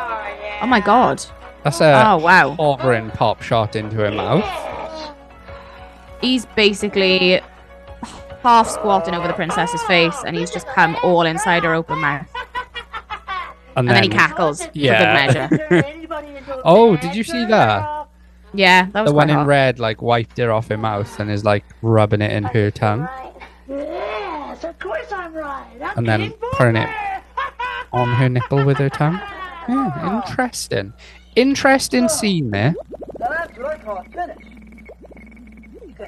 oh 0.64 0.68
my 0.68 0.80
god. 0.80 1.24
that's 1.64 1.82
a 1.82 1.94
Oh 2.08 2.18
wow. 2.18 2.56
hovering 2.56 3.12
pop 3.12 3.42
shot 3.42 3.76
into 3.76 3.98
her 3.98 4.12
mouth. 4.12 4.44
He's 6.22 6.46
basically 6.56 7.42
half 8.42 8.70
squatting 8.70 9.14
over 9.14 9.28
the 9.28 9.34
princess's 9.34 9.82
face, 9.84 10.16
and 10.26 10.36
he's 10.36 10.50
just 10.52 10.68
come 10.68 10.96
all 11.04 11.24
inside 11.26 11.64
her 11.64 11.74
open 11.74 12.00
mouth, 12.00 12.28
And, 13.76 13.88
and 13.88 13.90
then 13.90 14.04
he 14.04 14.10
cackles 14.10 14.66
yeah. 14.74 15.28
for 15.30 15.50
good 15.50 15.70
measure. 15.70 16.62
oh, 16.66 16.96
did 16.98 17.16
you 17.16 17.24
see 17.24 17.46
that? 17.46 18.08
Yeah, 18.54 18.88
that 18.92 19.02
was 19.02 19.12
The 19.12 19.16
one 19.16 19.28
quite 19.28 19.34
in 19.34 19.38
hot. 19.40 19.48
red 19.48 19.80
like 19.80 20.02
wiped 20.02 20.40
it 20.40 20.48
off 20.50 20.68
her 20.70 20.78
mouth 20.78 21.20
and 21.20 21.30
is 21.32 21.44
like 21.44 21.66
rubbing 21.82 22.22
it 22.22 22.32
in 22.32 22.44
her 22.44 22.70
tongue 22.70 23.10
Yes, 23.68 24.64
of 24.64 24.78
course 24.78 25.12
I'm 25.12 25.34
right. 25.34 25.66
I'm 25.82 25.98
and 25.98 26.08
then 26.08 26.34
putting 26.54 26.76
it 26.76 26.90
on 27.92 28.10
her 28.10 28.30
nipple 28.30 28.64
with 28.64 28.78
her 28.78 28.90
tongue. 28.90 29.20
Yeah, 29.70 30.22
interesting. 30.28 30.94
Interesting 31.36 32.10
scene 32.10 32.52
there. 32.52 32.76
Now 33.20 33.28
that's 33.30 33.58
what 33.58 33.66
I 33.68 33.78
call 33.78 33.98
a 33.98 34.04
finish. 34.06 34.38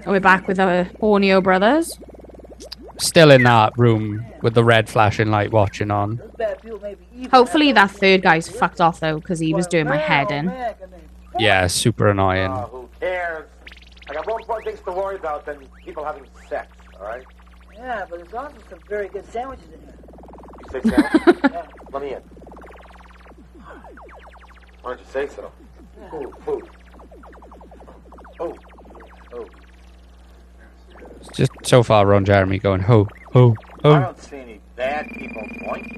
We're 0.06 0.20
back 0.20 0.48
with 0.48 0.60
our 0.60 0.86
Borneo 1.00 1.42
brothers. 1.42 1.98
Still 2.98 3.32
in 3.32 3.44
that 3.44 3.78
room 3.78 4.26
with 4.42 4.54
the 4.54 4.64
red 4.64 4.88
flashing 4.88 5.30
light 5.30 5.52
watching 5.52 5.92
on. 5.92 6.16
Those 6.18 6.32
bad 6.38 6.62
people 6.62 6.80
may 6.80 6.96
be 6.96 7.06
evil. 7.16 7.30
Hopefully 7.32 7.72
that 7.74 7.92
third 7.92 8.22
guy's 8.22 8.48
fucked 8.50 8.80
off 8.80 9.00
though, 9.00 9.20
because 9.20 9.40
he 9.40 9.54
was 9.54 9.68
doing 9.68 9.86
my 9.86 9.98
head 9.98 10.32
in. 10.32 10.46
Man, 10.48 10.74
can 10.80 10.92
they- 10.92 11.44
Yeah, 11.44 11.68
super 11.68 12.08
annoying. 12.10 12.52
Oh, 12.52 12.70
who 12.72 12.90
cares? 13.00 13.48
I 14.10 14.14
got 14.14 14.28
more 14.28 14.40
important 14.40 14.68
things 14.70 14.80
to 14.86 14.92
worry 14.94 15.16
about 15.18 15.46
than 15.46 15.58
people 15.84 16.06
having 16.06 16.24
sex, 16.48 16.68
all 17.00 17.08
right? 17.08 17.24
Yeah, 17.74 18.06
but 18.10 18.20
there's 18.20 18.34
also 18.34 18.56
some 18.70 18.80
very 18.88 19.10
good 19.10 19.26
sandwiches 19.32 19.66
in 19.74 19.80
here. 19.82 19.96
You 20.74 20.82
say 20.82 20.90
sandwich? 20.90 21.36
Yeah. 21.52 21.66
Let 21.92 22.02
me 22.02 22.14
in. 22.14 22.22
Why 24.86 24.92
don't 24.92 25.00
you 25.00 25.06
say 25.12 25.28
so? 25.28 25.52
Food, 26.12 26.32
food. 26.46 26.70
Oh, 28.40 28.56
oh. 29.34 29.48
Just 31.34 31.52
so 31.64 31.82
far, 31.82 32.06
Ron 32.06 32.24
Jeremy 32.24 32.60
going 32.60 32.82
ho 32.82 33.08
ho 33.34 33.56
I 33.84 34.00
don't 34.02 34.22
see 34.22 34.38
any 34.38 34.60
bad 34.76 35.08
people 35.18 35.42
point. 35.66 35.92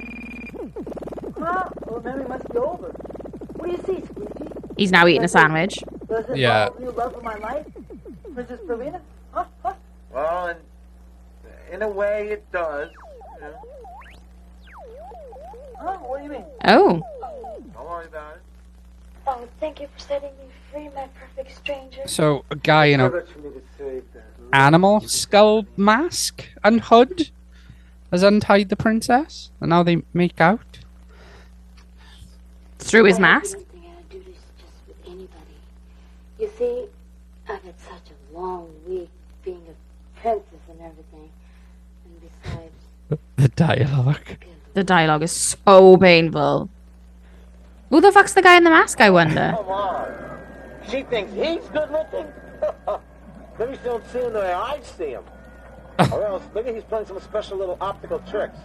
Huh? 1.38 1.70
Well, 1.86 2.02
memory 2.02 2.30
must 2.30 2.50
be 2.50 2.58
over. 2.60 2.88
What 3.58 3.66
do 3.66 3.72
you 3.72 3.78
see, 4.00 4.06
Squeaky? 4.06 4.54
He's 4.78 4.94
now 4.94 5.06
eating 5.06 5.26
a 5.26 5.28
sandwich. 5.28 5.84
Does 6.08 6.24
it 6.30 6.38
Yeah. 6.38 6.68
involve 6.68 6.80
new 6.80 6.92
love 6.92 7.14
of 7.16 7.24
my 7.24 7.36
life? 7.40 7.66
Princess 8.34 8.62
Rowena? 8.64 9.02
Huh? 9.34 9.44
Huh? 9.64 9.74
Well, 10.14 10.48
in, 10.48 11.74
in 11.74 11.82
a 11.82 11.90
way, 11.90 12.30
it 12.30 12.50
does. 12.54 12.90
Yeah. 13.42 13.50
Huh? 15.78 15.98
What 15.98 16.20
do 16.20 16.24
you 16.24 16.30
mean? 16.32 16.46
Oh, 16.64 17.02
Don't 17.74 17.86
worry 17.90 18.06
about 18.06 18.36
it. 18.38 18.42
Oh, 19.30 19.48
thank 19.60 19.82
you 19.82 19.88
for 19.94 20.00
setting 20.00 20.30
me 20.38 20.46
free, 20.72 20.90
my 20.96 21.08
perfect 21.20 21.56
stranger. 21.58 22.02
So 22.08 22.46
a 22.50 22.56
guy 22.56 22.86
in 22.86 23.02
a 23.02 23.10
bet 23.10 23.28
you 23.36 23.44
need 23.44 23.54
to 23.56 23.62
save 23.78 24.04
that. 24.14 24.24
animal 24.54 25.02
skull 25.02 25.66
mask 25.76 26.46
and 26.64 26.80
hood 26.82 27.30
has 28.12 28.24
untied 28.24 28.70
the 28.70 28.78
princess, 28.78 29.52
and 29.60 29.70
now 29.70 29.84
they 29.84 30.02
make 30.14 30.40
out. 30.40 30.80
through 32.80 33.04
his 33.04 33.20
mask. 33.20 33.58
I 33.58 33.60
don't 33.60 33.70
think 33.72 33.84
I'd 33.98 34.10
do 34.10 34.20
this 34.20 34.38
just 34.58 34.88
with 34.88 34.98
anybody. 35.06 35.58
You 36.40 36.50
see, 36.58 36.86
I've 37.50 37.62
had 37.64 37.78
such 37.80 38.12
a 38.16 38.38
long 38.38 38.70
week 38.88 39.10
being 39.44 39.62
a 39.68 40.22
princess 40.22 40.64
and 40.70 40.80
everything. 40.80 41.30
And 42.06 42.22
besides, 42.22 42.72
The 43.36 43.48
dialogue. 43.50 44.38
The 44.74 44.84
dialogue 44.86 45.24
is 45.24 45.32
so 45.34 45.98
painful. 45.98 46.70
Who 47.90 48.02
the 48.02 48.12
fuck's 48.12 48.34
the 48.34 48.42
guy 48.42 48.58
in 48.58 48.64
the 48.64 48.70
mask? 48.70 49.02
I 49.02 49.10
wonder. 49.10 49.54
Come 49.58 49.68
on. 49.70 50.40
She 50.90 51.04
thinks 51.04 51.34
he's 51.34 51.68
good 51.70 51.92
looking? 51.92 52.28
maybe 53.60 53.78
she 53.78 53.84
don't 53.84 54.06
see 54.10 54.20
him 54.20 54.34
the 54.34 54.40
way 54.40 54.54
I 54.54 54.80
see 54.82 55.10
him. 55.10 55.24
or 56.12 56.26
else, 56.26 56.44
maybe 56.54 56.74
he's 56.74 56.84
playing 56.84 57.08
some 57.08 57.20
special 57.20 57.58
little 57.58 57.78
optical 57.82 58.20
tricks 58.20 58.60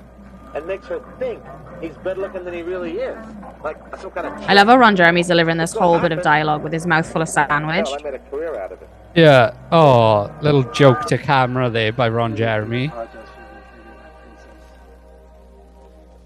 and 0.54 0.66
makes 0.66 0.86
her 0.86 1.02
think 1.18 1.42
he's 1.80 1.96
better 1.98 2.20
looking 2.20 2.44
than 2.44 2.52
he 2.52 2.62
really 2.62 2.98
is. 2.98 3.26
Like 3.64 3.78
some 3.96 4.10
kind 4.10 4.26
of 4.26 4.34
I 4.48 4.54
love 4.54 4.66
how 4.66 4.76
Ron 4.76 4.96
Jeremy's 4.96 5.28
delivering 5.28 5.56
this 5.56 5.72
whole 5.72 5.98
bit 5.98 6.12
of 6.12 6.22
dialogue 6.22 6.62
with 6.62 6.72
his 6.72 6.86
mouth 6.86 7.10
full 7.10 7.22
of 7.22 7.28
sandwich. 7.28 7.88
Hell, 7.88 7.98
I 7.98 8.02
made 8.02 8.14
a 8.14 8.18
career 8.18 8.58
out 8.58 8.72
of 8.72 8.82
it. 8.82 8.88
Yeah. 9.14 9.54
Oh, 9.70 10.30
little 10.42 10.62
joke 10.72 11.06
to 11.06 11.18
camera 11.18 11.70
there 11.70 11.92
by 11.92 12.08
Ron 12.08 12.36
Jeremy. 12.36 12.86
apologize 12.86 13.12
for 13.14 13.40
being 13.74 13.96
my 13.96 14.08
princess. 14.10 14.48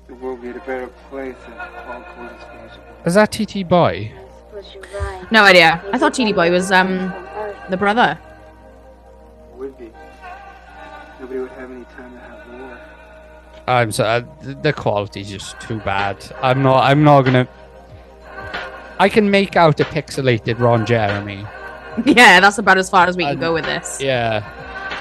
The 0.08 0.14
world 0.14 0.42
be 0.42 0.50
a 0.50 0.54
better 0.54 0.88
place 1.08 1.36
if 1.46 1.86
all 1.88 2.02
coexisted. 2.16 2.65
Is 3.06 3.14
that 3.14 3.30
TT 3.32 3.66
Boy? 3.68 4.12
I 4.12 4.28
suppose 4.60 4.74
you're 4.74 5.00
right. 5.00 5.30
No 5.32 5.44
idea. 5.44 5.82
I 5.92 5.98
thought 5.98 6.14
TT 6.14 6.34
Boy 6.34 6.50
was 6.50 6.70
um 6.72 7.12
the 7.70 7.76
brother. 7.76 8.18
Would 9.56 9.78
be. 9.78 9.90
Nobody 11.20 11.40
would 11.40 11.50
have 11.52 11.70
any 11.70 11.84
time 11.96 12.12
to 12.12 12.18
have 12.18 12.60
war. 12.60 12.78
I'm 13.68 13.92
sorry. 13.92 14.22
uh, 14.22 14.42
th- 14.44 14.58
the 14.62 14.72
quality's 14.72 15.30
just 15.30 15.58
too 15.60 15.78
bad. 15.80 16.16
I'm 16.42 16.62
not. 16.62 16.82
I'm 16.84 17.02
not 17.04 17.22
gonna. 17.22 17.48
I 18.98 19.08
can 19.08 19.30
make 19.30 19.56
out 19.56 19.78
a 19.80 19.84
pixelated 19.84 20.58
Ron 20.58 20.84
Jeremy. 20.86 21.44
Yeah, 22.04 22.40
that's 22.40 22.58
about 22.58 22.76
as 22.76 22.90
far 22.90 23.06
as 23.06 23.16
we 23.16 23.24
can 23.24 23.36
Um, 23.36 23.40
go 23.40 23.54
with 23.54 23.64
this. 23.64 24.02
Yeah. 24.02 24.44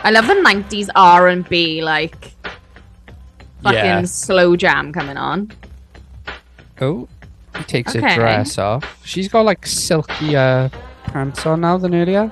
I 0.06 0.12
love 0.12 0.28
the 0.28 0.34
'90s 0.36 0.88
R 0.96 1.28
and 1.28 1.48
B 1.50 1.82
like 1.84 2.32
fucking 3.64 3.76
Yeah. 3.78 4.02
slow 4.04 4.56
jam 4.56 4.94
coming 4.94 5.18
on. 5.18 5.52
Oh, 6.80 7.10
he 7.58 7.64
takes 7.64 7.96
Okay. 7.96 8.08
her 8.10 8.16
dress 8.16 8.58
off. 8.58 9.00
She's 9.06 9.28
got 9.28 9.42
like 9.46 9.66
silkier 9.66 10.70
uh, 10.74 10.78
pants 11.06 11.46
on 11.46 11.62
now 11.62 11.78
than 11.78 11.94
earlier. 11.96 12.32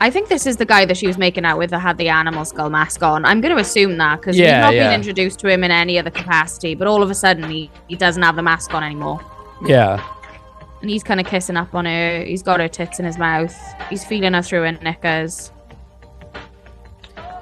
I 0.00 0.10
think 0.10 0.28
this 0.28 0.46
is 0.46 0.56
the 0.56 0.64
guy 0.64 0.84
that 0.84 0.96
she 0.96 1.06
was 1.08 1.18
making 1.18 1.44
out 1.44 1.58
with 1.58 1.70
that 1.70 1.80
had 1.80 1.98
the 1.98 2.08
animal 2.08 2.44
skull 2.44 2.70
mask 2.70 3.02
on. 3.02 3.24
I'm 3.24 3.40
going 3.40 3.54
to 3.54 3.60
assume 3.60 3.96
that 3.98 4.20
because 4.20 4.36
Yeah, 4.38 4.44
we've 4.56 4.60
not 4.62 4.74
yeah. 4.74 4.90
been 4.90 5.00
introduced 5.00 5.40
to 5.40 5.48
him 5.48 5.64
in 5.64 5.70
any 5.72 5.98
other 5.98 6.10
capacity, 6.10 6.74
but 6.76 6.86
all 6.86 7.02
of 7.02 7.10
a 7.10 7.14
sudden 7.14 7.48
he, 7.50 7.70
he 7.88 7.96
doesn't 7.96 8.22
have 8.22 8.36
the 8.36 8.42
mask 8.42 8.72
on 8.74 8.84
anymore. 8.84 9.20
Yeah. 9.66 10.04
And 10.80 10.88
he's 10.90 11.02
kind 11.02 11.18
of 11.18 11.26
kissing 11.26 11.56
up 11.56 11.74
on 11.74 11.84
her. 11.86 12.22
He's 12.24 12.42
got 12.44 12.60
her 12.60 12.68
tits 12.68 13.00
in 13.00 13.04
his 13.06 13.18
mouth. 13.18 13.54
He's 13.90 14.04
feeling 14.04 14.34
her 14.34 14.42
through 14.42 14.62
her 14.62 14.72
knickers. 14.72 15.50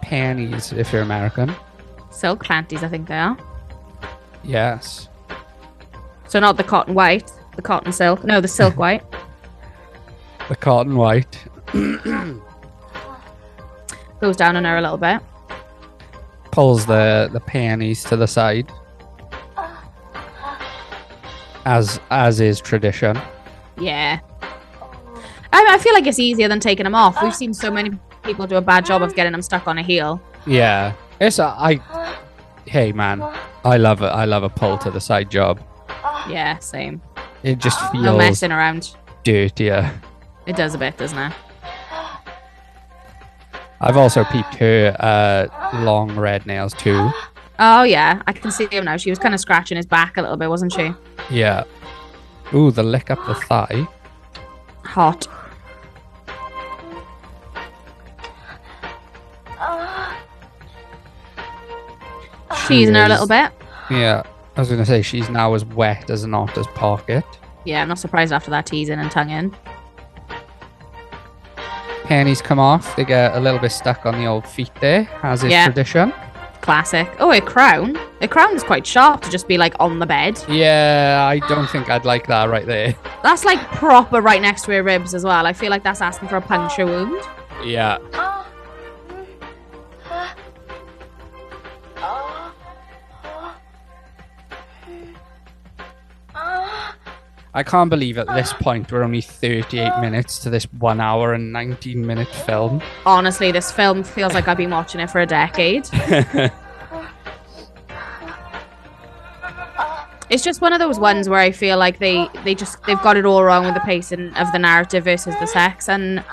Panties 0.00 0.72
if 0.72 0.92
you're 0.92 1.02
American. 1.02 1.54
Silk 2.10 2.44
panties, 2.44 2.82
I 2.82 2.88
think 2.88 3.08
they 3.08 3.18
are. 3.18 3.36
Yes. 4.44 5.08
So 6.28 6.40
not 6.40 6.56
the 6.56 6.64
cotton 6.64 6.94
white, 6.94 7.30
the 7.54 7.62
cotton 7.62 7.92
silk. 7.92 8.24
No, 8.24 8.40
the 8.40 8.48
silk 8.48 8.76
white. 8.76 9.02
The 10.48 10.54
cotton 10.54 10.94
white. 10.94 11.42
Goes 14.20 14.36
down 14.36 14.56
on 14.56 14.64
her 14.64 14.76
a 14.76 14.80
little 14.80 14.96
bit. 14.96 15.20
Pulls 16.52 16.86
the, 16.86 17.28
the 17.32 17.40
panties 17.40 18.04
to 18.04 18.16
the 18.16 18.28
side. 18.28 18.70
As 21.64 21.98
as 22.10 22.40
is 22.40 22.60
tradition. 22.60 23.18
Yeah. 23.76 24.20
I, 25.52 25.66
I 25.68 25.78
feel 25.78 25.94
like 25.94 26.06
it's 26.06 26.20
easier 26.20 26.46
than 26.46 26.60
taking 26.60 26.84
them 26.84 26.94
off. 26.94 27.20
We've 27.20 27.34
seen 27.34 27.52
so 27.52 27.68
many 27.72 27.90
people 28.22 28.46
do 28.46 28.54
a 28.54 28.60
bad 28.60 28.86
job 28.86 29.02
of 29.02 29.16
getting 29.16 29.32
them 29.32 29.42
stuck 29.42 29.66
on 29.66 29.78
a 29.78 29.82
heel. 29.82 30.22
Yeah. 30.46 30.92
It's 31.20 31.40
a, 31.40 31.46
I 31.46 31.80
Hey 32.66 32.92
man. 32.92 33.20
I 33.64 33.78
love 33.78 34.02
it. 34.02 34.06
I 34.06 34.26
love 34.26 34.44
a 34.44 34.48
pull 34.48 34.78
to 34.78 34.90
the 34.92 35.00
side 35.00 35.28
job. 35.30 35.60
Yeah, 36.28 36.58
same. 36.58 37.00
It 37.42 37.58
just 37.58 37.78
feels 37.92 38.04
No 38.04 38.16
messing 38.16 38.52
around. 38.52 38.96
Dude, 39.22 39.58
yeah. 39.60 39.92
It 40.46 40.56
does 40.56 40.74
a 40.74 40.78
bit, 40.78 40.96
doesn't 40.96 41.18
it? 41.18 41.32
I've 43.80 43.96
also 43.96 44.24
peeped 44.24 44.54
her 44.56 44.96
uh, 44.98 45.80
long 45.82 46.14
red 46.16 46.46
nails 46.46 46.72
too. 46.74 47.10
Oh 47.58 47.82
yeah, 47.84 48.22
I 48.26 48.32
can 48.32 48.50
see 48.50 48.66
him 48.70 48.84
now. 48.84 48.96
She 48.96 49.10
was 49.10 49.18
kind 49.18 49.34
of 49.34 49.40
scratching 49.40 49.76
his 49.76 49.86
back 49.86 50.16
a 50.16 50.22
little 50.22 50.36
bit, 50.36 50.48
wasn't 50.48 50.72
she? 50.72 50.92
Yeah. 51.30 51.64
Ooh, 52.54 52.70
the 52.70 52.82
lick 52.82 53.10
up 53.10 53.24
the 53.26 53.34
thigh. 53.34 53.86
Hot. 54.84 55.26
Teasing 62.66 62.94
her 62.94 63.04
a 63.04 63.08
little 63.08 63.26
bit. 63.26 63.52
Yeah. 63.90 64.22
I 64.56 64.60
was 64.60 64.68
gonna 64.70 64.86
say 64.86 65.02
she's 65.02 65.28
now 65.28 65.54
as 65.54 65.64
wet 65.64 66.10
as 66.10 66.24
an 66.24 66.32
otter's 66.34 66.66
pocket. 66.68 67.24
Yeah, 67.64 67.82
I'm 67.82 67.88
not 67.88 67.98
surprised 67.98 68.32
after 68.32 68.50
that 68.50 68.66
teasing 68.66 68.98
and 68.98 69.10
tonguing. 69.10 69.54
Pennies 72.04 72.40
come 72.40 72.58
off. 72.58 72.94
They 72.96 73.04
get 73.04 73.34
a 73.34 73.40
little 73.40 73.58
bit 73.58 73.72
stuck 73.72 74.06
on 74.06 74.14
the 74.18 74.26
old 74.26 74.46
feet 74.46 74.70
there, 74.80 75.08
as 75.22 75.42
is 75.42 75.50
Yeah. 75.50 75.64
tradition. 75.64 76.12
Classic. 76.60 77.08
Oh, 77.20 77.32
a 77.32 77.40
crown. 77.40 77.98
A 78.20 78.28
crown 78.28 78.54
is 78.56 78.62
quite 78.64 78.86
sharp 78.86 79.20
to 79.22 79.30
just 79.30 79.46
be 79.46 79.58
like 79.58 79.74
on 79.78 79.98
the 79.98 80.06
bed. 80.06 80.42
Yeah, 80.48 81.26
I 81.28 81.38
don't 81.48 81.68
think 81.68 81.90
I'd 81.90 82.04
like 82.04 82.26
that 82.28 82.48
right 82.48 82.64
there. 82.66 82.94
That's 83.22 83.44
like 83.44 83.60
proper 83.72 84.20
right 84.22 84.40
next 84.40 84.62
to 84.62 84.72
her 84.72 84.82
ribs 84.82 85.14
as 85.14 85.24
well. 85.24 85.46
I 85.46 85.52
feel 85.52 85.70
like 85.70 85.82
that's 85.82 86.00
asking 86.00 86.28
for 86.28 86.36
a 86.36 86.40
puncture 86.40 86.86
wound. 86.86 87.20
Yeah. 87.64 87.98
Oh. 88.14 88.45
I 97.56 97.62
can't 97.62 97.88
believe 97.88 98.18
at 98.18 98.26
this 98.26 98.52
ah. 98.52 98.58
point 98.58 98.92
we're 98.92 99.02
only 99.02 99.22
38 99.22 99.80
ah. 99.88 100.00
minutes 100.02 100.40
to 100.40 100.50
this 100.50 100.64
one 100.74 101.00
hour 101.00 101.32
and 101.32 101.54
19 101.54 102.06
minute 102.06 102.28
film. 102.28 102.82
Honestly, 103.06 103.50
this 103.50 103.72
film 103.72 104.04
feels 104.04 104.34
like 104.34 104.46
I've 104.46 104.58
been 104.58 104.70
watching 104.70 105.00
it 105.00 105.10
for 105.10 105.20
a 105.20 105.26
decade. 105.26 105.88
It's 110.28 110.42
just 110.42 110.60
one 110.60 110.72
of 110.72 110.80
those 110.80 110.98
ones 110.98 111.28
where 111.28 111.38
I 111.38 111.52
feel 111.52 111.78
like 111.78 112.00
they 112.00 112.28
they 112.42 112.56
just 112.56 112.82
they've 112.82 113.00
got 113.00 113.16
it 113.16 113.24
all 113.24 113.44
wrong 113.44 113.64
with 113.64 113.74
the 113.74 113.80
pacing 113.80 114.34
of 114.34 114.50
the 114.50 114.58
narrative 114.58 115.04
versus 115.04 115.36
the 115.38 115.46
sex, 115.46 115.88
and 115.88 116.24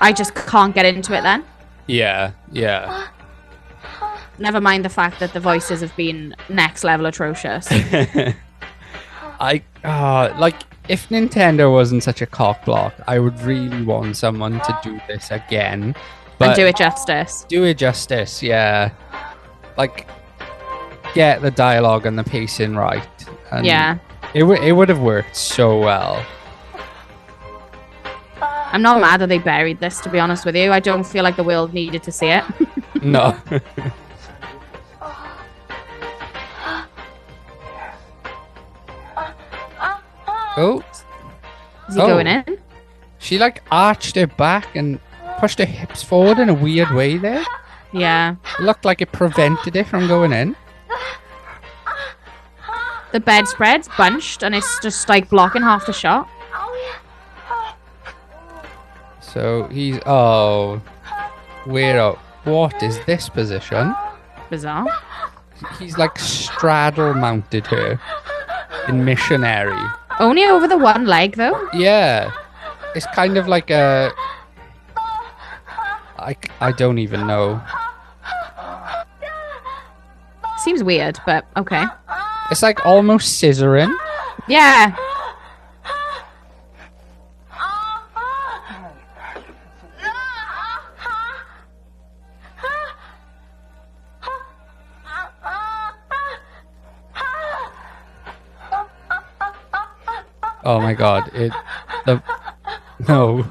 I 0.00 0.12
just 0.12 0.34
can't 0.34 0.74
get 0.74 0.84
into 0.84 1.16
it. 1.16 1.22
Then, 1.22 1.44
yeah, 1.86 2.32
yeah. 2.50 3.06
never 4.40 4.60
mind 4.60 4.84
the 4.84 4.88
fact 4.88 5.20
that 5.20 5.32
the 5.32 5.38
voices 5.38 5.80
have 5.80 5.94
been 5.94 6.34
next 6.48 6.82
level 6.82 7.06
atrocious. 7.06 7.68
I 9.42 9.62
uh, 9.84 10.32
like 10.38 10.54
if 10.88 11.08
Nintendo 11.08 11.70
wasn't 11.72 12.02
such 12.02 12.22
a 12.22 12.26
cock 12.26 12.64
block, 12.64 12.94
I 13.06 13.18
would 13.18 13.38
really 13.42 13.82
want 13.82 14.16
someone 14.16 14.60
to 14.60 14.78
do 14.82 15.00
this 15.08 15.30
again. 15.30 15.94
and 16.40 16.54
do 16.56 16.66
it 16.66 16.76
justice. 16.76 17.44
do 17.48 17.64
it 17.64 17.74
justice, 17.78 18.42
yeah. 18.42 18.90
Like 19.76 20.08
get 21.14 21.42
the 21.42 21.50
dialogue 21.50 22.06
and 22.06 22.18
the 22.18 22.24
pacing 22.24 22.74
right. 22.76 23.06
And 23.50 23.66
Yeah. 23.66 23.98
It 24.34 24.40
w- 24.40 24.62
it 24.62 24.72
would 24.72 24.88
have 24.88 25.00
worked 25.00 25.36
so 25.36 25.78
well. 25.78 26.24
I'm 28.40 28.80
not 28.80 29.00
mad 29.00 29.20
that 29.20 29.28
they 29.28 29.38
buried 29.38 29.80
this, 29.80 30.00
to 30.00 30.08
be 30.08 30.18
honest 30.18 30.46
with 30.46 30.56
you. 30.56 30.72
I 30.72 30.80
don't 30.80 31.04
feel 31.04 31.22
like 31.22 31.36
the 31.36 31.44
world 31.44 31.74
needed 31.74 32.02
to 32.04 32.12
see 32.12 32.28
it. 32.28 32.44
No. 33.02 33.36
oh, 40.56 40.82
Is 41.88 41.94
he 41.94 42.00
Oh. 42.00 42.06
going 42.06 42.26
in? 42.26 42.58
she 43.18 43.38
like 43.38 43.62
arched 43.70 44.16
her 44.16 44.26
back 44.26 44.74
and 44.74 44.98
pushed 45.38 45.58
her 45.58 45.64
hips 45.64 46.02
forward 46.02 46.38
in 46.38 46.48
a 46.48 46.54
weird 46.54 46.90
way 46.90 47.16
there. 47.18 47.44
Yeah. 47.92 48.36
It 48.58 48.62
looked 48.62 48.84
like 48.84 49.00
it 49.00 49.12
prevented 49.12 49.76
it 49.76 49.86
from 49.86 50.08
going 50.08 50.32
in. 50.32 50.56
The 53.12 53.20
bedspread's 53.20 53.88
bunched 53.98 54.42
and 54.42 54.54
it's 54.54 54.80
just 54.80 55.08
like 55.08 55.28
blocking 55.28 55.62
half 55.62 55.84
the 55.86 55.92
shot. 55.92 56.28
Oh 56.54 56.74
yeah. 56.82 57.74
So 59.20 59.68
he's 59.70 59.98
oh, 60.06 60.80
oh, 61.66 62.18
what 62.44 62.82
is 62.82 62.98
this 63.04 63.28
position? 63.28 63.94
Bizarre. 64.50 64.86
He's 65.78 65.98
like 65.98 66.18
straddle 66.18 67.14
mounted 67.14 67.66
her 67.68 68.00
in 68.88 69.04
missionary. 69.04 69.78
Only 70.22 70.44
over 70.44 70.68
the 70.68 70.78
one 70.78 71.04
leg 71.06 71.34
though. 71.34 71.68
Yeah, 71.74 72.30
it's 72.94 73.06
kind 73.06 73.36
of 73.36 73.48
like 73.48 73.70
a. 73.70 74.12
I, 76.16 76.36
I 76.60 76.70
don't 76.70 76.98
even 76.98 77.26
know. 77.26 77.60
Seems 80.58 80.84
weird, 80.84 81.18
but 81.26 81.44
okay. 81.56 81.84
It's 82.52 82.62
like 82.62 82.86
almost 82.86 83.42
scissoring. 83.42 83.92
Yeah. 84.46 84.94
Oh 100.64 100.80
my 100.80 100.94
god! 100.94 101.30
It 101.34 101.52
the 102.06 102.22
no. 103.08 103.44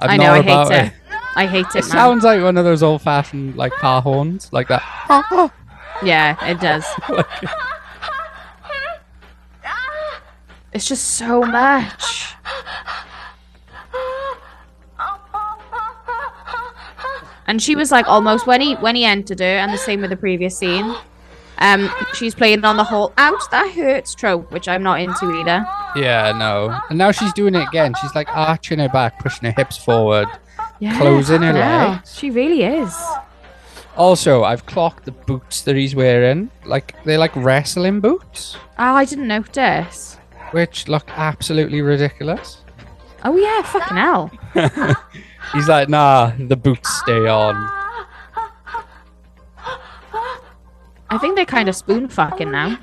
I'm 0.00 0.10
I 0.10 0.16
know, 0.16 0.32
I 0.32 0.36
hate 0.36 0.44
about 0.44 0.72
it. 0.72 0.92
I 1.34 1.46
hate 1.46 1.66
it, 1.66 1.76
It 1.76 1.82
man. 1.82 1.90
sounds 1.90 2.24
like 2.24 2.40
one 2.42 2.56
of 2.56 2.64
those 2.64 2.82
old-fashioned 2.84 3.56
like 3.56 3.72
car 3.72 4.00
horns, 4.00 4.48
like 4.52 4.68
that. 4.68 4.82
Yeah, 6.02 6.36
it 6.48 6.60
does. 6.60 6.84
It's 10.72 10.86
just 10.86 11.16
so 11.16 11.42
much. 11.42 12.34
And 17.46 17.62
she 17.62 17.74
was 17.74 17.90
like 17.90 18.06
almost 18.06 18.46
when 18.46 18.60
he 18.60 18.74
when 18.74 18.94
he 18.94 19.04
entered 19.06 19.40
her, 19.40 19.44
and 19.44 19.72
the 19.72 19.78
same 19.78 20.02
with 20.02 20.10
the 20.10 20.16
previous 20.16 20.58
scene. 20.58 20.94
Um, 21.60 21.90
she's 22.14 22.34
playing 22.34 22.64
on 22.64 22.76
the 22.76 22.84
whole 22.84 23.12
"ouch 23.18 23.42
that 23.50 23.72
hurts" 23.72 24.14
trope, 24.14 24.50
which 24.52 24.68
I'm 24.68 24.82
not 24.82 25.00
into 25.00 25.30
either. 25.40 25.66
Yeah, 25.96 26.32
no. 26.36 26.78
And 26.88 26.98
now 26.98 27.10
she's 27.10 27.32
doing 27.32 27.54
it 27.54 27.66
again. 27.66 27.94
She's 28.00 28.14
like 28.14 28.28
arching 28.36 28.78
her 28.78 28.88
back, 28.88 29.18
pushing 29.18 29.46
her 29.46 29.54
hips 29.56 29.76
forward, 29.76 30.28
Yeah, 30.78 30.96
closing 30.98 31.42
her 31.42 31.52
hell. 31.52 31.90
legs. 31.90 32.16
She 32.16 32.30
really 32.30 32.62
is. 32.62 32.96
Also, 33.96 34.44
I've 34.44 34.64
clocked 34.66 35.04
the 35.06 35.10
boots 35.12 35.62
that 35.62 35.74
he's 35.74 35.94
wearing. 35.96 36.50
Like 36.64 36.94
they're 37.04 37.18
like 37.18 37.34
wrestling 37.34 38.00
boots, 38.00 38.56
Oh, 38.78 38.94
I 38.94 39.04
didn't 39.04 39.26
notice. 39.26 40.16
which 40.52 40.86
look 40.86 41.10
absolutely 41.16 41.82
ridiculous. 41.82 42.58
Oh 43.24 43.36
yeah, 43.36 43.62
fucking 43.62 43.96
hell. 43.96 44.30
He's 45.52 45.66
like, 45.68 45.88
nah, 45.88 46.30
the 46.38 46.54
boots 46.56 46.88
stay 47.00 47.26
on. 47.26 47.56
I 51.10 51.18
think 51.18 51.36
they're 51.36 51.44
kind 51.46 51.68
of 51.68 51.76
spoon 51.76 52.08
fucking 52.08 52.50
now. 52.50 52.78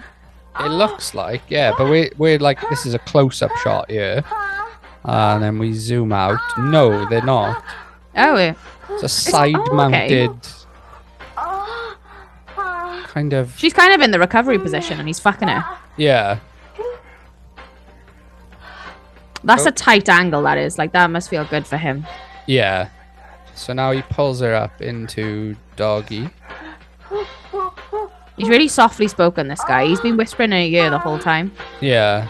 It 0.60 0.70
looks 0.70 1.14
like, 1.14 1.42
yeah, 1.50 1.74
but 1.78 1.90
we're, 1.90 2.10
we're 2.18 2.40
like, 2.40 2.60
this 2.70 2.86
is 2.86 2.94
a 2.94 3.00
close 3.00 3.42
up 3.42 3.52
shot 3.64 3.90
here. 3.92 4.24
And 5.04 5.44
then 5.44 5.60
we 5.60 5.74
zoom 5.74 6.12
out. 6.14 6.40
No, 6.58 7.08
they're 7.10 7.22
not. 7.22 7.64
Oh, 8.16 8.38
yeah. 8.38 8.54
It's 8.90 9.04
a 9.04 9.10
side 9.10 9.54
mounted 9.72 10.32
kind 13.16 13.32
of, 13.32 13.58
she's 13.58 13.72
kind 13.74 13.94
of 13.94 14.02
in 14.02 14.12
the 14.12 14.20
recovery 14.20 14.60
position, 14.60 15.00
and 15.00 15.08
he's 15.08 15.20
fucking 15.22 15.48
her. 15.48 15.64
yeah. 15.96 16.40
That's 19.44 19.66
Oh. 19.66 19.70
a 19.70 19.72
tight 19.72 20.10
angle. 20.10 20.42
That 20.42 20.58
is 20.58 20.78
like 20.80 20.92
that 20.94 21.10
must 21.12 21.30
feel 21.30 21.46
good 21.46 21.66
for 21.68 21.78
him. 21.78 22.06
Yeah. 22.48 22.90
So 23.54 23.74
now 23.74 23.92
he 23.92 24.02
pulls 24.02 24.40
her 24.42 24.54
up 24.56 24.82
into 24.82 25.56
doggy. 25.76 26.30
He's 28.38 28.50
really 28.50 28.68
softly 28.68 29.08
spoken, 29.08 29.48
this 29.48 29.64
guy. 29.64 29.86
He's 29.86 30.02
been 30.02 30.18
whispering 30.18 30.52
in 30.52 30.58
her 30.72 30.78
ear 30.78 30.90
the 30.90 31.00
whole 31.00 31.20
time. 31.20 31.52
Yeah. 31.82 32.28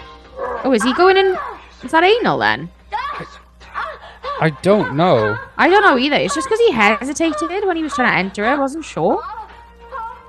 Oh, 0.64 0.72
is 0.72 0.84
he 0.84 0.94
going 0.94 1.18
in? 1.18 1.36
Is 1.84 1.92
that 1.92 2.04
anal 2.04 2.38
then? 2.38 2.70
I 4.42 4.50
don't 4.62 4.96
know. 4.98 5.38
I 5.58 5.70
don't 5.70 5.82
know 5.82 5.98
either. 5.98 6.18
It's 6.18 6.36
just 6.36 6.48
because 6.48 6.60
he 6.60 6.72
hesitated 6.72 7.66
when 7.66 7.78
he 7.78 7.84
was 7.84 7.94
trying 7.94 8.12
to 8.12 8.18
enter 8.18 8.44
it. 8.44 8.50
I 8.50 8.56
wasn't 8.60 8.84
sure. 8.84 9.24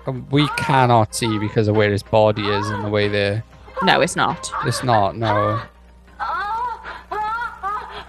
Um, 0.07 0.27
We 0.31 0.47
cannot 0.57 1.15
see 1.15 1.39
because 1.39 1.67
of 1.67 1.75
where 1.77 1.91
his 1.91 2.03
body 2.05 2.47
is 2.49 2.69
and 2.69 2.85
the 2.85 2.89
way 2.89 3.09
they're. 3.09 3.43
No, 3.83 4.01
it's 4.01 4.15
not. 4.17 4.51
It's 4.65 4.85
not, 4.85 5.17
no. 5.17 5.61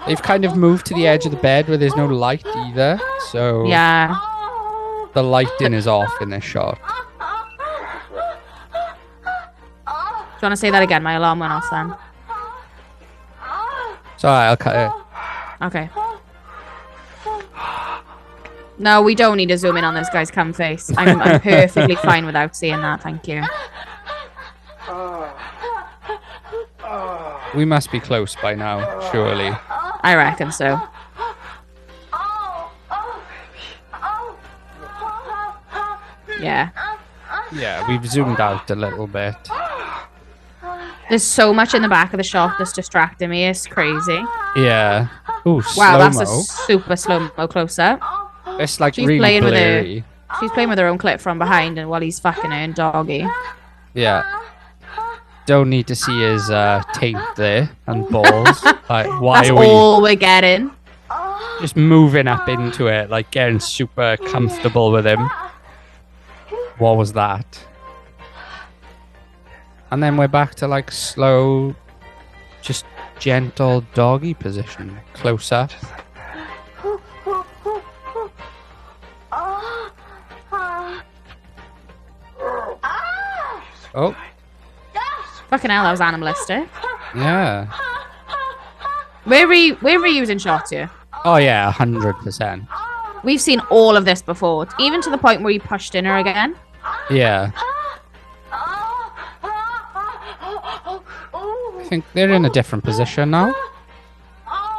They've 0.05 0.21
kind 0.21 0.45
of 0.45 0.55
moved 0.55 0.85
to 0.85 0.93
the 0.93 1.05
edge 1.07 1.25
of 1.25 1.31
the 1.31 1.37
bed 1.37 1.67
where 1.67 1.77
there's 1.77 1.95
no 1.97 2.05
light 2.05 2.45
either, 2.45 2.97
so 3.31 3.65
Yeah. 3.65 4.15
the 5.13 5.21
lighting 5.23 5.73
is 5.73 5.85
off 5.87 6.13
in 6.21 6.29
this 6.29 6.45
shot. 6.45 6.79
To 10.51 10.57
say 10.57 10.69
that 10.69 10.81
again? 10.83 11.03
My 11.03 11.13
alarm 11.13 11.39
went 11.39 11.53
off 11.53 11.65
then. 11.71 11.95
So 14.17 14.29
I'll 14.29 14.57
cut 14.57 14.75
it. 14.75 15.65
Okay. 15.65 15.89
No, 18.79 19.01
we 19.01 19.15
don't 19.15 19.37
need 19.37 19.49
to 19.49 19.57
zoom 19.57 19.77
in 19.77 19.83
on 19.83 19.95
this 19.95 20.09
guy's 20.09 20.29
cam 20.29 20.53
face. 20.53 20.91
I'm, 20.97 21.19
I'm 21.19 21.39
perfectly 21.41 21.95
fine 21.95 22.25
without 22.25 22.55
seeing 22.55 22.81
that. 22.81 23.01
Thank 23.01 23.27
you. 23.27 23.43
We 27.55 27.65
must 27.65 27.91
be 27.91 27.99
close 27.99 28.35
by 28.35 28.55
now, 28.55 29.11
surely. 29.11 29.51
I 30.01 30.15
reckon 30.15 30.51
so. 30.51 30.79
Yeah. 36.39 36.69
Yeah, 37.51 37.87
we've 37.87 38.05
zoomed 38.05 38.39
out 38.39 38.69
a 38.69 38.75
little 38.75 39.07
bit. 39.07 39.35
There's 41.09 41.23
so 41.23 41.53
much 41.53 41.73
in 41.73 41.81
the 41.81 41.87
back 41.87 42.13
of 42.13 42.17
the 42.17 42.23
shop 42.23 42.57
that's 42.57 42.73
distracting 42.73 43.29
me. 43.29 43.45
It's 43.45 43.65
crazy. 43.65 44.21
Yeah. 44.55 45.07
Ooh, 45.45 45.61
Wow, 45.77 45.97
that's 45.97 46.19
a 46.19 46.25
super 46.25 46.95
slow 46.97 47.29
mo 47.37 47.47
close 47.47 47.79
up. 47.79 48.01
It's 48.59 48.79
like 48.79 48.95
She's 48.95 49.07
really 49.07 49.19
playing 49.19 49.43
with 49.45 49.53
her. 49.53 50.03
She's 50.39 50.51
playing 50.51 50.67
with 50.69 50.79
her 50.79 50.87
own 50.87 50.97
clip 50.97 51.21
from 51.21 51.39
behind, 51.39 51.77
and 51.79 51.89
while 51.89 52.01
he's 52.01 52.19
fucking 52.19 52.51
her 52.51 52.57
and 52.57 52.75
doggy. 52.75 53.25
Yeah. 53.93 54.23
Don't 55.45 55.69
need 55.69 55.87
to 55.87 55.95
see 55.95 56.19
his 56.21 56.49
uh, 56.49 56.83
taint 56.93 57.19
there 57.37 57.69
and 57.85 58.07
balls. 58.09 58.61
like, 58.89 59.07
why 59.21 59.37
That's 59.37 59.49
are 59.51 59.55
we 59.55 59.65
all 59.65 60.01
we're 60.01 60.15
getting. 60.15 60.71
just 61.61 61.77
moving 61.77 62.27
up 62.27 62.49
into 62.49 62.87
it, 62.87 63.09
like 63.09 63.31
getting 63.31 63.61
super 63.61 64.17
comfortable 64.17 64.91
with 64.91 65.07
him? 65.07 65.29
What 66.79 66.97
was 66.97 67.13
that? 67.13 67.65
And 69.91 70.01
then 70.03 70.17
we're 70.17 70.27
back 70.27 70.55
to 70.55 70.67
like 70.67 70.91
slow, 70.91 71.75
just 72.61 72.85
gentle 73.19 73.81
doggy 73.93 74.33
position, 74.33 74.97
close 75.13 75.51
up. 75.51 75.71
Oh, 83.95 84.15
Fucking 85.49 85.69
hell, 85.71 85.83
that 85.85 85.91
was 85.91 86.01
animalistic. 86.01 86.67
yeah. 87.15 87.67
We're 89.25 89.47
re 89.47 89.71
we're 89.81 89.99
reusing 89.99 90.41
shots 90.41 90.71
here. 90.71 90.89
Oh 91.23 91.37
yeah, 91.37 91.71
hundred 91.71 92.15
percent. 92.17 92.63
We've 93.23 93.41
seen 93.41 93.61
all 93.71 93.95
of 93.95 94.03
this 94.05 94.21
before, 94.21 94.67
even 94.79 95.01
to 95.01 95.09
the 95.09 95.17
point 95.17 95.41
where 95.41 95.51
he 95.51 95.59
pushed 95.59 95.95
in 95.95 96.03
her 96.05 96.17
again. 96.17 96.55
Yeah. 97.09 97.51
Think 101.87 102.05
they're 102.13 102.31
in 102.31 102.45
a 102.45 102.49
different 102.49 102.83
position 102.83 103.31
now. 103.31 103.53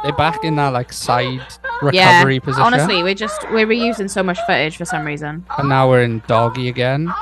They're 0.03 0.13
back 0.13 0.43
in 0.43 0.55
that 0.55 0.69
like 0.69 0.93
side 0.93 1.41
recovery 1.81 2.35
yeah, 2.35 2.39
position. 2.39 2.63
honestly, 2.63 3.03
we're 3.03 3.15
just 3.15 3.43
we're 3.51 3.67
reusing 3.67 4.09
so 4.09 4.23
much 4.23 4.39
footage 4.47 4.77
for 4.77 4.85
some 4.85 5.05
reason. 5.05 5.45
And 5.57 5.69
now 5.69 5.89
we're 5.89 6.03
in 6.03 6.21
doggy 6.27 6.69
again. 6.69 7.13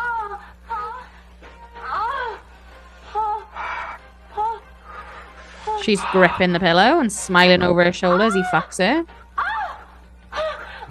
She's 5.82 6.02
gripping 6.12 6.52
the 6.54 6.60
pillow 6.60 7.00
and 7.00 7.12
smiling 7.12 7.62
over 7.64 7.84
her 7.84 7.94
shoulder 7.94 8.26
as 8.26 8.34
he 8.34 8.44
fucks 8.54 8.78
her. 8.80 9.06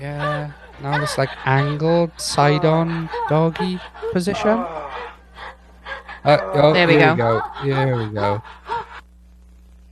Yeah. 0.01 0.53
Now 0.83 0.99
this 0.99 1.19
like 1.19 1.31
angled 1.47 2.19
side 2.21 2.65
on 2.65 3.09
doggy 3.29 3.79
position. 4.13 4.65
Uh, 6.25 6.39
oh, 6.55 6.73
There 6.73 6.89
we 6.89 6.97
go. 6.97 7.13
we 7.13 7.17
go. 7.19 7.43
There 7.65 7.97
we 7.97 8.07
go. 8.07 8.43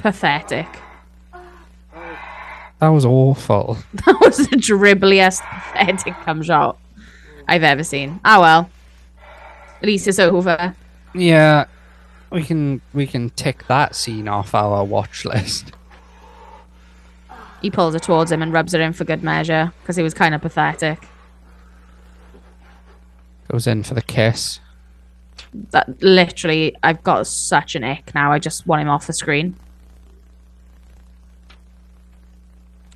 Pathetic. 0.05 0.69
That 2.79 2.89
was 2.89 3.07
awful. 3.07 3.79
That 4.05 4.21
was 4.21 4.37
the 4.37 4.57
dribbliest, 4.57 5.41
pathetic 5.41 6.13
cum 6.27 6.43
shot 6.43 6.77
I've 7.49 7.63
ever 7.63 7.83
seen. 7.83 8.21
Oh 8.23 8.43
well. 8.43 8.71
At 9.81 9.87
least 9.87 10.07
it's 10.07 10.19
over. 10.19 10.77
Yeah. 11.15 11.65
We 12.29 12.43
can 12.43 12.83
we 12.93 13.07
can 13.07 13.31
tick 13.31 13.67
that 13.69 13.97
scene 13.97 14.29
off 14.29 14.55
our 14.55 14.85
watch 14.85 15.25
list. 15.25 15.73
He 17.63 17.71
pulls 17.71 17.95
her 17.95 17.99
towards 17.99 18.31
him 18.31 18.43
and 18.43 18.53
rubs 18.53 18.75
her 18.75 18.83
in 18.83 18.93
for 18.93 19.05
good 19.05 19.23
measure 19.23 19.73
because 19.81 19.97
it 19.97 20.03
was 20.03 20.13
kind 20.13 20.35
of 20.35 20.43
pathetic. 20.43 21.09
Goes 23.51 23.67
in 23.67 23.83
for 23.83 23.95
the 23.95 24.03
kiss. 24.03 24.61
That 25.71 26.03
literally, 26.03 26.77
I've 26.83 27.03
got 27.03 27.27
such 27.27 27.75
an 27.75 27.85
ick 27.85 28.15
now. 28.15 28.33
I 28.33 28.39
just 28.39 28.67
want 28.67 28.83
him 28.83 28.91
off 28.91 29.07
the 29.07 29.15
screen. 29.15 29.57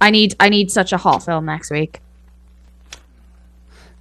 I 0.01 0.11
need, 0.11 0.37
I 0.41 0.49
need 0.49 0.71
such 0.71 0.93
a 0.93 0.97
hot 0.97 1.25
film 1.25 1.47
next 1.47 1.71
week. 1.71 2.01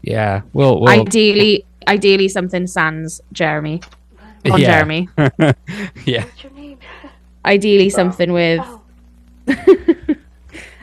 Yeah. 0.02 0.41
We'll, 0.54 0.80
we'll 0.80 0.89
Ideally, 0.89 1.66
ideally 1.88 2.28
something 2.28 2.68
sans 2.68 3.22
Jeremy. 3.32 3.82
On 4.52 4.60
Yeah. 4.60 4.68
Jeremy. 4.68 5.10
yeah. 6.06 6.26
Ideally 7.45 7.89
something 7.89 8.32
with 8.32 8.62
oh. 8.64 8.82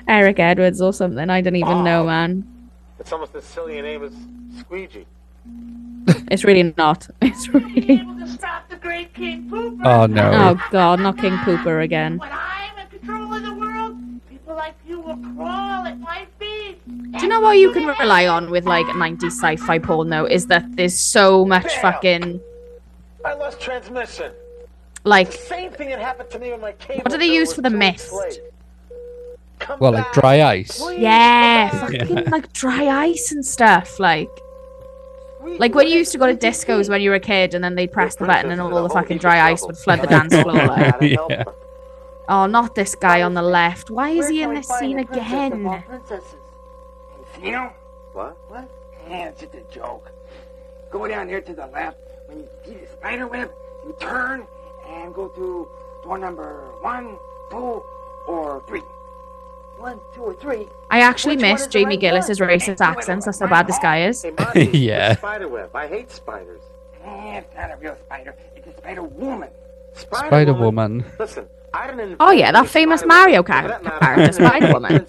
Eric 0.09 0.39
Edwards 0.39 0.81
or 0.81 0.93
something. 0.93 1.31
I 1.31 1.41
don't 1.41 1.57
even 1.57 1.85
know, 1.85 2.03
oh. 2.03 2.07
man. 2.07 2.47
It's 2.99 3.13
almost 3.13 3.35
as 3.35 3.45
silly 3.45 3.79
a 3.79 3.83
name 3.83 4.03
as 4.03 4.13
Squeegee. 4.61 5.07
It's 6.31 6.45
really 6.45 6.75
not. 6.77 7.09
It's 7.23 7.49
really. 7.49 8.01
Able 8.01 8.19
to 8.19 8.27
stop 8.27 8.69
the 8.69 8.77
great 8.77 9.13
King 9.15 9.49
Pooper. 9.51 9.85
Oh 9.85 10.07
no. 10.07 10.31
Oh 10.33 10.69
god, 10.71 11.01
not 11.01 11.19
King 11.19 11.37
Pooper 11.39 11.83
again. 11.83 12.19
When 12.19 12.31
I'm 12.33 12.79
in 12.79 12.87
control 12.99 13.33
of 13.33 13.43
the 13.43 13.55
world, 13.55 13.97
people 14.29 14.54
like 14.65 14.75
you 14.89 14.99
will 14.99 15.19
crawl 15.35 15.87
at 15.87 15.99
my 16.01 16.27
feet. 16.39 16.79
Do 17.13 17.19
you 17.21 17.29
know 17.29 17.41
what 17.41 17.59
you 17.59 17.71
can 17.73 17.87
rely 17.87 18.27
on 18.27 18.51
with 18.51 18.65
like 18.65 18.87
90s 18.87 19.33
sci-fi 19.43 19.79
porn 19.79 20.09
though? 20.09 20.25
Is 20.25 20.47
that 20.47 20.65
there's 20.77 20.99
so 20.99 21.45
much 21.45 21.71
fucking 21.85 22.41
I 23.25 23.35
lost 23.35 23.61
transmission. 23.61 24.33
like 25.05 25.31
Same 25.33 25.71
thing 25.71 25.91
that 25.91 25.99
happened 26.01 26.31
to 26.31 26.39
me 26.39 26.51
when 26.53 26.63
my 26.63 26.73
cable. 26.73 27.03
What 27.03 27.11
do 27.13 27.19
they 27.19 27.33
use 27.41 27.53
for 27.53 27.61
the 27.61 27.69
two 27.69 27.77
mist? 27.77 28.11
weeks 28.11 28.39
late. 28.39 28.41
Come 29.59 29.79
Well, 29.81 29.93
like 29.93 30.11
dry 30.15 30.43
ice. 30.43 30.81
Please 30.81 31.01
yeah, 31.01 31.69
come 31.71 31.93
back. 31.93 32.01
fucking 32.09 32.25
like 32.37 32.53
dry 32.55 32.85
ice 33.11 33.33
and 33.33 33.45
stuff. 33.45 34.01
Like 34.01 34.31
like 35.59 35.75
when 35.75 35.89
you 35.89 35.99
used 35.99 36.13
to 36.13 36.19
go 36.19 36.27
to 36.27 36.35
discos 36.35 36.89
when 36.89 37.03
you 37.03 37.11
were 37.11 37.17
a 37.17 37.21
kid 37.21 37.53
and 37.55 37.63
then 37.63 37.75
they'd 37.75 37.93
press 37.93 38.17
the 38.17 38.25
button 38.25 38.51
and 38.51 38.63
all 38.63 38.83
the 38.83 38.89
fucking 38.89 39.19
dry 39.19 39.51
ice 39.51 39.63
would 39.67 39.77
flood 39.77 40.01
the 40.01 40.07
dance 40.07 40.35
floor. 40.35 40.55
Like, 40.75 41.03
Yeah. 41.03 41.45
Oh, 42.29 42.47
not 42.47 42.75
this 42.75 42.95
guy 42.95 43.23
on 43.23 43.35
the 43.35 43.43
left. 43.43 43.91
Why 43.91 44.11
is 44.11 44.29
he 44.29 44.43
in 44.43 44.55
this 44.55 44.69
scene 44.69 44.97
the 44.97 45.05
princess 45.05 45.53
of 45.53 45.67
all 45.67 45.73
again? 45.75 45.83
princesses? 45.87 46.35
You 47.43 47.53
know? 47.53 47.73
What? 48.13 48.37
What? 48.49 48.69
Yeah, 49.09 49.29
it's 49.29 49.41
just 49.41 49.55
a 49.55 49.63
joke. 49.73 50.11
Go 50.91 51.07
down 51.09 51.29
here 51.29 51.41
to 51.41 51.53
the 51.53 51.67
left. 51.67 51.99
When 52.27 52.39
you 52.41 52.49
see 52.65 52.75
the 52.75 52.87
spider 52.87 53.27
web, 53.27 53.51
you 53.85 53.95
turn 54.01 54.47
and 54.89 55.13
go 55.15 55.29
through 55.31 55.69
door 56.05 56.19
number 56.19 56.65
one, 56.81 57.17
two, 57.51 57.83
or 58.29 58.63
three. 58.69 58.81
One, 59.79 59.99
two, 60.15 60.23
or 60.23 60.35
three. 60.35 60.67
I 60.91 61.01
actually 61.01 61.35
Which 61.37 61.43
miss 61.43 61.67
Jamie 61.67 61.97
right 61.97 62.01
Gillis's 62.01 62.41
one? 62.41 62.49
racist 62.49 62.81
accents. 62.81 63.27
That's 63.27 63.41
how 63.41 63.49
bad 63.49 63.67
this 63.67 63.79
guy 63.81 64.07
is. 64.07 64.23
Hey, 64.23 64.31
Monty, 64.39 64.65
Yeah. 64.79 65.11
it's 65.11 65.19
Spider 65.21 65.49
web. 65.49 65.75
I 65.75 65.89
hate 65.89 66.11
spiders. 66.13 66.63
Eh, 67.05 67.39
it's 67.39 67.55
not 67.55 67.73
a 67.73 67.77
real 67.77 67.97
spider. 68.07 68.35
It's 68.57 68.67
a 68.69 68.77
spider 68.79 69.03
woman. 69.03 69.51
Spider 69.95 70.55
Woman. 70.55 71.05
Listen, 71.19 71.45
I 71.45 71.45
didn't. 71.45 71.45
invent 71.45 71.49
Oh 72.21 72.31
yeah, 72.31 72.53
that 72.53 72.69
famous 72.69 73.05
Mario 73.05 73.43
Woman. 73.43 73.69
Character, 73.69 73.99
matter, 74.01 74.33
Spider 74.33 74.73
Woman. 74.73 75.07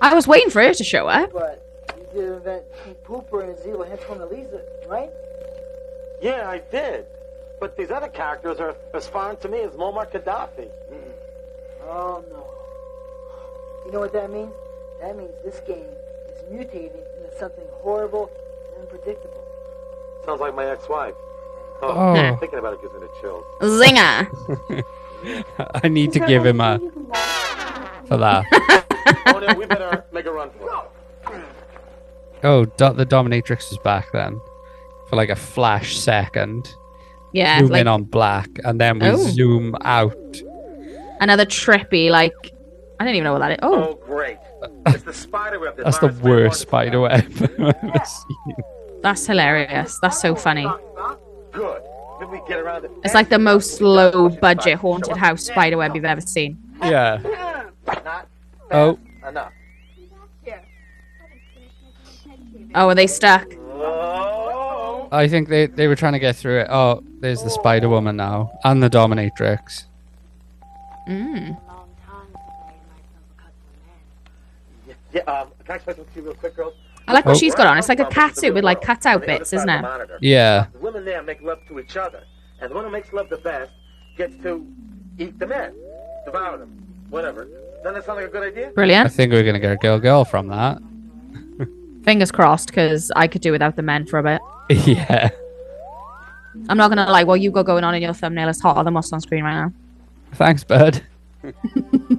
I 0.00 0.14
was 0.14 0.26
waiting 0.26 0.50
for 0.50 0.62
her 0.62 0.74
to 0.74 0.84
show 0.84 1.06
up. 1.06 1.32
But 1.32 1.62
you 1.96 2.22
did 2.22 2.32
invent 2.32 2.64
King 2.84 2.96
Pooper 3.04 3.42
and 3.42 3.56
his 3.56 3.66
evil 3.66 3.84
henchwoman 3.84 4.30
Lisa, 4.30 4.62
right? 4.88 5.10
Yeah, 6.20 6.48
I 6.48 6.58
did. 6.70 7.06
But 7.60 7.76
these 7.76 7.90
other 7.90 8.08
characters 8.08 8.58
are 8.58 8.76
as 8.94 9.06
foreign 9.06 9.36
to 9.38 9.48
me 9.48 9.60
as 9.60 9.72
Muammar 9.72 10.10
Gaddafi. 10.10 10.68
Mm-hmm. 10.68 11.88
Oh 11.88 12.24
no. 12.30 12.46
You 13.86 13.92
know 13.92 14.00
what 14.00 14.12
that 14.12 14.30
means? 14.30 14.52
That 15.00 15.16
means 15.16 15.32
this 15.44 15.60
game 15.60 15.86
is 16.28 16.42
mutating 16.52 17.00
into 17.16 17.38
something 17.38 17.64
horrible 17.82 18.30
and 18.74 18.82
unpredictable. 18.82 19.44
Sounds 20.24 20.40
like 20.40 20.54
my 20.54 20.66
ex-wife. 20.66 21.14
Oh. 21.82 22.14
oh. 22.16 22.36
Thinking 22.40 22.58
about 22.58 22.74
it 22.74 22.82
gives 22.82 22.94
me 22.94 23.00
the 23.00 23.10
chills. 23.20 23.44
Zinger. 23.60 24.84
I 25.82 25.88
need 25.88 26.12
to 26.12 26.20
give 26.20 26.44
him 26.46 26.60
a 26.60 26.78
for 28.06 28.16
that. 28.18 28.44
oh 29.26 29.38
no, 29.46 29.54
we 29.54 29.66
better 29.66 30.04
make 30.12 30.26
a 30.26 30.32
run 30.32 30.50
for 30.58 30.68
it. 31.34 31.44
Oh, 32.44 32.64
do- 32.64 32.92
the 32.92 33.06
dominatrix 33.06 33.72
is 33.72 33.78
back 33.78 34.12
then 34.12 34.40
for 35.08 35.16
like 35.16 35.30
a 35.30 35.36
flash 35.36 35.96
second. 35.98 36.68
Yeah, 37.32 37.58
zoom 37.60 37.68
like 37.70 37.80
in 37.82 37.88
on 37.88 38.04
black, 38.04 38.48
and 38.64 38.80
then 38.80 38.98
we 38.98 39.08
Oh. 39.08 39.16
zoom 39.16 39.74
out. 39.82 40.14
another 41.20 41.44
trippy, 41.46 42.10
like 42.10 42.34
I 43.00 43.04
don't 43.04 43.14
even 43.14 43.24
know 43.24 43.32
what 43.32 43.40
that 43.40 43.52
is. 43.52 43.58
Oh, 43.62 43.74
Oh, 43.90 43.94
great. 43.94 44.38
It's 44.86 45.02
the 45.02 45.12
spider 45.12 45.58
web 45.58 45.76
that 45.76 45.84
That's 45.84 45.98
the 45.98 46.06
Lawrence 46.06 46.22
May 46.24 46.30
wanted 46.30 46.42
worst 46.44 46.60
to 46.60 46.66
spider 46.66 47.00
web 47.00 47.12
I've 47.12 47.42
ever 47.60 48.04
seen. 48.04 48.56
that's 49.02 49.26
hilarious. 49.26 49.98
That's 50.00 50.20
so 50.20 50.34
funny. 50.34 50.66
Good. 51.52 51.82
Maybe 52.18 52.32
we 52.32 52.40
get 52.48 52.58
around 52.58 52.82
to 52.82 52.90
It's 53.04 53.14
like 53.14 53.28
the 53.28 53.38
most 53.38 53.80
low 53.80 54.28
budget 54.28 54.78
haunted 54.78 55.16
house 55.16 55.44
spiderweb 55.44 55.94
you've 55.94 56.04
ever 56.04 56.20
seen. 56.20 56.58
Yeah. 56.82 57.18
Not 57.86 58.28
Oh, 58.70 58.98
enough. 59.26 59.52
Oh, 62.74 62.88
are 62.88 62.94
they 62.94 63.06
stuck? 63.06 63.46
Oh. 63.56 65.08
I 65.10 65.28
think 65.28 65.48
they, 65.48 65.66
they 65.66 65.86
were 65.88 65.96
trying 65.96 66.12
to 66.12 66.18
get 66.18 66.36
through 66.36 66.60
it. 66.60 66.66
Oh, 66.68 67.02
there's 67.20 67.42
the 67.42 67.48
Spider 67.48 67.88
Woman 67.88 68.16
now, 68.16 68.58
and 68.64 68.82
the 68.82 68.90
Dominatrix. 68.90 69.84
Mm. 71.08 71.58
Yeah, 75.12 75.22
um, 75.22 75.48
can 75.64 75.72
I 75.72 75.74
explain 75.76 75.96
something 75.96 76.12
to 76.12 76.20
you 76.20 76.26
real 76.26 76.34
quick, 76.34 76.56
girls? 76.56 76.74
I 77.08 77.12
like 77.12 77.24
what 77.24 77.36
Oh. 77.36 77.38
she's 77.38 77.54
got 77.54 77.66
on. 77.66 77.78
It's 77.78 77.88
like 77.88 78.00
a 78.00 78.06
cat 78.06 78.36
suit 78.36 78.52
with 78.54 78.64
like 78.64 78.80
cutout 78.80 79.24
bits, 79.26 79.52
isn't 79.52 79.68
it? 79.68 79.84
Yeah. 80.20 80.66
The 80.72 80.78
women 80.78 81.04
there 81.04 81.22
make 81.22 81.40
love 81.42 81.58
to 81.68 81.78
each 81.78 81.96
other, 81.96 82.22
and 82.60 82.70
the 82.70 82.74
one 82.74 82.84
who 82.84 82.90
makes 82.90 83.12
love 83.12 83.28
the 83.28 83.36
best 83.38 83.70
gets 84.16 84.36
to 84.42 84.66
eat 85.18 85.38
the 85.38 85.46
men, 85.46 85.72
devour 86.24 86.58
them, 86.58 86.70
whatever. 87.10 87.44
Doesn't 87.82 87.94
that 87.94 88.04
sound 88.04 88.18
like 88.18 88.28
a 88.28 88.30
good 88.32 88.42
idea? 88.52 88.70
Brilliant. 88.70 89.06
I 89.06 89.08
think 89.08 89.32
we're 89.32 89.44
gonna 89.44 89.60
get 89.60 89.72
a 89.72 89.76
girl 89.76 89.98
girl 90.00 90.24
from 90.24 90.48
that. 90.48 90.78
Fingers 92.04 92.30
crossed, 92.32 92.68
because 92.68 93.10
I 93.16 93.26
could 93.26 93.40
do 93.42 93.50
without 93.52 93.74
the 93.76 93.82
men 93.82 94.06
for 94.06 94.18
a 94.18 94.22
bit. 94.22 94.40
yeah. 94.86 95.28
I'm 96.68 96.76
not 96.76 96.88
gonna 96.88 97.10
lie. 97.10 97.24
What 97.24 97.40
you 97.40 97.50
got 97.50 97.66
going 97.66 97.84
on 97.84 97.94
in 97.94 98.02
your 98.02 98.12
thumbnail 98.14 98.48
is 98.48 98.60
hotter 98.60 98.82
than 98.84 98.94
what's 98.94 99.12
on 99.12 99.20
screen 99.20 99.44
right 99.44 99.54
now. 99.54 99.72
Thanks, 100.34 100.64
bud. 100.64 101.02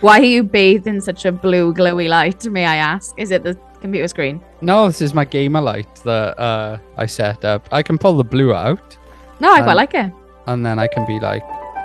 Why 0.00 0.20
are 0.20 0.24
you 0.24 0.42
bathed 0.44 0.86
in 0.86 1.00
such 1.00 1.24
a 1.24 1.32
blue 1.32 1.74
glowy 1.74 2.08
light? 2.08 2.44
May 2.46 2.66
I 2.66 2.76
ask? 2.76 3.14
Is 3.18 3.30
it 3.30 3.42
the 3.42 3.58
computer 3.80 4.06
screen? 4.08 4.40
No, 4.60 4.86
this 4.86 5.00
is 5.00 5.12
my 5.14 5.24
gamer 5.24 5.60
light 5.60 5.92
that 6.04 6.38
uh, 6.38 6.78
I 6.96 7.06
set 7.06 7.44
up. 7.44 7.68
I 7.72 7.82
can 7.82 7.98
pull 7.98 8.16
the 8.16 8.24
blue 8.24 8.54
out, 8.54 8.96
No, 9.40 9.52
I 9.52 9.62
quite 9.62 9.74
like 9.74 9.94
it. 9.94 10.12
and 10.46 10.64
then 10.64 10.78
I 10.78 10.86
can 10.86 11.04
be 11.06 11.18
like, 11.18 11.42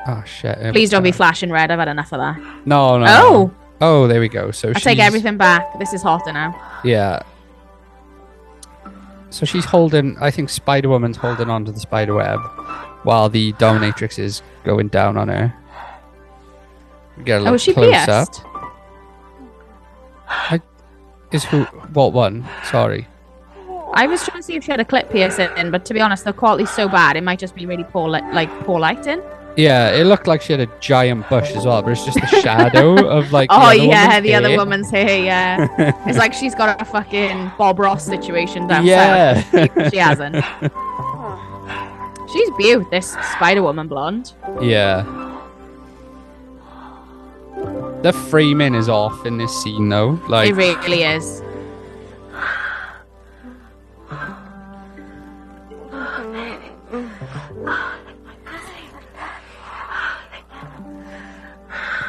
oh 0.08 0.24
shit. 0.26 0.58
Please 0.74 0.90
don't 0.92 1.04
be 1.04 1.12
flashing 1.12 1.52
red. 1.52 1.72
I've 1.72 1.80
had 1.80 1.88
enough 1.88 2.14
of 2.14 2.20
that. 2.20 2.38
No, 2.66 3.00
no. 3.00 3.06
Oh. 3.08 3.46
no. 3.48 3.54
Oh, 3.82 4.08
there 4.08 4.20
we 4.22 4.30
go. 4.30 4.52
So 4.52 4.70
I 4.70 4.74
take 4.74 5.00
everything 5.00 5.36
back. 5.38 5.78
This 5.80 5.92
is 5.94 6.02
hotter 6.02 6.32
now. 6.32 6.54
Yeah. 6.86 7.22
So 9.30 9.46
she's 9.46 9.66
holding. 9.66 10.16
I 10.22 10.30
think 10.32 10.50
Spider 10.50 10.88
Woman's 10.90 11.18
holding 11.18 11.50
onto 11.50 11.72
the 11.72 11.80
spider 11.80 12.14
web, 12.14 12.40
while 13.04 13.30
the 13.30 13.52
Dominatrix 13.54 14.20
is 14.20 14.42
going 14.64 14.88
down 14.90 15.18
on 15.18 15.28
her. 15.28 15.54
Get 17.24 17.36
a 17.36 17.36
Oh, 17.36 17.44
little 17.44 17.56
is 17.56 17.62
she 17.62 17.74
close 17.74 17.94
up. 17.94 18.30
pierced? 18.30 18.42
Is 21.32 21.44
who? 21.46 21.64
What 21.94 22.14
one? 22.14 22.46
Sorry. 22.66 23.08
I 23.96 24.06
was 24.08 24.24
trying 24.24 24.38
to 24.40 24.44
see 24.44 24.56
if 24.56 24.64
she 24.64 24.72
had 24.72 24.80
a 24.80 24.86
clip 24.86 25.10
piercing, 25.12 25.50
but 25.72 25.84
to 25.86 25.94
be 25.94 26.00
honest, 26.02 26.26
the 26.26 26.34
quality's 26.34 26.70
so 26.70 26.88
bad. 26.88 27.16
It 27.16 27.24
might 27.24 27.40
just 27.40 27.56
be 27.56 27.66
really 27.66 27.84
poor, 27.84 28.08
li- 28.10 28.22
like 28.34 28.50
poor 28.66 28.80
lighting. 28.80 29.22
Yeah, 29.56 29.90
it 29.92 30.06
looked 30.06 30.26
like 30.28 30.42
she 30.42 30.54
had 30.54 30.60
a 30.62 30.70
giant 30.80 31.28
bush 31.30 31.52
as 31.52 31.66
well, 31.66 31.82
but 31.84 31.92
it's 31.92 32.06
just 32.06 32.20
the 32.20 32.26
shadow 32.42 33.04
of 33.08 33.32
like. 33.32 33.50
oh 33.52 33.56
other 33.56 33.76
yeah, 33.76 34.20
the 34.20 34.34
other 34.36 34.56
woman's 34.58 34.90
hair. 34.92 35.24
Yeah, 35.24 35.68
it's 36.08 36.18
like 36.18 36.34
she's 36.34 36.56
got 36.56 36.80
a 36.82 36.86
fucking 36.86 37.52
Bob 37.58 37.78
Ross 37.80 38.04
situation 38.06 38.66
down 38.68 38.86
Yeah. 38.86 39.42
south. 39.44 39.90
she 39.92 39.98
hasn't. 39.98 40.36
She's 42.32 42.50
beautiful, 42.58 42.90
This 42.92 43.12
Spider 43.34 43.62
Woman 43.62 43.88
blonde. 43.88 44.34
Yeah. 44.62 45.04
The 48.04 48.12
framing 48.12 48.76
is 48.76 48.90
off 48.90 49.26
in 49.26 49.38
this 49.38 49.64
scene 49.64 49.88
though. 49.90 50.20
Like 50.28 50.50
it 50.50 50.56
really 50.56 51.04
is. 51.04 51.42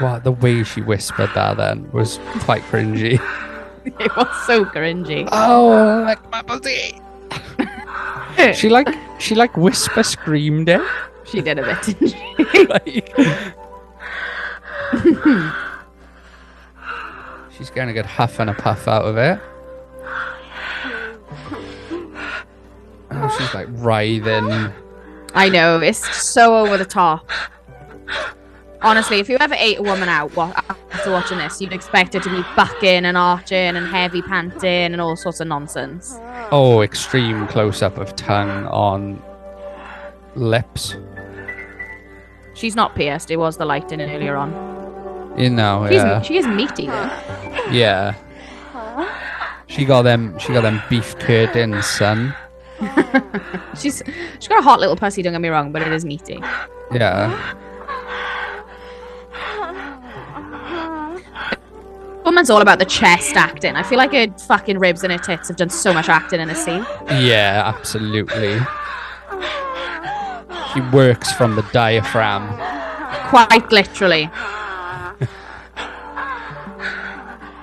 wow, 0.01 0.19
the 0.19 0.33
way 0.33 0.65
she 0.65 0.83
whispered 0.83 1.31
that 1.35 1.57
then 1.57 1.91
was 1.93 2.19
quite 2.41 2.63
cringy. 2.63 3.21
It 4.01 4.17
was 4.17 4.47
so 4.47 4.65
cringy. 4.65 5.29
oh, 5.31 6.05
like 6.07 6.31
my 6.31 6.41
pussy. 6.41 7.01
she 8.55 8.71
like 8.71 8.89
she 9.21 9.35
like 9.35 9.57
whisper 9.59 10.03
screamed 10.03 10.71
it. 10.71 10.81
She 11.25 11.43
did 11.43 11.59
a 11.59 11.63
bit, 11.63 11.83
didn't 11.83 12.09
she? 12.09 12.67
like, 12.67 13.15
she's 17.57 17.71
gonna 17.71 17.93
get 17.93 18.07
huff 18.07 18.41
and 18.41 18.51
a 18.51 18.55
puff 18.55 18.89
out 18.89 19.05
of 19.05 19.17
it. 19.17 19.41
Oh, 23.11 23.37
she's 23.39 23.55
like 23.55 23.69
writhing. 23.71 24.73
I 25.35 25.49
know 25.49 25.81
it's 25.81 26.17
so 26.17 26.57
over 26.57 26.77
the 26.77 26.85
top. 26.85 27.31
Honestly, 28.83 29.19
if 29.19 29.29
you 29.31 29.37
ever 29.41 29.55
ate 29.59 29.79
a 29.79 29.83
woman 29.83 30.09
out 30.09 30.37
after 30.37 31.11
watching 31.11 31.39
this, 31.39 31.61
you'd 31.61 31.73
expect 31.73 32.13
her 32.13 32.21
to 32.21 32.29
be 32.29 32.45
bucking 32.55 33.07
and 33.07 33.17
arching 33.17 33.77
and 33.77 33.87
heavy 33.87 34.21
panting 34.21 34.93
and 34.93 35.01
all 35.01 35.17
sorts 35.17 35.41
of 35.41 35.49
nonsense. 35.49 36.19
Oh, 36.51 36.83
extreme 36.83 37.47
close 37.49 37.83
up 37.83 37.97
of 37.97 38.15
tongue 38.15 38.67
on 38.67 39.23
lips. 40.35 40.97
She's 42.53 42.77
not 42.77 42.95
pierced. 42.95 43.31
It 43.31 43.37
was 43.37 43.57
the 43.57 43.65
lighting 43.65 44.01
earlier 44.01 44.37
on. 44.37 44.74
You 45.37 45.51
know, 45.51 45.87
She's, 45.89 45.97
yeah. 45.97 46.23
She 46.23 46.37
is 46.39 46.47
meaty 46.47 46.87
though. 46.87 47.11
Yeah. 47.71 48.15
She 49.67 49.85
got 49.85 50.03
them 50.03 50.39
she 50.39 50.53
got 50.53 50.63
them 50.63 50.81
beef 50.89 51.19
curtains, 51.19 51.87
son. 51.87 52.35
She's 53.81 54.03
she's 54.39 54.49
got 54.49 54.61
a 54.61 54.63
hot 54.63 54.81
little 54.81 54.97
pussy. 54.97 55.23
Don't 55.23 55.33
get 55.33 55.41
me 55.41 55.49
wrong, 55.49 55.73
but 55.73 55.83
it 55.83 55.93
is 55.93 56.05
meaty. 56.05 56.41
Yeah. 56.93 57.55
Woman's 62.25 62.49
all 62.51 62.63
about 62.63 62.79
the 62.79 62.87
chest 62.87 63.37
acting. 63.37 63.77
I 63.77 63.83
feel 63.83 63.99
like 63.99 64.13
her 64.13 64.27
fucking 64.47 64.79
ribs 64.79 65.05
and 65.05 65.13
her 65.13 65.19
tits 65.19 65.49
have 65.49 65.57
done 65.57 65.69
so 65.71 65.93
much 65.93 66.09
acting 66.09 66.41
in 66.41 66.49
this 66.49 66.65
scene. 66.65 66.85
Yeah, 67.09 67.63
absolutely. 67.67 68.59
She 70.73 70.81
works 70.93 71.33
from 71.33 71.55
the 71.55 71.63
diaphragm. 71.73 72.49
Quite 73.29 73.71
literally. 73.71 74.31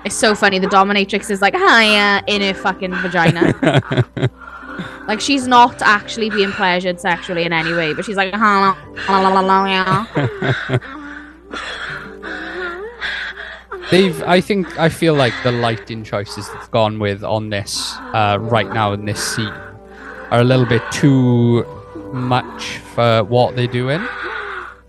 It's 0.06 0.16
so 0.16 0.36
funny. 0.36 0.60
The 0.60 0.68
dominatrix 0.68 1.30
is 1.30 1.42
like, 1.42 1.56
hiya, 1.56 2.24
in 2.28 2.42
her 2.42 2.54
fucking 2.54 2.94
vagina. 2.96 3.54
like, 5.08 5.22
she's 5.22 5.48
not 5.48 5.82
actually 5.82 6.30
being 6.30 6.52
pleasured 6.52 7.00
sexually 7.00 7.44
in 7.44 7.54
any 7.54 7.74
way, 7.74 7.94
but 7.94 8.06
she's 8.06 8.18
like, 8.18 8.34
"Huh, 8.34 8.76
la, 9.10 9.20
la, 9.20 9.30
la, 9.30 9.42
la, 9.42 9.66
yeah." 9.66 10.78
They've 13.92 14.24
I 14.24 14.40
think 14.40 14.80
I 14.80 14.88
feel 14.88 15.14
like 15.16 15.34
the 15.44 15.52
lighting 15.52 16.06
choices 16.06 16.50
they've 16.50 16.72
gone 16.72 16.98
with 16.98 17.26
on 17.26 17.50
this 17.50 17.94
uh, 18.14 18.38
right 18.40 18.72
now 18.72 18.94
in 18.94 19.04
this 19.04 19.22
scene 19.22 19.54
are 20.32 20.40
a 20.40 20.44
little 20.46 20.66
bit 20.66 20.82
too 20.92 21.66
much 22.14 22.78
for 22.96 23.26
what 23.26 23.58
they're 23.58 23.68
doing. 23.68 24.00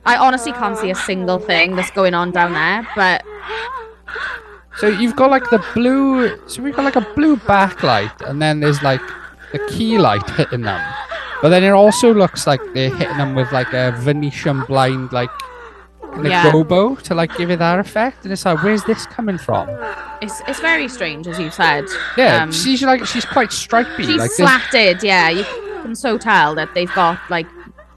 I 0.05 0.17
honestly 0.17 0.53
can't 0.53 0.79
see 0.79 0.91
a 0.91 0.95
single 0.95 1.41
thing 1.41 1.75
that's 1.75 1.91
going 1.91 2.15
on 2.15 2.31
down 2.31 2.53
there, 2.53 2.87
but 2.95 3.25
So 4.79 4.89
you've 4.89 5.17
got 5.17 5.31
like 5.31 5.45
the 5.51 5.65
blue. 5.75 6.39
So 6.49 6.63
we've 6.63 6.75
got 6.75 6.85
like 6.85 6.97
a 6.97 7.07
blue 7.15 7.37
backlight, 7.37 8.21
and 8.29 8.41
then 8.41 8.61
there's 8.61 8.83
like 8.83 9.01
the 9.53 9.59
key 9.71 9.99
light 9.99 10.29
hitting 10.31 10.63
them. 10.63 10.81
But 11.43 11.49
then 11.51 11.63
it 11.65 11.71
also 11.71 12.15
looks 12.15 12.47
like 12.47 12.61
they're 12.73 12.95
hitting 12.95 13.17
them 13.19 13.35
with 13.35 13.51
like 13.53 13.73
a 13.73 13.93
Venetian 13.99 14.63
blind, 14.65 15.13
like 15.13 15.31
kind 16.01 16.27
Yeah. 16.27 16.51
gobo 16.51 17.01
to 17.03 17.15
like 17.15 17.37
give 17.37 17.51
it 17.51 17.59
that 17.59 17.79
effect. 17.79 18.25
And 18.25 18.33
it's 18.33 18.45
like, 18.45 18.63
where's 18.63 18.85
this 18.85 19.07
coming 19.07 19.39
from? 19.39 19.69
it's 20.23 20.41
it's 20.47 20.61
very 20.61 20.89
strange, 20.89 21.27
as 21.27 21.39
you 21.39 21.51
said. 21.51 21.85
Yeah, 22.17 22.45
Um, 22.45 22.53
she's 22.53 22.83
like 22.83 23.05
she's 23.07 23.25
quite 23.25 23.53
stripy. 23.53 24.05
She's 24.05 24.17
like 24.17 24.31
this- 24.31 24.37
slatted, 24.37 25.03
yeah. 25.03 25.29
You 25.31 25.45
can 25.83 25.95
so 25.97 26.17
tell 26.17 26.55
that 26.55 26.73
they've 26.75 26.93
got 26.95 27.19
like 27.29 27.47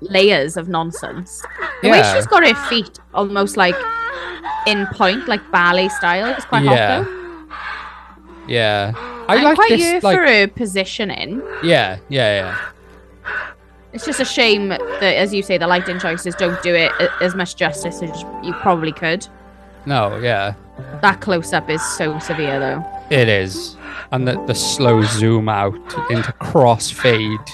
layers 0.02 0.58
of 0.58 0.68
nonsense. 0.68 1.42
The 1.84 1.90
way 1.90 2.02
she's 2.14 2.26
got 2.28 2.46
her 2.46 2.56
feet 2.68 3.00
almost 3.14 3.58
like 3.58 3.76
in 4.68 4.88
point, 4.88 5.28
like 5.28 5.42
ballet 5.52 5.90
style, 5.90 6.28
is 6.38 6.46
quite 6.46 6.64
Yeah. 6.64 7.04
hot 7.04 7.08
Yeah, 8.48 8.92
though. 8.92 9.00
I 9.28 9.36
I'm 9.38 9.44
like 9.44 9.56
quite 9.56 9.70
this, 9.70 10.04
like- 10.04 10.18
for 10.18 10.26
her 10.26 10.48
positioning. 10.48 11.42
Yeah, 11.64 11.98
yeah, 12.10 12.42
yeah. 12.42 12.58
It's 13.94 14.06
just 14.06 14.20
a 14.20 14.26
shame 14.26 14.68
that, 14.70 14.82
as 15.02 15.34
you 15.34 15.42
say, 15.42 15.58
the 15.58 15.68
lighting 15.68 16.00
choices 16.00 16.36
don't 16.36 16.62
do 16.62 16.76
it 16.76 16.92
as 17.22 17.34
much 17.34 17.56
justice 17.56 18.02
as 18.04 18.24
you 18.44 18.54
probably 18.62 18.92
could. 18.92 19.26
No, 19.86 20.18
yeah. 20.18 20.54
That 21.02 21.22
close 21.22 21.54
up 21.54 21.70
is 21.70 21.82
so 21.82 22.20
severe, 22.20 22.60
though. 22.60 22.86
It 23.10 23.30
is. 23.30 23.78
And 24.12 24.28
the, 24.28 24.44
the 24.48 24.54
slow 24.56 25.02
zoom 25.04 25.48
out 25.48 25.74
into 26.10 26.32
crossfade 26.34 27.50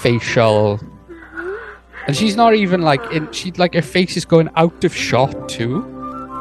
facial. 0.00 0.80
And 2.08 2.16
she's 2.16 2.36
not 2.36 2.54
even 2.54 2.80
like 2.80 3.12
in 3.12 3.30
she 3.32 3.52
like 3.52 3.74
her 3.74 3.82
face 3.82 4.16
is 4.16 4.24
going 4.24 4.48
out 4.56 4.82
of 4.82 4.96
shot 4.96 5.48
too. 5.48 5.84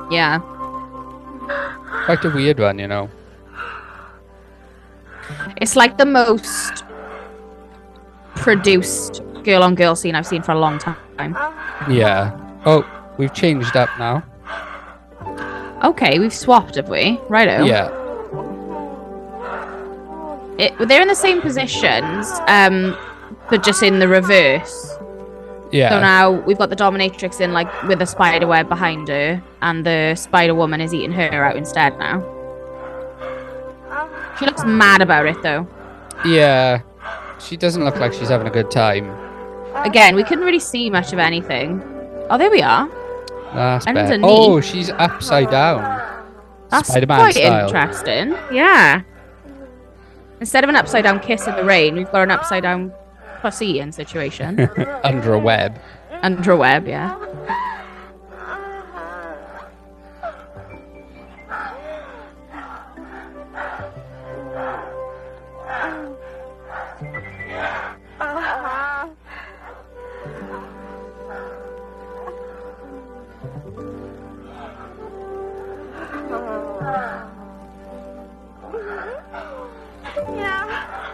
Yeah. 0.09 0.39
Quite 2.05 2.23
a 2.23 2.29
weird 2.29 2.59
one, 2.59 2.79
you 2.79 2.87
know. 2.87 3.09
It's 5.57 5.75
like 5.75 5.97
the 5.97 6.05
most 6.05 6.85
produced 8.35 9.21
girl 9.43 9.61
on 9.61 9.75
girl 9.75 9.95
scene 9.95 10.15
I've 10.15 10.25
seen 10.25 10.41
for 10.41 10.53
a 10.53 10.59
long 10.59 10.79
time. 10.79 11.35
Yeah. 11.89 12.31
Oh, 12.65 12.85
we've 13.17 13.33
changed 13.33 13.75
up 13.75 13.89
now. 13.99 14.23
Okay, 15.83 16.17
we've 16.17 16.33
swapped, 16.33 16.75
have 16.75 16.89
we? 16.89 17.19
Righto. 17.27 17.65
Yeah. 17.65 17.89
It, 20.57 20.87
they're 20.87 21.01
in 21.01 21.07
the 21.07 21.15
same 21.15 21.41
positions, 21.41 22.31
um, 22.47 22.97
but 23.49 23.63
just 23.63 23.83
in 23.83 23.99
the 23.99 24.07
reverse. 24.07 24.96
Yeah. 25.71 25.89
So 25.89 25.99
now 25.99 26.31
we've 26.31 26.57
got 26.57 26.69
the 26.69 26.75
dominatrix 26.75 27.41
in 27.41 27.53
like 27.53 27.71
with 27.83 28.01
a 28.01 28.05
spider 28.05 28.47
web 28.47 28.69
behind 28.69 29.07
her, 29.09 29.43
and 29.61 29.85
the 29.85 30.15
spider 30.15 30.55
woman 30.55 30.81
is 30.81 30.93
eating 30.93 31.11
her 31.11 31.43
out 31.43 31.55
instead 31.55 31.97
now. 31.97 32.21
She 34.39 34.45
looks 34.45 34.63
mad 34.65 35.01
about 35.01 35.25
it 35.25 35.41
though. 35.41 35.67
Yeah. 36.25 36.81
She 37.39 37.57
doesn't 37.57 37.83
look 37.83 37.97
like 37.97 38.13
she's 38.13 38.29
having 38.29 38.47
a 38.47 38.51
good 38.51 38.71
time. 38.71 39.09
Again, 39.75 40.15
we 40.15 40.23
couldn't 40.23 40.43
really 40.43 40.59
see 40.59 40.89
much 40.89 41.13
of 41.13 41.19
anything. 41.19 41.81
Oh, 42.29 42.37
there 42.37 42.49
we 42.49 42.61
are. 42.61 42.89
That's. 43.53 43.85
Underneath. 43.85 44.21
Oh, 44.23 44.59
she's 44.59 44.89
upside 44.89 45.51
down. 45.51 45.81
That's 46.69 46.89
Spider-Man 46.89 47.19
quite 47.19 47.35
style. 47.35 47.67
interesting. 47.67 48.35
Yeah. 48.51 49.03
Instead 50.39 50.63
of 50.63 50.69
an 50.69 50.75
upside 50.75 51.03
down 51.03 51.19
kiss 51.19 51.47
in 51.47 51.55
the 51.55 51.63
rain, 51.63 51.95
we've 51.95 52.11
got 52.11 52.23
an 52.23 52.31
upside 52.31 52.63
down 52.63 52.91
pussy 53.41 53.79
in 53.79 53.91
situation. 53.91 54.59
Under 55.03 55.33
a 55.33 55.39
web. 55.39 55.79
Under 56.21 56.51
a 56.51 56.57
web, 56.57 56.87
yeah. 56.87 57.15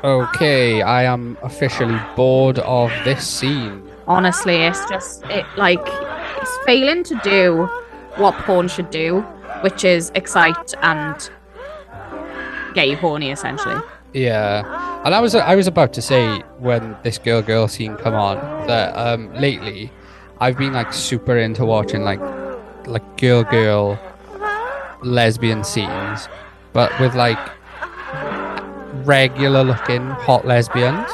Okay, 0.04 0.82
I 0.82 1.04
am 1.04 1.38
officially 1.44 1.98
bored 2.18 2.60
of 2.60 2.92
this 3.06 3.26
scene. 3.26 3.90
Honestly, 4.06 4.56
it's 4.58 4.84
just 4.90 5.24
it 5.26 5.46
like 5.56 5.80
it's 6.42 6.58
failing 6.66 7.04
to 7.06 7.16
do 7.24 7.70
what 8.18 8.34
porn 8.40 8.68
should 8.68 8.90
do, 8.90 9.22
which 9.62 9.86
is 9.86 10.12
excite 10.14 10.74
and 10.82 11.30
get 12.74 12.90
you 12.90 12.98
horny 12.98 13.32
essentially. 13.32 13.82
Yeah, 14.12 15.02
and 15.06 15.16
I 15.16 15.22
was 15.22 15.36
I 15.36 15.56
was 15.56 15.68
about 15.68 15.94
to 15.94 16.02
say 16.02 16.40
when 16.60 16.98
this 17.04 17.18
girl 17.18 17.42
girl 17.42 17.70
scene 17.70 17.96
come 17.96 18.14
on 18.14 18.68
that 18.68 18.94
um 18.98 19.34
lately 19.34 19.90
I've 20.40 20.58
been 20.58 20.74
like 20.74 20.92
super 20.92 21.38
into 21.38 21.64
watching 21.64 22.04
like 22.04 22.20
like 22.86 23.18
girl 23.18 23.44
girl 23.44 23.98
lesbian 25.02 25.64
scenes, 25.64 26.28
but 26.74 26.92
with 27.00 27.16
like 27.16 27.40
regular 29.06 29.64
looking 29.64 30.02
hot 30.08 30.46
lesbians, 30.46 31.10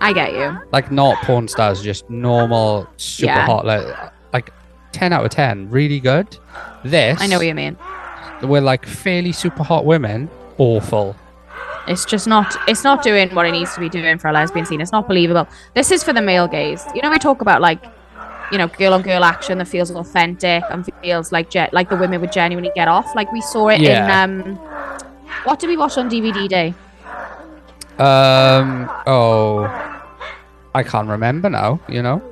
I 0.00 0.12
get 0.12 0.32
you. 0.32 0.58
like 0.72 0.90
not 0.92 1.16
porn 1.24 1.48
stars, 1.48 1.82
just 1.82 2.08
normal 2.10 2.86
super 2.96 3.32
Yeah. 3.32 3.46
hot 3.46 3.64
le- 3.64 4.12
like 4.32 4.50
ten 4.92 5.12
out 5.12 5.24
of 5.24 5.30
ten, 5.30 5.68
really 5.70 6.00
good. 6.00 6.36
This 6.84 7.20
I 7.20 7.26
know 7.26 7.38
what 7.38 7.46
you 7.46 7.54
mean. 7.54 7.76
We're 8.42 8.60
like 8.60 8.86
fairly 8.86 9.32
super 9.32 9.62
hot 9.62 9.84
women, 9.84 10.28
awful. 10.58 11.16
It's 11.88 12.04
just 12.04 12.26
not 12.26 12.56
it's 12.68 12.82
not 12.84 13.02
doing 13.02 13.30
what 13.34 13.46
it 13.46 13.52
needs 13.52 13.72
to 13.74 13.80
be 13.80 13.88
doing 13.88 14.18
for 14.18 14.28
a 14.28 14.32
lesbian 14.32 14.66
scene. 14.66 14.80
It's 14.80 14.92
not 14.92 15.06
believable. 15.06 15.46
This 15.74 15.90
is 15.90 16.02
for 16.02 16.12
the 16.12 16.22
male 16.22 16.48
gaze. 16.48 16.84
You 16.94 17.02
know 17.02 17.10
we 17.10 17.18
talk 17.18 17.40
about 17.42 17.60
like 17.60 17.82
you 18.52 18.58
know, 18.58 18.68
girl 18.68 18.94
on 18.94 19.02
girl 19.02 19.24
action 19.24 19.58
that 19.58 19.66
feels 19.66 19.90
authentic 19.90 20.62
and 20.70 20.88
feels 21.02 21.32
like 21.32 21.50
ge- 21.50 21.72
like 21.72 21.88
the 21.88 21.96
women 21.96 22.20
would 22.20 22.30
genuinely 22.30 22.70
get 22.76 22.86
off. 22.86 23.12
Like 23.16 23.32
we 23.32 23.40
saw 23.40 23.68
it 23.70 23.80
Yeah. 23.80 24.24
in 24.24 24.30
um 24.52 24.56
what 25.44 25.58
did 25.58 25.68
we 25.68 25.76
watch 25.76 25.98
on 25.98 26.08
DVD 26.08 26.48
day? 26.48 26.72
Um. 27.98 28.90
Oh, 29.06 29.64
I 30.74 30.82
can't 30.82 31.08
remember 31.08 31.48
now. 31.50 31.80
You 31.88 32.02
know. 32.02 32.22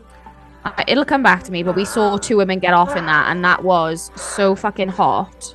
Uh, 0.64 0.82
it'll 0.88 1.04
come 1.04 1.22
back 1.22 1.42
to 1.44 1.52
me, 1.52 1.62
but 1.62 1.76
we 1.76 1.84
saw 1.84 2.16
two 2.16 2.36
women 2.38 2.58
get 2.58 2.72
off 2.74 2.96
in 2.96 3.04
that, 3.06 3.30
and 3.30 3.44
that 3.44 3.62
was 3.64 4.10
so 4.16 4.54
fucking 4.54 4.88
hot. 4.88 5.54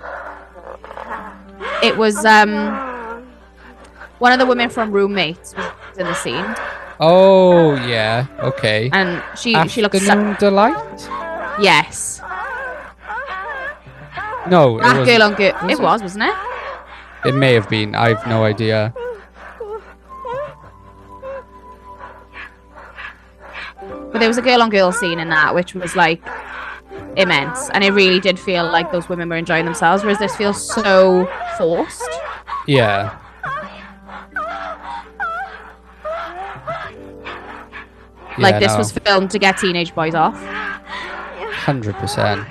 It 1.83 1.97
was 1.97 2.23
um 2.25 3.25
one 4.19 4.31
of 4.31 4.39
the 4.39 4.45
women 4.45 4.69
from 4.69 4.91
Roommates 4.91 5.55
was 5.55 5.97
in 5.97 6.05
the 6.05 6.13
scene, 6.13 6.45
Oh 6.99 7.73
yeah. 7.87 8.25
Okay. 8.39 8.89
and 8.93 9.23
she 9.37 9.55
she 9.69 9.81
looks 9.81 9.95
Afternoon 9.97 10.35
delight. 10.39 11.09
yes, 11.61 12.21
No, 14.47 14.77
it 14.79 14.83
that 14.83 14.97
was. 14.99 15.07
girl 15.07 15.23
on 15.23 15.33
girl. 15.35 15.53
It 15.69 15.79
was, 15.79 16.01
wasn't 16.01 16.23
it? 16.25 16.35
It 17.25 17.33
may 17.35 17.53
have 17.53 17.69
been. 17.69 17.95
I've 17.95 18.25
no 18.27 18.43
idea. 18.43 18.93
But 24.11 24.19
there 24.19 24.27
was 24.27 24.37
a 24.37 24.41
girl 24.41 24.61
on 24.61 24.69
girl 24.69 24.91
scene 24.91 25.19
in 25.19 25.29
that, 25.29 25.53
which 25.53 25.73
was 25.73 25.95
like 25.95 26.21
immense, 27.15 27.69
and 27.69 27.83
it 27.83 27.91
really 27.91 28.19
did 28.19 28.39
feel 28.39 28.65
like 28.65 28.91
those 28.91 29.07
women 29.09 29.29
were 29.29 29.35
enjoying 29.37 29.65
themselves, 29.65 30.03
whereas 30.03 30.19
this 30.19 30.35
feels 30.35 30.65
so 30.73 31.29
forced. 31.57 32.09
Yeah. 32.65 33.17
like 38.39 38.53
Yeah, 38.53 38.59
this 38.59 38.71
no. 38.71 38.77
was 38.77 38.91
filmed 38.91 39.31
to 39.31 39.39
get 39.39 39.57
teenage 39.57 39.93
boys 39.93 40.15
off. 40.15 40.41
Hundred 41.51 41.95
percent. 41.95 42.47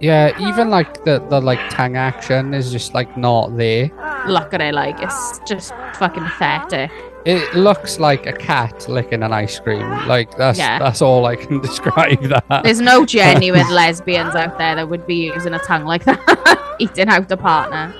Yeah, 0.00 0.36
even 0.38 0.68
like 0.68 1.04
the 1.04 1.24
the 1.30 1.40
like 1.40 1.60
tang 1.70 1.96
action 1.96 2.52
is 2.52 2.70
just 2.70 2.94
like 2.94 3.16
not 3.16 3.56
there. 3.56 3.90
Look 4.26 4.52
at 4.52 4.60
it, 4.60 4.74
like 4.74 5.00
it's 5.00 5.40
just 5.46 5.72
fucking 5.94 6.24
pathetic. 6.24 6.90
It 7.26 7.54
looks 7.56 7.98
like 7.98 8.26
a 8.26 8.32
cat 8.32 8.88
licking 8.88 9.24
an 9.24 9.32
ice 9.32 9.58
cream. 9.58 9.80
Like 10.06 10.36
that's 10.36 10.58
Yeah. 10.58 10.78
that's 10.78 11.02
all 11.02 11.26
I 11.26 11.34
can 11.34 11.60
describe 11.68 12.22
that. 12.22 12.62
There's 12.62 12.80
no 12.80 13.04
genuine 13.18 13.68
lesbians 13.68 14.36
out 14.36 14.56
there 14.58 14.76
that 14.76 14.88
would 14.88 15.06
be 15.08 15.26
using 15.34 15.52
a 15.52 15.58
tongue 15.58 15.84
like 15.84 16.04
that, 16.04 16.76
eating 16.78 17.08
out 17.08 17.30
a 17.32 17.36
partner. 17.36 17.92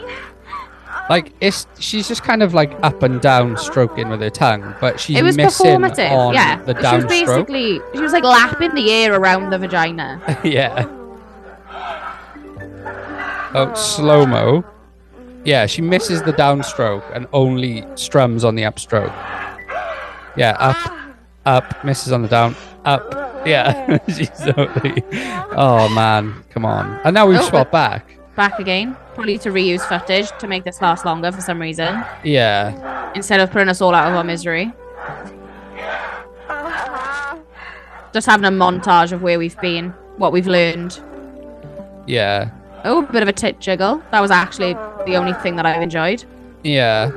Like 1.10 1.32
it's 1.40 1.66
she's 1.80 2.06
just 2.08 2.22
kind 2.22 2.40
of 2.42 2.54
like 2.54 2.72
up 2.84 3.02
and 3.02 3.20
down 3.20 3.56
stroking 3.56 4.08
with 4.08 4.20
her 4.20 4.30
tongue, 4.30 4.74
but 4.80 4.98
she's 5.00 5.18
it 5.18 5.22
was 5.24 5.36
missing 5.36 5.66
performative, 5.80 6.10
on 6.10 6.32
yeah. 6.34 6.62
the 6.62 6.74
she 6.74 6.96
was 6.96 7.04
downstroke. 7.04 7.08
basically 7.08 7.80
she 7.94 8.00
was 8.00 8.12
like 8.12 8.24
lapping 8.24 8.74
the 8.74 8.90
air 8.92 9.12
around 9.14 9.50
the 9.50 9.58
vagina. 9.58 10.20
yeah. 10.44 10.86
Oh, 13.54 13.72
slow 13.74 14.26
mo. 14.26 14.64
Yeah, 15.46 15.66
she 15.66 15.80
misses 15.80 16.22
the 16.22 16.32
downstroke 16.32 17.04
and 17.14 17.26
only 17.32 17.84
strums 17.94 18.44
on 18.44 18.56
the 18.56 18.62
upstroke. 18.64 19.14
Yeah, 20.36 20.56
up, 20.58 20.92
up, 21.46 21.84
misses 21.84 22.12
on 22.12 22.22
the 22.22 22.28
down, 22.28 22.56
up. 22.84 23.46
Yeah, 23.46 23.98
she's 24.08 24.28
totally. 24.44 25.02
Oh 25.56 25.88
man, 25.94 26.34
come 26.50 26.64
on. 26.64 27.00
And 27.04 27.14
now 27.14 27.26
we've 27.26 27.38
Oh, 27.38 27.48
swapped 27.48 27.70
back. 27.72 28.16
Back 28.34 28.58
again, 28.58 28.96
probably 29.14 29.38
to 29.38 29.50
reuse 29.50 29.80
footage 29.88 30.28
to 30.40 30.46
make 30.48 30.64
this 30.64 30.82
last 30.82 31.04
longer 31.06 31.30
for 31.32 31.40
some 31.40 31.58
reason, 31.60 32.04
Yeah, 32.24 33.12
instead 33.14 33.40
of 33.40 33.50
putting 33.50 33.68
us 33.68 33.80
all 33.80 33.94
out 33.94 34.08
of 34.08 34.14
our 34.14 34.24
misery. 34.24 34.72
Just 38.12 38.26
having 38.26 38.46
a 38.46 38.50
montage 38.50 39.12
of 39.12 39.22
where 39.22 39.38
we've 39.38 39.58
been, 39.60 39.90
what 40.16 40.32
we've 40.32 40.46
learned. 40.46 40.98
yeah, 42.06 42.50
Oh, 42.86 43.04
a 43.04 43.12
bit 43.12 43.22
of 43.22 43.28
a 43.28 43.32
tit 43.32 43.58
jiggle. 43.60 44.02
That 44.12 44.20
was 44.20 44.30
actually 44.30 44.74
the 45.06 45.16
only 45.16 45.32
thing 45.34 45.56
that 45.56 45.66
I've 45.66 45.82
enjoyed. 45.82 46.24
yeah. 46.62 47.10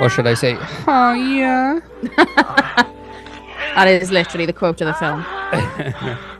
Or 0.00 0.08
should 0.08 0.26
I 0.26 0.34
say, 0.34 0.56
oh 0.88 1.12
yeah? 1.14 1.78
That 3.76 3.88
is 3.88 4.10
literally 4.12 4.46
the 4.46 4.52
quote 4.52 4.80
of 4.80 4.86
the 4.86 4.94
film. 4.94 5.24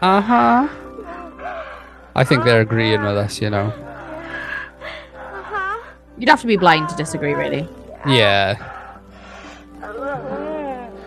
Uh 0.00 0.20
huh. 0.20 0.68
I 2.14 2.22
think 2.22 2.44
they're 2.44 2.60
agreeing 2.60 3.02
with 3.02 3.16
us, 3.16 3.40
you 3.40 3.50
know. 3.50 3.72
You'd 6.16 6.28
have 6.28 6.40
to 6.42 6.46
be 6.46 6.56
blind 6.56 6.88
to 6.90 6.94
disagree, 6.96 7.34
really. 7.34 7.68
Yeah. 8.06 8.54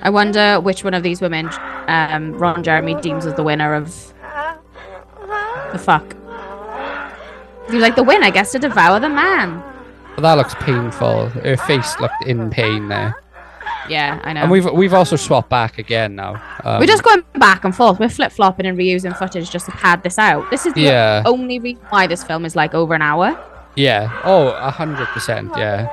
I 0.01 0.09
wonder 0.09 0.59
which 0.59 0.83
one 0.83 0.93
of 0.93 1.03
these 1.03 1.21
women 1.21 1.49
um, 1.87 2.33
Ron 2.37 2.63
Jeremy 2.63 2.95
deems 2.95 3.25
as 3.25 3.33
the 3.35 3.43
winner 3.43 3.73
of 3.75 4.13
the 5.71 5.79
fuck. 5.79 6.15
Was 7.69 7.75
like, 7.81 7.95
the 7.95 8.03
win, 8.03 8.23
I 8.23 8.31
guess, 8.31 8.51
to 8.51 8.59
devour 8.59 8.99
the 8.99 9.09
man. 9.09 9.63
But 10.15 10.23
that 10.23 10.33
looks 10.33 10.55
painful. 10.55 11.27
Her 11.29 11.55
face 11.55 11.97
looked 11.99 12.23
in 12.25 12.49
pain 12.49 12.89
there. 12.89 13.15
Yeah, 13.87 14.19
I 14.23 14.33
know. 14.33 14.41
And 14.41 14.51
we've 14.51 14.69
we've 14.71 14.93
also 14.93 15.15
swapped 15.15 15.49
back 15.49 15.79
again 15.79 16.15
now. 16.15 16.41
Um, 16.63 16.79
We're 16.79 16.85
just 16.85 17.03
going 17.03 17.23
back 17.35 17.63
and 17.63 17.75
forth. 17.75 17.99
We're 17.99 18.09
flip 18.09 18.31
flopping 18.31 18.65
and 18.65 18.77
reusing 18.77 19.17
footage 19.17 19.49
just 19.49 19.65
to 19.65 19.71
pad 19.71 20.03
this 20.03 20.19
out. 20.19 20.49
This 20.51 20.65
is 20.65 20.73
the 20.73 20.81
Yeah. 20.81 21.23
only 21.25 21.59
reason 21.59 21.83
why 21.89 22.07
this 22.07 22.23
film 22.23 22.45
is 22.45 22.55
like 22.55 22.73
over 22.73 22.93
an 22.93 23.01
hour. 23.01 23.37
Yeah. 23.75 24.11
Oh, 24.23 24.49
a 24.49 24.69
hundred 24.69 25.07
percent. 25.07 25.51
Yeah. 25.57 25.87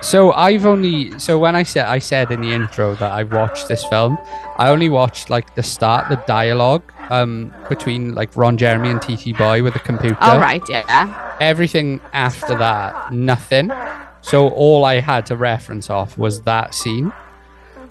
So 0.00 0.32
I've 0.32 0.66
only 0.66 1.16
so 1.20 1.38
when 1.38 1.54
I 1.54 1.62
said 1.62 1.86
I 1.86 1.98
said 2.00 2.32
in 2.32 2.40
the 2.40 2.50
intro 2.52 2.94
that 2.96 3.12
I 3.12 3.22
watched 3.22 3.68
this 3.68 3.84
film, 3.84 4.18
I 4.58 4.68
only 4.68 4.88
watched 4.88 5.30
like 5.30 5.54
the 5.54 5.62
start, 5.62 6.08
the 6.08 6.16
dialogue 6.26 6.82
um 7.16 7.52
between 7.68 8.14
like 8.14 8.30
Ron 8.36 8.56
Jeremy 8.56 8.90
and 8.90 9.00
TT 9.00 9.36
Boy 9.36 9.62
with 9.62 9.74
the 9.74 9.80
computer. 9.90 10.16
All 10.20 10.38
right, 10.38 10.62
yeah. 10.68 11.36
Everything 11.40 12.00
after 12.12 12.54
that, 12.58 13.12
nothing. 13.12 13.70
So 14.22 14.48
all 14.50 14.84
I 14.84 15.00
had 15.00 15.26
to 15.26 15.36
reference 15.36 15.90
off 15.90 16.16
was 16.16 16.42
that 16.42 16.74
scene. 16.74 17.12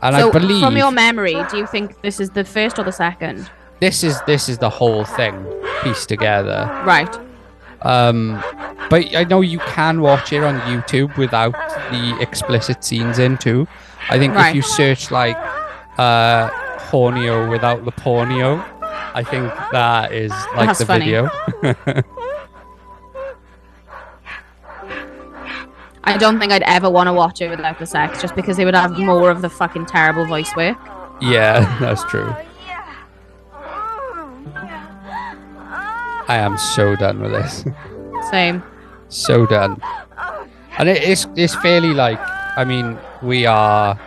And 0.02 0.16
so 0.16 0.30
I 0.30 0.32
believe 0.32 0.64
from 0.64 0.78
your 0.78 0.92
memory, 0.92 1.36
do 1.52 1.58
you 1.58 1.68
think 1.68 2.02
this 2.02 2.20
is 2.20 2.30
the 2.32 2.44
first 2.44 2.80
or 2.80 2.84
the 2.84 2.92
second? 3.08 3.50
this 3.82 4.04
is 4.04 4.16
this 4.28 4.48
is 4.48 4.58
the 4.60 4.70
whole 4.70 5.04
thing 5.04 5.36
pieced 5.84 6.08
together. 6.08 6.60
Right. 6.86 7.14
Um, 7.82 8.42
but 8.92 9.16
I 9.16 9.24
know 9.24 9.42
you 9.42 9.58
can 9.76 10.02
watch 10.02 10.32
it 10.32 10.44
on 10.44 10.60
YouTube 10.62 11.18
without 11.18 11.54
the 11.92 12.18
explicit 12.22 12.84
scenes 12.84 13.18
in 13.18 13.38
too. 13.38 13.68
I 14.10 14.20
think 14.20 14.36
Right. 14.36 14.50
if 14.50 14.56
you 14.56 14.62
search 14.62 15.10
like 15.12 15.36
uh, 15.98 16.50
Hornio 16.92 17.50
without 17.50 17.84
the 17.86 17.92
pornio, 17.92 18.64
I 19.14 19.24
think 19.24 19.52
that 19.72 20.12
is 20.14 20.32
like 20.56 20.68
That's 20.68 20.80
the 20.80 20.86
funny. 20.86 21.06
video. 21.06 21.30
I 26.04 26.18
don't 26.18 26.40
think 26.40 26.52
I'd 26.52 26.64
ever 26.64 26.90
want 26.90 27.08
to 27.08 27.14
watch 27.14 27.42
it 27.42 27.50
without 27.50 27.78
the 27.80 27.86
sex, 27.86 28.22
just 28.22 28.36
because 28.36 28.58
they 28.58 28.66
would 28.66 28.74
have 28.76 28.98
more 28.98 29.30
of 29.30 29.42
the 29.42 29.50
fucking 29.50 29.86
terrible 29.86 30.26
voice 30.26 30.54
work. 30.56 30.78
yeah, 31.22 31.78
that's 31.80 32.04
true. 32.06 32.34
I 36.28 36.38
am 36.38 36.58
so 36.58 36.96
done 36.96 37.20
with 37.22 37.32
this. 37.32 37.66
Same. 38.32 38.64
so 39.10 39.46
done. 39.46 39.82
And 40.78 40.88
it, 40.88 41.04
it's 41.04 41.28
it's 41.36 41.54
fairly 41.56 41.94
like 41.94 42.20
I 42.58 42.64
mean 42.64 42.98
we 43.22 43.46
are 43.46 44.00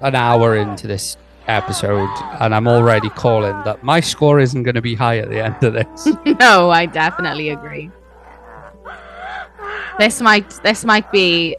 an 0.00 0.14
hour 0.14 0.56
into 0.56 0.86
this 0.86 1.16
episode, 1.48 2.08
and 2.40 2.54
I'm 2.54 2.68
already 2.68 3.08
calling 3.10 3.60
that 3.64 3.82
my 3.82 4.00
score 4.00 4.38
isn't 4.38 4.62
going 4.62 4.74
to 4.74 4.82
be 4.82 4.94
high 4.94 5.18
at 5.18 5.30
the 5.30 5.44
end 5.44 5.62
of 5.62 5.72
this. 5.72 6.08
no, 6.40 6.70
I 6.70 6.86
definitely 6.86 7.48
agree. 7.50 7.90
This 9.98 10.20
might 10.20 10.50
this 10.62 10.84
might 10.84 11.10
be 11.10 11.56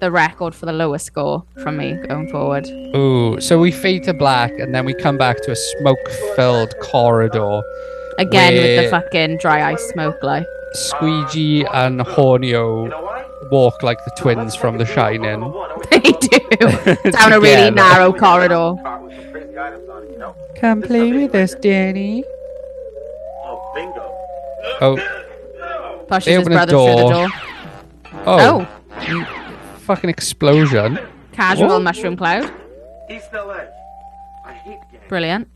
the 0.00 0.10
record 0.10 0.54
for 0.54 0.66
the 0.66 0.72
lowest 0.72 1.06
score 1.06 1.44
from 1.62 1.78
me 1.78 1.94
going 2.06 2.28
forward. 2.28 2.66
Ooh, 2.94 3.40
so 3.40 3.58
we 3.58 3.72
fade 3.72 4.04
to 4.04 4.14
black, 4.14 4.52
and 4.58 4.74
then 4.74 4.84
we 4.84 4.94
come 4.94 5.16
back 5.16 5.40
to 5.42 5.52
a 5.52 5.56
smoke-filled 5.56 6.74
corridor. 6.80 7.62
Again 8.18 8.54
with 8.54 8.84
the 8.84 8.90
fucking 8.90 9.38
dry 9.38 9.72
ice 9.72 9.82
smoke 9.90 10.22
like. 10.22 10.46
Squeegee 10.74 11.64
and 11.64 12.00
Hornio 12.00 12.90
walk 13.50 13.82
like 13.82 14.04
the 14.04 14.10
twins 14.16 14.54
from 14.54 14.78
The 14.78 14.86
Shining. 14.86 15.40
they 15.90 16.00
do. 16.00 17.10
Down 17.10 17.32
a 17.32 17.40
really 17.48 17.70
narrow 17.70 18.12
corridor. 18.12 18.74
Come 20.60 20.82
play 20.82 21.12
with 21.12 21.34
us, 21.34 21.54
Danny. 21.54 22.24
Oh, 23.44 23.72
bingo. 23.74 24.12
Oh, 24.80 26.04
Pushes 26.08 26.24
They 26.24 26.32
his 26.32 26.40
open 26.40 26.52
a 26.52 26.56
brother 26.56 26.72
through 26.72 26.86
the 26.86 26.96
door. 26.96 27.12
door. 27.12 27.28
oh, 28.26 28.68
oh. 28.96 29.76
fucking 29.80 30.10
explosion. 30.10 30.98
Casual 31.32 31.68
What? 31.68 31.82
mushroom 31.82 32.16
cloud. 32.16 32.50
East 33.08 33.28
LA. 33.32 33.60
I 34.44 34.52
hate 34.54 34.78
gangs. 34.90 35.04
Brilliant. 35.08 35.48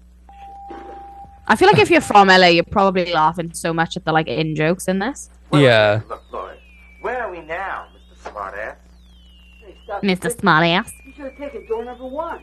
I 1.48 1.56
feel 1.56 1.66
like 1.68 1.78
if 1.78 1.90
you're 1.90 2.00
from 2.00 2.28
LA, 2.28 2.46
you're 2.48 2.64
probably 2.64 3.12
laughing 3.12 3.52
so 3.52 3.72
much 3.74 3.96
at 3.96 4.04
the 4.04 4.12
like 4.12 4.28
in 4.28 4.54
jokes 4.54 4.86
in 4.86 5.00
this. 5.00 5.28
Yeah. 5.52 6.02
Look, 6.08 6.22
Lloyd, 6.32 6.56
where 7.02 7.22
are 7.22 7.30
we 7.30 7.40
now, 7.42 7.86
Mr. 7.94 8.32
Smartass? 8.32 8.76
Hey, 9.60 9.76
stop. 9.84 10.02
Mr. 10.02 10.34
Smartass. 10.34 10.92
You 11.04 11.12
should 11.12 11.24
have 11.24 11.36
taken 11.36 11.66
door 11.66 11.84
number 11.84 12.06
one. 12.06 12.42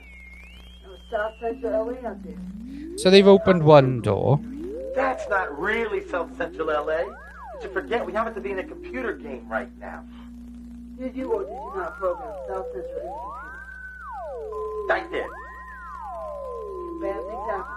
That 0.84 0.90
was 0.90 1.00
South 1.10 1.34
Central 1.42 1.86
LA 1.86 2.08
out 2.08 2.24
there. 2.24 2.98
So 2.98 3.10
they've 3.10 3.28
opened 3.28 3.64
one 3.64 4.02
door. 4.02 4.40
That's 4.96 5.28
not 5.30 5.58
really 5.58 6.08
South 6.08 6.36
Central 6.38 6.68
LA. 6.68 7.04
But 7.54 7.64
you 7.64 7.70
forget 7.70 8.06
we 8.06 8.14
happen 8.14 8.34
to 8.34 8.42
be 8.42 8.52
in 8.52 8.60
a 8.60 8.64
computer 8.64 9.14
game 9.14 9.48
right 9.50 9.70
now. 9.80 10.04
Did 10.98 11.16
you 11.16 11.32
or 11.32 11.44
did 11.44 11.52
you 11.52 11.72
not 11.76 11.98
program 11.98 12.34
South 12.48 12.66
Central 12.74 13.00
in 13.00 13.08
the 14.88 14.94
I 14.94 15.00
did. 15.12 15.26
Bad 17.02 17.22
things 17.22 17.50
happen. 17.50 17.76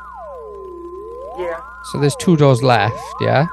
Yeah. 1.39 1.61
So 1.93 2.01
there's 2.01 2.17
two 2.17 2.37
doors 2.37 2.63
left, 2.63 3.01
yeah? 3.21 3.47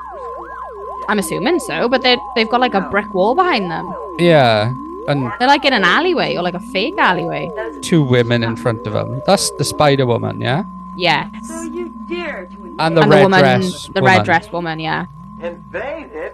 I'm 1.10 1.18
assuming 1.18 1.58
so, 1.60 1.90
but 1.90 2.04
they 2.04 2.18
they've 2.36 2.48
got 2.48 2.62
like 2.62 2.76
a 2.76 2.82
brick 2.82 3.14
wall 3.16 3.34
behind 3.34 3.72
them. 3.72 3.86
Yeah. 4.20 4.70
And 5.08 5.32
They're 5.40 5.48
like 5.48 5.66
in 5.66 5.74
an 5.74 5.84
alleyway 5.84 6.36
or 6.38 6.44
like 6.44 6.54
a 6.54 6.60
fake 6.60 6.98
alleyway. 7.00 7.50
two 7.82 8.04
women 8.04 8.44
in 8.44 8.56
front 8.56 8.86
of 8.86 8.94
them. 8.94 9.24
That's 9.26 9.50
the 9.58 9.64
Spider 9.66 10.06
Woman, 10.06 10.40
yeah? 10.40 10.66
Yes. 10.96 11.48
So 11.48 11.64
you 11.64 11.90
dare 12.08 12.46
to 12.46 12.54
invade. 12.54 12.76
And 12.78 12.96
the 12.96 13.02
and 13.02 13.10
red 13.10 13.20
the 13.20 13.24
woman, 13.24 13.40
dress. 13.42 13.88
the 13.88 14.02
woman. 14.02 14.18
red 14.18 14.26
dress 14.26 14.52
woman, 14.52 14.80
yeah. 14.80 15.06
Invaded? 15.42 16.34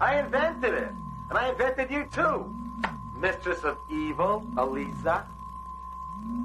I 0.00 0.20
invented 0.20 0.72
it. 0.72 0.92
And 1.28 1.36
I 1.38 1.50
invented 1.50 1.90
you 1.90 2.06
too. 2.10 2.48
Mistress 3.20 3.62
of 3.62 3.76
Evil, 3.90 4.42
Elisa. 4.56 5.26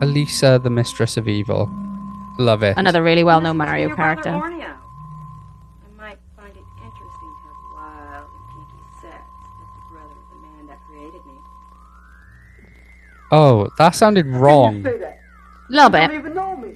Elisa, 0.01 0.59
the 0.61 0.69
Mistress 0.69 1.15
of 1.15 1.29
Evil. 1.29 1.69
Love 2.37 2.63
it. 2.63 2.75
Another 2.77 3.01
really 3.03 3.23
well-known 3.23 3.55
Mario 3.55 3.87
your 3.87 3.95
brother 3.95 4.21
character. 4.21 4.68
Oh, 13.31 13.69
that 13.77 13.95
sounded 13.95 14.25
wrong. 14.25 14.83
Say 14.83 14.97
that. 14.97 15.19
Little 15.69 16.01
You 16.01 16.07
don't 16.07 16.17
even 16.17 16.33
know 16.33 16.55
me. 16.57 16.73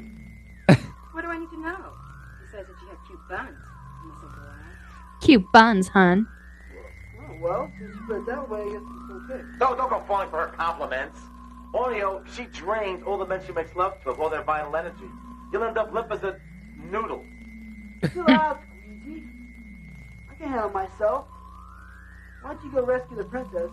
What 1.11 1.21
do 1.21 1.27
I 1.27 1.37
need 1.37 1.49
to 1.49 1.59
know? 1.59 1.93
He 2.41 2.47
says 2.51 2.65
that 2.67 2.81
you 2.81 2.87
have 2.89 2.97
cute 3.07 3.19
buns. 3.29 3.57
Must 4.05 4.21
have 4.21 4.31
lied. 4.31 5.21
Cute 5.21 5.51
buns, 5.51 5.87
hun. 5.89 6.27
Oh, 7.19 7.37
well, 7.39 7.71
since 7.79 7.95
you 7.95 8.01
put 8.07 8.17
it 8.17 8.25
that 8.27 8.49
way, 8.49 8.61
I 8.61 8.65
guess 8.65 8.81
it's 8.81 9.31
okay. 9.31 9.43
Don't, 9.59 9.77
don't 9.77 9.89
go 9.89 10.03
falling 10.07 10.29
for 10.29 10.47
her 10.47 10.53
compliments. 10.55 11.19
Ornio, 11.73 12.23
she 12.35 12.43
drains 12.45 13.03
all 13.03 13.17
the 13.17 13.25
men 13.25 13.41
she 13.45 13.51
makes 13.51 13.75
love 13.75 13.99
to 14.03 14.11
of 14.11 14.19
all 14.19 14.29
their 14.29 14.43
vital 14.43 14.75
energy. 14.75 15.09
You'll 15.51 15.63
end 15.63 15.77
up 15.77 15.91
limp 15.93 16.11
as 16.11 16.23
a 16.23 16.39
noodle. 16.91 17.23
Chill 18.13 18.27
out, 18.29 18.61
Squeegee. 18.83 19.23
I 20.31 20.35
can 20.35 20.49
handle 20.49 20.69
myself. 20.69 21.25
Why 22.41 22.53
don't 22.53 22.63
you 22.63 22.71
go 22.71 22.85
rescue 22.85 23.17
the 23.17 23.23
princess? 23.23 23.71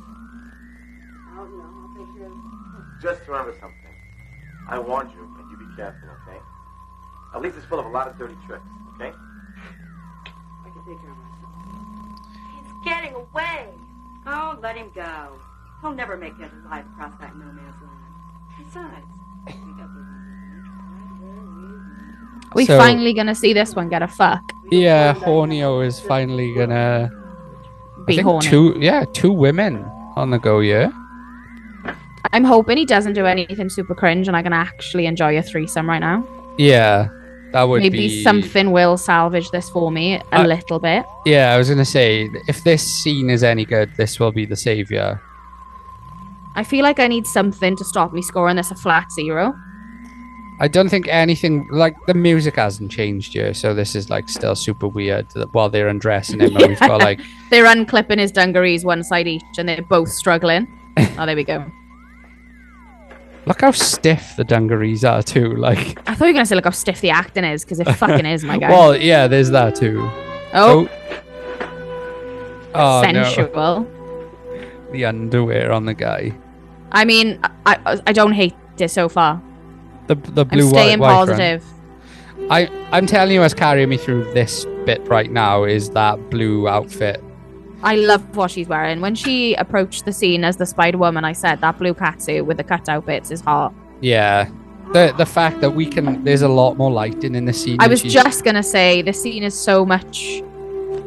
I'll, 1.32 1.46
you 1.48 1.56
know, 1.58 1.64
I'll 1.64 1.94
take 1.96 2.16
care 2.16 2.26
of 2.26 2.32
it. 2.32 2.69
Just 3.02 3.20
remember 3.26 3.52
something. 3.60 3.76
I 4.68 4.78
warned 4.78 5.10
you, 5.12 5.22
and 5.38 5.50
you 5.50 5.56
be 5.56 5.74
careful, 5.76 6.08
okay? 6.28 6.38
At 7.34 7.40
least 7.42 7.56
it's 7.56 7.66
full 7.66 7.78
of 7.80 7.86
a 7.86 7.88
lot 7.88 8.08
of 8.08 8.18
dirty 8.18 8.36
tricks, 8.46 8.62
okay? 8.94 9.12
I 9.12 10.68
can 10.70 10.84
take 10.86 11.00
care 11.00 11.10
of 11.10 11.16
myself. 11.16 11.52
He's 12.62 12.72
getting 12.84 13.14
away. 13.14 13.68
Oh, 14.26 14.58
let 14.62 14.76
him 14.76 14.90
go. 14.94 15.38
He'll 15.80 15.94
never 15.94 16.16
make 16.16 16.34
it 16.38 16.50
alive 16.66 16.84
across 16.94 17.14
that 17.20 17.34
no 17.36 17.46
man's 17.46 17.74
land. 17.82 18.64
Besides, 18.64 19.06
we 19.46 19.72
got 19.72 19.88
the 19.94 20.20
we 22.54 22.66
So- 22.66 22.78
finally 22.78 23.14
gonna 23.14 23.34
see 23.34 23.52
this 23.52 23.74
one 23.76 23.88
get 23.88 24.02
a 24.02 24.08
fuck? 24.08 24.42
Yeah, 24.70 25.14
Hornio 25.14 25.84
is 25.86 26.00
finally 26.00 26.52
gonna. 26.54 27.10
I 27.96 28.04
Be 28.04 28.16
think 28.16 28.26
horny. 28.26 28.46
two, 28.46 28.76
yeah, 28.78 29.04
two 29.12 29.30
women 29.32 29.84
on 30.16 30.30
the 30.30 30.38
go, 30.38 30.58
yeah? 30.60 30.90
I'm 32.32 32.44
hoping 32.44 32.76
he 32.78 32.84
doesn't 32.84 33.14
do 33.14 33.26
anything 33.26 33.68
super 33.68 33.94
cringe 33.94 34.28
and 34.28 34.36
I 34.36 34.42
can 34.42 34.52
actually 34.52 35.06
enjoy 35.06 35.38
a 35.38 35.42
threesome 35.42 35.88
right 35.88 35.98
now. 36.00 36.26
Yeah, 36.58 37.08
that 37.52 37.62
would 37.64 37.82
Maybe 37.82 37.98
be. 38.08 38.22
something 38.22 38.70
will 38.72 38.96
salvage 38.96 39.50
this 39.50 39.68
for 39.70 39.90
me 39.90 40.14
a 40.16 40.22
I- 40.32 40.46
little 40.46 40.78
bit. 40.78 41.04
Yeah, 41.26 41.52
I 41.54 41.58
was 41.58 41.68
gonna 41.70 41.84
say, 41.84 42.28
if 42.48 42.62
this 42.64 42.82
scene 42.82 43.30
is 43.30 43.42
any 43.42 43.64
good, 43.64 43.90
this 43.96 44.20
will 44.20 44.32
be 44.32 44.44
the 44.46 44.56
savior. 44.56 45.20
I 46.56 46.64
feel 46.64 46.82
like 46.82 46.98
I 46.98 47.06
need 47.06 47.26
something 47.26 47.76
to 47.76 47.84
stop 47.84 48.12
me 48.12 48.22
scoring 48.22 48.56
this 48.56 48.70
a 48.70 48.74
flat 48.74 49.10
zero. 49.12 49.54
I 50.62 50.68
don't 50.68 50.90
think 50.90 51.08
anything 51.08 51.66
like 51.70 51.96
the 52.06 52.12
music 52.12 52.56
hasn't 52.56 52.90
changed 52.90 53.32
here, 53.32 53.54
so 53.54 53.72
this 53.72 53.94
is 53.96 54.10
like 54.10 54.28
still 54.28 54.54
super 54.54 54.86
weird 54.88 55.30
that 55.30 55.54
while 55.54 55.70
they're 55.70 55.88
undressing 55.88 56.40
him 56.40 56.54
and 56.56 56.66
we've 56.68 56.78
got 56.80 57.00
like 57.08 57.20
They're 57.48 57.64
unclipping 57.64 58.18
his 58.18 58.30
dungarees 58.30 58.84
one 58.84 59.02
side 59.02 59.26
each, 59.26 59.42
and 59.56 59.66
they're 59.66 59.80
both 59.80 60.10
struggling. 60.10 60.68
oh, 61.18 61.24
there 61.24 61.36
we 61.36 61.44
go. 61.44 61.64
Look 63.46 63.60
how 63.60 63.70
stiff 63.70 64.34
the 64.36 64.44
dungarees 64.44 65.04
are 65.04 65.22
too. 65.22 65.54
Like 65.56 65.98
I 66.08 66.14
thought 66.14 66.26
you 66.26 66.32
were 66.32 66.32
gonna 66.34 66.46
say 66.46 66.54
look 66.56 66.64
how 66.64 66.70
stiff 66.70 67.00
the 67.00 67.10
acting 67.10 67.44
is, 67.44 67.64
because 67.64 67.80
it 67.80 67.90
fucking 67.96 68.26
is, 68.26 68.44
my 68.44 68.58
guy. 68.58 68.68
Well, 68.70 68.96
yeah, 68.96 69.26
there's 69.26 69.50
that 69.50 69.74
too. 69.76 70.00
oh, 70.54 70.88
Oh, 72.72 73.02
no. 73.02 73.24
sensual. 73.24 73.86
The 74.92 75.04
underwear 75.04 75.72
on 75.72 75.86
the 75.86 75.94
guy. 75.94 76.32
I 76.92 77.04
mean, 77.04 77.40
I, 77.66 78.00
I 78.06 78.12
don't 78.12 78.32
hate 78.32 78.54
it 78.78 78.90
so 78.90 79.08
far. 79.08 79.42
The 80.06 80.14
the 80.14 80.42
I'm 80.42 80.48
blue 80.48 80.64
white 80.66 80.70
staying 80.72 80.98
white 81.00 81.12
positive. 81.14 81.64
I 82.48 82.68
I'm 82.92 83.06
telling 83.06 83.34
you, 83.34 83.40
what's 83.40 83.54
carrying 83.54 83.88
me 83.88 83.96
through 83.96 84.32
this 84.32 84.64
bit 84.86 85.00
right 85.08 85.30
now 85.30 85.64
is 85.64 85.90
that 85.90 86.30
blue 86.30 86.66
outfit. 86.68 87.22
I 87.82 87.96
love 87.96 88.36
what 88.36 88.50
she's 88.50 88.68
wearing. 88.68 89.00
When 89.00 89.14
she 89.14 89.54
approached 89.54 90.04
the 90.04 90.12
scene 90.12 90.44
as 90.44 90.56
the 90.56 90.66
Spider 90.66 90.98
Woman, 90.98 91.24
I 91.24 91.32
said 91.32 91.60
that 91.62 91.78
blue 91.78 91.94
catsuit 91.94 92.44
with 92.44 92.58
the 92.58 92.64
cutout 92.64 93.06
bits 93.06 93.30
is 93.30 93.40
hot. 93.40 93.72
Yeah. 94.00 94.50
The 94.92 95.14
the 95.16 95.26
fact 95.26 95.60
that 95.60 95.70
we 95.70 95.86
can 95.86 96.24
there's 96.24 96.42
a 96.42 96.48
lot 96.48 96.76
more 96.76 96.90
lighting 96.90 97.34
in 97.34 97.44
the 97.44 97.52
scene. 97.52 97.76
I 97.80 97.86
was 97.86 98.02
just 98.02 98.44
gonna 98.44 98.62
say 98.62 99.02
the 99.02 99.12
scene 99.12 99.42
is 99.44 99.58
so 99.58 99.86
much 99.86 100.42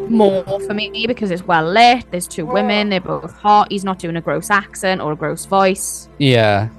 more 0.09 0.43
for 0.61 0.73
me 0.73 1.05
because 1.05 1.31
it's 1.31 1.43
well 1.43 1.65
lit. 1.65 2.09
There's 2.09 2.27
two 2.27 2.45
women, 2.45 2.89
they're 2.89 3.01
both 3.01 3.33
hot. 3.33 3.71
He's 3.71 3.83
not 3.83 3.99
doing 3.99 4.15
a 4.15 4.21
gross 4.21 4.49
accent 4.49 5.01
or 5.01 5.11
a 5.11 5.15
gross 5.15 5.45
voice. 5.45 6.07
Yeah. 6.17 6.69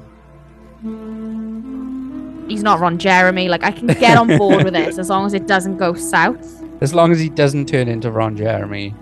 He's 2.48 2.62
not 2.62 2.80
Ron 2.80 2.98
Jeremy. 2.98 3.48
Like 3.48 3.64
I 3.64 3.70
can 3.70 3.86
get 3.86 4.16
on 4.16 4.36
board 4.38 4.64
with 4.64 4.74
this 4.80 4.98
as 4.98 5.08
long 5.08 5.26
as 5.26 5.34
it 5.34 5.46
doesn't 5.46 5.76
go 5.76 5.94
south. 5.94 6.62
As 6.80 6.94
long 6.94 7.12
as 7.12 7.20
he 7.20 7.28
doesn't 7.28 7.66
turn 7.66 7.88
into 7.88 8.10
Ron 8.10 8.36
Jeremy. 8.36 8.94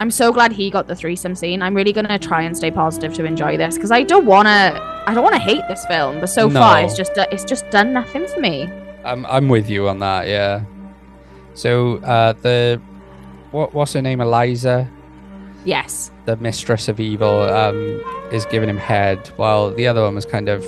I'm 0.00 0.10
so 0.10 0.32
glad 0.32 0.52
he 0.52 0.70
got 0.70 0.86
the 0.86 0.94
threesome 0.94 1.34
scene. 1.34 1.60
I'm 1.62 1.74
really 1.74 1.92
gonna 1.92 2.18
try 2.18 2.42
and 2.42 2.56
stay 2.56 2.70
positive 2.70 3.14
to 3.14 3.24
enjoy 3.24 3.56
this 3.56 3.74
because 3.74 3.90
I 3.90 4.02
don't 4.04 4.26
wanna, 4.26 4.78
I 5.06 5.12
don't 5.14 5.24
wanna 5.24 5.38
hate 5.38 5.62
this 5.68 5.84
film. 5.86 6.20
But 6.20 6.28
so 6.28 6.48
far, 6.48 6.80
it's 6.82 6.96
just, 6.96 7.12
it's 7.16 7.44
just 7.44 7.68
done 7.70 7.92
nothing 7.92 8.26
for 8.28 8.40
me. 8.40 8.68
I'm 9.04 9.24
I'm 9.26 9.48
with 9.48 9.68
you 9.70 9.88
on 9.88 9.98
that, 10.00 10.28
yeah. 10.28 10.62
So 11.54 11.96
uh 11.98 12.34
the 12.34 12.80
what 13.50 13.72
what's 13.74 13.92
her 13.94 14.02
name? 14.02 14.20
Eliza, 14.20 14.88
Yes. 15.64 16.10
the 16.26 16.36
mistress 16.36 16.88
of 16.88 17.00
evil, 17.00 17.40
um, 17.42 18.00
is 18.32 18.44
giving 18.46 18.68
him 18.68 18.76
head 18.76 19.26
while 19.36 19.70
the 19.74 19.86
other 19.88 20.02
one 20.02 20.14
was 20.14 20.24
kind 20.26 20.48
of 20.48 20.64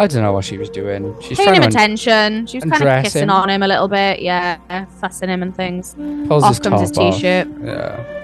I 0.00 0.06
don't 0.06 0.22
know 0.22 0.32
what 0.32 0.44
she 0.46 0.56
was 0.56 0.70
doing. 0.70 1.14
She's 1.20 1.36
Paying 1.36 1.48
trying 1.50 1.62
him 1.62 1.68
attention. 1.68 2.46
She 2.46 2.56
was 2.58 2.64
kind 2.64 2.82
of 2.82 3.04
kissing 3.04 3.24
him. 3.24 3.30
on 3.30 3.50
him 3.50 3.62
a 3.62 3.68
little 3.68 3.86
bit. 3.88 4.20
Yeah, 4.22 4.86
fussing 5.00 5.28
him 5.28 5.42
and 5.42 5.54
things. 5.54 5.94
pulls 6.26 6.42
Off 6.42 6.50
his 6.52 6.58
comes 6.60 6.80
his 6.80 6.90
top 6.90 7.04
off. 7.04 7.14
t-shirt. 7.16 7.48
Yeah. 7.62 8.16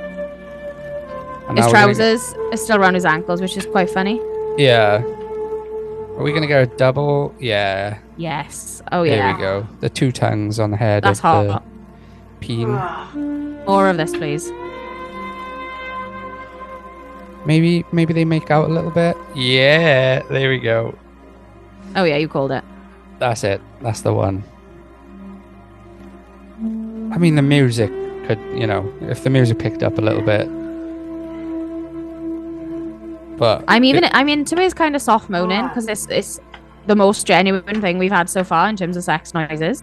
And 1.48 1.58
His 1.58 1.66
we're 1.66 1.72
gonna 1.72 1.94
trousers 1.94 2.34
are 2.52 2.56
still 2.56 2.78
around 2.78 2.94
his 2.94 3.04
ankles, 3.04 3.40
which 3.42 3.56
is 3.56 3.66
quite 3.66 3.90
funny. 3.90 4.20
yeah. 4.56 5.02
Are 6.16 6.22
we 6.22 6.32
gonna 6.32 6.46
go 6.46 6.64
double? 6.64 7.34
Yeah. 7.38 7.98
Yes. 8.16 8.80
Oh 8.90 9.02
yeah. 9.02 9.16
There 9.16 9.34
we 9.34 9.40
go. 9.40 9.68
The 9.80 9.90
two 9.90 10.10
tongues 10.12 10.58
on 10.58 10.70
the 10.70 10.78
head 10.78 11.04
That's 11.04 11.18
of 11.18 11.22
hot. 11.22 11.62
the 12.40 12.46
peen. 12.46 12.70
More 13.66 13.90
of 13.90 13.98
this, 13.98 14.12
please. 14.16 14.50
Maybe 17.44 17.84
maybe 17.92 18.12
they 18.14 18.24
make 18.24 18.50
out 18.50 18.70
a 18.70 18.72
little 18.72 18.90
bit. 18.90 19.14
Yeah, 19.34 20.22
there 20.30 20.48
we 20.48 20.58
go. 20.58 20.96
Oh 21.96 22.04
yeah, 22.04 22.16
you 22.16 22.28
called 22.28 22.52
it. 22.52 22.62
That's 23.18 23.42
it. 23.44 23.60
That's 23.80 24.02
the 24.02 24.12
one. 24.12 24.44
I 27.12 27.18
mean, 27.18 27.34
the 27.34 27.42
music 27.42 27.90
could, 28.26 28.38
you 28.54 28.66
know, 28.66 28.92
if 29.02 29.24
the 29.24 29.30
music 29.30 29.58
picked 29.58 29.82
up 29.82 29.96
a 29.98 30.00
little 30.02 30.22
bit. 30.22 30.46
But 33.38 33.64
I'm 33.68 33.84
even. 33.84 34.04
it- 34.04 34.10
I 34.14 34.24
mean, 34.24 34.44
to 34.46 34.56
me, 34.56 34.64
it's 34.64 34.74
kind 34.74 34.94
of 34.96 35.02
soft 35.02 35.28
moaning 35.30 35.66
because 35.68 35.88
it's 35.88 36.06
it's 36.10 36.40
the 36.86 36.96
most 36.96 37.26
genuine 37.26 37.80
thing 37.80 37.98
we've 37.98 38.12
had 38.12 38.30
so 38.30 38.44
far 38.44 38.68
in 38.68 38.76
terms 38.76 38.96
of 38.96 39.04
sex 39.04 39.34
noises. 39.34 39.82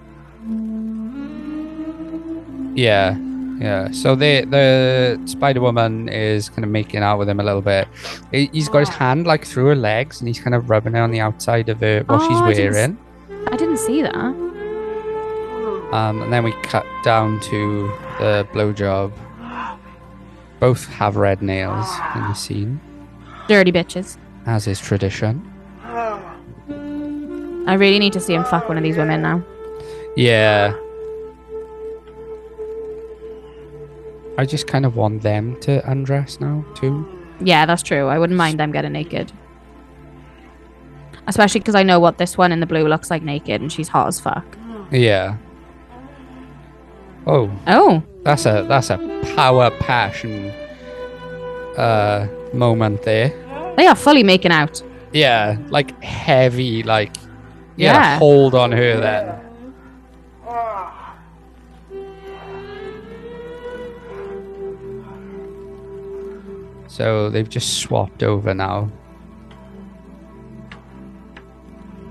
yeah, 2.76 3.16
yeah. 3.60 3.92
So 3.92 4.16
the 4.16 4.46
the 4.46 5.20
Spider 5.26 5.62
Woman 5.62 6.10
is 6.10 6.50
kind 6.50 6.64
of 6.64 6.70
making 6.72 7.02
out 7.04 7.20
with 7.20 7.30
him 7.30 7.40
a 7.40 7.44
little 7.44 7.62
bit. 7.62 7.88
He- 8.32 8.50
He's 8.54 8.70
got 8.70 8.80
his 8.80 8.90
hand 8.90 9.26
like 9.28 9.46
through 9.46 9.66
her 9.68 9.76
legs, 9.76 10.20
and 10.22 10.28
he's 10.28 10.40
kind 10.40 10.54
of 10.56 10.70
rubbing 10.70 10.96
it 10.96 11.00
on 11.00 11.12
the 11.12 11.20
outside 11.20 11.70
of 11.70 11.80
her 11.82 12.04
what 12.08 12.22
Oh, 12.22 12.24
I 12.24 12.28
she's 12.28 12.58
didn't 12.58 12.76
s- 12.76 12.76
wearing. 12.76 12.98
I 13.52 13.56
didn't 13.58 13.78
see 13.78 14.02
that. 14.02 14.16
Um, 15.94 16.22
and 16.24 16.34
then 16.34 16.44
we 16.44 16.52
cut 16.64 16.86
down 17.04 17.40
to 17.42 17.88
the 18.20 18.48
blowjob. 18.54 19.12
Both 20.60 20.88
have 20.88 21.18
red 21.18 21.42
nails 21.42 21.88
in 22.16 22.22
the 22.22 22.34
scene, 22.34 22.80
Dirty 23.50 23.72
bitches. 23.72 24.18
as 24.46 24.66
is 24.68 24.80
tradition. 24.80 25.42
I 27.66 27.76
really 27.76 28.00
need 28.00 28.14
to 28.14 28.20
see 28.20 28.34
him 28.34 28.44
fuck 28.46 28.68
one 28.68 28.78
of 28.78 28.84
these 28.84 28.98
women 28.98 29.22
now. 29.22 29.44
Yeah. 30.16 30.74
I 34.38 34.46
just 34.46 34.68
kind 34.68 34.86
of 34.86 34.96
want 34.96 35.22
them 35.22 35.60
to 35.62 35.88
undress 35.90 36.40
now, 36.40 36.66
too. 36.76 37.08
Yeah, 37.40 37.66
that's 37.66 37.84
true. 37.84 38.08
I 38.08 38.18
wouldn't 38.20 38.38
mind 38.38 38.60
them 38.60 38.72
getting 38.72 38.92
naked. 38.94 39.32
Especially 41.28 41.60
because 41.62 41.76
I 41.76 41.84
know 41.84 42.00
what 42.00 42.18
this 42.18 42.38
one 42.38 42.52
in 42.52 42.60
the 42.60 42.66
blue 42.66 42.88
looks 42.88 43.10
like 43.10 43.22
naked 43.24 43.62
and 43.62 43.72
she's 43.72 43.88
hot 43.88 44.08
as 44.08 44.20
fuck. 44.20 44.46
Yeah. 44.92 45.38
Oh, 47.26 47.50
Oh, 47.68 48.04
that's 48.24 48.46
a 48.46 48.66
that's 48.68 48.90
a 48.90 48.98
power 49.36 49.72
passion 49.80 50.52
uh 51.78 52.28
moment 52.54 53.04
there. 53.04 53.30
they 53.78 53.88
are 53.88 53.96
fully 53.96 54.24
making 54.24 54.52
out. 54.52 54.84
Yeah, 55.14 55.58
like 55.70 56.02
heavy, 56.04 56.84
like 56.84 57.16
yeah, 57.78 57.94
Yeah. 57.94 58.18
hold 58.20 58.54
on 58.56 58.72
her 58.74 59.00
then. 59.00 59.40
So 66.94 67.32
they've 67.32 67.50
just 67.50 67.80
swapped 67.80 68.22
over 68.22 68.54
now. 68.54 68.88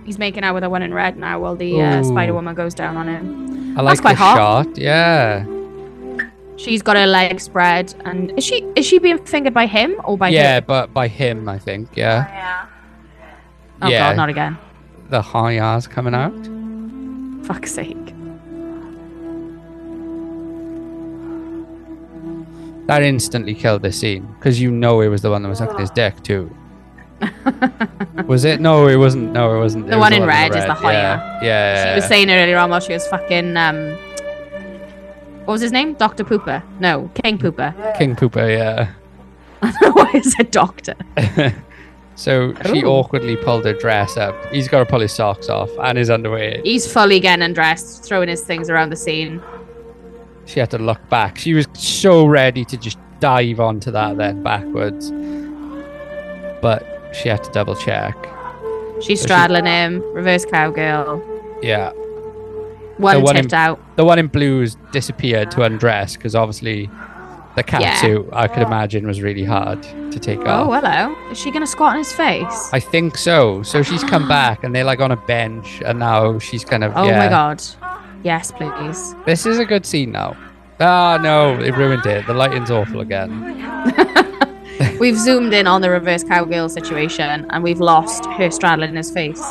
He's 0.05 0.19
making 0.19 0.43
out 0.43 0.55
with 0.55 0.65
the 0.65 0.71
one 0.71 0.83
in 0.83 0.93
red 0.93 1.17
now 1.17 1.39
while 1.39 1.55
the 1.55 1.81
uh, 1.81 2.01
Ooh. 2.01 2.05
Spider 2.05 2.35
Woman 2.35 2.57
goes 2.57 2.75
down 2.75 2.97
on 2.97 3.07
him. 3.07 3.79
I 3.79 3.85
That's 3.85 4.01
like 4.01 4.01
quite 4.01 4.13
the 4.15 4.17
hot. 4.17 4.65
shot. 4.67 4.77
Yeah. 4.77 5.47
She's 6.57 6.83
got 6.83 6.97
her 6.97 7.07
legs 7.07 7.45
spread, 7.45 7.95
and 8.05 8.37
is 8.37 8.43
she 8.43 8.65
is 8.75 8.85
she 8.85 8.99
being 8.99 9.25
fingered 9.25 9.55
by 9.55 9.67
him 9.67 9.95
or 10.03 10.19
by 10.19 10.31
yeah, 10.31 10.59
him? 10.59 10.65
but 10.67 10.93
by 10.93 11.07
him, 11.07 11.49
I 11.49 11.61
think. 11.61 11.97
Yeah. 11.97 12.27
Yeah. 12.27 12.67
Oh 13.83 13.89
yeah. 13.89 14.09
god, 14.09 14.17
not 14.17 14.31
again! 14.31 14.59
The 15.11 15.23
high 15.23 15.61
R's 15.61 15.87
coming 15.87 16.15
out. 16.15 16.35
Fuck's 17.47 17.73
sake! 17.73 18.02
That 22.87 23.03
instantly 23.03 23.55
killed 23.55 23.83
the 23.83 23.93
scene 23.93 24.27
because 24.39 24.61
you 24.61 24.71
know 24.71 25.01
it 25.01 25.09
was 25.09 25.23
the 25.23 25.31
one 25.31 25.43
that 25.43 25.49
was 25.49 25.59
sucking 25.59 25.79
his 25.79 25.91
dick 25.91 26.23
too. 26.23 26.55
was 28.27 28.45
it? 28.45 28.61
No, 28.61 28.89
it 28.89 28.97
wasn't. 28.97 29.33
No, 29.33 29.55
it 29.55 29.59
wasn't. 29.59 29.87
The 29.87 29.93
It 29.93 29.97
was 29.97 30.01
one 30.01 30.13
in 30.13 30.25
red 30.27 30.49
is 30.57 30.63
the 30.65 30.69
Yeah, 30.69 30.75
higher. 30.75 31.39
yeah. 31.43 31.93
She 31.95 31.97
was 32.01 32.05
saying 32.07 32.29
it 32.29 32.35
earlier 32.35 32.59
on 32.59 32.71
while 32.71 32.81
she 32.81 32.93
was 32.93 33.07
fucking 33.07 33.57
um. 33.57 33.93
What 35.45 35.55
was 35.55 35.61
his 35.61 35.73
name? 35.73 35.95
Doctor 35.95 36.25
Pooper? 36.25 36.63
No, 36.81 37.11
King 37.23 37.39
Pooper. 37.39 37.97
King 37.99 38.15
Pooper. 38.17 38.49
Yeah. 38.57 38.93
I 39.63 39.71
don't 39.81 39.97
know 39.97 40.03
why 40.03 40.11
is 40.15 40.35
it 40.39 40.51
Doctor? 40.53 40.95
So 42.15 42.55
she 42.67 42.83
Ooh. 42.83 42.89
awkwardly 42.89 43.37
pulled 43.37 43.65
her 43.65 43.73
dress 43.73 44.19
up. 44.19 44.35
He's 44.53 44.69
got 44.69 44.81
to 44.81 44.85
pull 44.85 45.01
his 45.01 45.13
socks 45.15 45.49
off 45.49 45.71
and 45.83 45.97
his 45.97 46.11
underwear. 46.11 46.61
He's 46.63 46.87
fully 46.91 47.19
getting 47.21 47.43
undressed, 47.43 48.05
throwing 48.05 48.29
his 48.29 48.43
things 48.43 48.69
around 48.69 48.91
the 48.91 48.97
scene. 48.97 49.43
She 50.47 50.61
had 50.61 50.71
to 50.73 50.79
look 50.79 51.09
back. 51.09 51.39
She 51.39 51.55
was 51.55 51.67
so 51.75 52.27
ready 52.27 52.65
to 52.67 52.77
just 52.77 52.99
dive 53.21 53.61
onto 53.61 53.91
that 53.93 54.17
then 54.17 54.43
backwards, 54.43 55.11
but 56.61 56.85
she 57.15 57.29
had 57.29 57.43
to 57.45 57.51
double 57.53 57.75
check. 57.77 58.15
She's 59.01 59.05
So 59.05 59.09
she- 59.09 59.17
straddling 59.17 59.67
him, 59.67 60.03
reverse 60.13 60.45
cowgirl, 60.45 61.23
Yeah. 61.63 61.91
one, 62.99 63.23
one 63.23 63.37
in- 63.37 63.43
tipped 63.43 63.55
out. 63.55 63.81
The 63.97 64.05
one 64.05 64.19
in 64.19 64.27
blues 64.29 64.77
disappeared 64.93 65.51
to 65.53 65.63
undress 65.63 66.17
because 66.17 66.35
obviously 66.35 66.91
the 67.57 67.65
Yeah. 67.69 67.93
catsuit, 67.95 68.29
I 68.33 68.49
could 68.49 68.63
imagine, 68.63 69.07
was 69.07 69.21
really 69.23 69.45
hard 69.45 69.83
to 69.83 70.19
take 70.19 70.41
oh, 70.41 70.51
off. 70.51 70.67
Oh, 70.69 70.73
hello. 70.73 71.15
Is 71.31 71.39
she 71.39 71.51
gonna 71.51 71.67
squat 71.67 71.93
on 71.93 71.99
his 71.99 72.13
face? 72.13 72.71
I 72.73 72.81
think 72.81 73.17
so. 73.17 73.63
So 73.63 73.83
she's 73.83 74.03
come 74.05 74.27
back 74.29 74.65
and 74.65 74.75
they're 74.75 74.85
like 74.85 75.01
on 75.01 75.11
a 75.13 75.17
bench 75.17 75.83
and 75.85 75.99
now 75.99 76.39
she's 76.39 76.65
kind 76.65 76.83
of. 76.85 76.93
Oh 76.97 77.05
yeah. 77.05 77.19
my 77.19 77.29
god. 77.29 77.63
Yes, 78.23 78.53
please. 78.53 79.15
This 79.27 79.47
is 79.47 79.59
a 79.59 79.65
good 79.65 79.85
scene 79.87 80.13
now. 80.13 80.37
Ah, 80.81 81.19
no, 81.23 81.55
it 81.61 81.77
ruined 81.77 82.07
it. 82.07 82.27
The 82.27 82.35
lighting's 82.35 82.71
awful 82.71 83.01
again. 83.01 83.31
We've 84.99 85.17
zoomed 85.19 85.53
in 85.53 85.67
on 85.67 85.81
the 85.81 85.91
reverse 85.91 86.25
cowgirl 86.25 86.69
situation 86.69 87.47
and 87.51 87.63
we've 87.65 87.81
lost 87.81 88.25
her 88.27 88.51
straddling 88.51 88.95
his 88.95 89.11
face. 89.11 89.43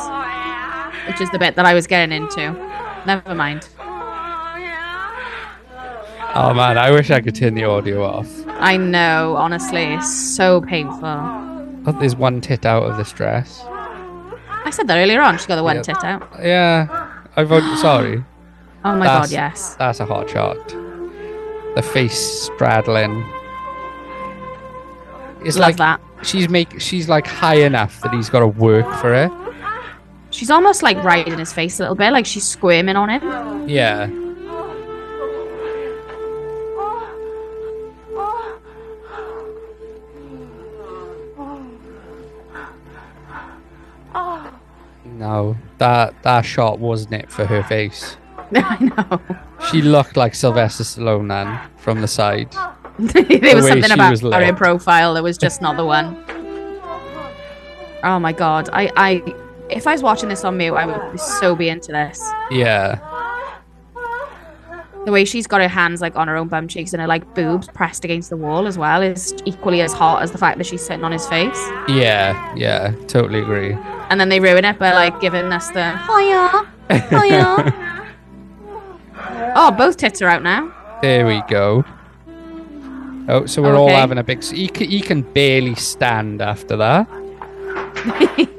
which 1.06 1.20
is 1.20 1.30
the 1.30 1.38
bit 1.38 1.56
that 1.56 1.64
I 1.66 1.74
was 1.74 1.86
getting 1.86 2.14
into. 2.14 2.52
Never 3.06 3.34
mind. 3.34 3.68
Oh 6.34 6.54
man, 6.54 6.78
I 6.78 6.90
wish 6.90 7.10
I 7.10 7.20
could 7.20 7.34
turn 7.34 7.54
the 7.54 7.64
audio 7.64 8.02
off. 8.04 8.26
I 8.48 8.76
know, 8.78 9.36
honestly, 9.36 9.82
it's 9.84 10.12
so 10.12 10.62
painful. 10.62 11.00
Oh, 11.04 11.96
there's 12.00 12.16
one 12.16 12.40
tit 12.40 12.64
out 12.64 12.84
of 12.84 12.96
this 12.96 13.12
dress. 13.12 13.62
I 13.68 14.70
said 14.70 14.86
that 14.86 14.96
earlier 14.96 15.20
on. 15.20 15.36
She's 15.36 15.46
got 15.46 15.56
the 15.56 15.62
one 15.64 15.76
Yeah. 15.76 15.82
tit 15.82 16.02
out. 16.04 16.30
Yeah, 16.42 17.12
I 17.36 17.44
vote 17.44 17.76
sorry. 17.78 18.24
Oh 18.84 18.96
my 18.96 19.06
That's- 19.06 19.28
god, 19.28 19.30
yes. 19.32 19.74
That's 19.76 20.00
a 20.00 20.04
hot 20.06 20.28
shot. 20.30 20.56
The 21.74 21.82
face 21.82 22.18
straddling. 22.18 23.24
It's 25.44 25.56
Love 25.56 25.68
like 25.70 25.76
that. 25.78 26.00
she's 26.22 26.48
make 26.48 26.80
she's 26.80 27.08
like 27.08 27.26
high 27.26 27.56
enough 27.56 28.00
that 28.02 28.12
he's 28.12 28.28
got 28.30 28.40
to 28.40 28.48
work 28.48 28.86
for 29.00 29.12
it. 29.14 29.30
She's 30.30 30.50
almost 30.50 30.82
like 30.82 31.02
right 31.02 31.26
in 31.26 31.38
his 31.38 31.52
face 31.52 31.78
a 31.78 31.82
little 31.82 31.94
bit, 31.96 32.12
like 32.12 32.26
she's 32.26 32.44
squirming 32.44 32.96
on 32.96 33.08
him. 33.10 33.68
Yeah. 33.68 34.06
No, 45.04 45.56
that 45.78 46.22
that 46.22 46.42
shot 46.42 46.78
wasn't 46.78 47.14
it 47.14 47.30
for 47.30 47.44
her 47.46 47.62
face. 47.62 48.16
I 48.60 48.78
know. 48.80 49.20
She 49.70 49.82
looked 49.82 50.16
like 50.16 50.34
Sylvester 50.34 50.84
Stallone 50.84 51.28
then 51.28 51.58
from 51.78 52.00
the 52.00 52.08
side. 52.08 52.50
there 52.98 53.22
The 53.22 53.52
was 53.54 53.64
way 53.64 53.70
something 53.70 53.88
she 53.88 53.94
about 53.94 54.10
was 54.10 54.20
her 54.20 54.28
lit. 54.28 54.48
in 54.48 54.56
profile 54.56 55.14
that 55.14 55.22
was 55.22 55.38
just 55.38 55.62
not 55.62 55.76
the 55.76 55.84
one. 55.84 56.16
Oh 58.04 58.18
my 58.18 58.32
god. 58.32 58.68
I, 58.72 58.90
I 58.96 59.34
if 59.70 59.86
I 59.86 59.92
was 59.92 60.02
watching 60.02 60.28
this 60.28 60.44
on 60.44 60.56
mute, 60.56 60.74
I 60.74 60.84
would 60.86 61.18
so 61.20 61.54
be 61.54 61.68
into 61.68 61.92
this. 61.92 62.20
Yeah, 62.50 62.98
The 65.06 65.10
way 65.12 65.24
she's 65.24 65.46
got 65.46 65.60
her 65.62 65.68
hands 65.68 66.00
like 66.00 66.14
on 66.16 66.28
her 66.28 66.36
own 66.36 66.48
bum 66.48 66.68
cheeks 66.68 66.92
and 66.92 67.00
her 67.00 67.06
like 67.08 67.34
boobs 67.34 67.68
pressed 67.68 68.04
against 68.04 68.28
the 68.30 68.36
wall 68.36 68.66
as 68.66 68.76
well 68.76 69.00
is 69.02 69.34
equally 69.46 69.80
as 69.80 69.92
hot 69.92 70.22
as 70.22 70.30
the 70.32 70.38
fact 70.38 70.58
that 70.58 70.64
she's 70.64 70.84
sitting 70.84 71.04
on 71.04 71.12
his 71.12 71.26
face. 71.26 71.56
yeah, 71.88 72.54
yeah. 72.56 72.92
Totally 73.06 73.40
agree. 73.40 73.72
And 74.10 74.20
then 74.20 74.28
they 74.28 74.40
ruin 74.40 74.64
it 74.64 74.78
by 74.78 74.92
like 74.92 75.18
giving 75.20 75.50
us 75.52 75.70
the 75.70 75.96
hiya, 76.06 76.68
hiya. 77.08 77.88
oh, 79.56 79.70
both 79.70 79.96
tits 79.96 80.20
are 80.22 80.28
out 80.28 80.42
now. 80.42 80.72
There 81.02 81.26
we 81.26 81.42
go. 81.48 81.84
Oh, 83.28 83.46
so 83.46 83.62
we're 83.62 83.76
all 83.76 83.88
having 83.88 84.18
a 84.18 84.24
big. 84.24 84.42
He, 84.44 84.68
c- 84.74 84.86
he 84.86 85.00
can 85.00 85.22
barely 85.22 85.74
stand 85.76 86.42
after 86.42 86.76
that. 86.76 87.06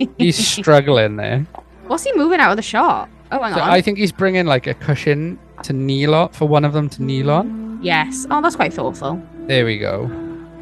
He's 0.18 0.38
struggling 0.48 1.18
there. 1.18 1.46
What's 1.88 2.04
he 2.04 2.14
moving 2.16 2.40
out 2.40 2.52
of 2.52 2.56
the 2.58 2.62
shot? 2.64 3.10
Oh, 3.32 3.42
hang 3.42 3.54
So 3.54 3.60
on. 3.60 3.70
I 3.70 3.82
think 3.82 3.98
he's 3.98 4.12
bringing 4.12 4.46
like 4.46 4.68
a 4.68 4.74
cushion 4.74 5.38
to 5.64 5.74
kneel 5.74 6.16
on 6.16 6.30
for 6.30 6.48
one 6.48 6.64
of 6.64 6.72
them 6.74 6.88
to 6.90 7.04
kneel 7.04 7.30
on. 7.30 7.80
Yes. 7.82 8.26
Oh, 8.30 8.42
that's 8.42 8.56
quite 8.56 8.74
thoughtful. 8.74 9.22
There 9.48 9.66
we 9.66 9.78
go. 9.80 10.10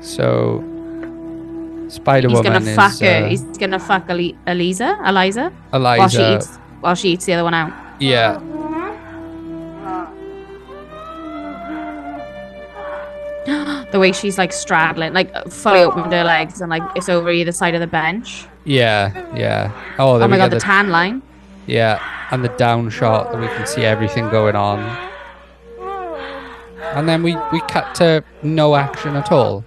So 0.01 0.59
Spider 1.89 2.29
Woman. 2.29 2.43
He's 2.43 2.53
gonna 2.59 2.69
is 2.71 2.75
fuck 2.75 2.99
her. 3.01 3.25
uh, 3.25 3.29
He's 3.29 3.43
gonna 3.57 3.79
fuck 3.79 4.09
Ali- 4.09 4.37
Eliza. 4.47 4.97
Eliza. 5.05 5.51
While 5.69 6.07
she 6.09 6.17
Eliza. 6.17 6.35
eats. 6.37 6.55
While 6.79 6.95
she 6.95 7.09
eats 7.09 7.25
the 7.25 7.33
other 7.33 7.43
one 7.43 7.53
out. 7.53 7.71
Yeah, 7.99 8.39
The 13.91 13.99
way 13.99 14.11
she's 14.13 14.37
like 14.37 14.53
straddling, 14.53 15.13
like 15.13 15.33
fully 15.51 15.79
opened 15.81 16.11
her 16.13 16.23
legs, 16.23 16.61
and 16.61 16.69
like 16.69 16.83
it's 16.95 17.09
over 17.09 17.29
either 17.29 17.51
side 17.51 17.73
of 17.75 17.81
the 17.81 17.87
bench. 17.87 18.45
yeah, 18.63 19.11
yeah. 19.35 19.71
Oh, 19.99 20.17
there 20.17 20.25
Oh 20.25 20.29
my 20.29 20.37
we 20.37 20.41
god, 20.41 20.51
go. 20.51 20.57
the 20.57 20.61
tan 20.61 20.89
line. 20.89 21.21
Yeah, 21.67 22.01
and 22.31 22.43
the 22.43 22.49
down 22.49 22.89
shot 22.89 23.31
that 23.31 23.39
we 23.41 23.47
can 23.47 23.67
see 23.67 23.83
everything 23.83 24.29
going 24.29 24.55
on. 24.55 24.79
And 26.95 27.07
then 27.07 27.23
we 27.23 27.35
we 27.51 27.61
cut 27.61 27.93
to 27.95 28.23
no 28.43 28.75
action 28.75 29.15
at 29.15 29.31
all. 29.31 29.63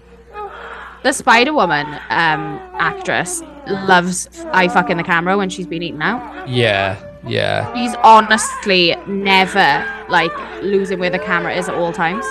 The 1.02 1.12
Spider 1.12 1.52
Woman 1.52 1.86
um, 2.08 2.58
actress 2.78 3.42
loves 3.66 4.28
eye 4.52 4.68
fucking 4.68 4.96
the 4.96 5.02
camera 5.04 5.36
when 5.36 5.50
she's 5.50 5.66
been 5.66 5.82
eaten 5.82 6.00
out. 6.02 6.48
Yeah, 6.48 6.96
yeah. 7.26 7.72
She's 7.74 7.94
honestly 8.02 8.96
never 9.06 9.84
like 10.08 10.32
losing 10.62 10.98
where 10.98 11.10
the 11.10 11.18
camera 11.18 11.54
is 11.54 11.68
at 11.68 11.74
all 11.74 11.92
times. 11.92 12.24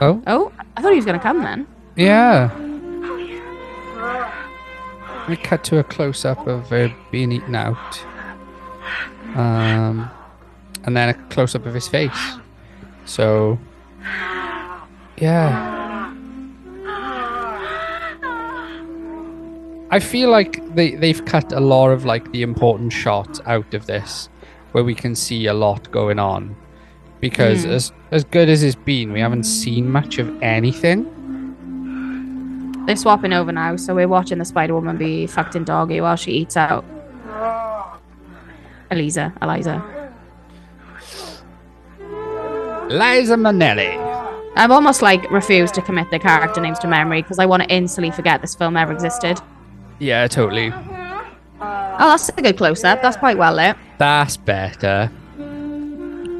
Oh, 0.00 0.22
Oh, 0.26 0.52
I 0.76 0.82
thought 0.82 0.90
he 0.92 0.96
was 0.96 1.06
gonna 1.06 1.18
come 1.18 1.42
then. 1.42 1.66
yeah. 1.96 2.50
We 5.28 5.36
cut 5.36 5.64
to 5.64 5.78
a 5.78 5.84
close 5.84 6.24
up 6.24 6.46
of 6.46 6.68
her 6.70 6.94
being 7.10 7.32
eaten 7.32 7.56
out. 7.56 8.00
Um, 9.34 10.08
and 10.84 10.96
then 10.96 11.08
a 11.08 11.14
close 11.30 11.56
up 11.56 11.66
of 11.66 11.74
his 11.74 11.88
face. 11.88 12.36
So, 13.06 13.58
yeah. 15.16 16.12
I 19.90 19.98
feel 20.00 20.30
like 20.30 20.62
they, 20.76 20.94
they've 20.94 21.24
cut 21.24 21.52
a 21.52 21.60
lot 21.60 21.90
of 21.90 22.04
like 22.04 22.30
the 22.32 22.42
important 22.42 22.92
shots 22.92 23.40
out 23.46 23.74
of 23.74 23.86
this 23.86 24.28
where 24.72 24.84
we 24.84 24.94
can 24.94 25.14
see 25.16 25.46
a 25.46 25.54
lot 25.54 25.90
going 25.90 26.18
on. 26.20 26.54
Because 27.20 27.64
Mm. 27.64 27.70
as 27.70 27.92
as 28.12 28.24
good 28.24 28.48
as 28.48 28.62
it's 28.62 28.74
been, 28.76 29.12
we 29.12 29.20
haven't 29.20 29.44
seen 29.44 29.90
much 29.90 30.18
of 30.18 30.30
anything. 30.42 31.06
They're 32.86 32.94
swapping 32.96 33.32
over 33.32 33.50
now, 33.50 33.74
so 33.76 33.94
we're 33.94 34.06
watching 34.08 34.38
the 34.38 34.44
Spider 34.44 34.74
Woman 34.74 34.96
be 34.96 35.26
fucked 35.26 35.56
in 35.56 35.64
doggy 35.64 36.00
while 36.00 36.14
she 36.16 36.30
eats 36.32 36.56
out. 36.56 36.84
Eliza, 38.90 39.32
Eliza. 39.42 39.82
Eliza 42.90 43.34
Manelli. 43.36 43.96
I've 44.56 44.70
almost 44.70 45.02
like 45.02 45.28
refused 45.30 45.74
to 45.74 45.82
commit 45.82 46.10
the 46.10 46.18
character 46.18 46.60
names 46.60 46.78
to 46.80 46.86
memory 46.86 47.22
because 47.22 47.38
I 47.38 47.46
want 47.46 47.64
to 47.64 47.68
instantly 47.68 48.10
forget 48.12 48.40
this 48.40 48.54
film 48.54 48.76
ever 48.76 48.92
existed. 48.92 49.40
Yeah, 49.98 50.26
totally. 50.28 50.72
Oh, 51.60 52.10
that's 52.10 52.28
a 52.28 52.32
good 52.42 52.56
close 52.56 52.84
up. 52.84 53.02
That's 53.02 53.16
quite 53.16 53.36
well 53.36 53.54
lit. 53.54 53.76
That's 53.98 54.36
better. 54.36 55.10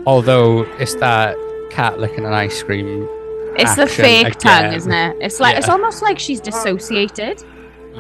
Although 0.07 0.63
it's 0.79 0.95
that 0.97 1.37
cat 1.71 1.99
licking 1.99 2.25
an 2.25 2.33
ice 2.33 2.63
cream. 2.63 3.09
It's 3.59 3.75
the 3.75 3.87
fake 3.87 4.37
tongue, 4.39 4.73
isn't 4.73 4.93
it? 4.93 5.17
It's 5.21 5.41
like 5.41 5.57
it's 5.57 5.69
almost 5.69 6.03
like 6.03 6.19
she's 6.19 6.41
dissociated, 6.41 7.43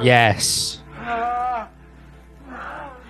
Yes. 0.02 0.80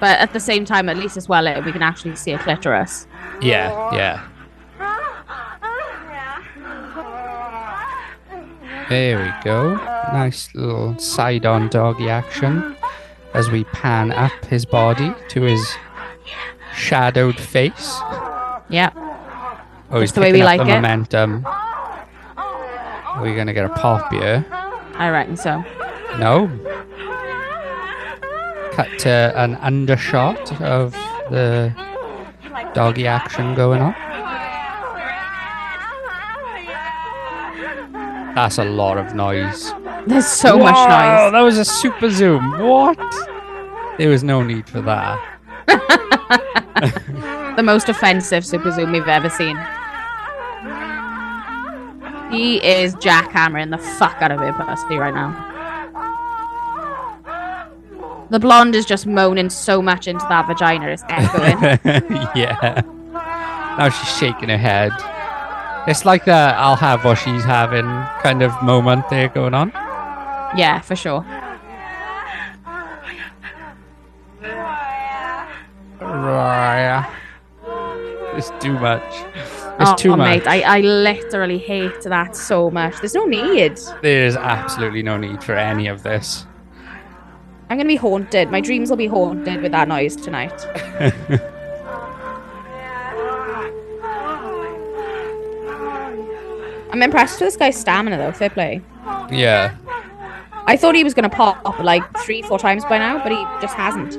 but 0.00 0.18
at 0.20 0.32
the 0.32 0.40
same 0.40 0.64
time, 0.64 0.88
at 0.88 0.96
least 0.96 1.16
as 1.16 1.28
well. 1.28 1.44
We 1.62 1.72
can 1.72 1.82
actually 1.82 2.16
see 2.16 2.32
a 2.32 2.38
clitoris. 2.38 3.06
Yeah, 3.40 3.94
yeah. 3.94 4.28
There 8.88 9.18
we 9.18 9.44
go. 9.44 9.74
Nice 10.12 10.54
little 10.54 10.96
side 10.98 11.44
on 11.44 11.68
doggy 11.68 12.08
action 12.08 12.76
as 13.34 13.50
we 13.50 13.64
pan 13.64 14.12
up 14.12 14.44
his 14.44 14.64
body 14.64 15.12
to 15.30 15.42
his 15.42 15.74
shadowed 16.72 17.38
face. 17.38 17.98
Yeah. 18.68 18.90
Oh, 19.90 20.00
he's 20.00 20.10
Just 20.10 20.16
the 20.16 20.20
way 20.20 20.32
we 20.32 20.42
like 20.42 20.60
the 20.60 20.68
it. 20.68 20.74
momentum. 20.74 21.46
Are 21.46 23.22
we 23.22 23.34
gonna 23.34 23.52
get 23.52 23.64
a 23.64 23.68
pop 23.70 24.12
here? 24.12 24.44
I 24.94 25.08
reckon 25.10 25.36
so. 25.36 25.64
No. 26.18 26.48
Cut 28.72 28.98
to 29.00 29.32
an 29.36 29.54
undershot 29.56 30.60
of 30.60 30.92
the 31.30 31.72
doggy 32.74 33.06
action 33.06 33.54
going 33.54 33.80
on. 33.80 33.94
That's 38.34 38.58
a 38.58 38.64
lot 38.64 38.98
of 38.98 39.14
noise. 39.14 39.72
There's 40.06 40.26
so 40.26 40.58
much 40.58 40.74
Whoa, 40.74 40.84
noise. 40.84 41.32
That 41.32 41.40
was 41.40 41.56
a 41.58 41.64
super 41.64 42.10
zoom. 42.10 42.58
What? 42.58 42.98
There 43.96 44.10
was 44.10 44.22
no 44.22 44.42
need 44.42 44.68
for 44.68 44.82
that. 44.82 45.18
The 47.56 47.62
most 47.62 47.88
offensive 47.88 48.44
super 48.44 48.70
zoom 48.70 48.92
we've 48.92 49.08
ever 49.08 49.30
seen. 49.30 49.56
He 52.30 52.56
is 52.56 52.94
jackhammering 52.96 53.70
the 53.70 53.78
fuck 53.78 54.20
out 54.20 54.32
of 54.32 54.40
her 54.40 54.52
pussy 54.52 54.96
right 54.96 55.14
now. 55.14 55.54
The 58.30 58.40
blonde 58.40 58.74
is 58.74 58.84
just 58.84 59.06
moaning 59.06 59.48
so 59.50 59.80
much 59.80 60.08
into 60.08 60.26
that 60.28 60.46
vagina, 60.48 60.88
it's 60.88 61.04
echoing. 61.08 61.58
yeah. 62.34 62.82
Now 63.78 63.88
she's 63.88 64.18
shaking 64.18 64.48
her 64.48 64.58
head. 64.58 64.90
It's 65.86 66.04
like 66.04 66.24
the 66.24 66.32
I'll 66.32 66.76
have 66.76 67.04
what 67.04 67.14
she's 67.16 67.44
having 67.44 67.86
kind 68.22 68.42
of 68.42 68.60
moment 68.62 69.08
there 69.08 69.28
going 69.28 69.54
on. 69.54 69.70
yeah, 70.56 70.80
for 70.80 70.96
sure. 70.96 71.24
Right. 76.00 77.15
It's 78.36 78.50
too 78.60 78.74
much. 78.74 79.02
It's 79.78 79.90
oh, 79.90 79.94
too 79.96 80.12
oh, 80.12 80.16
much. 80.16 80.44
mate, 80.44 80.46
I, 80.46 80.78
I 80.78 80.80
literally 80.80 81.58
hate 81.58 82.00
that 82.02 82.36
so 82.36 82.70
much. 82.70 82.96
There's 83.00 83.14
no 83.14 83.24
need. 83.24 83.78
There 84.02 84.26
is 84.26 84.36
absolutely 84.36 85.02
no 85.02 85.16
need 85.16 85.42
for 85.42 85.54
any 85.54 85.86
of 85.86 86.02
this. 86.02 86.46
I'm 87.68 87.78
gonna 87.78 87.88
be 87.88 87.96
haunted. 87.96 88.50
My 88.50 88.60
dreams 88.60 88.90
will 88.90 88.96
be 88.96 89.06
haunted 89.06 89.60
with 89.60 89.72
that 89.72 89.88
noise 89.88 90.16
tonight. 90.16 90.52
I'm 96.92 97.02
impressed 97.02 97.40
with 97.40 97.48
this 97.48 97.56
guy's 97.56 97.76
stamina 97.76 98.16
though. 98.16 98.32
Fair 98.32 98.50
play. 98.50 98.80
Yeah. 99.30 99.76
I 100.68 100.76
thought 100.76 100.94
he 100.94 101.04
was 101.04 101.12
gonna 101.12 101.28
pop 101.28 101.60
up 101.64 101.78
like 101.80 102.02
three, 102.18 102.42
four 102.42 102.58
times 102.58 102.84
by 102.84 102.98
now, 102.98 103.22
but 103.22 103.32
he 103.32 103.44
just 103.60 103.74
hasn't. 103.74 104.16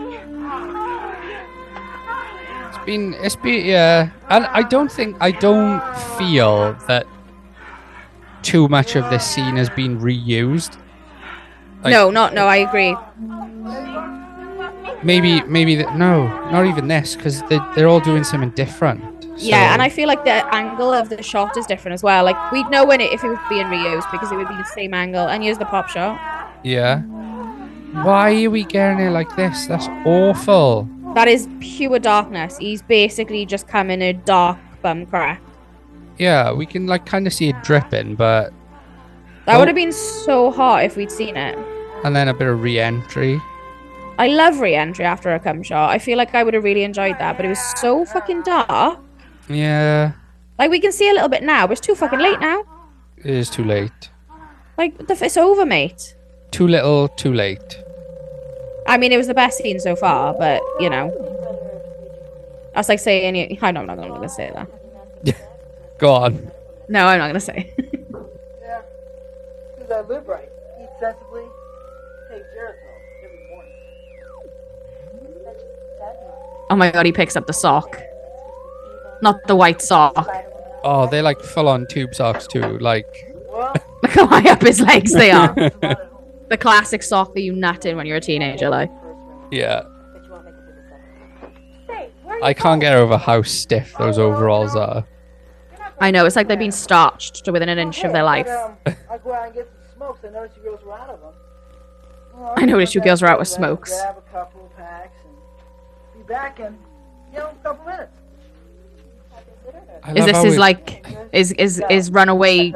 Been 2.88 3.14
it's 3.16 3.36
been 3.36 3.66
yeah. 3.66 4.10
And 4.30 4.46
I 4.46 4.64
don't 4.64 4.90
think 4.92 5.18
I 5.20 5.32
don't 5.32 5.84
feel 6.18 6.74
that 6.88 7.06
too 8.44 8.70
much 8.70 8.96
of 8.96 9.10
this 9.10 9.26
scene 9.30 9.58
has 9.58 9.70
been 9.70 10.00
reused. 10.00 10.80
Like- 11.84 11.92
no, 11.92 12.10
not 12.10 12.34
no. 12.34 12.48
I 12.48 12.56
agree. 12.58 12.96
Maybe 15.04 15.42
maybe 15.44 15.76
the, 15.76 15.84
no, 15.96 16.28
not 16.50 16.66
even 16.66 16.88
this 16.88 17.16
because 17.16 17.44
they 17.44 17.60
they're 17.76 17.88
all 17.90 18.00
doing 18.00 18.24
something 18.24 18.52
different. 18.52 19.04
Yeah, 19.38 19.74
and 19.74 19.82
I 19.82 19.90
feel 19.90 20.08
like 20.08 20.24
the 20.24 20.44
angle 20.56 20.92
of 20.94 21.10
the 21.10 21.22
shot 21.22 21.56
is 21.58 21.66
different 21.68 21.94
as 21.94 22.02
well. 22.02 22.24
Like 22.24 22.40
we'd 22.52 22.70
know 22.70 22.86
when 22.86 23.02
it 23.02 23.12
if 23.12 23.24
it 23.24 23.28
was 23.28 23.38
being 23.50 23.68
reused 23.68 24.10
because 24.12 24.32
it 24.32 24.36
would 24.36 24.48
be 24.48 24.56
the 24.56 24.64
same 24.64 24.94
angle. 24.94 25.28
And 25.28 25.44
here's 25.44 25.58
the 25.60 25.66
pop 25.66 25.90
shot. 25.90 26.20
yeah. 26.64 27.02
Why 28.04 28.44
are 28.44 28.50
we 28.50 28.64
getting 28.64 29.00
it 29.06 29.12
like 29.12 29.36
this? 29.36 29.66
That's 29.66 29.88
awful. 30.06 30.90
That 31.18 31.28
is 31.28 31.50
pure 31.60 31.98
darkness. 31.98 32.60
He's 32.60 32.84
basically 32.84 33.44
just 33.48 33.68
come 33.68 33.90
in 33.90 34.04
a 34.04 34.14
dark 34.14 34.60
bum 34.84 35.08
crack. 35.08 35.42
Yeah, 36.20 36.52
we 36.54 36.68
can 36.68 36.86
like 36.86 37.08
kind 37.08 37.26
of 37.26 37.34
see 37.34 37.50
it 37.50 37.56
dripping, 37.64 38.14
but 38.14 38.54
That 39.46 39.56
Oh. 39.56 39.60
would 39.60 39.68
have 39.68 39.74
been 39.76 39.92
so 39.94 40.52
hot 40.52 40.84
if 40.84 40.96
we'd 40.96 41.12
seen 41.12 41.36
it. 41.36 41.58
and 42.04 42.16
then 42.16 42.28
a 42.28 42.36
bit 42.36 42.48
of 42.48 42.62
re-entry. 42.62 43.42
I 44.20 44.28
love 44.28 44.60
re-entry 44.60 45.06
after 45.06 45.34
a 45.34 45.40
cum 45.40 45.64
shot. 45.64 45.90
I 45.90 45.98
feel 45.98 46.20
like 46.20 46.36
I 46.36 46.44
would 46.44 46.54
have 46.54 46.64
really 46.64 46.84
enjoyed 46.84 47.18
that, 47.18 47.36
but 47.36 47.46
it 47.46 47.50
was 47.50 47.64
so 47.78 48.06
fucking 48.06 48.44
dark. 48.44 49.00
Yeah, 49.50 50.12
Like 50.60 50.70
we 50.70 50.80
can 50.80 50.92
see 50.92 51.10
a 51.10 51.14
little 51.14 51.30
bit 51.30 51.42
now, 51.42 51.66
but 51.66 51.72
it's 51.72 51.82
too 51.82 51.96
fucking 51.96 52.20
late 52.20 52.40
now. 52.40 52.62
it 53.18 53.34
is 53.34 53.50
too 53.50 53.64
late. 53.64 54.12
Like 54.78 55.08
the 55.08 55.18
it's 55.26 55.36
over, 55.38 55.66
mate. 55.66 56.16
Too 56.52 56.68
little, 56.68 57.08
too 57.08 57.34
late. 57.34 57.80
I 58.88 58.98
mean, 58.98 59.12
it 59.12 59.18
was 59.18 59.28
the 59.28 59.34
best 59.34 59.58
scene 59.58 59.80
so 59.80 59.96
far, 59.96 60.34
but 60.34 60.62
you 60.80 60.90
know, 60.90 61.12
that's 62.74 62.90
like 62.90 63.00
saying 63.00 63.36
you. 63.36 63.58
I 63.62 63.72
know 63.72 63.82
I'm 63.82 63.88
not 63.88 63.98
gonna 63.98 64.30
say 64.30 64.52
that. 64.54 65.36
Go 65.98 66.14
on. 66.14 66.52
No, 66.88 67.06
I'm 67.06 67.20
not 67.20 67.28
gonna 67.28 67.40
say. 67.40 67.74
Yeah. 68.62 68.82
Because 69.76 69.92
I 69.92 70.00
uh, 70.00 70.04
live 70.04 70.28
right. 70.28 70.50
Eat 70.82 70.90
sensibly. 71.00 71.44
Take 72.30 72.44
Geritol 72.44 73.24
every 73.24 73.48
morning. 73.50 73.74
oh 76.70 76.76
my 76.76 76.92
god, 76.92 77.06
he 77.06 77.12
picks 77.12 77.36
up 77.36 77.48
the 77.48 77.54
sock, 77.54 78.00
not 79.22 79.46
the 79.48 79.56
white 79.56 79.82
sock. 79.82 80.28
Oh, 80.84 81.08
they're 81.10 81.24
like 81.24 81.40
full-on 81.42 81.88
tube 81.88 82.14
socks 82.14 82.48
too. 82.48 82.78
Like, 82.80 83.34
Look 84.04 84.12
how 84.12 84.28
high 84.28 84.50
up 84.52 84.62
his 84.62 84.80
legs 84.82 85.14
they 85.14 85.32
are. 85.32 85.56
The 86.50 86.58
classic 86.58 87.04
sock 87.04 87.34
that 87.34 87.42
you 87.42 87.54
nut 87.54 87.86
in 87.86 87.98
when 87.98 88.06
you're 88.06 88.18
a 88.18 88.22
teenager, 88.22 88.70
like. 88.70 88.92
yeah. 89.52 89.84
I 92.42 92.54
can't 92.54 92.80
get 92.80 92.94
over 92.94 93.18
how 93.18 93.42
stiff 93.42 93.96
those 93.98 94.20
overalls 94.20 94.76
are. 94.76 95.06
I 96.00 96.12
know 96.12 96.26
it's 96.26 96.36
like 96.36 96.48
they've 96.48 96.60
been 96.60 96.72
starched 96.72 97.44
to 97.46 97.52
within 97.52 97.68
an 97.70 97.80
inch 97.80 98.04
of 98.04 98.14
their 98.14 98.24
life. 98.24 98.48
Um, 98.48 98.76
I 99.10 99.18
go 99.18 99.34
out 99.34 99.46
and 99.46 99.56
get 99.56 99.68
some 99.68 99.96
smokes. 99.96 100.20
I 100.24 100.30
noticed 100.30 100.58
you 100.58 100.64
girls 100.64 100.84
were 100.84 100.94
out 100.94 101.10
of 101.10 101.20
them. 101.22 101.34
I 102.56 102.66
noticed 102.66 102.94
you 102.94 103.02
girls 103.02 103.24
were 103.24 103.28
out 103.28 103.40
with 103.40 103.48
grab- 103.48 103.58
smokes. 103.58 104.00
Grab 104.00 104.18
a 104.18 104.32
couple 104.32 104.72
packs 104.78 105.18
and 105.26 106.24
be 106.24 106.28
back 106.32 106.60
in, 106.60 106.78
you 107.34 107.40
know, 107.40 107.50
a 107.50 107.64
couple 107.64 107.86
minutes. 107.86 108.16
I 110.04 110.14
Is 110.14 110.26
this 110.26 110.38
how 110.38 110.44
his 110.44 110.58
like 110.58 111.06
is 111.34 111.52
is 111.54 111.82
is 111.90 112.12
runaway 112.12 112.72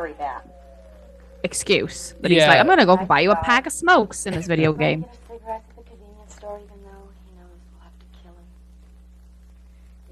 excuse 1.44 2.16
that 2.22 2.32
he's 2.32 2.42
like 2.46 2.60
I'm 2.60 2.68
gonna 2.68 2.86
go 2.86 2.98
buy 2.98 3.22
you 3.22 3.32
a 3.32 3.36
pack 3.36 3.66
of 3.68 3.74
smokes 3.74 4.26
in 4.26 4.34
this 4.34 4.48
video 4.48 4.74
game. 4.74 5.06
cigarettes 5.28 5.66
at 5.70 5.76
the 5.76 5.84
convenience 5.84 6.36
store, 6.36 6.60
even 6.60 6.78
though 6.84 7.08
he 7.26 7.32
knows 7.38 7.60
we'll 7.72 7.82
have 7.82 7.98
to 8.00 8.06
kill 8.22 8.32
him. 8.32 8.48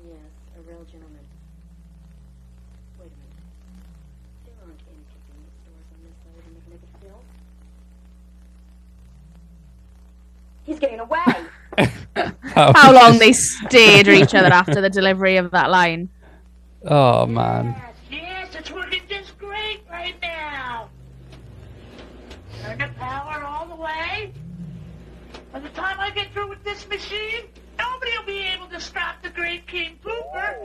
Yes, 0.05 0.31
a 0.57 0.61
real 0.61 0.83
gentleman. 0.85 1.25
Wait 2.99 3.07
a 3.07 3.17
minute. 3.19 3.37
There 4.45 4.55
aren't 4.63 4.81
any 4.89 5.03
convenience 5.13 5.57
stores 5.61 5.87
on 5.93 5.99
this 6.03 6.17
side 6.23 6.37
of 6.39 6.43
the 6.45 6.51
McNicket 6.57 6.93
Hill. 7.03 7.21
He's 10.65 10.79
getting 10.79 10.99
away. 10.99 11.47
Oh. 12.55 12.73
How 12.75 12.91
long 12.91 13.19
they 13.19 13.31
stared 13.31 14.07
at 14.09 14.13
each 14.15 14.35
other 14.35 14.47
after 14.51 14.81
the 14.81 14.89
delivery 14.89 15.37
of 15.37 15.51
that 15.51 15.69
line. 15.69 16.09
Oh 16.83 17.25
man. 17.25 17.73
Yes, 18.11 18.53
it's 18.53 18.69
working 18.71 19.01
just 19.07 19.37
great 19.37 19.81
right 19.89 20.15
now. 20.21 20.89
Turn 22.69 22.77
the 22.77 22.99
power 22.99 23.43
all 23.43 23.65
the 23.65 23.75
way. 23.75 24.31
By 25.51 25.59
the 25.59 25.69
time 25.69 25.99
I 25.99 26.11
get 26.11 26.31
through 26.33 26.49
with 26.49 26.63
this 26.63 26.87
machine, 26.87 27.45
nobody 27.79 28.11
will 28.15 28.25
be 28.27 28.41
able 28.41 28.67
to 28.67 28.79
stop 28.79 29.23
the 29.23 29.29
great 29.29 29.65
King 29.65 29.97
Pooper. 30.05 30.55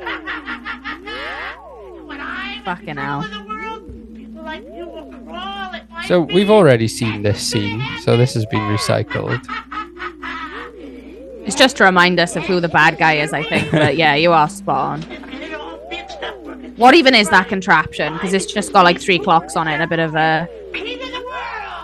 Oh. 1.56 2.02
when 2.04 2.20
I'm 2.20 2.62
Fucking 2.62 2.98
hell. 2.98 3.22
in 3.22 3.30
the 3.30 3.44
world, 3.44 4.14
people 4.14 4.42
like 4.42 4.64
you 4.64 4.86
will 4.86 5.10
crawl 5.24 5.74
at 5.74 5.88
my 5.88 6.06
So 6.06 6.20
we've 6.20 6.50
already 6.50 6.88
seen 6.88 7.22
this 7.22 7.40
scene, 7.40 7.82
so 8.02 8.18
this 8.18 8.34
has 8.34 8.44
been 8.44 8.60
recycled. 8.60 9.42
It's 11.46 11.56
just 11.56 11.78
to 11.78 11.84
remind 11.84 12.20
us 12.20 12.36
of 12.36 12.44
who 12.44 12.60
the 12.60 12.68
bad 12.68 12.98
guy 12.98 13.14
is, 13.14 13.32
I 13.32 13.44
think. 13.44 13.70
But 13.70 13.96
yeah, 13.96 14.14
you 14.14 14.32
are 14.32 14.50
spot 14.50 15.00
on. 15.00 15.02
What 16.76 16.94
even 16.94 17.14
is 17.14 17.30
that 17.30 17.48
contraption? 17.48 18.12
Because 18.12 18.34
it's 18.34 18.52
just 18.52 18.74
got 18.74 18.84
like 18.84 19.00
three 19.00 19.18
clocks 19.18 19.56
on 19.56 19.68
it 19.68 19.72
and 19.72 19.82
a 19.82 19.86
bit 19.86 20.00
of 20.00 20.14
a 20.14 20.46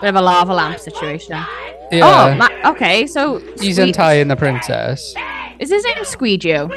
bit 0.01 0.09
of 0.09 0.15
a 0.15 0.21
lava 0.21 0.53
lamp 0.53 0.79
situation. 0.79 1.33
Yeah. 1.91 2.31
Oh, 2.31 2.35
ma- 2.35 2.71
okay. 2.71 3.07
So 3.07 3.39
He's 3.59 3.77
Sque- 3.77 3.83
untying 3.83 4.27
the 4.27 4.35
princess. 4.35 5.13
Is 5.59 5.69
his 5.69 5.83
name 5.83 6.03
Squeegee? 6.03 6.67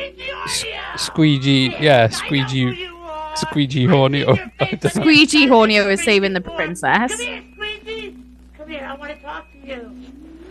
Squeegee, 0.97 1.75
yeah, 1.81 2.09
Squeegee, 2.09 2.89
Squeegee 3.37 3.87
Hornio. 3.87 4.37
Squeegee 4.91 5.47
Hornio 5.47 5.91
is 5.91 6.03
saving 6.05 6.35
the 6.35 6.41
princess. 6.41 7.17
Come 7.17 8.69
here, 8.69 8.85
I 8.85 8.95
want 8.99 9.15
to 9.17 9.23
talk 9.23 9.51
to 9.53 9.59
you. 9.67 9.97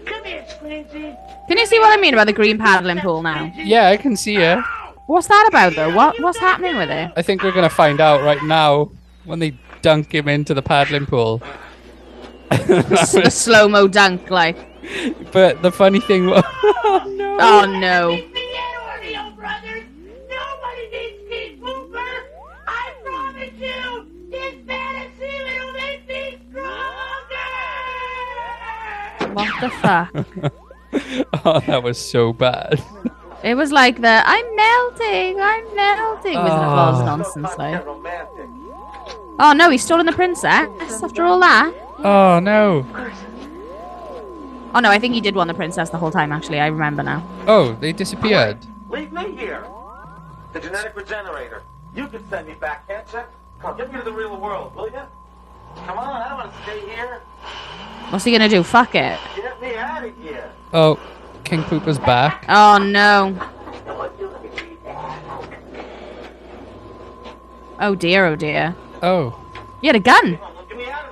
Come 0.06 0.24
here, 0.26 0.46
Squeezy. 0.50 1.16
Can 1.48 1.58
you 1.58 1.66
see 1.66 1.80
what 1.80 1.98
I 1.98 2.02
mean 2.02 2.14
about 2.14 2.28
the 2.28 2.34
green 2.34 2.58
paddling 2.58 3.00
pool 3.00 3.22
now? 3.22 3.52
yeah, 3.58 3.90
I 3.90 3.98
can 3.98 4.16
see 4.18 4.38
it. 4.38 4.60
What's 5.08 5.28
that 5.28 5.46
about 5.50 5.76
though? 5.76 5.94
What 5.94 6.20
what's 6.22 6.38
happening 6.40 6.78
with 6.78 6.90
it? 6.90 7.12
I 7.16 7.22
think 7.22 7.44
we're 7.44 7.52
gonna 7.52 7.70
find 7.70 8.00
out 8.00 8.22
right 8.24 8.42
now 8.44 8.90
when 9.26 9.40
they 9.40 9.54
dunk 9.82 10.14
him 10.14 10.28
into 10.30 10.54
the 10.54 10.62
paddling 10.62 11.06
pool. 11.06 11.42
S- 12.92 13.16
a 13.16 13.32
slow 13.32 13.68
mo 13.68 13.88
dunk, 13.88 14.30
like. 14.30 14.58
But 15.32 15.62
the 15.62 15.72
funny 15.72 16.00
thing 16.02 16.28
was, 16.28 16.44
oh, 16.64 17.38
oh 17.40 17.66
no. 17.80 18.18
Ornio 18.18 19.36
brothers, 19.36 19.84
nobody 20.30 20.90
needs 20.92 21.24
King 21.30 21.58
Pooper. 21.62 22.14
I 22.68 22.92
promise 23.04 23.54
you, 23.60 24.06
this 24.30 24.56
fantasy 24.68 25.36
will 25.48 25.72
make 25.74 26.08
me 26.08 26.38
stronger. 26.50 27.50
What 29.34 29.50
the 29.62 29.70
fuck? 29.70 30.12
oh, 31.46 31.60
that 31.62 31.82
was 31.84 31.98
so 31.98 32.34
bad. 32.34 32.84
It 33.44 33.56
was 33.56 33.72
like 33.72 34.02
the 34.02 34.22
I'm 34.26 34.56
melting, 34.56 35.40
I'm 35.42 35.76
melting. 35.76 36.36
Was 36.36 36.52
it 36.52 36.56
was 36.56 37.02
Oh. 37.02 37.06
nonsense 37.06 37.58
like. 37.58 37.84
Oh 39.40 39.54
no, 39.56 39.70
he's 39.70 39.84
stolen 39.84 40.06
the 40.06 40.12
princess 40.14 40.68
after 41.02 41.24
all 41.24 41.40
that. 41.40 41.74
Oh 42.00 42.40
no. 42.40 42.86
Oh 44.76 44.80
no, 44.80 44.90
I 44.90 44.98
think 44.98 45.14
he 45.14 45.22
did 45.22 45.36
want 45.36 45.48
the 45.50 45.54
princess 45.54 45.90
the 45.90 45.98
whole 45.98 46.12
time. 46.12 46.32
Actually, 46.32 46.60
I 46.60 46.68
remember 46.68 47.04
now. 47.04 47.28
Oh, 47.48 47.74
they 47.74 47.94
disappeared. 47.94 48.58
Leave 48.90 49.12
me 49.12 49.36
here. 49.36 49.66
The 50.54 50.60
genetic 50.60 50.96
regenerator. 50.96 51.64
You 51.96 52.08
can 52.08 52.28
send 52.30 52.48
me 52.48 52.56
back, 52.56 52.88
can't 52.88 53.06
you? 53.14 53.22
Come, 53.60 53.78
get 53.78 53.92
me 53.92 54.00
to 54.00 54.06
the 54.06 54.12
real 54.12 54.36
world, 54.40 54.76
will 54.76 54.90
you? 54.90 55.02
Come 55.76 55.98
on, 55.98 56.22
I 56.22 56.30
don't 56.30 56.38
want 56.40 56.54
to 56.54 56.64
stay 56.64 56.80
here. 56.82 57.22
What's 58.10 58.26
he 58.26 58.32
gonna 58.32 58.50
do? 58.50 58.64
Fuck 58.64 58.96
it. 58.96 59.20
Get 59.36 59.62
me 59.62 59.76
out 59.76 60.04
of 60.04 60.18
here. 60.18 60.52
Oh, 60.74 61.00
King 61.44 61.64
Pooper's 61.64 62.00
back. 62.00 62.46
Oh 62.50 62.78
no. 62.78 63.38
Oh 67.80 67.96
dear, 67.96 68.26
oh 68.28 68.36
dear. 68.36 68.76
Oh. 69.02 69.40
He 69.82 69.88
had 69.88 69.96
a 69.96 70.00
gun. 70.00 70.40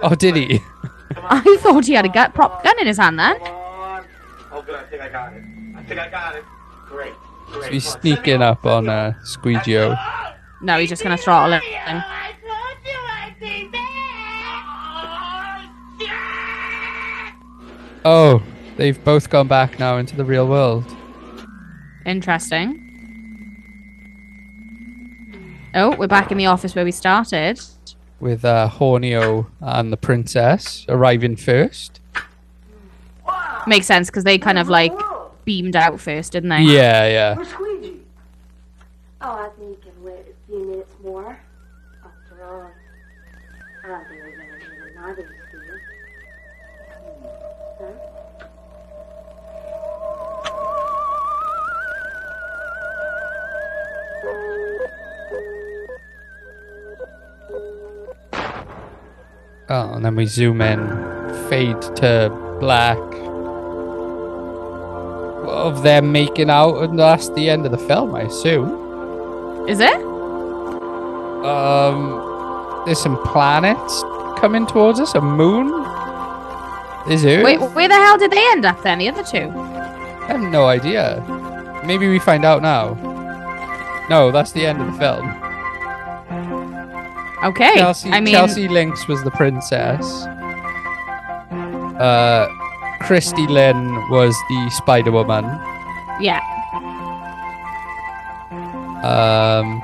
Oh, 0.01 0.15
did 0.15 0.35
he? 0.35 0.63
I 1.29 1.57
thought 1.59 1.85
he 1.85 1.93
had 1.93 2.05
a 2.05 2.09
gun, 2.09 2.31
prop 2.31 2.63
gun 2.63 2.79
in 2.79 2.87
his 2.87 2.97
hand 2.97 3.19
then. 3.19 3.37
Oh, 3.39 4.63
good. 4.65 4.75
I 4.75 4.83
think 4.83 5.01
I 5.01 5.09
got 5.09 5.33
it. 5.33 5.43
I 5.75 5.83
think 5.83 5.99
I 5.99 6.09
got 6.09 6.35
it. 6.35 6.43
Great. 6.87 7.13
Great. 7.51 7.73
He's 7.73 7.87
sneaking 7.87 8.41
up 8.41 8.65
on 8.65 8.89
uh, 8.89 9.13
Squeegee. 9.23 9.93
No, 10.61 10.79
he's 10.79 10.89
just 10.89 11.03
gonna 11.03 11.17
throttle 11.17 11.59
him. 11.59 12.03
Oh, 18.03 18.41
They've 18.81 19.03
both 19.03 19.29
gone 19.29 19.47
back 19.47 19.77
now 19.77 19.97
into 19.97 20.15
the 20.15 20.25
real 20.25 20.47
world. 20.47 20.85
Interesting. 22.03 22.79
Oh, 25.75 25.95
we're 25.97 26.07
back 26.07 26.31
in 26.31 26.39
the 26.39 26.47
office 26.47 26.73
where 26.73 26.83
we 26.83 26.91
started. 26.91 27.59
With 28.21 28.45
uh, 28.45 28.69
Hornio 28.69 29.47
and 29.59 29.91
the 29.91 29.97
princess 29.97 30.85
arriving 30.87 31.35
first. 31.35 31.99
Makes 33.67 33.85
sense 33.85 34.09
because 34.09 34.23
they 34.23 34.37
kind 34.37 34.57
of 34.57 34.69
like 34.69 34.93
beamed 35.45 35.75
out 35.75 35.99
first, 35.99 36.31
didn't 36.31 36.49
they? 36.49 36.61
Yeah, 36.61 37.07
yeah. 37.07 37.43
Squeegee? 37.43 38.01
Oh, 39.21 39.31
I 39.31 39.49
think 39.57 39.77
you 39.85 39.91
can 39.91 40.03
wait 40.03 40.19
a 40.19 40.47
few 40.47 40.65
minutes 40.65 40.93
more. 41.03 41.39
Oh, 59.73 59.93
and 59.93 60.03
then 60.03 60.17
we 60.17 60.25
zoom 60.25 60.59
in, 60.59 60.79
fade 61.49 61.81
to 61.95 62.29
black 62.59 62.97
of 65.47 65.81
them 65.81 66.11
making 66.11 66.49
out, 66.49 66.83
and 66.83 66.99
that's 66.99 67.29
the 67.29 67.49
end 67.49 67.65
of 67.65 67.71
the 67.71 67.77
film, 67.77 68.13
I 68.13 68.23
assume. 68.23 69.69
Is 69.69 69.79
it? 69.79 69.95
Um, 71.45 72.83
there's 72.85 72.99
some 72.99 73.17
planets 73.23 74.03
coming 74.41 74.67
towards 74.67 74.99
us. 74.99 75.15
A 75.15 75.21
moon. 75.21 75.67
Is 77.09 77.23
it? 77.23 77.41
Wait, 77.41 77.61
where 77.61 77.87
the 77.87 77.95
hell 77.95 78.17
did 78.17 78.31
they 78.31 78.45
end 78.51 78.65
up 78.65 78.83
then? 78.83 78.97
The 78.99 79.07
other 79.07 79.23
two? 79.23 79.49
I 79.57 80.33
have 80.33 80.41
no 80.41 80.65
idea. 80.65 81.23
Maybe 81.85 82.09
we 82.09 82.19
find 82.19 82.43
out 82.43 82.61
now. 82.61 82.95
No, 84.09 84.31
that's 84.31 84.51
the 84.51 84.65
end 84.65 84.81
of 84.81 84.91
the 84.91 84.99
film. 84.99 85.40
Okay. 87.43 87.75
Chelsea, 87.75 88.09
I 88.11 88.21
mean, 88.21 88.33
Chelsea 88.33 88.67
Lynx 88.67 89.07
was 89.07 89.23
the 89.23 89.31
princess. 89.31 90.05
Uh, 91.99 92.47
Christy 93.01 93.47
Lynn 93.47 93.93
was 94.09 94.35
the 94.49 94.69
Spider 94.71 95.11
Woman. 95.11 95.45
yeah. 96.21 96.39
Um, 99.03 99.81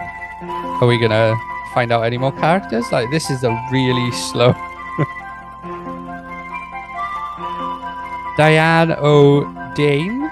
are 0.80 0.86
we 0.88 1.00
gonna 1.00 1.36
find 1.74 1.92
out 1.92 2.04
any 2.04 2.20
more 2.20 2.32
characters? 2.32 2.92
Like 2.92 3.10
this 3.10 3.32
is 3.32 3.44
a 3.44 3.50
really 3.72 4.12
slow. 4.12 4.54
Diane 8.38 8.92
O'Dane 9.00 10.30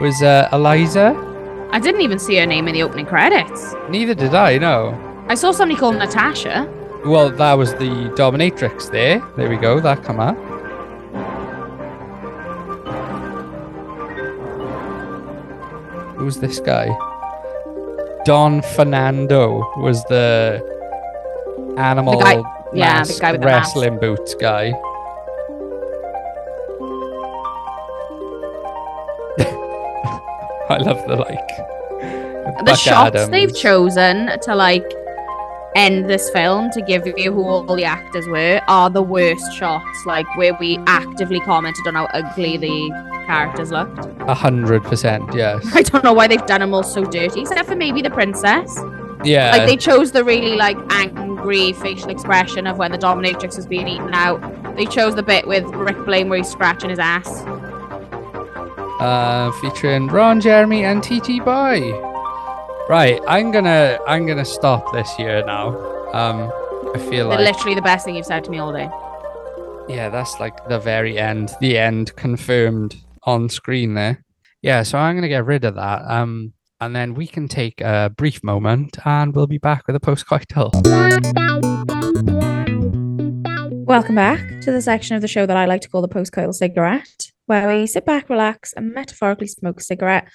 was 0.00 0.22
uh, 0.22 0.48
Eliza. 0.52 1.16
I 1.72 1.80
didn't 1.80 2.02
even 2.02 2.20
see 2.20 2.36
her 2.36 2.46
name 2.46 2.68
in 2.68 2.74
the 2.74 2.84
opening 2.84 3.06
credits. 3.06 3.74
Neither 3.88 4.14
did 4.14 4.32
I. 4.34 4.58
No. 4.58 4.92
I 5.28 5.34
saw 5.34 5.50
somebody 5.52 5.78
called 5.78 5.96
Natasha. 5.96 6.68
Well, 7.04 7.30
that 7.30 7.54
was 7.54 7.72
the 7.74 8.10
dominatrix 8.16 8.90
there. 8.90 9.20
There 9.36 9.48
we 9.48 9.56
go. 9.56 9.80
That 9.80 10.02
come 10.04 10.20
up. 10.20 10.36
Who's 16.16 16.38
this 16.38 16.58
guy? 16.60 16.86
Don 18.24 18.62
Fernando 18.62 19.58
was 19.76 20.02
the 20.04 20.62
animal 21.78 22.18
the 22.18 22.24
guy- 22.24 22.42
yeah, 22.72 23.04
the 23.04 23.18
guy 23.20 23.32
with 23.32 23.40
the 23.42 23.46
mask. 23.46 23.76
wrestling 23.76 23.98
boots 24.00 24.34
guy. 24.34 24.72
I 30.68 30.78
love 30.80 31.06
the 31.06 31.16
like 31.16 31.48
The 32.64 32.74
shots 32.74 33.14
Adams. 33.16 33.30
they've 33.30 33.54
chosen 33.54 34.30
to 34.40 34.54
like 34.54 34.84
end 35.76 36.08
this 36.10 36.30
film 36.30 36.70
to 36.70 36.80
give 36.82 37.06
you 37.06 37.32
who 37.32 37.44
all 37.44 37.76
the 37.76 37.84
actors 37.84 38.26
were 38.26 38.60
are 38.66 38.90
the 38.90 39.02
worst 39.02 39.52
shots. 39.54 40.06
Like 40.06 40.26
where 40.36 40.54
we 40.54 40.78
actively 40.86 41.38
commented 41.40 41.86
on 41.86 41.94
how 41.94 42.06
ugly 42.06 42.56
the 42.56 42.90
characters 43.26 43.70
looked. 43.70 44.06
A 44.20 44.34
hundred 44.34 44.82
percent, 44.84 45.32
yes. 45.34 45.64
I 45.74 45.82
don't 45.82 46.02
know 46.02 46.12
why 46.12 46.26
they've 46.28 46.44
done 46.46 46.60
them 46.60 46.74
all 46.74 46.82
so 46.82 47.04
dirty, 47.04 47.42
except 47.42 47.68
for 47.68 47.76
maybe 47.76 48.02
the 48.02 48.10
princess. 48.10 48.78
Yeah. 49.24 49.50
Like 49.50 49.66
they 49.66 49.76
chose 49.76 50.12
the 50.12 50.22
really 50.24 50.56
like 50.56 50.76
angry 50.90 51.72
facial 51.72 52.10
expression 52.10 52.66
of 52.66 52.78
when 52.78 52.92
the 52.92 52.98
dominatrix 52.98 53.56
was 53.56 53.66
being 53.66 53.88
eaten 53.88 54.12
out. 54.14 54.40
They 54.76 54.86
chose 54.86 55.14
the 55.14 55.22
bit 55.22 55.46
with 55.48 55.64
Rick 55.66 56.04
Blaine 56.04 56.28
where 56.28 56.38
he's 56.38 56.48
scratching 56.48 56.90
his 56.90 56.98
ass. 56.98 57.28
uh, 59.00 59.50
featuring 59.60 60.06
Ron 60.08 60.40
Jeremy 60.40 60.84
and 60.84 61.02
TT 61.02 61.44
Boy. 61.44 61.92
Right, 62.88 63.20
I'm 63.26 63.50
gonna 63.50 63.98
I'm 64.06 64.26
gonna 64.26 64.44
stop 64.44 64.92
this 64.92 65.18
year 65.18 65.44
now. 65.44 65.68
Um, 66.12 66.52
I 66.94 66.98
feel 66.98 67.28
They're 67.28 67.38
like 67.38 67.54
literally 67.54 67.74
the 67.74 67.82
best 67.82 68.04
thing 68.04 68.14
you've 68.14 68.26
said 68.26 68.44
to 68.44 68.50
me 68.50 68.58
all 68.58 68.72
day. 68.72 68.88
yeah, 69.92 70.08
that's 70.08 70.38
like 70.38 70.68
the 70.68 70.78
very 70.78 71.18
end, 71.18 71.52
the 71.60 71.76
end 71.78 72.14
confirmed 72.14 72.94
on 73.24 73.48
screen 73.48 73.94
there. 73.94 74.22
Yeah, 74.62 74.84
so 74.84 74.98
I'm 74.98 75.16
gonna 75.16 75.28
get 75.28 75.44
rid 75.44 75.64
of 75.64 75.74
that. 75.74 76.02
Um, 76.06 76.52
and 76.80 76.94
then 76.94 77.14
we 77.14 77.26
can 77.26 77.48
take 77.48 77.80
a 77.80 78.12
brief 78.16 78.44
moment, 78.44 78.98
and 79.04 79.34
we'll 79.34 79.46
be 79.48 79.58
back 79.58 79.86
with 79.88 79.96
a 79.96 80.00
post-coital. 80.00 80.70
Welcome 83.86 84.14
back 84.14 84.60
to 84.60 84.70
the 84.72 84.82
section 84.82 85.16
of 85.16 85.22
the 85.22 85.28
show 85.28 85.46
that 85.46 85.56
I 85.56 85.64
like 85.64 85.80
to 85.82 85.88
call 85.88 86.02
the 86.02 86.08
post-coital 86.08 86.54
cigarette, 86.54 87.32
where 87.46 87.66
we 87.68 87.86
sit 87.86 88.04
back, 88.04 88.28
relax, 88.28 88.72
and 88.74 88.92
metaphorically 88.92 89.46
smoke 89.46 89.80
a 89.80 89.82
cigarette, 89.84 90.28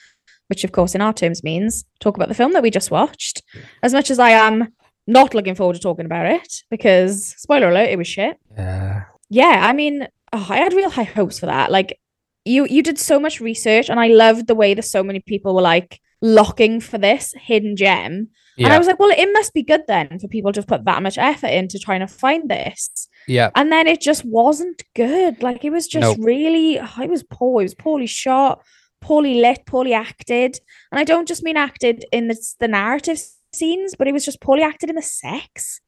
which 0.51 0.65
of 0.65 0.73
course 0.73 0.93
in 0.93 1.01
our 1.01 1.13
terms 1.13 1.45
means 1.45 1.85
talk 2.01 2.17
about 2.17 2.27
the 2.27 2.35
film 2.35 2.51
that 2.51 2.61
we 2.61 2.69
just 2.69 2.91
watched. 2.91 3.41
As 3.81 3.93
much 3.93 4.11
as 4.11 4.19
I 4.19 4.31
am 4.31 4.73
not 5.07 5.33
looking 5.33 5.55
forward 5.55 5.77
to 5.77 5.79
talking 5.81 6.05
about 6.05 6.25
it, 6.25 6.63
because 6.69 7.33
spoiler 7.37 7.69
alert, 7.69 7.89
it 7.89 7.97
was 7.97 8.07
shit. 8.07 8.37
Yeah. 8.57 9.03
Yeah, 9.29 9.61
I 9.63 9.71
mean, 9.71 10.09
oh, 10.33 10.47
I 10.49 10.57
had 10.57 10.73
real 10.73 10.89
high 10.89 11.03
hopes 11.03 11.39
for 11.39 11.45
that. 11.45 11.71
Like 11.71 11.97
you 12.43 12.65
you 12.65 12.83
did 12.83 12.99
so 12.99 13.17
much 13.17 13.39
research 13.39 13.89
and 13.89 13.97
I 13.97 14.07
loved 14.07 14.47
the 14.47 14.55
way 14.55 14.73
that 14.73 14.83
so 14.83 15.01
many 15.03 15.21
people 15.21 15.55
were 15.55 15.61
like 15.61 16.01
looking 16.21 16.81
for 16.81 16.97
this 16.97 17.33
hidden 17.37 17.77
gem. 17.77 18.27
Yeah. 18.57 18.65
And 18.65 18.73
I 18.73 18.77
was 18.77 18.87
like, 18.87 18.99
well, 18.99 19.17
it 19.17 19.29
must 19.31 19.53
be 19.53 19.63
good 19.63 19.83
then 19.87 20.19
for 20.19 20.27
people 20.27 20.51
to 20.51 20.61
put 20.63 20.83
that 20.83 21.01
much 21.01 21.17
effort 21.17 21.47
into 21.47 21.79
trying 21.79 22.01
to 22.01 22.07
find 22.07 22.49
this. 22.49 23.07
Yeah. 23.25 23.51
And 23.55 23.71
then 23.71 23.87
it 23.87 24.01
just 24.01 24.25
wasn't 24.25 24.83
good. 24.95 25.41
Like 25.41 25.63
it 25.63 25.69
was 25.69 25.87
just 25.87 26.17
Nope. 26.17 26.25
really, 26.27 26.77
oh, 26.77 27.01
it 27.01 27.09
was 27.09 27.23
poor. 27.23 27.61
It 27.61 27.65
was 27.65 27.75
poorly 27.75 28.07
shot, 28.07 28.61
poorly 29.01 29.41
lit, 29.41 29.65
poorly 29.65 29.93
acted. 29.93 30.59
And 30.91 30.99
I 30.99 31.03
don't 31.03 31.27
just 31.27 31.43
mean 31.43 31.57
acted 31.57 32.05
in 32.11 32.27
the, 32.27 32.37
the 32.59 32.67
narrative 32.67 33.19
scenes, 33.53 33.95
but 33.97 34.07
it 34.07 34.13
was 34.13 34.25
just 34.25 34.41
poorly 34.41 34.63
acted 34.63 34.89
in 34.89 34.95
the 34.95 35.01
sex. 35.01 35.81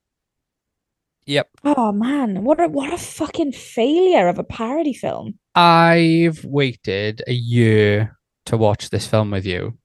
Yep. 1.25 1.47
Oh 1.63 1.91
man, 1.93 2.43
what 2.43 2.59
a 2.59 2.67
what 2.67 2.91
a 2.91 2.97
fucking 2.97 3.53
failure 3.53 4.27
of 4.27 4.39
a 4.39 4.43
parody 4.43 4.93
film. 4.93 5.39
I've 5.55 6.43
waited 6.43 7.21
a 7.27 7.33
year 7.33 8.17
to 8.47 8.57
watch 8.57 8.89
this 8.89 9.07
film 9.07 9.31
with 9.31 9.45
you, 9.45 9.77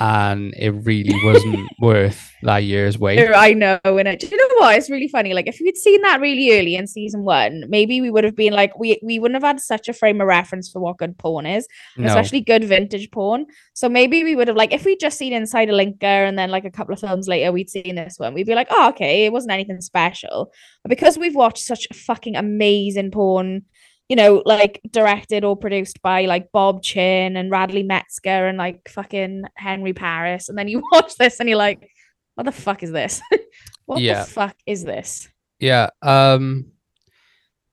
and 0.00 0.54
it 0.56 0.70
really 0.70 1.14
wasn't 1.24 1.68
worth 1.80 2.32
that 2.42 2.58
year's 2.58 2.96
wait. 2.98 3.18
Oh, 3.18 3.32
I 3.32 3.52
know, 3.52 3.80
and 3.84 4.06
it, 4.06 4.20
do 4.20 4.28
you 4.28 4.36
know 4.36 4.54
what? 4.58 4.76
It's 4.76 4.88
really 4.88 5.08
funny. 5.08 5.34
Like 5.34 5.48
if 5.48 5.58
we'd 5.60 5.76
seen 5.76 6.00
that 6.02 6.20
really 6.20 6.56
early 6.56 6.76
in 6.76 6.86
season 6.86 7.24
one, 7.24 7.64
maybe 7.68 8.00
we 8.00 8.10
would 8.10 8.22
have 8.22 8.36
been 8.36 8.52
like, 8.52 8.78
we 8.78 9.00
we 9.02 9.18
wouldn't 9.18 9.34
have 9.42 9.48
had 9.48 9.60
such 9.60 9.88
a 9.88 9.92
frame 9.92 10.20
of 10.20 10.28
reference 10.28 10.70
for 10.70 10.80
what 10.80 10.98
good 10.98 11.18
porn 11.18 11.46
is, 11.46 11.66
No. 11.96 12.06
especially 12.06 12.40
good 12.40 12.64
vintage 12.64 13.10
porn. 13.10 13.46
So 13.74 13.88
maybe 13.88 14.22
we 14.22 14.36
would 14.36 14.48
have 14.48 14.56
like 14.56 14.72
if 14.72 14.84
we'd 14.84 15.00
just 15.00 15.18
seen 15.18 15.32
Inside 15.32 15.68
a 15.68 15.72
Linker 15.72 16.02
and 16.28 16.38
then 16.38 16.50
like 16.50 16.64
a 16.64 16.70
couple 16.70 16.94
of 16.94 17.00
films 17.00 17.26
later 17.26 17.50
we'd 17.50 17.70
seen 17.70 17.96
this 17.96 18.18
one, 18.18 18.34
we'd 18.34 18.46
be 18.46 18.54
like, 18.54 18.68
oh 18.70 18.90
okay, 18.90 19.24
it 19.24 19.32
wasn't 19.32 19.52
anything 19.52 19.80
special. 19.80 20.52
But 20.84 20.90
because 20.90 21.18
we've 21.18 21.34
watched 21.34 21.64
such 21.64 21.88
fucking 21.92 22.36
amazing 22.36 23.10
porn. 23.10 23.62
You 24.08 24.16
know, 24.16 24.42
like 24.46 24.80
directed 24.90 25.44
or 25.44 25.54
produced 25.56 26.00
by 26.00 26.24
like 26.24 26.50
Bob 26.50 26.82
Chin 26.82 27.36
and 27.36 27.50
Radley 27.50 27.82
Metzger 27.82 28.46
and 28.46 28.56
like 28.56 28.88
fucking 28.88 29.44
Henry 29.54 29.92
Paris. 29.92 30.48
And 30.48 30.56
then 30.56 30.66
you 30.68 30.82
watch 30.92 31.16
this 31.16 31.40
and 31.40 31.48
you're 31.48 31.58
like, 31.58 31.86
what 32.34 32.44
the 32.44 32.52
fuck 32.52 32.82
is 32.82 32.90
this? 32.90 33.20
what 33.86 34.00
Yeah. 34.00 34.24
the 34.24 34.30
fuck 34.30 34.56
is 34.64 34.84
this? 34.84 35.28
Yeah. 35.58 35.90
Um 36.02 36.72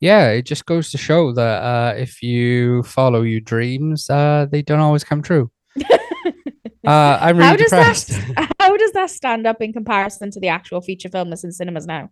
yeah, 0.01 0.29
it 0.31 0.41
just 0.45 0.65
goes 0.65 0.91
to 0.91 0.97
show 0.97 1.31
that 1.33 1.63
uh 1.63 1.93
if 1.97 2.21
you 2.21 2.83
follow 2.83 3.21
your 3.21 3.39
dreams, 3.39 4.09
uh 4.09 4.45
they 4.51 4.61
don't 4.61 4.81
always 4.81 5.03
come 5.05 5.21
true. 5.21 5.49
uh 6.85 7.17
I'm 7.21 7.37
really 7.37 7.47
how 7.49 7.55
does 7.55 7.71
that 7.71 8.53
how 8.59 8.75
does 8.75 8.91
that 8.91 9.09
stand 9.09 9.47
up 9.47 9.61
in 9.61 9.71
comparison 9.71 10.31
to 10.31 10.39
the 10.39 10.49
actual 10.49 10.81
feature 10.81 11.09
film 11.09 11.29
that's 11.29 11.43
in 11.43 11.51
cinemas 11.53 11.87
now? 11.87 12.09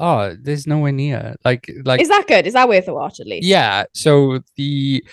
Oh, 0.00 0.36
there's 0.40 0.66
nowhere 0.66 0.92
near. 0.92 1.36
Like 1.44 1.70
like 1.84 2.00
is 2.00 2.08
that 2.08 2.26
good? 2.26 2.46
Is 2.46 2.54
that 2.54 2.68
worth 2.68 2.88
a 2.88 2.94
watch 2.94 3.20
at 3.20 3.26
least? 3.26 3.46
Yeah. 3.46 3.84
So 3.94 4.40
the 4.56 5.04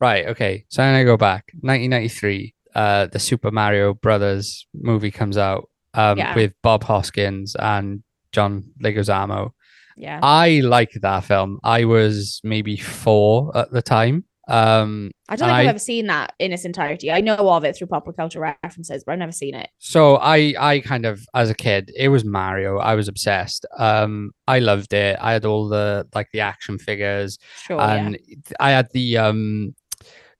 right, 0.00 0.26
okay. 0.28 0.64
So 0.68 0.82
I'm 0.82 0.92
gonna 0.94 1.04
go 1.04 1.16
back. 1.16 1.50
1993. 1.60 2.54
Uh, 2.74 3.06
the 3.06 3.18
Super 3.20 3.50
Mario 3.52 3.94
Brothers 3.94 4.66
movie 4.74 5.10
comes 5.12 5.36
out. 5.38 5.68
Um, 5.94 6.18
Yeah. 6.18 6.34
with 6.34 6.52
Bob 6.60 6.82
Hoskins 6.82 7.54
and 7.56 8.02
John 8.32 8.64
Leguizamo, 8.82 9.50
Yeah. 9.96 10.18
I 10.22 10.58
like 10.64 10.90
that 11.02 11.22
film. 11.22 11.60
I 11.62 11.84
was 11.84 12.40
maybe 12.42 12.76
four 12.76 13.56
at 13.56 13.70
the 13.70 13.80
time. 13.80 14.24
Um, 14.46 15.10
I 15.28 15.36
don't 15.36 15.48
think 15.48 15.56
I've 15.58 15.66
ever 15.68 15.78
seen 15.78 16.06
that 16.08 16.34
in 16.38 16.52
its 16.52 16.64
entirety. 16.64 17.10
I 17.10 17.20
know 17.22 17.36
of 17.36 17.64
it 17.64 17.76
through 17.76 17.86
pop 17.86 18.06
culture 18.16 18.40
references, 18.40 19.02
but 19.04 19.12
I've 19.12 19.18
never 19.18 19.32
seen 19.32 19.54
it. 19.54 19.70
So 19.78 20.16
I 20.16 20.54
I 20.58 20.80
kind 20.80 21.06
of 21.06 21.24
as 21.34 21.48
a 21.50 21.54
kid, 21.54 21.90
it 21.96 22.08
was 22.10 22.24
Mario. 22.24 22.78
I 22.78 22.94
was 22.94 23.08
obsessed. 23.08 23.64
Um, 23.78 24.32
I 24.46 24.58
loved 24.58 24.92
it. 24.92 25.16
I 25.20 25.32
had 25.32 25.44
all 25.46 25.68
the 25.68 26.06
like 26.14 26.28
the 26.32 26.40
action 26.40 26.78
figures, 26.78 27.38
Sure. 27.62 27.78
yeah. 27.78 27.94
and 27.94 28.18
I 28.60 28.70
had 28.72 28.88
the 28.92 29.16
um. 29.18 29.74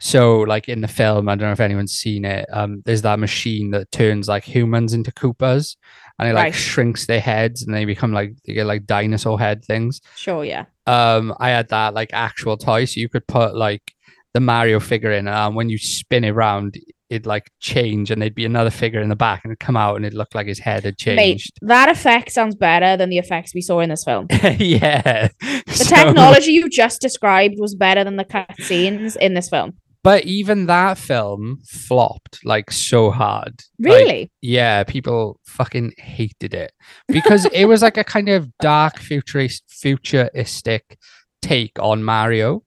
So 0.01 0.40
like 0.40 0.68
in 0.68 0.82
the 0.82 0.89
film, 0.89 1.28
I 1.28 1.35
don't 1.35 1.48
know 1.48 1.52
if 1.52 1.60
anyone's 1.60 1.93
seen 1.94 2.24
it. 2.26 2.47
Um, 2.52 2.82
there's 2.85 3.02
that 3.02 3.18
machine 3.18 3.70
that 3.70 3.90
turns 3.90 4.28
like 4.28 4.44
humans 4.44 4.93
into 4.93 5.10
Koopas, 5.12 5.76
and 6.18 6.28
it 6.28 6.35
like 6.35 6.44
Right. 6.47 6.55
shrinks 6.55 7.06
their 7.06 7.20
heads, 7.20 7.62
and 7.62 7.74
they 7.74 7.86
become 7.86 8.12
like 8.12 8.35
they 8.44 8.52
get 8.52 8.66
like 8.66 8.85
dinosaur 8.85 9.39
head 9.39 9.64
things. 9.64 10.02
Sure, 10.16 10.44
yeah. 10.44 10.66
um 10.86 11.35
I 11.40 11.51
had 11.51 11.68
that 11.70 11.94
like 11.94 12.10
actual 12.12 12.59
toy, 12.59 12.85
so 12.85 13.01
you 13.01 13.09
could 13.09 13.26
put 13.26 13.55
like 13.55 13.94
the 14.35 14.40
Mario 14.40 14.81
figure 14.81 15.12
in, 15.12 15.27
and 15.28 15.55
when 15.56 15.69
you 15.69 15.78
spin 15.78 16.24
it 16.24 16.31
around, 16.31 16.77
it'd 17.09 17.24
like 17.27 17.51
change, 17.61 18.11
and 18.11 18.20
there'd 18.20 18.35
be 18.35 18.44
another 18.44 18.70
figure 18.70 19.01
in 19.01 19.09
the 19.09 19.16
back, 19.16 19.43
and 19.44 19.51
it'd 19.52 19.61
come 19.61 19.77
out, 19.77 19.97
and 19.97 20.05
it 20.05 20.12
looked 20.12 20.35
like 20.35 20.47
his 20.48 20.59
head 20.59 20.85
had 20.85 20.94
Mate, 21.06 21.16
changed. 21.39 21.52
that 21.62 21.89
effect 21.89 22.32
sounds 22.32 22.55
better 22.56 22.97
than 22.97 23.11
the 23.11 23.19
effects 23.19 23.55
we 23.55 23.61
saw 23.62 23.81
in 23.81 23.89
this 23.90 24.05
film. 24.05 24.27
yeah, 24.59 25.28
The 25.40 25.86
technology 25.89 26.52
you 26.52 26.69
just 26.69 27.01
described 27.01 27.55
was 27.59 27.74
better 27.74 28.02
than 28.05 28.16
the 28.16 28.24
cutscenes 28.24 29.16
in 29.16 29.35
this 29.35 29.48
film. 29.48 29.74
But 30.02 30.24
even 30.27 30.66
that 30.66 30.98
film 30.98 31.61
flopped 31.66 32.40
like 32.44 32.70
so 32.70 33.11
hard. 33.11 33.62
Like, 33.78 33.93
Really? 33.94 34.31
yeah, 34.43 34.85
people 34.85 35.40
fucking 35.47 35.93
hated 35.97 36.52
it 36.52 36.73
because 37.09 37.47
it 37.47 37.65
was 37.65 37.81
like 37.81 37.97
a 37.97 38.05
kind 38.05 38.28
of 38.28 38.51
dark 38.59 38.98
futurist, 38.98 39.62
futuristic 39.69 40.98
take 41.40 41.73
on 41.78 42.05
Mario. 42.05 42.62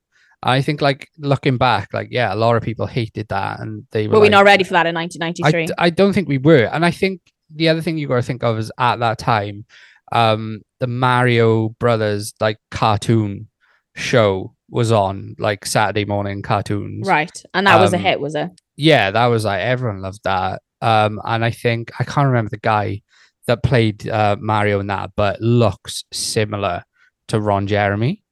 I 0.48 0.62
think, 0.62 0.82
like 0.82 1.10
looking 1.18 1.58
back, 1.58 1.90
like 1.94 2.08
yeah, 2.12 2.34
a 2.34 2.36
lot 2.36 2.56
of 2.56 2.64
people 2.64 2.88
hated 2.88 3.28
that, 3.30 3.60
and 3.60 3.86
they 3.92 4.08
were. 4.08 4.14
Were 4.16 4.20
we 4.22 4.26
like, 4.28 4.32
not 4.32 4.46
ready 4.46 4.64
for 4.64 4.74
that 4.74 4.86
in 4.88 4.96
I, 4.98 5.02
1993? 5.02 5.66
d- 5.68 5.74
I 5.78 5.90
don't 5.90 6.14
think 6.14 6.28
we 6.28 6.38
were. 6.38 6.66
And 6.72 6.86
I 6.86 6.92
think 6.92 7.22
the 7.54 7.70
other 7.70 7.82
thing 7.82 7.98
you 7.98 8.08
got 8.08 8.16
to 8.16 8.22
think 8.22 8.44
of 8.44 8.58
is 8.58 8.72
at 8.80 9.00
that 9.00 9.18
time, 9.18 9.66
um, 10.12 10.62
the 10.80 10.88
Mario 10.88 11.70
Brothers 11.80 12.34
like 12.40 12.58
cartoon 12.72 13.50
show 13.96 14.54
was 14.70 14.92
on 14.92 15.36
like 15.40 15.66
Saturday 15.66 16.06
morning 16.06 16.42
cartoons. 16.42 17.08
right. 17.08 17.42
And 17.54 17.68
that 17.68 17.80
was 17.80 17.94
a 17.94 17.98
Um, 17.98 18.04
hit, 18.04 18.20
was 18.20 18.36
it? 18.36 18.50
Yeah, 18.76 19.12
that 19.12 19.26
was 19.28 19.46
like 19.46 19.62
everyone 19.62 20.02
loved 20.02 20.20
that. 20.24 20.62
Um, 20.82 21.20
and 21.24 21.44
I 21.44 21.52
think 21.52 21.92
I 22.00 22.04
can't 22.04 22.28
remember 22.28 22.50
the 22.50 22.58
guy 22.58 23.02
that 23.48 23.64
played 23.64 24.08
uh, 24.08 24.36
Mario 24.40 24.80
in 24.80 24.88
that, 24.88 25.12
but 25.16 25.40
looks 25.42 26.04
similar 26.14 26.84
to 27.30 27.40
Ron 27.42 27.66
Jeremy. 27.66 28.24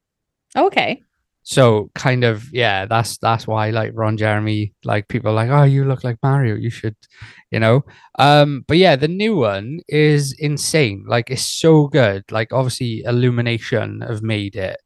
Okay. 0.57 1.01
So 1.45 1.91
kind 1.95 2.23
of 2.23 2.51
yeah, 2.51 2.85
that's 2.87 3.17
that's 3.19 3.47
why 3.47 3.69
like 3.69 3.91
Ron 3.93 4.17
Jeremy, 4.17 4.73
like 4.83 5.07
people 5.09 5.31
like, 5.33 5.49
oh, 5.51 5.63
you 5.63 5.85
look 5.85 6.03
like 6.03 6.17
Mario, 6.23 6.55
you 6.55 6.71
should, 6.71 6.95
you 7.51 7.59
know. 7.59 7.85
Um, 8.19 8.65
but 8.67 8.77
yeah, 8.77 8.95
the 8.95 9.07
new 9.07 9.37
one 9.37 9.79
is 9.87 10.33
insane. 10.39 11.05
Like 11.07 11.29
it's 11.29 11.45
so 11.45 11.87
good. 11.87 12.23
Like 12.31 12.51
obviously 12.51 13.03
Illumination 13.05 14.01
have 14.01 14.23
made 14.23 14.55
it. 14.55 14.77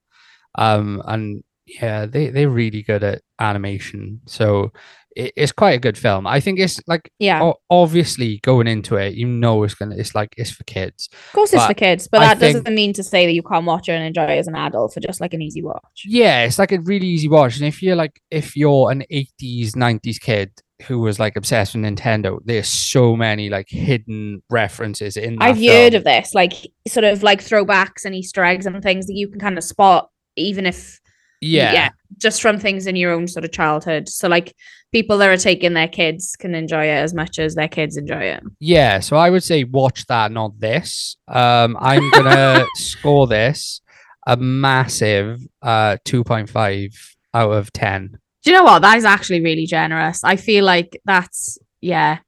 Um, 0.55 1.01
and 1.05 1.43
yeah, 1.67 2.05
they 2.05 2.29
they're 2.29 2.49
really 2.49 2.83
good 2.83 3.03
at 3.03 3.21
animation. 3.39 4.21
So 4.27 4.71
it, 5.19 5.33
it's 5.35 5.51
quite 5.51 5.71
a 5.75 5.79
good 5.79 5.97
film. 5.97 6.25
I 6.25 6.39
think 6.39 6.59
it's 6.59 6.79
like 6.87 7.11
Yeah. 7.19 7.43
o- 7.43 7.59
obviously 7.69 8.39
going 8.43 8.67
into 8.67 8.95
it, 8.95 9.15
you 9.15 9.27
know 9.27 9.63
it's 9.63 9.75
gonna 9.75 9.95
it's 9.97 10.15
like 10.15 10.33
it's 10.37 10.51
for 10.51 10.63
kids. 10.63 11.09
Of 11.27 11.33
course, 11.33 11.53
it's 11.53 11.65
for 11.65 11.73
kids, 11.73 12.07
but 12.07 12.21
I 12.21 12.27
that 12.29 12.39
think- 12.39 12.57
doesn't 12.57 12.73
mean 12.75 12.93
to 12.93 13.03
say 13.03 13.25
that 13.25 13.33
you 13.33 13.43
can't 13.43 13.65
watch 13.65 13.89
it 13.89 13.93
and 13.93 14.05
enjoy 14.05 14.23
it 14.23 14.37
as 14.39 14.47
an 14.47 14.55
adult 14.55 14.93
for 14.93 14.99
just 14.99 15.21
like 15.21 15.33
an 15.33 15.41
easy 15.41 15.61
watch. 15.61 16.03
Yeah, 16.05 16.43
it's 16.45 16.57
like 16.59 16.71
a 16.71 16.79
really 16.81 17.07
easy 17.07 17.27
watch. 17.27 17.57
And 17.57 17.65
if 17.65 17.81
you're 17.83 17.95
like, 17.95 18.21
if 18.31 18.55
you're 18.55 18.91
an 18.91 19.03
80s, 19.11 19.71
90s 19.75 20.19
kid 20.19 20.51
who 20.83 20.99
was 20.99 21.19
like 21.19 21.35
obsessed 21.35 21.75
with 21.75 21.83
Nintendo, 21.83 22.39
there's 22.45 22.67
so 22.69 23.15
many 23.15 23.49
like 23.49 23.67
hidden 23.69 24.41
references 24.49 25.17
in 25.17 25.35
that 25.35 25.43
I've 25.43 25.57
heard 25.57 25.93
of 25.93 26.05
this, 26.05 26.33
like 26.33 26.53
sort 26.87 27.03
of 27.03 27.21
like 27.21 27.41
throwbacks 27.43 28.05
and 28.05 28.15
Easter 28.15 28.43
eggs 28.45 28.65
and 28.65 28.81
things 28.81 29.05
that 29.07 29.15
you 29.15 29.27
can 29.27 29.39
kind 29.41 29.57
of 29.57 29.63
spot, 29.63 30.09
even 30.37 30.65
if 30.65 30.99
yeah, 31.41 31.71
Yeah. 31.73 31.89
just 32.17 32.41
from 32.41 32.59
things 32.59 32.85
in 32.87 32.95
your 32.97 33.11
own 33.11 33.27
sort 33.27 33.45
of 33.45 33.51
childhood. 33.51 34.07
So 34.09 34.27
like 34.27 34.53
people 34.91 35.17
that 35.19 35.29
are 35.29 35.37
taking 35.37 35.73
their 35.73 35.87
kids 35.87 36.35
can 36.35 36.55
enjoy 36.55 36.85
it 36.85 36.97
as 36.97 37.13
much 37.13 37.39
as 37.39 37.55
their 37.55 37.67
kids 37.67 37.97
enjoy 37.97 38.21
it. 38.23 38.43
Yeah, 38.59 38.99
so 38.99 39.17
I 39.17 39.29
would 39.29 39.43
say 39.43 39.63
watch 39.63 40.05
that, 40.07 40.31
not 40.31 40.59
this. 40.59 41.15
Um, 41.27 41.77
I'm 41.79 42.09
gonna 42.11 42.65
score 42.75 43.27
this 43.27 43.81
a 44.27 44.37
massive 44.37 45.41
uh 45.61 45.97
2.5 46.05 46.93
out 47.33 47.51
of 47.51 47.71
10. 47.73 48.17
Do 48.43 48.51
you 48.51 48.57
know 48.57 48.63
what? 48.63 48.79
That 48.81 48.97
is 48.97 49.05
actually 49.05 49.41
really 49.41 49.65
generous. 49.65 50.23
I 50.23 50.35
feel 50.35 50.63
like 50.65 50.99
that's 51.05 51.57
yeah. 51.81 52.19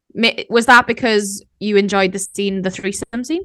Was 0.50 0.66
that 0.66 0.88
because 0.88 1.44
you 1.60 1.78
enjoyed 1.78 2.12
the 2.12 2.20
scene, 2.20 2.64
the 2.64 2.72
threesome 2.72 3.24
scene? 3.24 3.44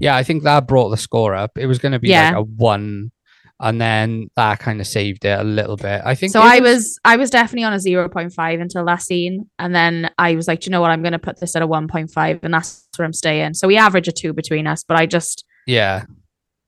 Yeah, 0.00 0.16
I 0.16 0.22
think 0.22 0.42
that 0.44 0.66
brought 0.66 0.88
the 0.90 0.96
score 0.96 1.34
up. 1.34 1.58
It 1.58 1.66
was 1.66 1.78
gonna 1.78 1.98
be 1.98 2.08
Yeah. 2.08 2.28
like 2.28 2.36
a 2.36 2.42
one, 2.42 3.10
and 3.58 3.80
then 3.80 4.28
that 4.36 4.58
kind 4.58 4.80
of 4.80 4.86
saved 4.86 5.24
it 5.24 5.38
a 5.38 5.44
little 5.44 5.76
bit. 5.76 6.02
I 6.04 6.14
think 6.14 6.32
So 6.32 6.40
I 6.40 6.60
was 6.60 6.98
I 7.04 7.16
was 7.16 7.30
definitely 7.30 7.64
on 7.64 7.72
a 7.72 7.76
0.5 7.76 8.60
until 8.60 8.84
that 8.84 9.02
scene. 9.02 9.48
And 9.58 9.74
then 9.74 10.10
I 10.18 10.34
was 10.34 10.46
like, 10.46 10.60
"Do 10.60 10.66
you 10.66 10.72
know 10.72 10.82
what? 10.82 10.90
I'm 10.90 11.02
gonna 11.02 11.18
put 11.18 11.40
this 11.40 11.56
at 11.56 11.62
a 11.62 11.66
1.5 11.66 12.40
and 12.42 12.52
that's 12.52 12.86
where 12.96 13.06
I'm 13.06 13.14
staying. 13.14 13.54
So 13.54 13.66
we 13.66 13.76
average 13.76 14.08
a 14.08 14.12
two 14.12 14.32
between 14.32 14.66
us, 14.66 14.84
but 14.84 14.98
I 14.98 15.06
just 15.06 15.44
yeah. 15.66 16.04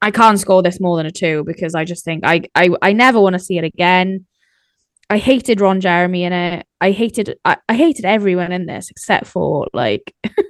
I 0.01 0.11
can't 0.11 0.39
score 0.39 0.63
this 0.63 0.81
more 0.81 0.97
than 0.97 1.07
a 1.07 1.11
two 1.11 1.45
because 1.45 1.75
I 1.75 1.85
just 1.85 2.05
think 2.05 2.25
I 2.25 2.43
I, 2.55 2.71
I 2.81 2.93
never 2.95 3.21
want 3.21 3.35
to 3.35 3.41
see 3.41 3.59
it 3.59 3.65
again. 3.65 4.27
I 5.11 5.19
hated 5.19 5.61
Ron 5.61 5.81
Jeremy 5.81 6.25
in 6.25 6.33
it. 6.33 6.67
I 6.81 6.93
hated 6.93 7.39
I, 7.45 7.59
I 7.69 7.75
hated 7.75 8.07
everyone 8.07 8.53
in 8.53 8.67
this 8.67 8.91
except 8.91 9.27
for 9.27 9.67
like 9.75 10.15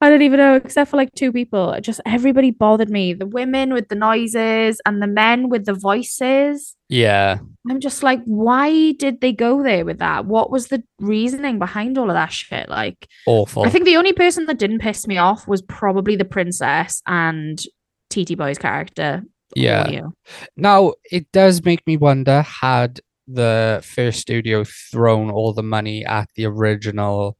I 0.00 0.10
don't 0.10 0.22
even 0.22 0.38
know, 0.38 0.54
except 0.54 0.90
for 0.90 0.96
like 0.96 1.12
two 1.14 1.32
people. 1.32 1.76
Just 1.80 2.00
everybody 2.06 2.52
bothered 2.52 2.88
me. 2.88 3.14
The 3.14 3.26
women 3.26 3.74
with 3.74 3.88
the 3.88 3.96
noises 3.96 4.80
and 4.86 5.02
the 5.02 5.08
men 5.08 5.48
with 5.48 5.64
the 5.64 5.74
voices. 5.74 6.76
Yeah. 6.88 7.38
I'm 7.68 7.80
just 7.80 8.04
like, 8.04 8.22
why 8.24 8.92
did 8.92 9.20
they 9.20 9.32
go 9.32 9.62
there 9.62 9.84
with 9.84 9.98
that? 9.98 10.26
What 10.26 10.52
was 10.52 10.68
the 10.68 10.84
reasoning 11.00 11.58
behind 11.58 11.98
all 11.98 12.10
of 12.10 12.14
that 12.14 12.32
shit? 12.32 12.68
Like, 12.68 13.08
Awful. 13.26 13.64
I 13.64 13.70
think 13.70 13.86
the 13.86 13.96
only 13.96 14.12
person 14.12 14.46
that 14.46 14.58
didn't 14.58 14.78
piss 14.78 15.08
me 15.08 15.18
off 15.18 15.48
was 15.48 15.62
probably 15.62 16.14
the 16.14 16.24
princess 16.24 17.02
and 17.06 17.60
TT 18.08 18.36
Boy's 18.36 18.58
character. 18.58 19.22
Yeah. 19.56 19.80
Audio. 19.82 20.12
Now, 20.56 20.92
it 21.10 21.32
does 21.32 21.64
make 21.64 21.84
me 21.88 21.96
wonder 21.96 22.42
had 22.42 23.00
the 23.26 23.82
first 23.84 24.20
studio 24.20 24.64
thrown 24.64 25.30
all 25.30 25.52
the 25.52 25.62
money 25.62 26.04
at 26.04 26.28
the 26.36 26.46
original 26.46 27.36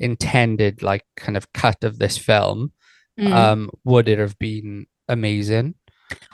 intended, 0.00 0.82
like, 0.82 1.04
kind 1.16 1.36
of 1.36 1.52
cut 1.52 1.84
of 1.84 1.98
this 1.98 2.18
film, 2.18 2.72
Mm. 3.18 3.32
um, 3.32 3.70
would 3.84 4.08
it 4.08 4.18
have 4.18 4.38
been 4.38 4.86
amazing? 5.08 5.74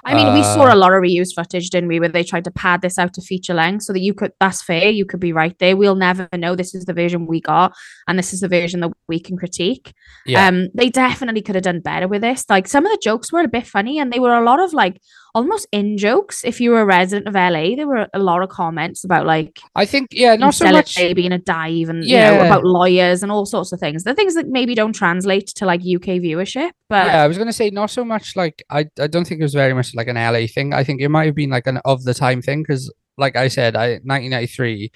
I 0.04 0.14
mean, 0.14 0.32
we 0.32 0.42
saw 0.42 0.66
Uh, 0.66 0.74
a 0.74 0.76
lot 0.76 0.92
of 0.92 1.02
reused 1.02 1.34
footage, 1.34 1.68
didn't 1.68 1.88
we? 1.88 2.00
Where 2.00 2.08
they 2.08 2.22
tried 2.22 2.44
to 2.44 2.50
pad 2.50 2.80
this 2.80 2.96
out 2.96 3.12
to 3.14 3.20
feature 3.20 3.52
length 3.54 3.82
so 3.82 3.92
that 3.92 4.00
you 4.00 4.14
could, 4.14 4.32
that's 4.40 4.62
fair, 4.62 4.88
you 4.88 5.04
could 5.04 5.20
be 5.20 5.32
right 5.32 5.54
there. 5.58 5.76
We'll 5.76 5.96
never 5.96 6.28
know 6.34 6.54
this 6.54 6.74
is 6.74 6.84
the 6.84 6.94
version 6.94 7.26
we 7.26 7.40
got 7.40 7.72
and 8.06 8.18
this 8.18 8.32
is 8.32 8.40
the 8.40 8.48
version 8.48 8.80
that 8.80 8.92
we 9.08 9.20
can 9.20 9.36
critique. 9.36 9.92
Yeah. 10.24 10.46
Um, 10.46 10.68
they 10.74 10.88
definitely 10.88 11.42
could 11.42 11.56
have 11.56 11.64
done 11.64 11.80
better 11.80 12.08
with 12.08 12.22
this. 12.22 12.44
Like 12.48 12.68
some 12.68 12.86
of 12.86 12.92
the 12.92 13.00
jokes 13.02 13.32
were 13.32 13.40
a 13.40 13.48
bit 13.48 13.66
funny 13.66 13.98
and 13.98 14.12
they 14.12 14.20
were 14.20 14.34
a 14.34 14.44
lot 14.44 14.60
of 14.60 14.72
like 14.72 14.98
almost 15.36 15.66
in 15.70 15.96
jokes. 15.98 16.42
If 16.44 16.60
you 16.60 16.70
were 16.72 16.80
a 16.80 16.84
resident 16.86 17.28
of 17.28 17.34
LA, 17.34 17.76
there 17.76 17.86
were 17.86 18.08
a 18.12 18.18
lot 18.18 18.42
of 18.42 18.48
comments 18.48 19.04
about 19.04 19.26
like 19.26 19.60
I 19.76 19.84
think, 19.86 20.08
yeah, 20.10 20.34
not 20.36 20.54
so 20.54 20.70
much. 20.72 20.96
Being 20.96 21.32
a 21.32 21.38
dive 21.38 21.88
and 21.90 22.02
you 22.04 22.16
know 22.16 22.32
Yeah. 22.38 22.46
about 22.46 22.64
lawyers 22.64 23.22
and 23.22 23.30
all 23.30 23.46
sorts 23.46 23.70
of 23.72 23.78
things. 23.78 24.02
The 24.04 24.14
things 24.14 24.34
that 24.34 24.46
maybe 24.48 24.74
don't 24.74 24.94
translate 24.94 25.48
to 25.58 25.66
like 25.66 25.80
UK 25.82 26.08
viewership, 26.26 26.70
but 26.88 27.06
Yeah, 27.06 27.22
I 27.22 27.26
was 27.28 27.38
gonna 27.38 27.52
say 27.52 27.70
not 27.70 27.90
so 27.90 28.04
much 28.04 28.34
like 28.34 28.64
I, 28.70 28.86
I 28.98 29.06
don't 29.06 29.26
think 29.26 29.40
it 29.40 29.44
was 29.44 29.54
very 29.54 29.74
much 29.74 29.94
like 29.94 30.08
an 30.08 30.16
LA 30.16 30.46
thing. 30.46 30.72
I 30.74 30.82
think 30.84 31.00
it 31.00 31.10
might 31.10 31.26
have 31.26 31.34
been 31.36 31.50
like 31.50 31.66
an 31.68 31.78
of 31.84 32.02
the 32.04 32.14
time 32.14 32.40
thing 32.42 32.62
because, 32.62 32.92
like 33.18 33.36
I 33.36 33.48
said, 33.48 33.76
I 33.76 33.86
1993. 34.04 34.90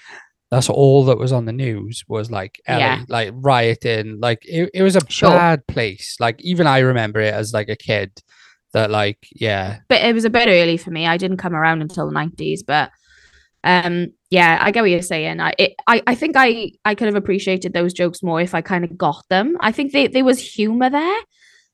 That's 0.51 0.69
all 0.69 1.05
that 1.05 1.17
was 1.19 1.31
on 1.33 1.45
the 1.45 1.53
news 1.53 2.03
was 2.09 2.29
like 2.29 2.61
LA, 2.69 2.79
Yeah. 2.79 3.03
like 3.09 3.31
rioting. 3.37 4.19
Like 4.21 4.41
it, 4.45 4.69
it 4.75 4.83
was 4.83 4.97
a 4.97 5.01
Sure. 5.09 5.31
bad 5.31 5.65
place. 5.69 6.17
Like 6.19 6.41
even 6.43 6.67
I 6.67 6.81
remember 6.81 7.21
it 7.21 7.33
as 7.33 7.53
like 7.53 7.69
a 7.69 7.77
kid. 7.77 8.11
That 8.73 8.91
like 8.91 9.27
yeah 9.35 9.79
but 9.89 10.01
it 10.03 10.15
was 10.15 10.25
a 10.25 10.31
bit 10.31 10.49
early 10.49 10.77
for 10.77 10.91
me. 10.91 11.07
I 11.07 11.17
didn't 11.17 11.39
come 11.39 11.55
around 11.55 11.83
until 11.83 12.07
the 12.07 12.13
nineties, 12.13 12.63
but 12.63 12.91
um, 13.63 14.09
yeah, 14.31 14.57
I 14.61 14.71
get 14.71 14.81
what 14.81 14.91
you're 14.91 15.03
saying. 15.03 15.39
I, 15.41 15.53
it, 15.59 15.75
I, 15.87 16.03
I 16.07 16.15
think 16.15 16.35
I, 16.37 16.73
I 16.85 16.95
could 16.95 17.07
have 17.09 17.15
appreciated 17.15 17.75
those 17.75 17.93
jokes 17.93 18.23
more 18.23 18.41
if 18.41 18.55
I 18.55 18.63
kind 18.63 18.85
of 18.85 18.97
got 18.97 19.23
them. 19.29 19.57
I 19.61 19.71
think 19.71 19.93
they, 19.93 20.07
there 20.07 20.25
was 20.25 20.39
humor 20.55 20.89
there, 20.89 21.21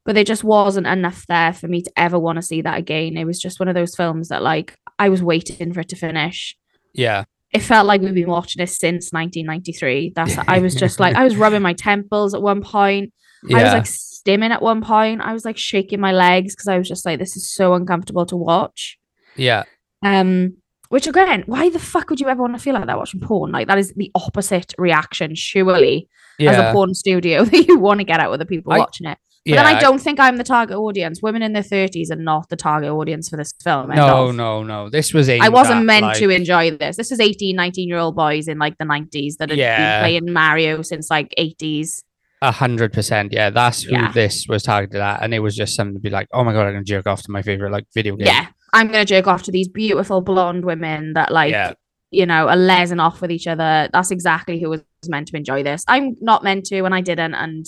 but 0.04 0.16
there 0.16 0.24
just 0.24 0.42
wasn't 0.42 0.88
enough 0.88 1.24
there 1.28 1.52
for 1.52 1.68
me 1.68 1.82
to 1.82 1.92
ever 1.96 2.18
want 2.18 2.36
to 2.36 2.42
see 2.42 2.60
that 2.62 2.76
again. 2.78 3.16
It 3.16 3.24
was 3.24 3.38
just 3.38 3.60
one 3.60 3.68
of 3.68 3.76
those 3.76 3.94
films 3.94 4.28
that 4.30 4.42
like 4.42 4.76
I 4.98 5.10
was 5.10 5.22
waiting 5.22 5.72
for 5.72 5.80
it 5.80 5.88
to 5.90 5.96
finish. 5.96 6.56
yeah 6.92 7.22
It 7.52 7.60
felt 7.60 7.86
like 7.86 8.00
we've 8.00 8.14
been 8.14 8.28
watching 8.30 8.60
this 8.60 8.76
since 8.76 9.12
1993. 9.12 10.12
That's 10.16 10.36
I 10.48 10.58
was 10.58 10.74
just 10.74 10.98
like 10.98 11.14
I 11.14 11.22
was 11.22 11.36
rubbing 11.36 11.62
my 11.62 11.74
temples 11.74 12.34
at 12.34 12.42
one 12.42 12.62
point. 12.62 13.12
yeah. 13.44 13.58
I 13.58 13.62
was 13.62 13.72
like, 13.74 13.82
"S- 13.82 14.15
stimming 14.26 14.50
at 14.50 14.62
one 14.62 14.82
point. 14.82 15.20
I 15.20 15.32
was 15.32 15.44
like 15.44 15.56
shaking 15.56 16.00
my 16.00 16.12
legs 16.12 16.54
because 16.54 16.68
I 16.68 16.78
was 16.78 16.88
just 16.88 17.06
like, 17.06 17.18
this 17.18 17.36
is 17.36 17.50
so 17.52 17.74
uncomfortable 17.74 18.26
to 18.26 18.36
watch. 18.36 18.98
Yeah. 19.36 19.64
Um, 20.02 20.56
which 20.88 21.06
again, 21.06 21.42
why 21.46 21.68
the 21.70 21.78
fuck 21.78 22.10
would 22.10 22.20
you 22.20 22.28
ever 22.28 22.40
want 22.40 22.54
to 22.54 22.62
feel 22.62 22.74
like 22.74 22.86
that 22.86 22.98
watching 22.98 23.20
porn? 23.20 23.52
Like 23.52 23.66
that 23.68 23.78
is 23.78 23.92
the 23.94 24.10
opposite 24.14 24.72
reaction, 24.78 25.34
surely, 25.34 26.08
yeah. 26.38 26.52
as 26.52 26.58
a 26.58 26.72
porn 26.72 26.94
studio 26.94 27.44
that 27.46 27.66
you 27.66 27.78
want 27.78 28.00
to 28.00 28.04
get 28.04 28.20
out 28.20 28.30
with 28.30 28.40
the 28.40 28.46
people 28.46 28.72
I- 28.72 28.78
watching 28.78 29.08
it. 29.08 29.18
But 29.44 29.54
yeah. 29.54 29.62
then 29.62 29.76
I 29.76 29.78
don't 29.78 30.00
think 30.00 30.18
I'm 30.18 30.38
the 30.38 30.44
target 30.44 30.76
audience. 30.76 31.22
Women 31.22 31.40
in 31.40 31.52
their 31.52 31.62
thirties 31.62 32.10
are 32.10 32.16
not 32.16 32.48
the 32.48 32.56
target 32.56 32.90
audience 32.90 33.28
for 33.28 33.36
this 33.36 33.52
film. 33.62 33.90
No, 33.90 34.32
no, 34.32 34.64
no. 34.64 34.90
This 34.90 35.14
was 35.14 35.28
I 35.28 35.48
wasn't 35.48 35.84
meant 35.84 36.02
like, 36.02 36.18
to 36.18 36.30
enjoy 36.30 36.72
this. 36.72 36.96
This 36.96 37.12
is 37.12 37.20
18, 37.20 37.54
19 37.54 37.88
year 37.88 37.98
old 37.98 38.16
boys 38.16 38.48
in 38.48 38.58
like 38.58 38.76
the 38.78 38.84
90s 38.84 39.36
that 39.38 39.50
had 39.50 39.58
Yeah. 39.58 40.00
been 40.00 40.02
playing 40.02 40.32
Mario 40.32 40.82
since 40.82 41.08
like 41.10 41.32
80s. 41.38 42.02
A 42.42 42.52
hundred 42.52 42.92
percent. 42.92 43.32
Yeah, 43.32 43.50
that's 43.50 43.82
who 43.82 43.92
Yeah. 43.92 44.12
this 44.12 44.46
was 44.48 44.62
targeted 44.62 45.00
at, 45.00 45.22
and 45.22 45.32
it 45.32 45.38
was 45.40 45.56
just 45.56 45.74
something 45.74 45.94
to 45.94 46.00
be 46.00 46.10
like, 46.10 46.28
oh 46.32 46.44
my 46.44 46.52
god, 46.52 46.66
I'm 46.66 46.72
gonna 46.74 46.84
jerk 46.84 47.06
off 47.06 47.22
to 47.22 47.30
my 47.30 47.42
favorite 47.42 47.72
like 47.72 47.84
video 47.94 48.16
game. 48.16 48.26
Yeah. 48.26 48.46
I'm 48.72 48.88
going 48.88 49.06
to 49.06 49.06
jerk 49.06 49.26
off 49.26 49.44
to 49.44 49.52
these 49.52 49.68
beautiful 49.68 50.20
blonde 50.20 50.64
women 50.66 51.14
that 51.14 51.32
like, 51.32 51.52
Yeah. 51.52 51.72
you 52.10 52.26
know, 52.26 52.48
are 52.48 52.56
lesing 52.56 53.00
off 53.00 53.22
with 53.22 53.30
each 53.30 53.46
other. 53.46 53.88
That's 53.90 54.10
exactly 54.10 54.60
who 54.60 54.68
was 54.68 54.82
meant 55.08 55.28
to 55.28 55.36
enjoy 55.36 55.62
this. 55.62 55.82
I'm 55.88 56.14
not 56.20 56.44
meant 56.44 56.66
to, 56.66 56.84
and 56.84 56.94
I 56.94 57.00
didn't. 57.00 57.32
And 57.34 57.64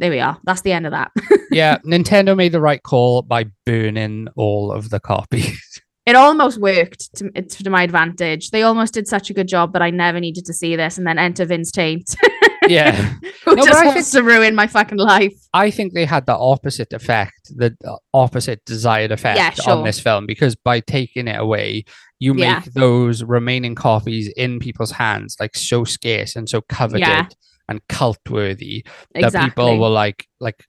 there 0.00 0.10
we 0.10 0.18
are. 0.18 0.38
That's 0.44 0.62
the 0.62 0.72
end 0.72 0.86
of 0.86 0.92
that. 0.92 1.12
yeah. 1.52 1.78
Nintendo 1.86 2.34
made 2.36 2.50
the 2.52 2.60
right 2.60 2.82
call 2.82 3.22
by 3.22 3.44
burning 3.64 4.26
all 4.34 4.72
of 4.72 4.90
the 4.90 4.98
copies. 4.98 5.80
it 6.06 6.16
almost 6.16 6.58
worked 6.58 7.14
to, 7.16 7.30
to 7.42 7.70
my 7.70 7.82
advantage. 7.84 8.50
They 8.50 8.62
almost 8.62 8.94
did 8.94 9.06
such 9.06 9.30
a 9.30 9.34
good 9.34 9.46
job 9.46 9.74
that 9.74 9.82
I 9.82 9.90
never 9.90 10.18
needed 10.18 10.46
to 10.46 10.54
see 10.54 10.74
this. 10.74 10.98
And 10.98 11.06
then 11.06 11.18
enter 11.18 11.44
Vince 11.44 11.70
Taint, 11.70 12.16
yeah. 12.68 12.92
who 13.44 13.56
No, 13.56 13.64
just 13.64 13.78
I 13.82 13.86
wants 13.86 14.10
to 14.12 14.22
ruin 14.22 14.54
my 14.54 14.66
fucking 14.66 14.98
life. 14.98 15.34
I 15.54 15.70
think 15.70 15.92
they 15.94 16.04
had 16.04 16.26
the 16.26 16.36
opposite 16.36 16.92
effect, 16.92 17.32
the 17.56 17.74
opposite 18.14 18.64
desired 18.64 19.12
effect 19.12 19.38
Yeah, 19.38 19.72
on 19.72 19.84
this 19.84 19.98
film 20.00 20.26
because 20.26 20.56
by 20.56 20.80
taking 20.80 21.28
it 21.28 21.38
away, 21.40 21.84
you 22.18 22.34
make 22.34 22.42
Yeah. 22.44 22.62
those 22.74 23.22
remaining 23.24 23.74
copies 23.74 24.28
in 24.36 24.58
people's 24.58 24.92
hands 24.92 25.36
like 25.40 25.56
so 25.56 25.84
scarce 25.84 26.36
and 26.36 26.48
so 26.48 26.60
coveted 26.62 27.00
Yeah. 27.08 27.26
and 27.68 27.80
cult 27.88 28.18
worthy 28.28 28.84
that 29.14 29.24
Exactly. 29.24 29.50
people 29.50 29.78
will 29.78 29.90
like 29.90 30.26
like 30.40 30.64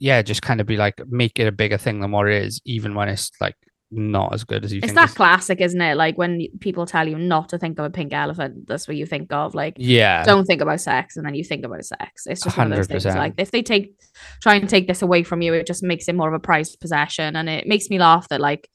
yeah, 0.00 0.22
just 0.22 0.42
kind 0.42 0.60
of 0.60 0.66
be 0.66 0.76
like 0.76 1.00
make 1.08 1.38
it 1.40 1.48
a 1.48 1.52
bigger 1.52 1.76
thing 1.76 2.00
than 2.00 2.12
what 2.12 2.28
it 2.28 2.42
is, 2.42 2.60
even 2.64 2.94
when 2.94 3.08
it's 3.08 3.30
like 3.40 3.56
not 3.90 4.34
as 4.34 4.44
good 4.44 4.64
as 4.64 4.72
you 4.72 4.80
It's 4.82 4.92
that 4.92 5.04
it's- 5.04 5.14
classic, 5.16 5.60
isn't 5.60 5.80
it? 5.80 5.96
Like 5.96 6.18
when 6.18 6.46
people 6.60 6.84
tell 6.86 7.08
you 7.08 7.16
not 7.18 7.48
to 7.50 7.58
think 7.58 7.78
of 7.78 7.84
a 7.86 7.90
pink 7.90 8.12
elephant, 8.12 8.66
that's 8.68 8.86
what 8.86 8.96
you 8.96 9.06
think 9.06 9.32
of. 9.32 9.54
Like, 9.54 9.74
Yeah. 9.78 10.24
don't 10.24 10.44
think 10.44 10.60
about 10.60 10.80
sex, 10.80 11.16
and 11.16 11.24
then 11.24 11.34
you 11.34 11.42
think 11.44 11.64
about 11.64 11.84
sex. 11.84 12.26
It's 12.26 12.42
just 12.42 12.56
one 12.58 12.70
of 12.72 12.76
those 12.76 12.86
things. 12.86 13.04
Like, 13.06 13.34
if 13.38 13.50
they 13.50 13.62
take 13.62 13.94
try 14.42 14.56
and 14.56 14.68
take 14.68 14.86
this 14.88 15.00
away 15.02 15.22
from 15.22 15.40
you, 15.42 15.54
it 15.54 15.66
just 15.66 15.82
makes 15.82 16.08
it 16.08 16.14
more 16.14 16.28
of 16.28 16.34
a 16.34 16.38
prized 16.38 16.80
possession, 16.80 17.36
and 17.36 17.48
it 17.48 17.66
makes 17.66 17.88
me 17.88 17.98
laugh 17.98 18.28
that 18.28 18.40
like 18.40 18.68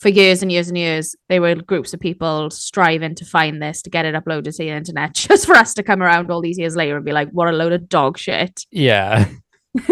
for 0.00 0.08
years 0.08 0.40
and 0.42 0.50
years 0.50 0.68
and 0.68 0.78
years, 0.78 1.14
there 1.28 1.42
were 1.42 1.54
groups 1.56 1.92
of 1.92 2.00
people 2.00 2.48
striving 2.50 3.14
to 3.16 3.24
find 3.24 3.60
this 3.60 3.82
to 3.82 3.90
get 3.90 4.06
it 4.06 4.14
uploaded 4.14 4.44
to 4.44 4.52
the 4.58 4.68
internet, 4.70 5.14
just 5.14 5.46
for 5.46 5.54
us 5.56 5.74
to 5.74 5.82
come 5.82 6.02
around 6.02 6.30
all 6.30 6.40
these 6.40 6.58
years 6.58 6.74
later 6.76 6.96
and 6.96 7.04
be 7.04 7.12
like, 7.12 7.28
"What 7.32 7.48
a 7.48 7.52
load 7.52 7.72
of 7.72 7.88
dog 7.88 8.18
shit! 8.18 8.64
Yeah. 8.70 9.26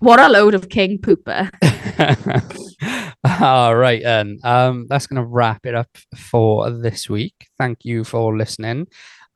What 0.00 0.18
a 0.18 0.28
load 0.28 0.54
of 0.54 0.68
king 0.68 0.98
pooper!" 0.98 1.48
All 3.40 3.76
right, 3.76 4.02
then. 4.02 4.38
Um, 4.42 4.86
that's 4.88 5.06
going 5.06 5.22
to 5.22 5.28
wrap 5.28 5.66
it 5.66 5.74
up 5.74 5.88
for 6.16 6.70
this 6.70 7.08
week. 7.10 7.48
Thank 7.58 7.84
you 7.84 8.04
for 8.04 8.36
listening. 8.36 8.86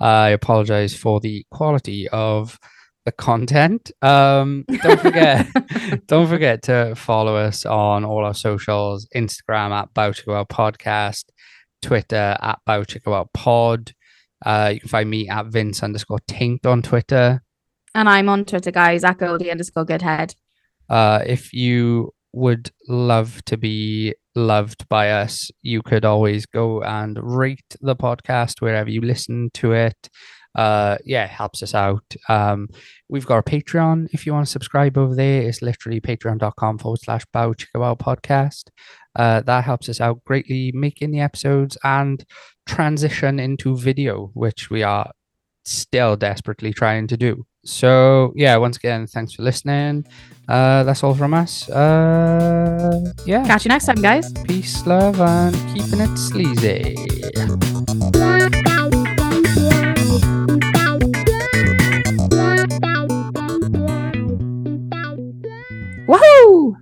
I 0.01 0.31
apologize 0.31 0.97
for 0.97 1.20
the 1.20 1.47
quality 1.51 2.09
of 2.09 2.59
the 3.05 3.12
content. 3.12 3.91
Um, 4.03 4.65
don't 4.82 5.01
forget, 5.01 5.47
don't 6.07 6.28
forget 6.28 6.62
to 6.62 6.95
follow 6.97 7.36
us 7.36 7.66
on 7.66 8.05
all 8.05 8.24
our 8.24 8.35
socials: 8.35 9.07
Instagram 9.15 9.70
at 9.70 9.93
Bow 9.95 10.11
Chicka 10.11 10.28
Wow 10.28 10.45
Podcast, 10.45 11.24
Twitter 11.82 12.36
at 12.41 12.59
Bow 12.66 12.82
Chicka 12.82 13.11
Wow 13.11 13.28
Pod. 13.35 13.93
Uh, 14.45 14.70
you 14.74 14.81
can 14.81 14.89
find 14.89 15.09
me 15.09 15.28
at 15.28 15.47
Vince 15.47 15.82
underscore 15.82 16.20
Taint 16.27 16.66
on 16.66 16.82
Twitter. 16.82 17.43
And 17.95 18.09
I'm 18.09 18.28
on 18.28 18.45
Twitter, 18.45 18.73
guys, 18.73 19.05
at 19.05 19.19
Goldie 19.19 19.51
underscore 19.51 19.85
Goodhead. 19.85 20.35
Uh, 20.89 21.23
if 21.24 21.53
you 21.53 22.12
would 22.35 22.70
love 22.89 23.44
to 23.47 23.56
be 23.56 24.15
loved 24.35 24.89
by 24.89 25.11
us, 25.11 25.51
you 25.62 25.82
could 25.82 26.05
always 26.05 26.47
go 26.47 26.82
and 26.82 27.19
rate 27.23 27.77
the 27.81 27.97
podcast 27.97 28.61
wherever 28.61 28.90
you 28.90 29.01
listen 29.01 29.51
to 29.55 29.73
it. 29.73 30.09
Uh, 30.55 30.97
yeah, 31.05 31.24
it 31.24 31.31
helps 31.31 31.62
us 31.62 31.74
out. 31.74 32.05
Um, 32.28 32.69
we've 33.09 33.27
got 33.27 33.39
a 33.39 33.43
Patreon 33.43 34.09
if 34.12 34.24
you 34.24 34.32
want 34.32 34.47
to 34.47 34.52
subscribe 34.52 34.97
over 34.97 35.15
there. 35.15 35.43
It's 35.43 35.62
literally 35.62 36.01
patreon.com 36.01 36.78
forward 36.78 37.01
slash 37.01 37.24
bow 37.32 37.52
chicka 37.52 37.81
wow 37.81 37.94
podcast. 37.94 38.65
Uh, 39.16 39.40
that 39.43 39.65
helps 39.65 39.89
us 39.89 40.01
out 40.01 40.24
greatly 40.24 40.73
making 40.73 41.11
the 41.11 41.20
episodes 41.20 41.77
and 41.85 42.24
transition 42.66 43.39
into 43.39 43.77
video, 43.77 44.31
which 44.35 44.70
we 44.70 44.82
are 44.82 45.11
still 45.65 46.16
desperately 46.16 46.73
trying 46.73 47.06
to 47.09 47.16
do 47.16 47.47
so 47.65 48.32
yeah 48.36 48.57
once 48.57 48.77
again 48.77 49.07
thanks 49.07 49.32
for 49.32 49.43
listening. 49.43 50.05
Uh 50.49 50.82
that's 50.85 51.03
all 51.03 51.15
from 51.15 51.32
us. 51.35 51.69
Uh 51.70 53.01
yeah. 53.27 53.45
Catch 53.47 53.65
you 53.65 53.70
next 53.70 53.86
time 53.86 54.01
guys. 54.01 54.32
Peace 54.45 54.86
love 54.86 55.20
and 55.20 55.55
keeping 55.74 56.01
it 56.01 56.16
sleazy. 56.19 56.97
Woohoo! 66.07 66.77